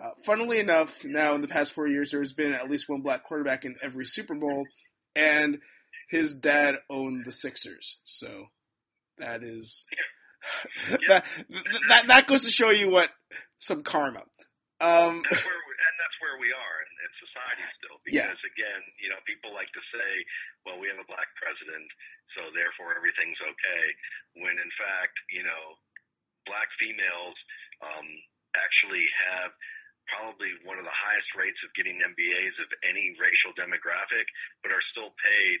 Uh, 0.00 0.16
funnily 0.24 0.58
enough, 0.58 1.04
now 1.04 1.34
in 1.34 1.42
the 1.42 1.48
past 1.48 1.72
four 1.72 1.86
years, 1.86 2.10
there's 2.10 2.32
been 2.32 2.52
at 2.52 2.70
least 2.70 2.88
one 2.88 3.02
black 3.02 3.24
quarterback 3.24 3.66
in 3.66 3.76
every 3.82 4.06
Super 4.06 4.34
Bowl, 4.34 4.64
and 5.14 5.58
his 6.08 6.34
dad 6.34 6.76
owned 6.88 7.24
the 7.26 7.32
Sixers. 7.32 8.00
So 8.04 8.46
that 9.18 9.44
is 9.44 9.84
that, 11.08 11.24
that 11.88 12.04
that 12.08 12.26
goes 12.26 12.44
to 12.44 12.50
show 12.50 12.72
you 12.72 12.88
what 12.88 13.10
some 13.58 13.82
karma. 13.84 14.24
Um, 14.80 15.20
that's 15.28 15.44
where 15.44 15.60
we, 15.68 15.72
and 15.76 15.96
that's 16.00 16.18
where 16.24 16.36
we 16.40 16.48
are 16.48 16.76
in, 16.80 16.90
in 17.04 17.10
society 17.20 17.64
still. 17.76 18.00
Because 18.00 18.40
yeah. 18.40 18.52
again, 18.56 18.80
you 19.04 19.12
know, 19.12 19.20
people 19.28 19.52
like 19.52 19.68
to 19.76 19.84
say, 19.92 20.10
"Well, 20.64 20.80
we 20.80 20.88
have 20.88 20.96
a 20.96 21.04
black 21.04 21.28
president, 21.36 21.88
so 22.32 22.48
therefore 22.56 22.96
everything's 22.96 23.36
okay." 23.36 23.84
When 24.40 24.56
in 24.56 24.72
fact, 24.80 25.12
you 25.28 25.44
know, 25.44 25.76
black 26.48 26.72
females 26.80 27.36
um, 27.84 28.08
actually 28.56 29.04
have 29.28 29.52
probably 30.10 30.50
one 30.66 30.76
of 30.76 30.86
the 30.86 30.92
highest 30.92 31.30
rates 31.38 31.58
of 31.62 31.70
getting 31.78 32.02
MBAs 32.02 32.56
of 32.58 32.68
any 32.82 33.14
racial 33.16 33.54
demographic, 33.54 34.26
but 34.60 34.74
are 34.74 34.84
still 34.90 35.14
paid, 35.22 35.58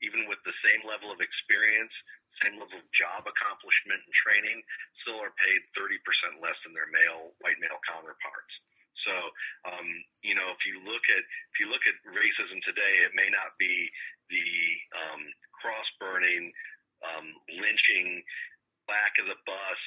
even 0.00 0.24
with 0.26 0.40
the 0.48 0.56
same 0.64 0.82
level 0.88 1.12
of 1.12 1.20
experience, 1.20 1.92
same 2.40 2.56
level 2.56 2.80
of 2.80 2.86
job 2.96 3.28
accomplishment 3.28 4.00
and 4.00 4.14
training, 4.24 4.58
still 5.04 5.20
are 5.20 5.34
paid 5.36 5.60
30% 5.76 6.40
less 6.40 6.56
than 6.64 6.72
their 6.72 6.88
male, 6.88 7.36
white 7.44 7.60
male 7.60 7.80
counterparts. 7.84 8.54
So, 9.04 9.14
um, 9.64 9.88
you 10.20 10.36
know, 10.36 10.52
if 10.52 10.60
you 10.68 10.76
look 10.84 11.04
at 11.08 11.24
if 11.24 11.56
you 11.56 11.72
look 11.72 11.84
at 11.88 11.96
racism 12.04 12.60
today, 12.60 13.08
it 13.08 13.16
may 13.16 13.32
not 13.32 13.56
be 13.56 13.88
the 14.28 14.48
um, 14.92 15.22
cross 15.56 15.88
burning, 15.96 16.52
um, 17.00 17.32
lynching, 17.48 18.20
back 18.84 19.16
of 19.16 19.32
the 19.32 19.40
bus, 19.48 19.80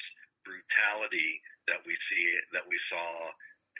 mentality 0.44 1.40
that 1.68 1.80
we 1.88 1.96
see 2.10 2.24
that 2.52 2.64
we 2.68 2.76
saw 2.92 3.32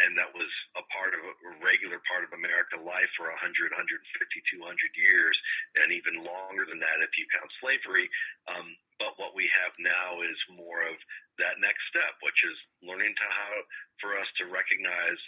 and 0.03 0.19
that 0.19 0.35
was 0.35 0.51
a 0.75 0.85
part 0.91 1.15
of 1.15 1.23
a 1.23 1.55
regular 1.63 2.03
part 2.03 2.27
of 2.27 2.35
American 2.35 2.83
life 2.83 3.11
for 3.15 3.31
100, 3.31 3.71
150, 3.71 3.95
200 4.03 4.67
years, 4.99 5.37
and 5.79 5.95
even 5.95 6.27
longer 6.27 6.67
than 6.67 6.83
that 6.83 6.99
if 6.99 7.15
you 7.15 7.27
count 7.31 7.51
slavery. 7.63 8.11
Um, 8.51 8.75
but 8.99 9.15
what 9.23 9.39
we 9.39 9.47
have 9.51 9.75
now 9.79 10.23
is 10.27 10.39
more 10.51 10.83
of 10.83 10.99
that 11.39 11.63
next 11.63 11.87
step, 11.91 12.19
which 12.27 12.43
is 12.43 12.59
learning 12.83 13.15
to 13.15 13.27
how 13.31 13.55
for 14.03 14.19
us 14.19 14.27
to 14.43 14.51
recognize 14.51 15.19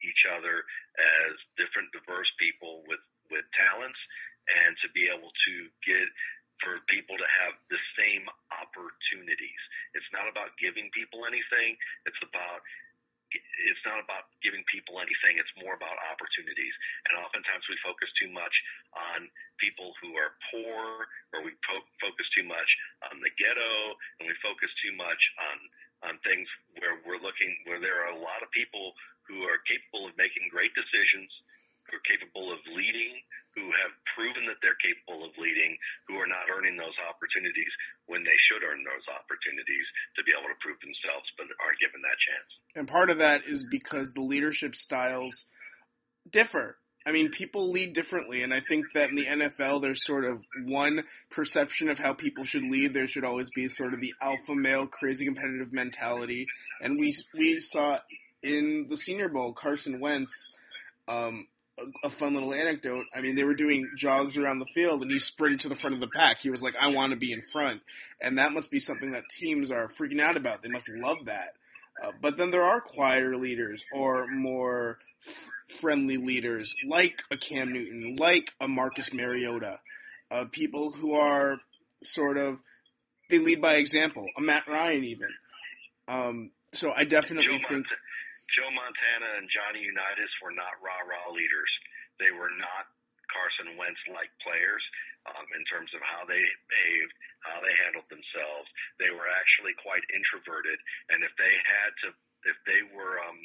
each 0.00 0.24
other 0.28 0.64
as 1.00 1.32
different, 1.56 1.92
diverse 1.92 2.32
people 2.40 2.84
with 2.88 3.00
with 3.32 3.44
talents, 3.56 3.98
and 4.48 4.76
to 4.84 4.88
be 4.92 5.08
able 5.08 5.32
to 5.32 5.54
get 5.84 6.04
for 6.62 6.80
people 6.88 7.16
to 7.18 7.28
have 7.44 7.56
the 7.72 7.80
same 7.98 8.24
opportunities. 8.52 9.62
It's 9.96 10.08
not 10.14 10.28
about 10.30 10.54
giving 10.60 10.92
people 10.94 11.26
anything. 11.26 11.76
It's 12.06 12.20
about 12.22 12.62
it's 13.68 13.84
not 13.84 13.98
about 13.98 14.30
giving 14.40 14.62
people 14.70 15.02
anything. 15.02 15.36
It's 15.36 15.50
more 15.58 15.74
about 15.74 15.96
opportunities. 16.10 16.74
And 17.08 17.18
oftentimes 17.18 17.66
we 17.66 17.76
focus 17.82 18.08
too 18.16 18.30
much 18.30 18.54
on 19.14 19.28
people 19.58 19.92
who 20.02 20.14
are 20.16 20.34
poor, 20.50 21.08
or 21.34 21.42
we 21.42 21.54
po- 21.66 21.88
focus 21.98 22.26
too 22.34 22.46
much 22.46 22.70
on 23.10 23.18
the 23.20 23.32
ghetto, 23.34 23.98
and 24.20 24.30
we 24.30 24.34
focus 24.42 24.70
too 24.82 24.94
much 24.94 25.22
on 25.50 25.58
on 26.04 26.20
things 26.20 26.44
where 26.76 27.00
we're 27.08 27.22
looking 27.24 27.48
where 27.64 27.80
there 27.80 28.04
are 28.04 28.12
a 28.12 28.20
lot 28.20 28.44
of 28.44 28.52
people 28.52 28.92
who 29.24 29.40
are 29.48 29.56
capable 29.64 30.04
of 30.04 30.12
making 30.20 30.44
great 30.52 30.72
decisions, 30.76 31.32
who 31.88 31.96
are 31.96 32.06
capable 32.08 32.52
of 32.52 32.60
leading, 32.72 33.20
who 33.54 33.70
have 33.70 33.94
proven 34.16 34.46
that 34.50 34.58
they're 34.60 34.78
capable 34.82 35.22
of 35.24 35.32
leading, 35.38 35.76
who 36.08 36.18
are 36.18 36.26
not 36.26 36.50
earning 36.50 36.76
those 36.76 36.96
opportunities 37.06 37.70
when 38.06 38.24
they 38.24 38.38
should 38.48 38.62
earn 38.66 38.82
those 38.82 39.06
opportunities 39.08 39.86
to 40.16 40.24
be 40.26 40.34
able 40.34 40.50
to 40.50 40.58
prove 40.60 40.78
themselves, 40.82 41.26
but 41.38 41.46
aren't 41.62 41.80
given 41.80 42.02
that 42.02 42.18
chance. 42.18 42.50
And 42.74 42.88
part 42.88 43.10
of 43.10 43.18
that 43.18 43.46
is 43.46 43.64
because 43.64 44.12
the 44.12 44.26
leadership 44.26 44.74
styles 44.74 45.46
differ. 46.28 46.76
I 47.06 47.12
mean, 47.12 47.30
people 47.30 47.70
lead 47.70 47.92
differently, 47.92 48.42
and 48.42 48.52
I 48.52 48.60
think 48.60 48.86
that 48.94 49.10
in 49.10 49.16
the 49.16 49.26
NFL, 49.26 49.82
there's 49.82 50.04
sort 50.04 50.24
of 50.24 50.42
one 50.64 51.04
perception 51.30 51.90
of 51.90 51.98
how 51.98 52.14
people 52.14 52.44
should 52.44 52.62
lead. 52.62 52.94
There 52.94 53.06
should 53.06 53.24
always 53.24 53.50
be 53.50 53.68
sort 53.68 53.92
of 53.92 54.00
the 54.00 54.14
alpha 54.22 54.54
male, 54.54 54.86
crazy 54.86 55.26
competitive 55.26 55.72
mentality, 55.72 56.46
and 56.80 56.98
we 56.98 57.14
we 57.34 57.60
saw 57.60 57.98
in 58.42 58.86
the 58.88 58.96
Senior 58.96 59.28
Bowl 59.28 59.52
Carson 59.52 60.00
Wentz 60.00 60.54
um, 61.06 61.46
a, 61.78 62.06
a 62.06 62.10
fun 62.10 62.34
little 62.34 62.54
anecdote. 62.54 63.06
I 63.14 63.20
mean, 63.20 63.34
they 63.34 63.44
were 63.44 63.54
doing 63.54 63.90
jogs 63.96 64.36
around 64.36 64.58
the 64.58 64.66
field, 64.74 65.02
and 65.02 65.10
he 65.10 65.18
sprinted 65.18 65.60
to 65.60 65.68
the 65.68 65.76
front 65.76 65.94
of 65.94 66.00
the 66.00 66.08
pack. 66.08 66.38
He 66.40 66.50
was 66.50 66.62
like, 66.62 66.76
"I 66.76 66.88
want 66.88 67.12
to 67.12 67.18
be 67.18 67.32
in 67.32 67.42
front," 67.42 67.82
and 68.20 68.38
that 68.38 68.52
must 68.52 68.70
be 68.70 68.78
something 68.78 69.12
that 69.12 69.28
teams 69.28 69.70
are 69.70 69.88
freaking 69.88 70.20
out 70.20 70.36
about. 70.36 70.62
They 70.62 70.68
must 70.68 70.88
love 70.88 71.26
that. 71.26 71.54
Uh, 72.02 72.12
but 72.20 72.36
then 72.36 72.50
there 72.50 72.64
are 72.64 72.80
quieter 72.80 73.36
leaders 73.36 73.84
or 73.92 74.26
more 74.26 74.98
f- 75.26 75.48
friendly 75.80 76.16
leaders, 76.16 76.74
like 76.86 77.22
a 77.30 77.36
Cam 77.36 77.72
Newton, 77.72 78.16
like 78.18 78.52
a 78.60 78.66
Marcus 78.66 79.14
Mariota, 79.14 79.78
uh, 80.30 80.44
people 80.50 80.90
who 80.90 81.14
are 81.14 81.58
sort 82.02 82.36
of 82.36 82.58
they 83.30 83.38
lead 83.38 83.62
by 83.62 83.76
example. 83.76 84.26
A 84.36 84.40
Matt 84.40 84.66
Ryan, 84.68 85.04
even. 85.04 85.28
Um, 86.08 86.50
so 86.72 86.92
I 86.94 87.04
definitely 87.04 87.58
think. 87.58 87.86
Joe 88.52 88.70
Montana 88.70 89.40
and 89.40 89.48
Johnny 89.48 89.82
Unitas 89.82 90.32
were 90.44 90.54
not 90.54 90.76
rah 90.84 91.04
rah 91.08 91.32
leaders. 91.32 91.72
They 92.20 92.30
were 92.30 92.52
not 92.60 92.92
Carson 93.32 93.74
Wentz 93.74 94.00
like 94.12 94.30
players 94.44 94.84
um, 95.26 95.46
in 95.56 95.64
terms 95.66 95.90
of 95.96 96.04
how 96.04 96.28
they 96.28 96.40
behaved, 96.68 97.14
how 97.42 97.58
they 97.64 97.74
handled 97.82 98.06
themselves. 98.12 98.68
They 99.00 99.10
were 99.10 99.26
actually 99.26 99.74
quite 99.80 100.04
introverted, 100.12 100.76
and 101.10 101.24
if 101.24 101.32
they 101.40 101.54
had 101.64 101.90
to, 102.04 102.08
if 102.44 102.58
they 102.68 102.84
were, 102.92 103.18
um, 103.24 103.40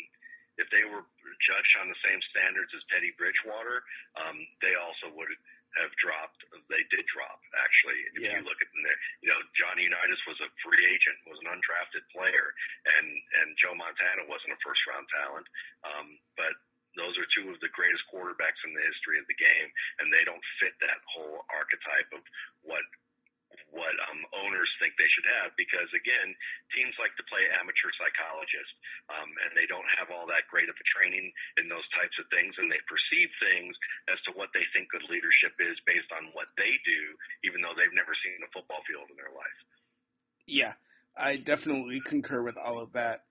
if 0.59 0.67
they 0.69 0.83
were 0.83 1.07
judged 1.47 1.73
on 1.79 1.87
the 1.87 1.99
same 2.03 2.19
standards 2.29 2.71
as 2.75 2.83
Teddy 2.91 3.15
Bridgewater, 3.15 3.81
um, 4.19 4.37
they 4.59 4.75
also 4.75 5.07
would 5.15 5.31
have 5.77 5.93
dropped. 6.01 6.41
They 6.69 6.81
did 6.89 7.05
drop 7.05 7.39
actually. 7.53 7.99
If 8.15 8.21
Yeah. 8.25 8.37
you 8.39 8.41
look 8.45 8.57
at 8.61 8.69
the, 8.73 8.93
you 9.21 9.29
know, 9.29 9.39
Johnny 9.53 9.83
Unitas 9.85 10.21
was 10.25 10.39
a 10.41 10.49
free 10.65 10.81
agent, 10.89 11.17
was 11.29 11.39
an 11.45 11.49
undrafted 11.53 12.05
player, 12.09 12.53
and 12.97 13.07
and 13.41 13.57
Joe 13.57 13.75
Montana 13.75 14.25
wasn't 14.25 14.53
a 14.53 14.59
first 14.65 14.81
round 14.87 15.05
talent. 15.09 15.47
Um, 15.83 16.17
but 16.35 16.53
those 16.97 17.17
are 17.21 17.27
two 17.37 17.49
of 17.53 17.59
the 17.61 17.69
greatest 17.69 18.03
quarterbacks 18.09 18.59
in 18.65 18.73
the 18.73 18.81
history 18.81 19.19
of 19.21 19.27
the 19.29 19.37
game, 19.37 19.69
and 20.01 20.09
they 20.11 20.25
don't 20.25 20.41
fit 20.59 20.73
that 20.81 20.99
whole 21.05 21.45
archetype 21.53 22.09
of 22.13 22.23
what 22.65 22.81
what 23.69 23.93
um, 24.09 24.21
owners 24.33 24.69
think 24.79 24.95
they 24.95 25.09
should 25.13 25.27
have 25.41 25.53
because 25.59 25.89
again, 25.93 26.33
teams 26.73 26.95
like 26.97 27.13
to 27.19 27.25
play 27.29 27.43
amateur 27.59 27.91
psychologists, 27.99 28.75
um, 29.11 29.29
and 29.45 29.51
they 29.53 29.67
don't 29.67 29.87
have 29.99 30.09
all 30.09 30.25
that 30.27 30.47
great 30.49 30.71
of 30.71 30.77
a 30.77 30.87
training 30.95 31.29
in 31.61 31.69
those 31.69 31.85
types 31.93 32.15
of 32.17 32.25
things, 32.33 32.55
and 32.57 32.71
they 32.71 32.81
perceive 32.89 33.29
things 33.43 33.73
as 34.09 34.19
to 34.25 34.35
what 34.35 34.49
they 34.55 34.65
think 34.71 34.89
good 34.89 35.05
leadership 35.11 35.53
is 35.59 35.77
based 35.85 36.09
on 36.15 36.31
what 36.33 36.49
they 36.55 36.73
do, 36.87 37.01
even 37.45 37.61
though 37.61 37.75
they've 37.75 37.95
never 37.95 38.15
seen 38.23 38.39
a 38.41 38.49
football 38.55 38.81
field 38.87 39.07
in 39.11 39.17
their 39.19 39.33
life. 39.33 39.59
Yeah, 40.49 40.73
I 41.15 41.37
definitely 41.37 42.01
concur 42.01 42.41
with 42.41 42.57
all 42.57 42.79
of 42.79 42.93
that. 42.93 43.23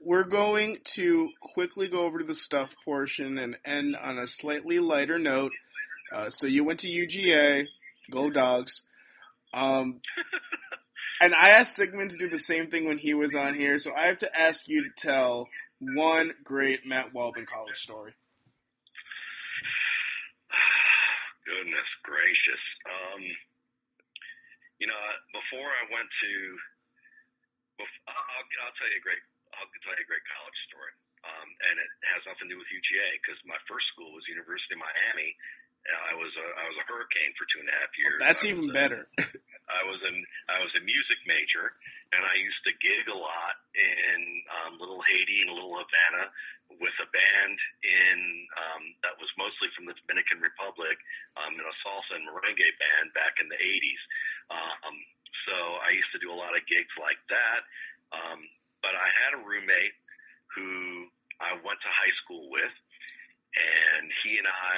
We're 0.00 0.24
going 0.24 0.78
to 0.94 1.30
quickly 1.40 1.88
go 1.88 2.02
over 2.02 2.18
to 2.18 2.24
the 2.24 2.34
stuff 2.34 2.74
portion 2.84 3.38
and 3.38 3.56
end 3.64 3.96
on 3.96 4.18
a 4.18 4.26
slightly 4.26 4.78
lighter 4.78 5.18
note. 5.18 5.52
Uh, 6.12 6.28
so 6.30 6.46
you 6.46 6.62
went 6.62 6.80
to 6.80 6.88
UGA, 6.88 7.66
go 8.10 8.30
dogs. 8.30 8.82
Um, 9.52 10.00
and 11.20 11.34
I 11.34 11.50
asked 11.50 11.76
Sigmund 11.76 12.10
to 12.10 12.18
do 12.18 12.28
the 12.28 12.38
same 12.38 12.68
thing 12.68 12.86
when 12.86 12.98
he 12.98 13.14
was 13.14 13.34
on 13.34 13.54
here, 13.54 13.78
so 13.78 13.92
I 13.94 14.06
have 14.06 14.18
to 14.20 14.30
ask 14.32 14.68
you 14.68 14.84
to 14.84 14.90
tell 14.96 15.48
one 15.80 16.32
great 16.44 16.86
Matt 16.86 17.12
Waldman 17.12 17.46
college 17.46 17.76
story. 17.76 18.14
Goodness 21.46 21.90
gracious. 22.02 22.62
Um, 22.86 23.22
you 24.78 24.86
know, 24.86 24.98
before 25.30 25.68
I 25.68 25.84
went 25.94 26.08
to, 26.10 26.32
I'll, 27.82 27.86
I'll 28.10 28.46
I'll 28.66 28.76
tell 28.78 28.90
you 28.90 28.98
a 28.98 29.04
great, 29.04 29.22
I'll 29.54 29.70
tell 29.86 29.94
you 29.94 30.06
a 30.06 30.10
great 30.10 30.26
college 30.26 30.58
story. 30.70 30.94
Um, 31.22 31.48
and 31.70 31.78
it 31.78 31.90
has 32.18 32.26
nothing 32.26 32.50
to 32.50 32.54
do 32.54 32.58
with 32.58 32.66
UGA 32.66 33.22
because 33.22 33.38
my 33.46 33.58
first 33.70 33.86
school 33.94 34.10
was 34.10 34.26
University 34.26 34.74
of 34.74 34.82
Miami. 34.82 35.38
And 35.82 35.98
I 35.98 36.14
was 36.14 36.30
a, 36.38 36.46
I 36.46 36.64
was 36.70 36.76
a 36.78 36.86
hurricane 36.86 37.32
for 37.34 37.44
two 37.50 37.58
and 37.58 37.70
a 37.70 37.74
half 37.74 37.92
years. 37.98 38.18
That's 38.22 38.44
even 38.46 38.70
a- 38.70 38.74
better. 38.74 39.02
I 39.72 39.82
was 39.88 39.98
an 40.04 40.16
I 40.52 40.60
was 40.60 40.70
a 40.76 40.82
music 40.84 41.18
major, 41.24 41.72
and 42.12 42.22
I 42.22 42.34
used 42.36 42.60
to 42.68 42.72
gig 42.82 43.08
a 43.08 43.16
lot 43.16 43.54
in 43.72 44.20
um, 44.52 44.72
Little 44.76 45.00
Haiti 45.00 45.48
and 45.48 45.54
Little 45.54 45.74
Havana 45.80 46.28
with 46.76 46.92
a 47.00 47.08
band 47.08 47.56
in 47.80 48.18
um, 48.52 48.82
that 49.00 49.16
was 49.16 49.32
mostly 49.40 49.72
from 49.72 49.88
the 49.88 49.96
Dominican 50.04 50.44
Republic, 50.44 51.00
um, 51.40 51.56
in 51.56 51.64
a 51.64 51.76
salsa 51.80 52.20
and 52.20 52.28
merengue 52.28 52.68
band 52.78 53.16
back 53.16 53.40
in 53.40 53.48
the 53.48 53.56
'80s. 53.56 54.02
Um, 54.52 54.94
so 55.48 55.54
I 55.82 55.96
used 55.96 56.12
to 56.12 56.20
do 56.20 56.28
a 56.30 56.36
lot 56.36 56.52
of 56.52 56.62
gigs 56.68 56.92
like 57.00 57.18
that. 57.32 57.60
Um, 58.12 58.44
but 58.84 58.92
I 58.92 59.08
had 59.24 59.38
a 59.38 59.40
roommate 59.40 59.96
who 60.52 61.08
I 61.40 61.56
went 61.64 61.80
to 61.80 61.90
high 61.90 62.14
school 62.22 62.50
with, 62.52 62.74
and 63.52 64.08
he 64.24 64.40
and 64.40 64.48
I, 64.48 64.76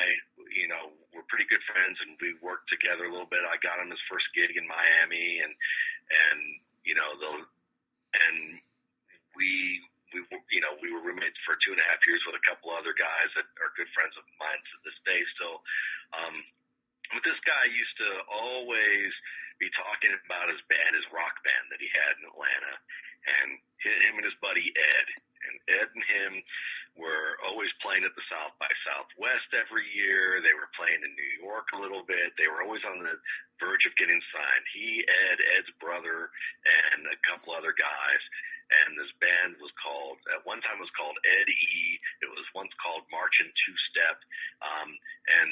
you 0.51 0.67
know, 0.67 0.91
were 1.15 1.27
pretty 1.31 1.47
good 1.47 1.63
friends, 1.71 1.99
and 2.03 2.19
we 2.19 2.35
worked 2.43 2.67
together 2.67 3.07
a 3.07 3.13
little 3.13 3.31
bit. 3.31 3.47
I 3.47 3.59
got 3.63 3.79
him 3.79 3.95
his 3.95 4.03
first 4.11 4.27
gig 4.35 4.59
in 4.59 4.67
Miami, 4.67 5.43
and 5.47 5.55
and 5.55 6.39
you 6.83 6.99
know 6.99 7.11
the 7.19 7.33
and 7.39 8.59
we 9.39 9.79
we 10.11 10.23
you 10.51 10.63
know 10.63 10.75
we 10.83 10.91
were 10.91 11.03
roommates 11.03 11.39
for 11.47 11.55
two 11.63 11.75
and 11.75 11.83
a 11.83 11.87
half 11.87 12.03
years 12.07 12.23
with 12.27 12.39
a 12.39 12.47
couple 12.47 12.75
other 12.75 12.95
guys 12.95 13.31
that 13.39 13.47
are 13.63 13.75
good 13.79 13.91
friends 13.95 14.15
of 14.19 14.27
mine 14.43 14.59
to 14.59 14.75
this 14.83 14.99
day 15.07 15.23
still. 15.39 15.63
Um, 16.15 16.35
but 17.15 17.23
this 17.23 17.39
guy 17.47 17.71
used 17.71 17.97
to 18.03 18.11
always 18.27 19.13
be 19.63 19.71
talking 19.79 20.11
about 20.27 20.51
his 20.51 20.59
band, 20.67 20.99
his 20.99 21.07
rock 21.15 21.39
band 21.47 21.71
that 21.71 21.79
he 21.79 21.87
had 21.95 22.19
in 22.19 22.27
Atlanta, 22.27 22.75
and 23.25 23.59
him 23.81 24.21
and 24.21 24.27
his 24.27 24.37
buddy 24.41 24.65
Ed, 24.73 25.07
and 25.45 25.55
Ed 25.81 25.89
and 25.93 26.05
him 26.05 26.33
were 26.95 27.35
always 27.43 27.71
playing 27.83 28.07
at 28.07 28.15
the 28.15 28.27
South 28.31 28.55
by 28.63 28.71
Southwest 28.87 29.51
every 29.51 29.83
year. 29.99 30.39
They 30.39 30.55
were 30.55 30.71
playing 30.79 31.03
in 31.03 31.13
New 31.19 31.33
York 31.43 31.67
a 31.75 31.83
little 31.83 32.07
bit. 32.07 32.33
They 32.39 32.47
were 32.47 32.63
always 32.63 32.87
on 32.87 33.03
the 33.03 33.19
verge 33.59 33.85
of 33.87 33.99
getting 33.99 34.23
signed. 34.31 34.67
He, 34.71 35.03
Ed, 35.03 35.39
Ed's 35.59 35.75
brother, 35.83 36.31
and 36.63 37.03
a 37.11 37.19
couple 37.27 37.53
other 37.55 37.75
guys. 37.75 38.23
And 38.65 38.97
this 38.97 39.13
band 39.21 39.61
was 39.61 39.75
called, 39.77 40.23
at 40.33 40.47
one 40.49 40.63
time 40.65 40.81
it 40.81 40.87
was 40.87 40.97
called 40.97 41.19
Ed 41.21 41.49
E. 41.51 42.01
It 42.25 42.31
was 42.33 42.47
once 42.57 42.73
called 42.81 43.05
Marching 43.13 43.51
Two 43.53 43.77
Step. 43.93 44.19
Um, 44.65 44.89
and 45.29 45.51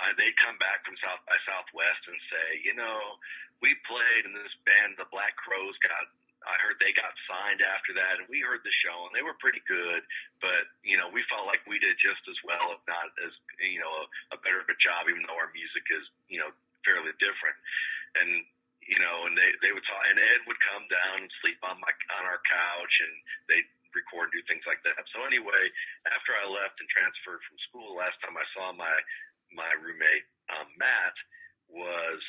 uh, 0.00 0.12
they'd 0.16 0.38
come 0.40 0.56
back 0.62 0.82
from 0.86 0.96
South 1.02 1.22
by 1.28 1.36
Southwest 1.44 2.02
and 2.08 2.18
say, 2.32 2.46
you 2.64 2.74
know, 2.74 3.18
we 3.60 3.74
played 3.84 4.24
in 4.26 4.32
this 4.32 4.54
band, 4.64 4.96
the 4.96 5.10
Black 5.12 5.36
Crowes 5.38 5.76
got 5.84 6.08
I 6.44 6.56
heard 6.60 6.76
they 6.78 6.92
got 6.92 7.12
signed 7.28 7.64
after 7.64 7.96
that, 7.96 8.20
and 8.20 8.28
we 8.28 8.44
heard 8.44 8.60
the 8.62 8.76
show, 8.84 9.08
and 9.08 9.12
they 9.16 9.24
were 9.24 9.36
pretty 9.40 9.64
good. 9.64 10.04
But 10.38 10.68
you 10.84 10.96
know, 10.96 11.08
we 11.08 11.24
felt 11.26 11.48
like 11.48 11.64
we 11.64 11.80
did 11.80 11.96
just 11.96 12.22
as 12.28 12.38
well, 12.44 12.76
if 12.76 12.82
not 12.84 13.12
as 13.24 13.32
you 13.60 13.80
know, 13.80 14.06
a, 14.32 14.36
a 14.36 14.42
better 14.44 14.60
of 14.60 14.68
a 14.68 14.78
job, 14.78 15.08
even 15.08 15.24
though 15.24 15.40
our 15.40 15.52
music 15.56 15.84
is 15.90 16.04
you 16.28 16.40
know 16.40 16.52
fairly 16.84 17.12
different. 17.16 17.56
And 18.20 18.44
you 18.84 19.00
know, 19.00 19.24
and 19.24 19.34
they 19.34 19.50
they 19.64 19.72
would 19.72 19.84
talk, 19.88 20.04
and 20.04 20.20
Ed 20.20 20.44
would 20.44 20.60
come 20.60 20.84
down 20.92 21.24
and 21.24 21.30
sleep 21.40 21.58
on 21.64 21.80
my 21.80 21.92
on 22.20 22.24
our 22.28 22.40
couch 22.44 22.94
and 23.00 23.14
they'd 23.48 23.68
record, 23.94 24.34
do 24.34 24.42
things 24.50 24.66
like 24.66 24.82
that. 24.82 24.98
So 25.14 25.22
anyway, 25.22 25.70
after 26.10 26.34
I 26.34 26.50
left 26.50 26.82
and 26.82 26.90
transferred 26.90 27.40
from 27.46 27.56
school, 27.70 27.94
last 27.94 28.18
time 28.20 28.34
I 28.34 28.46
saw 28.52 28.74
my 28.74 28.92
my 29.54 29.70
roommate 29.80 30.26
um, 30.50 30.68
Matt 30.76 31.16
was 31.70 32.20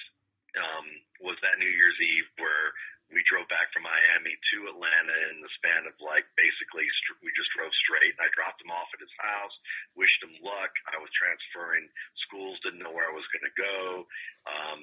um, 0.55 0.87
was 1.19 1.35
that 1.43 1.59
New 1.59 1.67
Year's 1.67 1.99
Eve 1.99 2.29
where 2.39 2.71
we 3.13 3.21
drove 3.29 3.45
back 3.47 3.69
from 3.69 3.85
Miami 3.85 4.33
to 4.33 4.69
Atlanta 4.69 5.17
in 5.29 5.41
the 5.41 5.51
span 5.57 5.85
of 5.85 5.93
like 6.01 6.25
basically 6.33 6.89
st- 6.89 7.21
we 7.21 7.29
just 7.37 7.53
drove 7.53 7.73
straight. 7.73 8.17
And 8.17 8.25
I 8.25 8.33
dropped 8.33 8.61
him 8.61 8.73
off 8.73 8.89
at 8.93 9.03
his 9.03 9.13
house, 9.21 9.55
wished 9.93 10.21
him 10.25 10.33
luck. 10.41 10.73
I 10.89 10.97
was 10.97 11.11
transferring 11.13 11.85
schools, 12.25 12.57
didn't 12.65 12.81
know 12.81 12.93
where 12.93 13.07
I 13.07 13.13
was 13.13 13.27
going 13.29 13.45
to 13.45 13.55
go. 13.61 14.09
Um, 14.49 14.79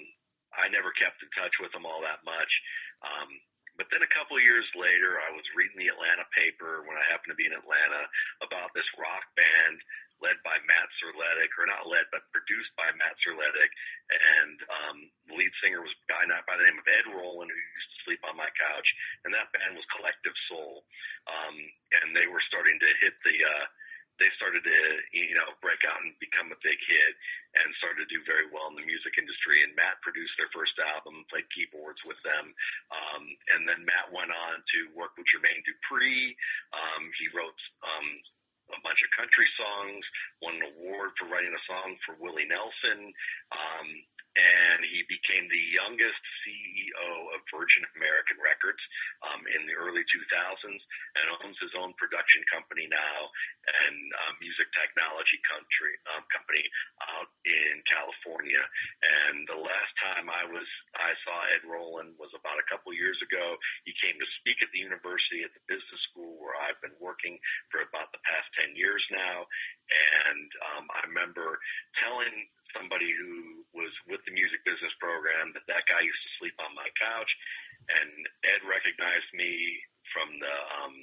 I 0.54 0.68
never 0.68 0.92
kept 0.94 1.24
in 1.24 1.30
touch 1.32 1.56
with 1.58 1.72
him 1.72 1.88
all 1.88 2.04
that 2.04 2.22
much. 2.22 2.52
Um, 3.02 3.30
but 3.80 3.88
then 3.88 4.04
a 4.04 4.14
couple 4.14 4.36
of 4.36 4.44
years 4.44 4.68
later, 4.76 5.16
I 5.22 5.32
was 5.32 5.44
reading 5.56 5.80
the 5.80 5.92
Atlanta 5.92 6.28
paper 6.36 6.84
when 6.84 6.96
I 6.96 7.04
happened 7.08 7.32
to 7.32 7.40
be 7.40 7.48
in 7.48 7.56
Atlanta 7.56 8.04
about 8.44 8.72
this 8.76 8.86
rock 9.00 9.24
band 9.32 9.80
led 10.22 10.38
by 10.46 10.54
Matt 10.70 10.88
Serletic, 11.02 11.50
or 11.58 11.66
not 11.66 11.90
led, 11.90 12.06
but 12.14 12.30
produced 12.30 12.70
by 12.78 12.86
Matt 12.94 13.18
Serletic. 13.18 13.70
And 14.06 14.56
um, 14.70 14.96
the 15.26 15.34
lead 15.34 15.50
singer 15.58 15.82
was 15.82 15.90
a 15.90 16.06
guy 16.06 16.22
not 16.30 16.46
by 16.46 16.54
the 16.54 16.62
name 16.62 16.78
of 16.78 16.86
Ed 16.86 17.10
Roland, 17.10 17.50
who 17.50 17.58
used 17.58 17.90
to 17.90 18.02
sleep 18.06 18.22
on 18.22 18.38
my 18.38 18.48
couch. 18.54 18.88
And 19.26 19.34
that 19.34 19.50
band 19.50 19.74
was 19.74 19.84
Collective 19.98 20.38
Soul. 20.46 20.86
Um, 21.26 21.58
and 22.00 22.14
they 22.14 22.30
were 22.30 22.40
starting 22.46 22.78
to 22.78 22.90
hit 23.02 23.18
the, 23.26 23.34
uh, 23.34 23.66
they 24.20 24.28
started 24.36 24.64
to, 24.64 24.78
you 25.12 25.36
know, 25.36 25.56
break 25.64 25.80
out 25.88 26.00
and 26.04 26.12
become 26.20 26.52
a 26.52 26.62
big 26.64 26.78
hit 26.84 27.12
and 27.56 27.72
started 27.80 28.04
to 28.04 28.12
do 28.12 28.20
very 28.24 28.48
well 28.48 28.68
in 28.72 28.76
the 28.76 28.84
music 28.84 29.16
industry. 29.16 29.64
And 29.64 29.76
Matt 29.76 30.00
produced 30.04 30.36
their 30.36 30.52
first 30.52 30.76
album, 30.78 31.24
played 31.28 31.48
keyboards 31.52 32.00
with 32.04 32.20
them. 32.24 32.52
Um, 32.92 33.24
and 33.56 33.68
then 33.68 33.84
Matt 33.84 34.12
went 34.12 34.32
on 34.32 34.60
to 34.60 34.78
work 34.96 35.16
with 35.16 35.28
Jermaine 35.28 35.64
Dupri. 35.64 36.36
Um, 36.72 37.08
he 37.16 37.28
wrote, 37.32 37.60
um, 37.84 38.08
a 38.72 38.80
bunch 38.80 39.04
of 39.04 39.10
country 39.12 39.48
songs, 39.58 40.04
won 40.40 40.56
an 40.56 40.70
award 40.72 41.12
for 41.20 41.28
writing 41.28 41.52
a 41.52 41.62
song 41.68 41.92
for 42.06 42.16
Willie 42.16 42.48
Nelson, 42.48 43.12
um, 43.52 43.88
and 44.32 44.80
he 44.88 45.04
became 45.08 45.44
the 45.48 45.64
youngest 45.76 46.22
CEO 46.40 47.36
of 47.36 47.44
Virgin 47.52 47.84
American 47.96 48.40
Records 48.40 48.80
um, 49.28 49.44
in 49.44 49.68
the 49.68 49.76
early 49.76 50.02
2000s, 50.08 50.64
and 50.72 51.24
owns 51.44 51.58
his 51.60 51.76
own 51.76 51.92
production 52.00 52.40
company 52.48 52.88
now 52.88 53.28
and 53.68 53.96
uh, 54.24 54.32
music 54.40 54.68
technology 54.72 55.36
country 55.44 55.92
um, 56.12 56.24
company 56.32 56.64
out 57.12 57.28
in 57.44 57.84
California. 57.84 58.62
And 59.04 59.44
the 59.44 59.60
last 59.60 59.92
time 60.00 60.32
I 60.32 60.48
was 60.48 60.66
I 60.96 61.12
saw 61.22 61.36
Ed 61.52 61.64
Roland 61.68 62.16
was 62.16 62.32
about 62.32 62.56
a 62.56 62.68
couple 62.72 62.96
years 62.96 63.20
ago. 63.20 63.60
He 63.84 63.92
came 64.00 64.16
to 64.16 64.28
speak 64.40 64.64
at 64.64 64.72
the 64.72 64.80
university 64.80 65.44
at 65.44 65.52
the 65.52 65.62
business 65.68 66.00
school 66.08 66.40
where 66.40 66.56
I've 66.56 66.80
been 66.80 66.96
working 66.98 67.36
for 67.68 67.84
about 67.84 68.10
the 68.16 68.22
past 68.24 68.48
10 68.64 68.74
years 68.80 69.04
now. 69.12 69.44
And 69.92 70.48
um, 70.72 70.84
I 70.88 71.04
remember 71.12 71.60
telling 72.00 72.48
somebody 72.72 73.12
who 73.12 73.62
was 73.76 73.92
with 74.08 74.21
the 74.26 74.34
music 74.34 74.62
business 74.66 74.92
program 75.02 75.52
that 75.54 75.66
that 75.68 75.84
guy 75.86 76.02
used 76.02 76.22
to 76.26 76.36
sleep 76.38 76.56
on 76.62 76.72
my 76.74 76.88
couch, 76.98 77.30
and 77.90 78.10
Ed 78.46 78.62
recognized 78.66 79.30
me 79.34 79.52
from 80.14 80.28
the 80.38 80.56
um, 80.78 80.94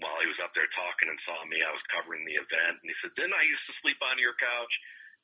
while 0.00 0.18
he 0.20 0.28
was 0.28 0.40
up 0.44 0.52
there 0.52 0.68
talking 0.76 1.08
and 1.08 1.20
saw 1.24 1.40
me. 1.48 1.64
I 1.64 1.72
was 1.72 1.92
covering 1.92 2.24
the 2.28 2.36
event, 2.36 2.84
and 2.84 2.88
he 2.88 2.96
said, 3.00 3.16
"Didn't 3.16 3.36
I 3.36 3.44
used 3.44 3.66
to 3.68 3.80
sleep 3.80 4.00
on 4.04 4.20
your 4.20 4.36
couch?" 4.36 4.74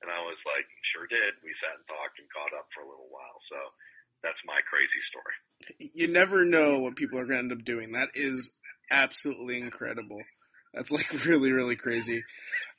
And 0.01 0.09
I 0.09 0.21
was 0.25 0.41
like, 0.49 0.67
"Sure 0.93 1.07
did." 1.07 1.39
We 1.45 1.53
sat 1.61 1.79
and 1.79 1.87
talked 1.87 2.19
and 2.19 2.29
caught 2.33 2.57
up 2.57 2.67
for 2.73 2.83
a 2.83 2.89
little 2.89 3.11
while. 3.13 3.39
So 3.53 3.59
that's 4.23 4.41
my 4.47 4.61
crazy 4.67 5.03
story. 5.11 5.37
You 5.95 6.09
never 6.09 6.45
know 6.45 6.81
what 6.81 6.97
people 6.97 7.19
are 7.19 7.27
going 7.27 7.49
to 7.49 7.53
end 7.53 7.53
up 7.53 7.65
doing. 7.65 7.93
That 7.93 8.11
is 8.15 8.57
absolutely 8.91 9.59
incredible. 9.59 10.23
That's 10.75 10.91
like 10.91 11.13
really, 11.27 11.53
really 11.53 11.77
crazy. 11.77 12.25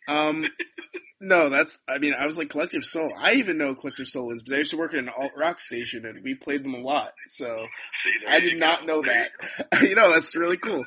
Um, 0.07 0.45
no, 1.23 1.47
that's. 1.47 1.79
I 1.87 1.99
mean, 1.99 2.13
I 2.13 2.25
was 2.25 2.37
like 2.37 2.49
Collective 2.49 2.83
Soul. 2.83 3.13
I 3.17 3.35
even 3.35 3.57
know 3.57 3.75
Collective 3.75 4.07
Soul 4.07 4.33
is 4.33 4.41
because 4.41 4.53
I 4.53 4.57
used 4.57 4.71
to 4.71 4.77
work 4.77 4.93
at 4.93 4.99
an 4.99 5.09
alt 5.09 5.31
rock 5.37 5.61
station 5.61 6.05
and 6.05 6.21
we 6.21 6.35
played 6.35 6.65
them 6.65 6.73
a 6.73 6.81
lot. 6.81 7.13
So 7.27 7.65
See, 8.03 8.27
I 8.27 8.41
did 8.41 8.57
not 8.57 8.85
know 8.85 9.01
that. 9.03 9.31
you 9.81 9.95
know, 9.95 10.11
that's 10.11 10.35
really 10.35 10.57
cool. 10.57 10.85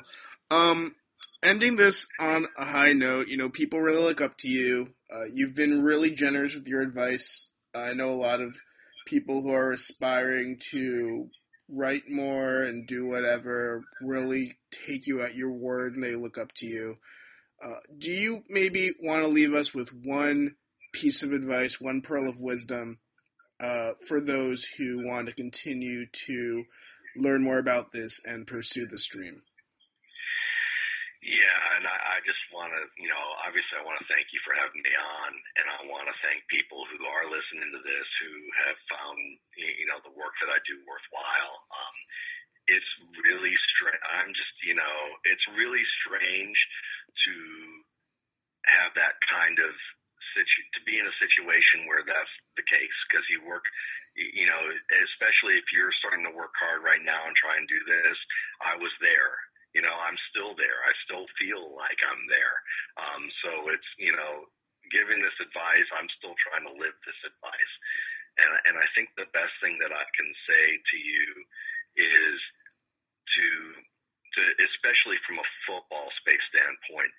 Um, 0.51 0.93
ending 1.41 1.75
this 1.75 2.07
on 2.19 2.45
a 2.55 2.65
high 2.65 2.93
note, 2.93 3.29
you 3.29 3.37
know, 3.37 3.49
people 3.49 3.81
really 3.81 4.03
look 4.03 4.21
up 4.21 4.37
to 4.37 4.47
you. 4.47 4.89
Uh, 5.11 5.25
you've 5.33 5.55
been 5.55 5.81
really 5.81 6.11
generous 6.11 6.53
with 6.53 6.67
your 6.67 6.81
advice. 6.81 7.49
I 7.73 7.93
know 7.93 8.11
a 8.11 8.21
lot 8.21 8.39
of 8.39 8.55
people 9.07 9.41
who 9.41 9.49
are 9.49 9.71
aspiring 9.71 10.59
to 10.71 11.29
write 11.67 12.03
more 12.09 12.61
and 12.61 12.87
do 12.87 13.07
whatever 13.07 13.83
really 14.01 14.55
take 14.71 15.07
you 15.07 15.21
at 15.21 15.35
your 15.35 15.51
word 15.51 15.95
and 15.95 16.03
they 16.03 16.13
look 16.13 16.37
up 16.37 16.51
to 16.53 16.67
you. 16.67 16.97
Uh, 17.63 17.79
do 17.97 18.11
you 18.11 18.43
maybe 18.49 18.93
want 19.01 19.23
to 19.23 19.27
leave 19.27 19.53
us 19.53 19.73
with 19.73 19.89
one 19.89 20.55
piece 20.93 21.23
of 21.23 21.33
advice, 21.33 21.81
one 21.81 22.01
pearl 22.01 22.29
of 22.29 22.39
wisdom 22.39 22.99
uh, 23.59 23.91
for 24.07 24.21
those 24.21 24.63
who 24.63 25.05
want 25.05 25.27
to 25.27 25.33
continue 25.33 26.05
to 26.11 26.63
learn 27.17 27.41
more 27.43 27.57
about 27.57 27.91
this 27.91 28.21
and 28.25 28.45
pursue 28.45 28.85
the 28.85 28.97
stream? 28.97 29.41
Yeah, 31.25 31.59
and 31.75 31.83
I, 31.83 31.97
I 31.97 32.17
just 32.23 32.39
want 32.53 32.71
to, 32.71 32.81
you 33.01 33.09
know, 33.09 33.25
obviously 33.43 33.75
I 33.75 33.83
want 33.83 33.97
to 33.99 34.07
thank 34.07 34.29
you 34.31 34.39
for 34.45 34.53
having 34.53 34.79
me 34.79 34.93
on, 34.93 35.31
and 35.59 35.65
I 35.65 35.79
want 35.89 36.05
to 36.07 36.15
thank 36.21 36.45
people 36.47 36.85
who 36.87 37.01
are 37.03 37.25
listening 37.25 37.73
to 37.73 37.81
this 37.81 38.07
who 38.21 38.31
have 38.63 38.77
found, 38.87 39.17
you 39.57 39.87
know, 39.89 39.99
the 40.05 40.13
work 40.13 40.37
that 40.45 40.53
I 40.53 40.61
do 40.63 40.77
worthwhile. 40.85 41.57
Um, 41.73 41.95
it's 42.67 42.91
really 43.23 43.55
strange. 43.71 44.03
I'm 44.11 44.31
just, 44.35 44.55
you 44.63 44.75
know, 44.75 44.97
it's 45.23 45.45
really 45.55 45.83
strange 46.03 46.57
to 47.25 47.33
have 48.67 48.91
that 48.99 49.15
kind 49.31 49.57
of 49.63 49.71
situ- 50.35 50.71
to 50.75 50.81
be 50.83 50.99
in 50.99 51.07
a 51.07 51.21
situation 51.21 51.87
where 51.87 52.03
that's 52.03 52.35
the 52.59 52.65
case 52.67 52.97
because 53.07 53.25
you 53.31 53.39
work 53.47 53.63
you 54.17 54.49
know 54.49 54.61
especially 55.07 55.55
if 55.55 55.67
you're 55.71 55.93
starting 56.01 56.25
to 56.25 56.33
work 56.33 56.51
hard 56.57 56.81
right 56.81 57.03
now 57.05 57.21
and 57.29 57.35
try 57.37 57.53
and 57.55 57.69
do 57.69 57.79
this 57.85 58.17
i 58.65 58.73
was 58.75 58.91
there. 58.99 59.33
You 59.75 59.85
know 59.85 59.93
i'm 59.93 60.17
still 60.33 60.57
there. 60.57 60.79
I 60.83 60.93
still 61.05 61.27
feel 61.37 61.73
like 61.77 61.99
i'm 62.11 62.23
there. 62.27 62.57
Um 62.97 63.23
so 63.45 63.51
it's 63.71 63.89
you 64.01 64.11
know 64.11 64.49
giving 64.91 65.19
this 65.21 65.37
advice 65.39 65.87
i'm 65.95 66.09
still 66.17 66.35
trying 66.43 66.65
to 66.67 66.75
live 66.75 66.95
this 67.05 67.21
advice. 67.23 67.73
And 68.41 68.51
and 68.67 68.75
i 68.75 68.87
think 68.97 69.13
the 69.15 69.29
best 69.31 69.53
thing 69.61 69.77
that 69.79 69.93
i 69.93 70.05
can 70.17 70.29
say 70.49 70.65
to 70.75 70.97
you 70.97 71.25
is 71.97 72.37
to 73.35 73.47
to 74.37 74.41
especially 74.69 75.17
from 75.25 75.41
a 75.41 75.47
football 75.65 76.07
space 76.21 76.45
standpoint 76.53 77.11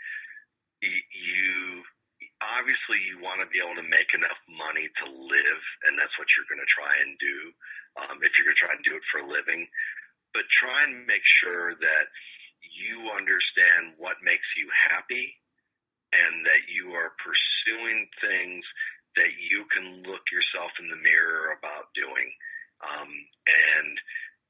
you 0.83 1.83
obviously 2.43 3.03
you 3.07 3.19
want 3.19 3.43
to 3.43 3.51
be 3.51 3.59
able 3.59 3.79
to 3.79 3.87
make 3.87 4.11
enough 4.15 4.39
money 4.47 4.87
to 4.87 5.07
live, 5.11 5.63
and 5.87 5.99
that's 5.99 6.15
what 6.19 6.31
you're 6.35 6.51
going 6.51 6.63
to 6.63 6.71
try 6.71 6.93
and 7.03 7.19
do 7.19 7.37
um, 7.99 8.17
if 8.23 8.31
you're 8.39 8.47
going 8.47 8.59
to 8.59 8.65
try 8.65 8.75
and 8.75 8.87
do 8.87 8.95
it 8.95 9.07
for 9.11 9.23
a 9.23 9.31
living. 9.31 9.67
But 10.35 10.47
try 10.55 10.87
and 10.87 11.09
make 11.09 11.25
sure 11.43 11.75
that 11.75 12.07
you 12.63 13.11
understand 13.11 13.99
what 13.99 14.23
makes 14.23 14.47
you 14.55 14.69
happy 14.71 15.35
and 16.15 16.47
that 16.47 16.69
you 16.69 16.95
are 16.95 17.17
pursuing 17.19 18.07
things 18.23 18.63
that 19.17 19.35
you 19.41 19.67
can 19.73 20.05
look 20.07 20.23
yourself 20.31 20.71
in 20.79 20.87
the 20.93 21.01
mirror 21.01 21.57
about 21.59 21.91
doing 21.97 22.29
um, 22.85 23.11
and 23.11 23.95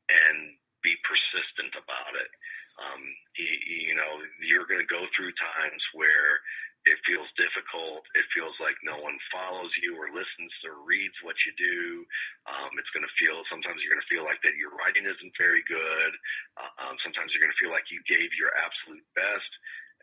and 0.09 0.57
be 0.83 0.95
persistent 1.05 1.75
about 1.77 2.15
it. 2.17 2.31
Um, 2.79 3.03
you, 3.35 3.91
you 3.91 3.95
know, 3.99 4.23
you're 4.39 4.69
going 4.71 4.83
to 4.83 4.87
go 4.87 5.03
through 5.15 5.35
times 5.35 5.83
where 5.95 6.39
it 6.87 6.97
feels 7.03 7.27
difficult. 7.35 8.07
It 8.15 8.25
feels 8.31 8.55
like 8.63 8.79
no 8.87 8.97
one 9.03 9.19
follows 9.35 9.75
you 9.83 9.99
or 9.99 10.15
listens 10.15 10.55
or 10.63 10.79
reads 10.87 11.19
what 11.27 11.35
you 11.43 11.53
do. 11.59 12.07
Um, 12.47 12.71
it's 12.79 12.89
going 12.95 13.05
to 13.05 13.19
feel, 13.19 13.43
sometimes 13.51 13.83
you're 13.83 13.93
going 13.93 14.05
to 14.05 14.13
feel 14.13 14.23
like 14.23 14.39
that 14.47 14.55
your 14.57 14.71
writing 14.79 15.05
isn't 15.05 15.35
very 15.35 15.61
good. 15.67 16.13
Uh, 16.55 16.73
um, 16.87 16.97
sometimes 17.03 17.35
you're 17.35 17.43
going 17.43 17.53
to 17.53 17.61
feel 17.61 17.75
like 17.75 17.91
you 17.91 17.99
gave 18.07 18.31
your 18.39 18.55
absolute 18.55 19.05
best 19.19 19.53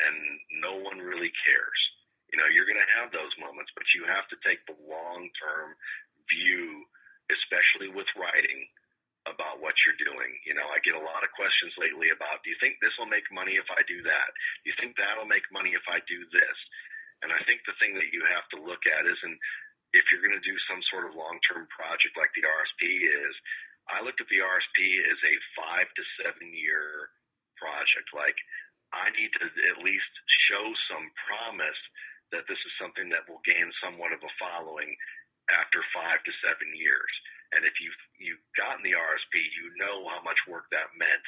and 0.04 0.16
no 0.60 0.76
one 0.76 1.00
really 1.00 1.32
cares. 1.48 1.80
You 2.30 2.44
know, 2.44 2.52
you're 2.52 2.68
going 2.68 2.82
to 2.82 2.96
have 3.00 3.16
those 3.16 3.32
moments, 3.40 3.72
but 3.72 3.88
you 3.96 4.04
have 4.12 4.28
to 4.36 4.38
take 4.44 4.60
the 4.68 4.76
long 4.84 5.32
term 5.40 5.80
view, 6.28 6.84
especially 7.32 7.88
with 7.88 8.10
writing 8.20 8.68
about 9.26 9.62
what 9.62 9.74
you're 9.82 9.98
doing. 9.98 10.38
You 10.46 10.54
know, 10.54 10.66
I 10.70 10.82
get 10.86 10.98
a 10.98 11.02
lot 11.02 11.26
of 11.26 11.34
questions 11.34 11.74
lately 11.82 12.14
about, 12.14 12.46
do 12.46 12.54
you 12.54 12.60
think 12.62 12.78
this 12.78 12.94
will 12.98 13.10
make 13.10 13.26
money 13.34 13.58
if 13.58 13.66
I 13.74 13.82
do 13.90 14.02
that? 14.06 14.30
Do 14.62 14.70
you 14.70 14.78
think 14.78 14.94
that'll 14.96 15.30
make 15.30 15.46
money 15.50 15.74
if 15.74 15.86
I 15.90 16.02
do 16.06 16.20
this? 16.30 16.58
And 17.26 17.34
I 17.34 17.42
think 17.50 17.66
the 17.66 17.78
thing 17.82 17.98
that 17.98 18.14
you 18.14 18.22
have 18.30 18.46
to 18.54 18.62
look 18.62 18.86
at 18.86 19.10
is, 19.10 19.18
and 19.26 19.34
if 19.98 20.06
you're 20.12 20.22
going 20.22 20.38
to 20.38 20.46
do 20.46 20.58
some 20.70 20.84
sort 20.92 21.10
of 21.10 21.18
long-term 21.18 21.66
project 21.74 22.14
like 22.20 22.30
the 22.38 22.46
RSP 22.46 22.86
is, 23.02 23.34
I 23.90 24.02
looked 24.02 24.22
at 24.22 24.30
the 24.30 24.42
RSP 24.42 24.80
as 25.10 25.20
a 25.22 25.36
five 25.54 25.88
to 25.94 26.04
seven 26.22 26.50
year 26.54 27.10
project. 27.58 28.10
Like 28.14 28.38
I 28.94 29.14
need 29.14 29.32
to 29.38 29.46
at 29.46 29.86
least 29.86 30.10
show 30.50 30.66
some 30.90 31.06
promise 31.30 31.82
that 32.34 32.50
this 32.50 32.58
is 32.58 32.74
something 32.82 33.14
that 33.14 33.30
will 33.30 33.46
gain 33.46 33.70
somewhat 33.80 34.12
of 34.12 34.26
a 34.26 34.38
following 34.42 34.90
after 35.54 35.86
five 35.94 36.18
to 36.26 36.34
seven 36.42 36.74
years. 36.74 37.14
And 37.56 37.64
if 37.64 37.80
you've, 37.80 38.02
you've 38.20 38.46
gotten 38.60 38.84
the 38.84 38.94
RSP, 38.94 39.36
you 39.40 39.72
know 39.80 40.04
how 40.12 40.20
much 40.22 40.38
work 40.46 40.68
that 40.76 40.92
meant 41.00 41.26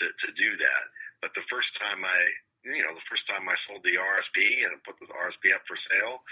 to, 0.00 0.08
to 0.08 0.28
do 0.32 0.56
that. 0.56 0.84
But 1.20 1.36
the 1.36 1.44
first 1.52 1.68
time 1.76 2.00
I, 2.04 2.18
you 2.64 2.82
know, 2.82 2.96
the 2.96 3.10
first 3.12 3.28
time 3.28 3.44
I 3.46 3.56
sold 3.68 3.84
the 3.84 4.00
RSP 4.00 4.64
and 4.64 4.80
put 4.82 4.96
the 4.98 5.08
RSP 5.12 5.52
up 5.52 5.64
for 5.68 5.76
sale, 5.76 6.24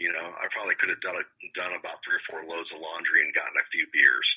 you 0.00 0.10
know, 0.10 0.34
I 0.34 0.50
probably 0.50 0.74
could 0.78 0.90
have 0.90 1.04
done 1.04 1.18
a, 1.18 1.26
done 1.54 1.74
about 1.78 2.02
three 2.02 2.18
or 2.18 2.26
four 2.26 2.42
loads 2.42 2.70
of 2.74 2.82
laundry 2.82 3.22
and 3.22 3.34
gotten 3.36 3.54
a 3.54 3.70
few 3.70 3.86
beers, 3.94 4.28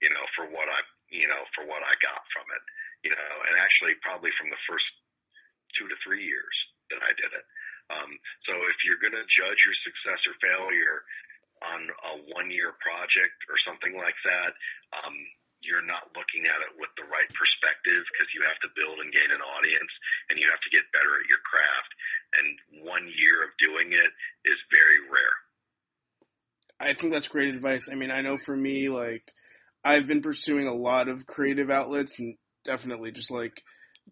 you 0.00 0.08
know, 0.08 0.24
for 0.32 0.48
what 0.48 0.68
I, 0.70 0.80
you 1.12 1.28
know, 1.28 1.42
for 1.52 1.68
what 1.68 1.84
I 1.84 1.92
got 2.00 2.22
from 2.32 2.48
it, 2.48 2.62
you 3.04 3.12
know, 3.12 3.32
and 3.50 3.60
actually 3.60 3.98
probably 4.00 4.32
from 4.38 4.48
the 4.48 4.62
first 4.64 4.88
two 5.76 5.88
to 5.88 5.96
three 6.00 6.24
years 6.24 6.56
that 6.92 7.00
I 7.04 7.12
did 7.16 7.32
it. 7.32 7.46
Um, 7.92 8.10
so 8.48 8.56
if 8.72 8.78
you're 8.86 9.02
going 9.02 9.16
to 9.16 9.26
judge 9.28 9.60
your 9.66 9.76
success 9.84 10.20
or 10.24 10.36
failure 10.40 11.04
on 11.62 11.80
a 11.86 12.12
one 12.34 12.50
year 12.50 12.74
project 12.82 13.38
or 13.46 13.56
something 13.62 13.94
like 13.94 14.18
that, 14.26 14.52
um, 14.92 15.14
you're 15.62 15.86
not 15.86 16.10
looking 16.18 16.44
at 16.50 16.58
it 16.66 16.74
with 16.74 16.90
the 16.98 17.06
right 17.06 17.30
perspective 17.30 18.02
because 18.10 18.28
you 18.34 18.42
have 18.42 18.58
to 18.66 18.74
build 18.74 18.98
and 18.98 19.14
gain 19.14 19.30
an 19.30 19.42
audience 19.42 19.92
and 20.28 20.38
you 20.38 20.50
have 20.50 20.58
to 20.58 20.74
get 20.74 20.90
better 20.90 21.14
at 21.22 21.30
your 21.30 21.42
craft. 21.46 21.92
And 22.34 22.82
one 22.82 23.06
year 23.06 23.46
of 23.46 23.54
doing 23.62 23.94
it 23.94 24.10
is 24.42 24.58
very 24.74 25.00
rare. 25.06 25.36
I 26.82 26.98
think 26.98 27.14
that's 27.14 27.30
great 27.30 27.54
advice. 27.54 27.88
I 27.90 27.94
mean, 27.94 28.10
I 28.10 28.26
know 28.26 28.36
for 28.36 28.56
me, 28.56 28.90
like, 28.90 29.22
I've 29.84 30.06
been 30.06 30.22
pursuing 30.22 30.66
a 30.66 30.74
lot 30.74 31.06
of 31.06 31.26
creative 31.26 31.70
outlets 31.70 32.18
and 32.18 32.34
definitely 32.64 33.12
just 33.12 33.30
like, 33.30 33.62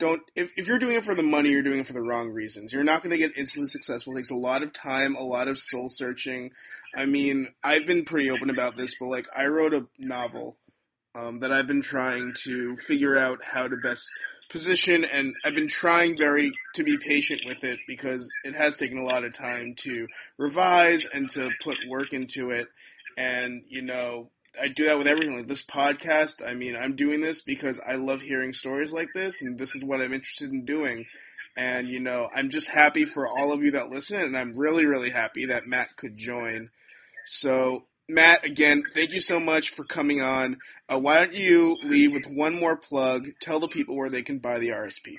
don't, 0.00 0.22
if, 0.34 0.50
if 0.56 0.66
you're 0.66 0.80
doing 0.80 0.96
it 0.96 1.04
for 1.04 1.14
the 1.14 1.22
money, 1.22 1.50
you're 1.50 1.62
doing 1.62 1.80
it 1.80 1.86
for 1.86 1.92
the 1.92 2.02
wrong 2.02 2.30
reasons. 2.30 2.72
You're 2.72 2.82
not 2.84 3.02
going 3.02 3.12
to 3.12 3.18
get 3.18 3.36
instantly 3.36 3.68
successful. 3.68 4.14
It 4.14 4.16
takes 4.16 4.30
a 4.30 4.36
lot 4.36 4.64
of 4.64 4.72
time, 4.72 5.14
a 5.14 5.22
lot 5.22 5.46
of 5.46 5.58
soul 5.58 5.88
searching. 5.88 6.50
I 6.96 7.06
mean, 7.06 7.48
I've 7.62 7.86
been 7.86 8.04
pretty 8.04 8.30
open 8.30 8.50
about 8.50 8.76
this, 8.76 8.96
but 8.98 9.06
like, 9.06 9.26
I 9.36 9.46
wrote 9.46 9.74
a 9.74 9.86
novel 9.98 10.58
um, 11.14 11.40
that 11.40 11.52
I've 11.52 11.66
been 11.66 11.82
trying 11.82 12.34
to 12.44 12.76
figure 12.76 13.16
out 13.16 13.44
how 13.44 13.68
to 13.68 13.76
best 13.76 14.10
position, 14.50 15.04
and 15.04 15.34
I've 15.44 15.54
been 15.54 15.68
trying 15.68 16.16
very 16.16 16.52
to 16.74 16.82
be 16.82 16.98
patient 16.98 17.42
with 17.46 17.64
it 17.64 17.78
because 17.86 18.32
it 18.44 18.54
has 18.54 18.76
taken 18.76 18.98
a 18.98 19.04
lot 19.04 19.24
of 19.24 19.32
time 19.32 19.74
to 19.78 20.08
revise 20.38 21.06
and 21.06 21.28
to 21.30 21.50
put 21.62 21.76
work 21.88 22.12
into 22.12 22.50
it. 22.50 22.68
And 23.16 23.62
you 23.68 23.82
know, 23.82 24.30
I 24.60 24.68
do 24.68 24.86
that 24.86 24.98
with 24.98 25.06
everything. 25.06 25.36
Like 25.36 25.48
this 25.48 25.64
podcast, 25.64 26.46
I 26.46 26.54
mean, 26.54 26.76
I'm 26.76 26.96
doing 26.96 27.20
this 27.20 27.42
because 27.42 27.80
I 27.80 27.96
love 27.96 28.22
hearing 28.22 28.52
stories 28.52 28.92
like 28.92 29.08
this, 29.14 29.42
and 29.42 29.58
this 29.58 29.74
is 29.74 29.84
what 29.84 30.00
I'm 30.00 30.12
interested 30.12 30.50
in 30.50 30.64
doing. 30.64 31.06
And 31.56 31.88
you 31.88 32.00
know, 32.00 32.28
I'm 32.34 32.50
just 32.50 32.68
happy 32.68 33.04
for 33.04 33.28
all 33.28 33.52
of 33.52 33.62
you 33.62 33.72
that 33.72 33.90
listen, 33.90 34.20
and 34.20 34.36
I'm 34.36 34.54
really, 34.56 34.86
really 34.86 35.10
happy 35.10 35.46
that 35.46 35.66
Matt 35.66 35.96
could 35.96 36.16
join. 36.16 36.70
So 37.24 37.84
Matt, 38.08 38.44
again, 38.44 38.82
thank 38.92 39.12
you 39.12 39.20
so 39.20 39.38
much 39.38 39.70
for 39.70 39.84
coming 39.84 40.20
on. 40.20 40.58
Uh, 40.88 40.98
why 40.98 41.14
don't 41.14 41.34
you 41.34 41.76
leave 41.84 42.12
with 42.12 42.26
one 42.26 42.58
more 42.58 42.76
plug? 42.76 43.28
Tell 43.40 43.60
the 43.60 43.68
people 43.68 43.96
where 43.96 44.10
they 44.10 44.22
can 44.22 44.38
buy 44.38 44.58
the 44.58 44.70
RSP. 44.70 45.14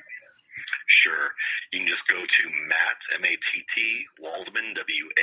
Sure. 0.88 1.32
You 1.72 1.80
can 1.80 1.88
just 1.88 2.03
go 2.12 2.20
to 2.20 2.44
Matt, 2.68 2.99
M-A-T-T, 3.16 4.06
Waldman, 4.20 4.76
W-A-L-D-M-A-N 4.76 5.16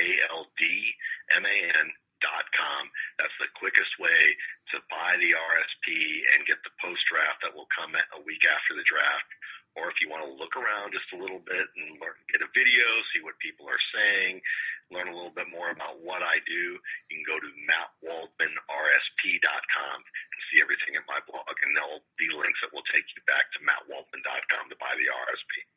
dot 1.85 2.08
com. 2.21 2.91
That's 3.17 3.33
the 3.39 3.47
quickest 3.55 3.97
way 3.99 4.35
to 4.75 4.81
buy 4.91 5.17
the 5.17 5.33
RSP 5.33 5.87
and 6.35 6.47
get 6.47 6.61
the 6.63 6.71
post 6.79 7.05
draft 7.07 7.41
that 7.43 7.55
will 7.55 7.67
come 7.71 7.95
a 7.95 8.21
week 8.23 8.43
after 8.45 8.75
the 8.75 8.83
draft. 8.85 9.29
Or 9.77 9.87
if 9.87 10.01
you 10.01 10.09
want 10.09 10.25
to 10.25 10.33
look 10.33 10.57
around 10.57 10.97
just 10.97 11.13
a 11.13 11.21
little 11.21 11.39
bit 11.39 11.69
and 11.77 12.01
learn, 12.01 12.17
get 12.27 12.41
a 12.41 12.49
video, 12.51 12.83
see 13.13 13.21
what 13.21 13.37
people 13.37 13.69
are 13.69 13.79
saying, 13.93 14.41
learn 14.89 15.07
a 15.07 15.15
little 15.15 15.31
bit 15.31 15.47
more 15.47 15.69
about 15.69 16.01
what 16.01 16.25
I 16.25 16.41
do, 16.43 16.81
you 17.07 17.21
can 17.21 17.23
go 17.23 17.37
to 17.37 17.49
mattwaldmanrsp.com 17.69 19.97
and 20.01 20.39
see 20.49 20.57
everything 20.59 20.97
in 20.97 21.05
my 21.05 21.21
blog. 21.29 21.53
And 21.61 21.77
there'll 21.77 22.01
be 22.17 22.33
links 22.33 22.59
that 22.65 22.73
will 22.73 22.83
take 22.89 23.05
you 23.13 23.21
back 23.29 23.45
to 23.55 23.61
mattwaldman.com 23.61 24.73
to 24.73 24.77
buy 24.81 24.97
the 24.97 25.07
RSP. 25.07 25.69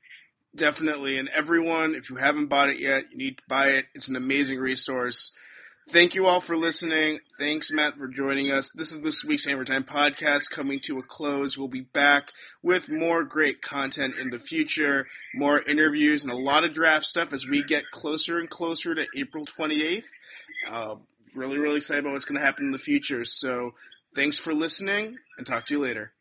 Definitely. 0.57 1.19
And 1.19 1.29
everyone, 1.29 1.95
if 1.95 2.09
you 2.11 2.17
haven't 2.17 2.49
bought 2.49 2.71
it 2.71 2.81
yet, 2.81 3.13
you 3.13 3.17
need 3.17 3.39
to 3.39 3.45
buy 3.49 3.69
it. 3.81 3.87
It's 3.95 4.09
an 4.09 4.17
amazing 4.17 4.59
resource. 4.59 5.33
Thank 5.89 6.15
you 6.15 6.27
all 6.27 6.41
for 6.41 6.57
listening. 6.57 7.19
Thanks, 7.39 7.73
Matt, 7.73 7.99
for 7.99 8.07
joining 8.07 8.53
us. 8.53 8.71
This 8.71 8.93
is 8.93 9.03
this 9.03 9.25
week's 9.25 9.45
Hammer 9.45 9.65
Time 9.65 9.83
podcast 9.83 10.49
coming 10.49 10.79
to 10.85 11.01
a 11.01 11.03
close. 11.03 11.59
We'll 11.59 11.67
be 11.67 11.81
back 11.81 12.31
with 12.63 12.89
more 12.89 13.25
great 13.25 13.61
content 13.61 14.15
in 14.17 14.31
the 14.31 14.39
future, 14.39 15.09
more 15.35 15.61
interviews, 15.61 16.23
and 16.23 16.33
a 16.33 16.37
lot 16.37 16.65
of 16.65 16.73
draft 16.73 17.05
stuff 17.05 17.33
as 17.33 17.47
we 17.47 17.65
get 17.65 17.91
closer 17.91 18.39
and 18.39 18.49
closer 18.49 18.95
to 18.95 19.07
April 19.17 19.45
28th. 19.45 20.05
Uh, 20.71 20.95
really, 21.35 21.59
really 21.59 21.77
excited 21.77 22.05
about 22.05 22.13
what's 22.13 22.27
going 22.27 22.39
to 22.39 22.47
happen 22.47 22.67
in 22.67 22.73
the 22.73 22.79
future. 22.79 23.25
So 23.25 23.75
thanks 24.15 24.39
for 24.39 24.55
listening, 24.55 25.17
and 25.37 25.45
talk 25.45 25.67
to 25.67 25.75
you 25.75 25.81
later. 25.81 26.13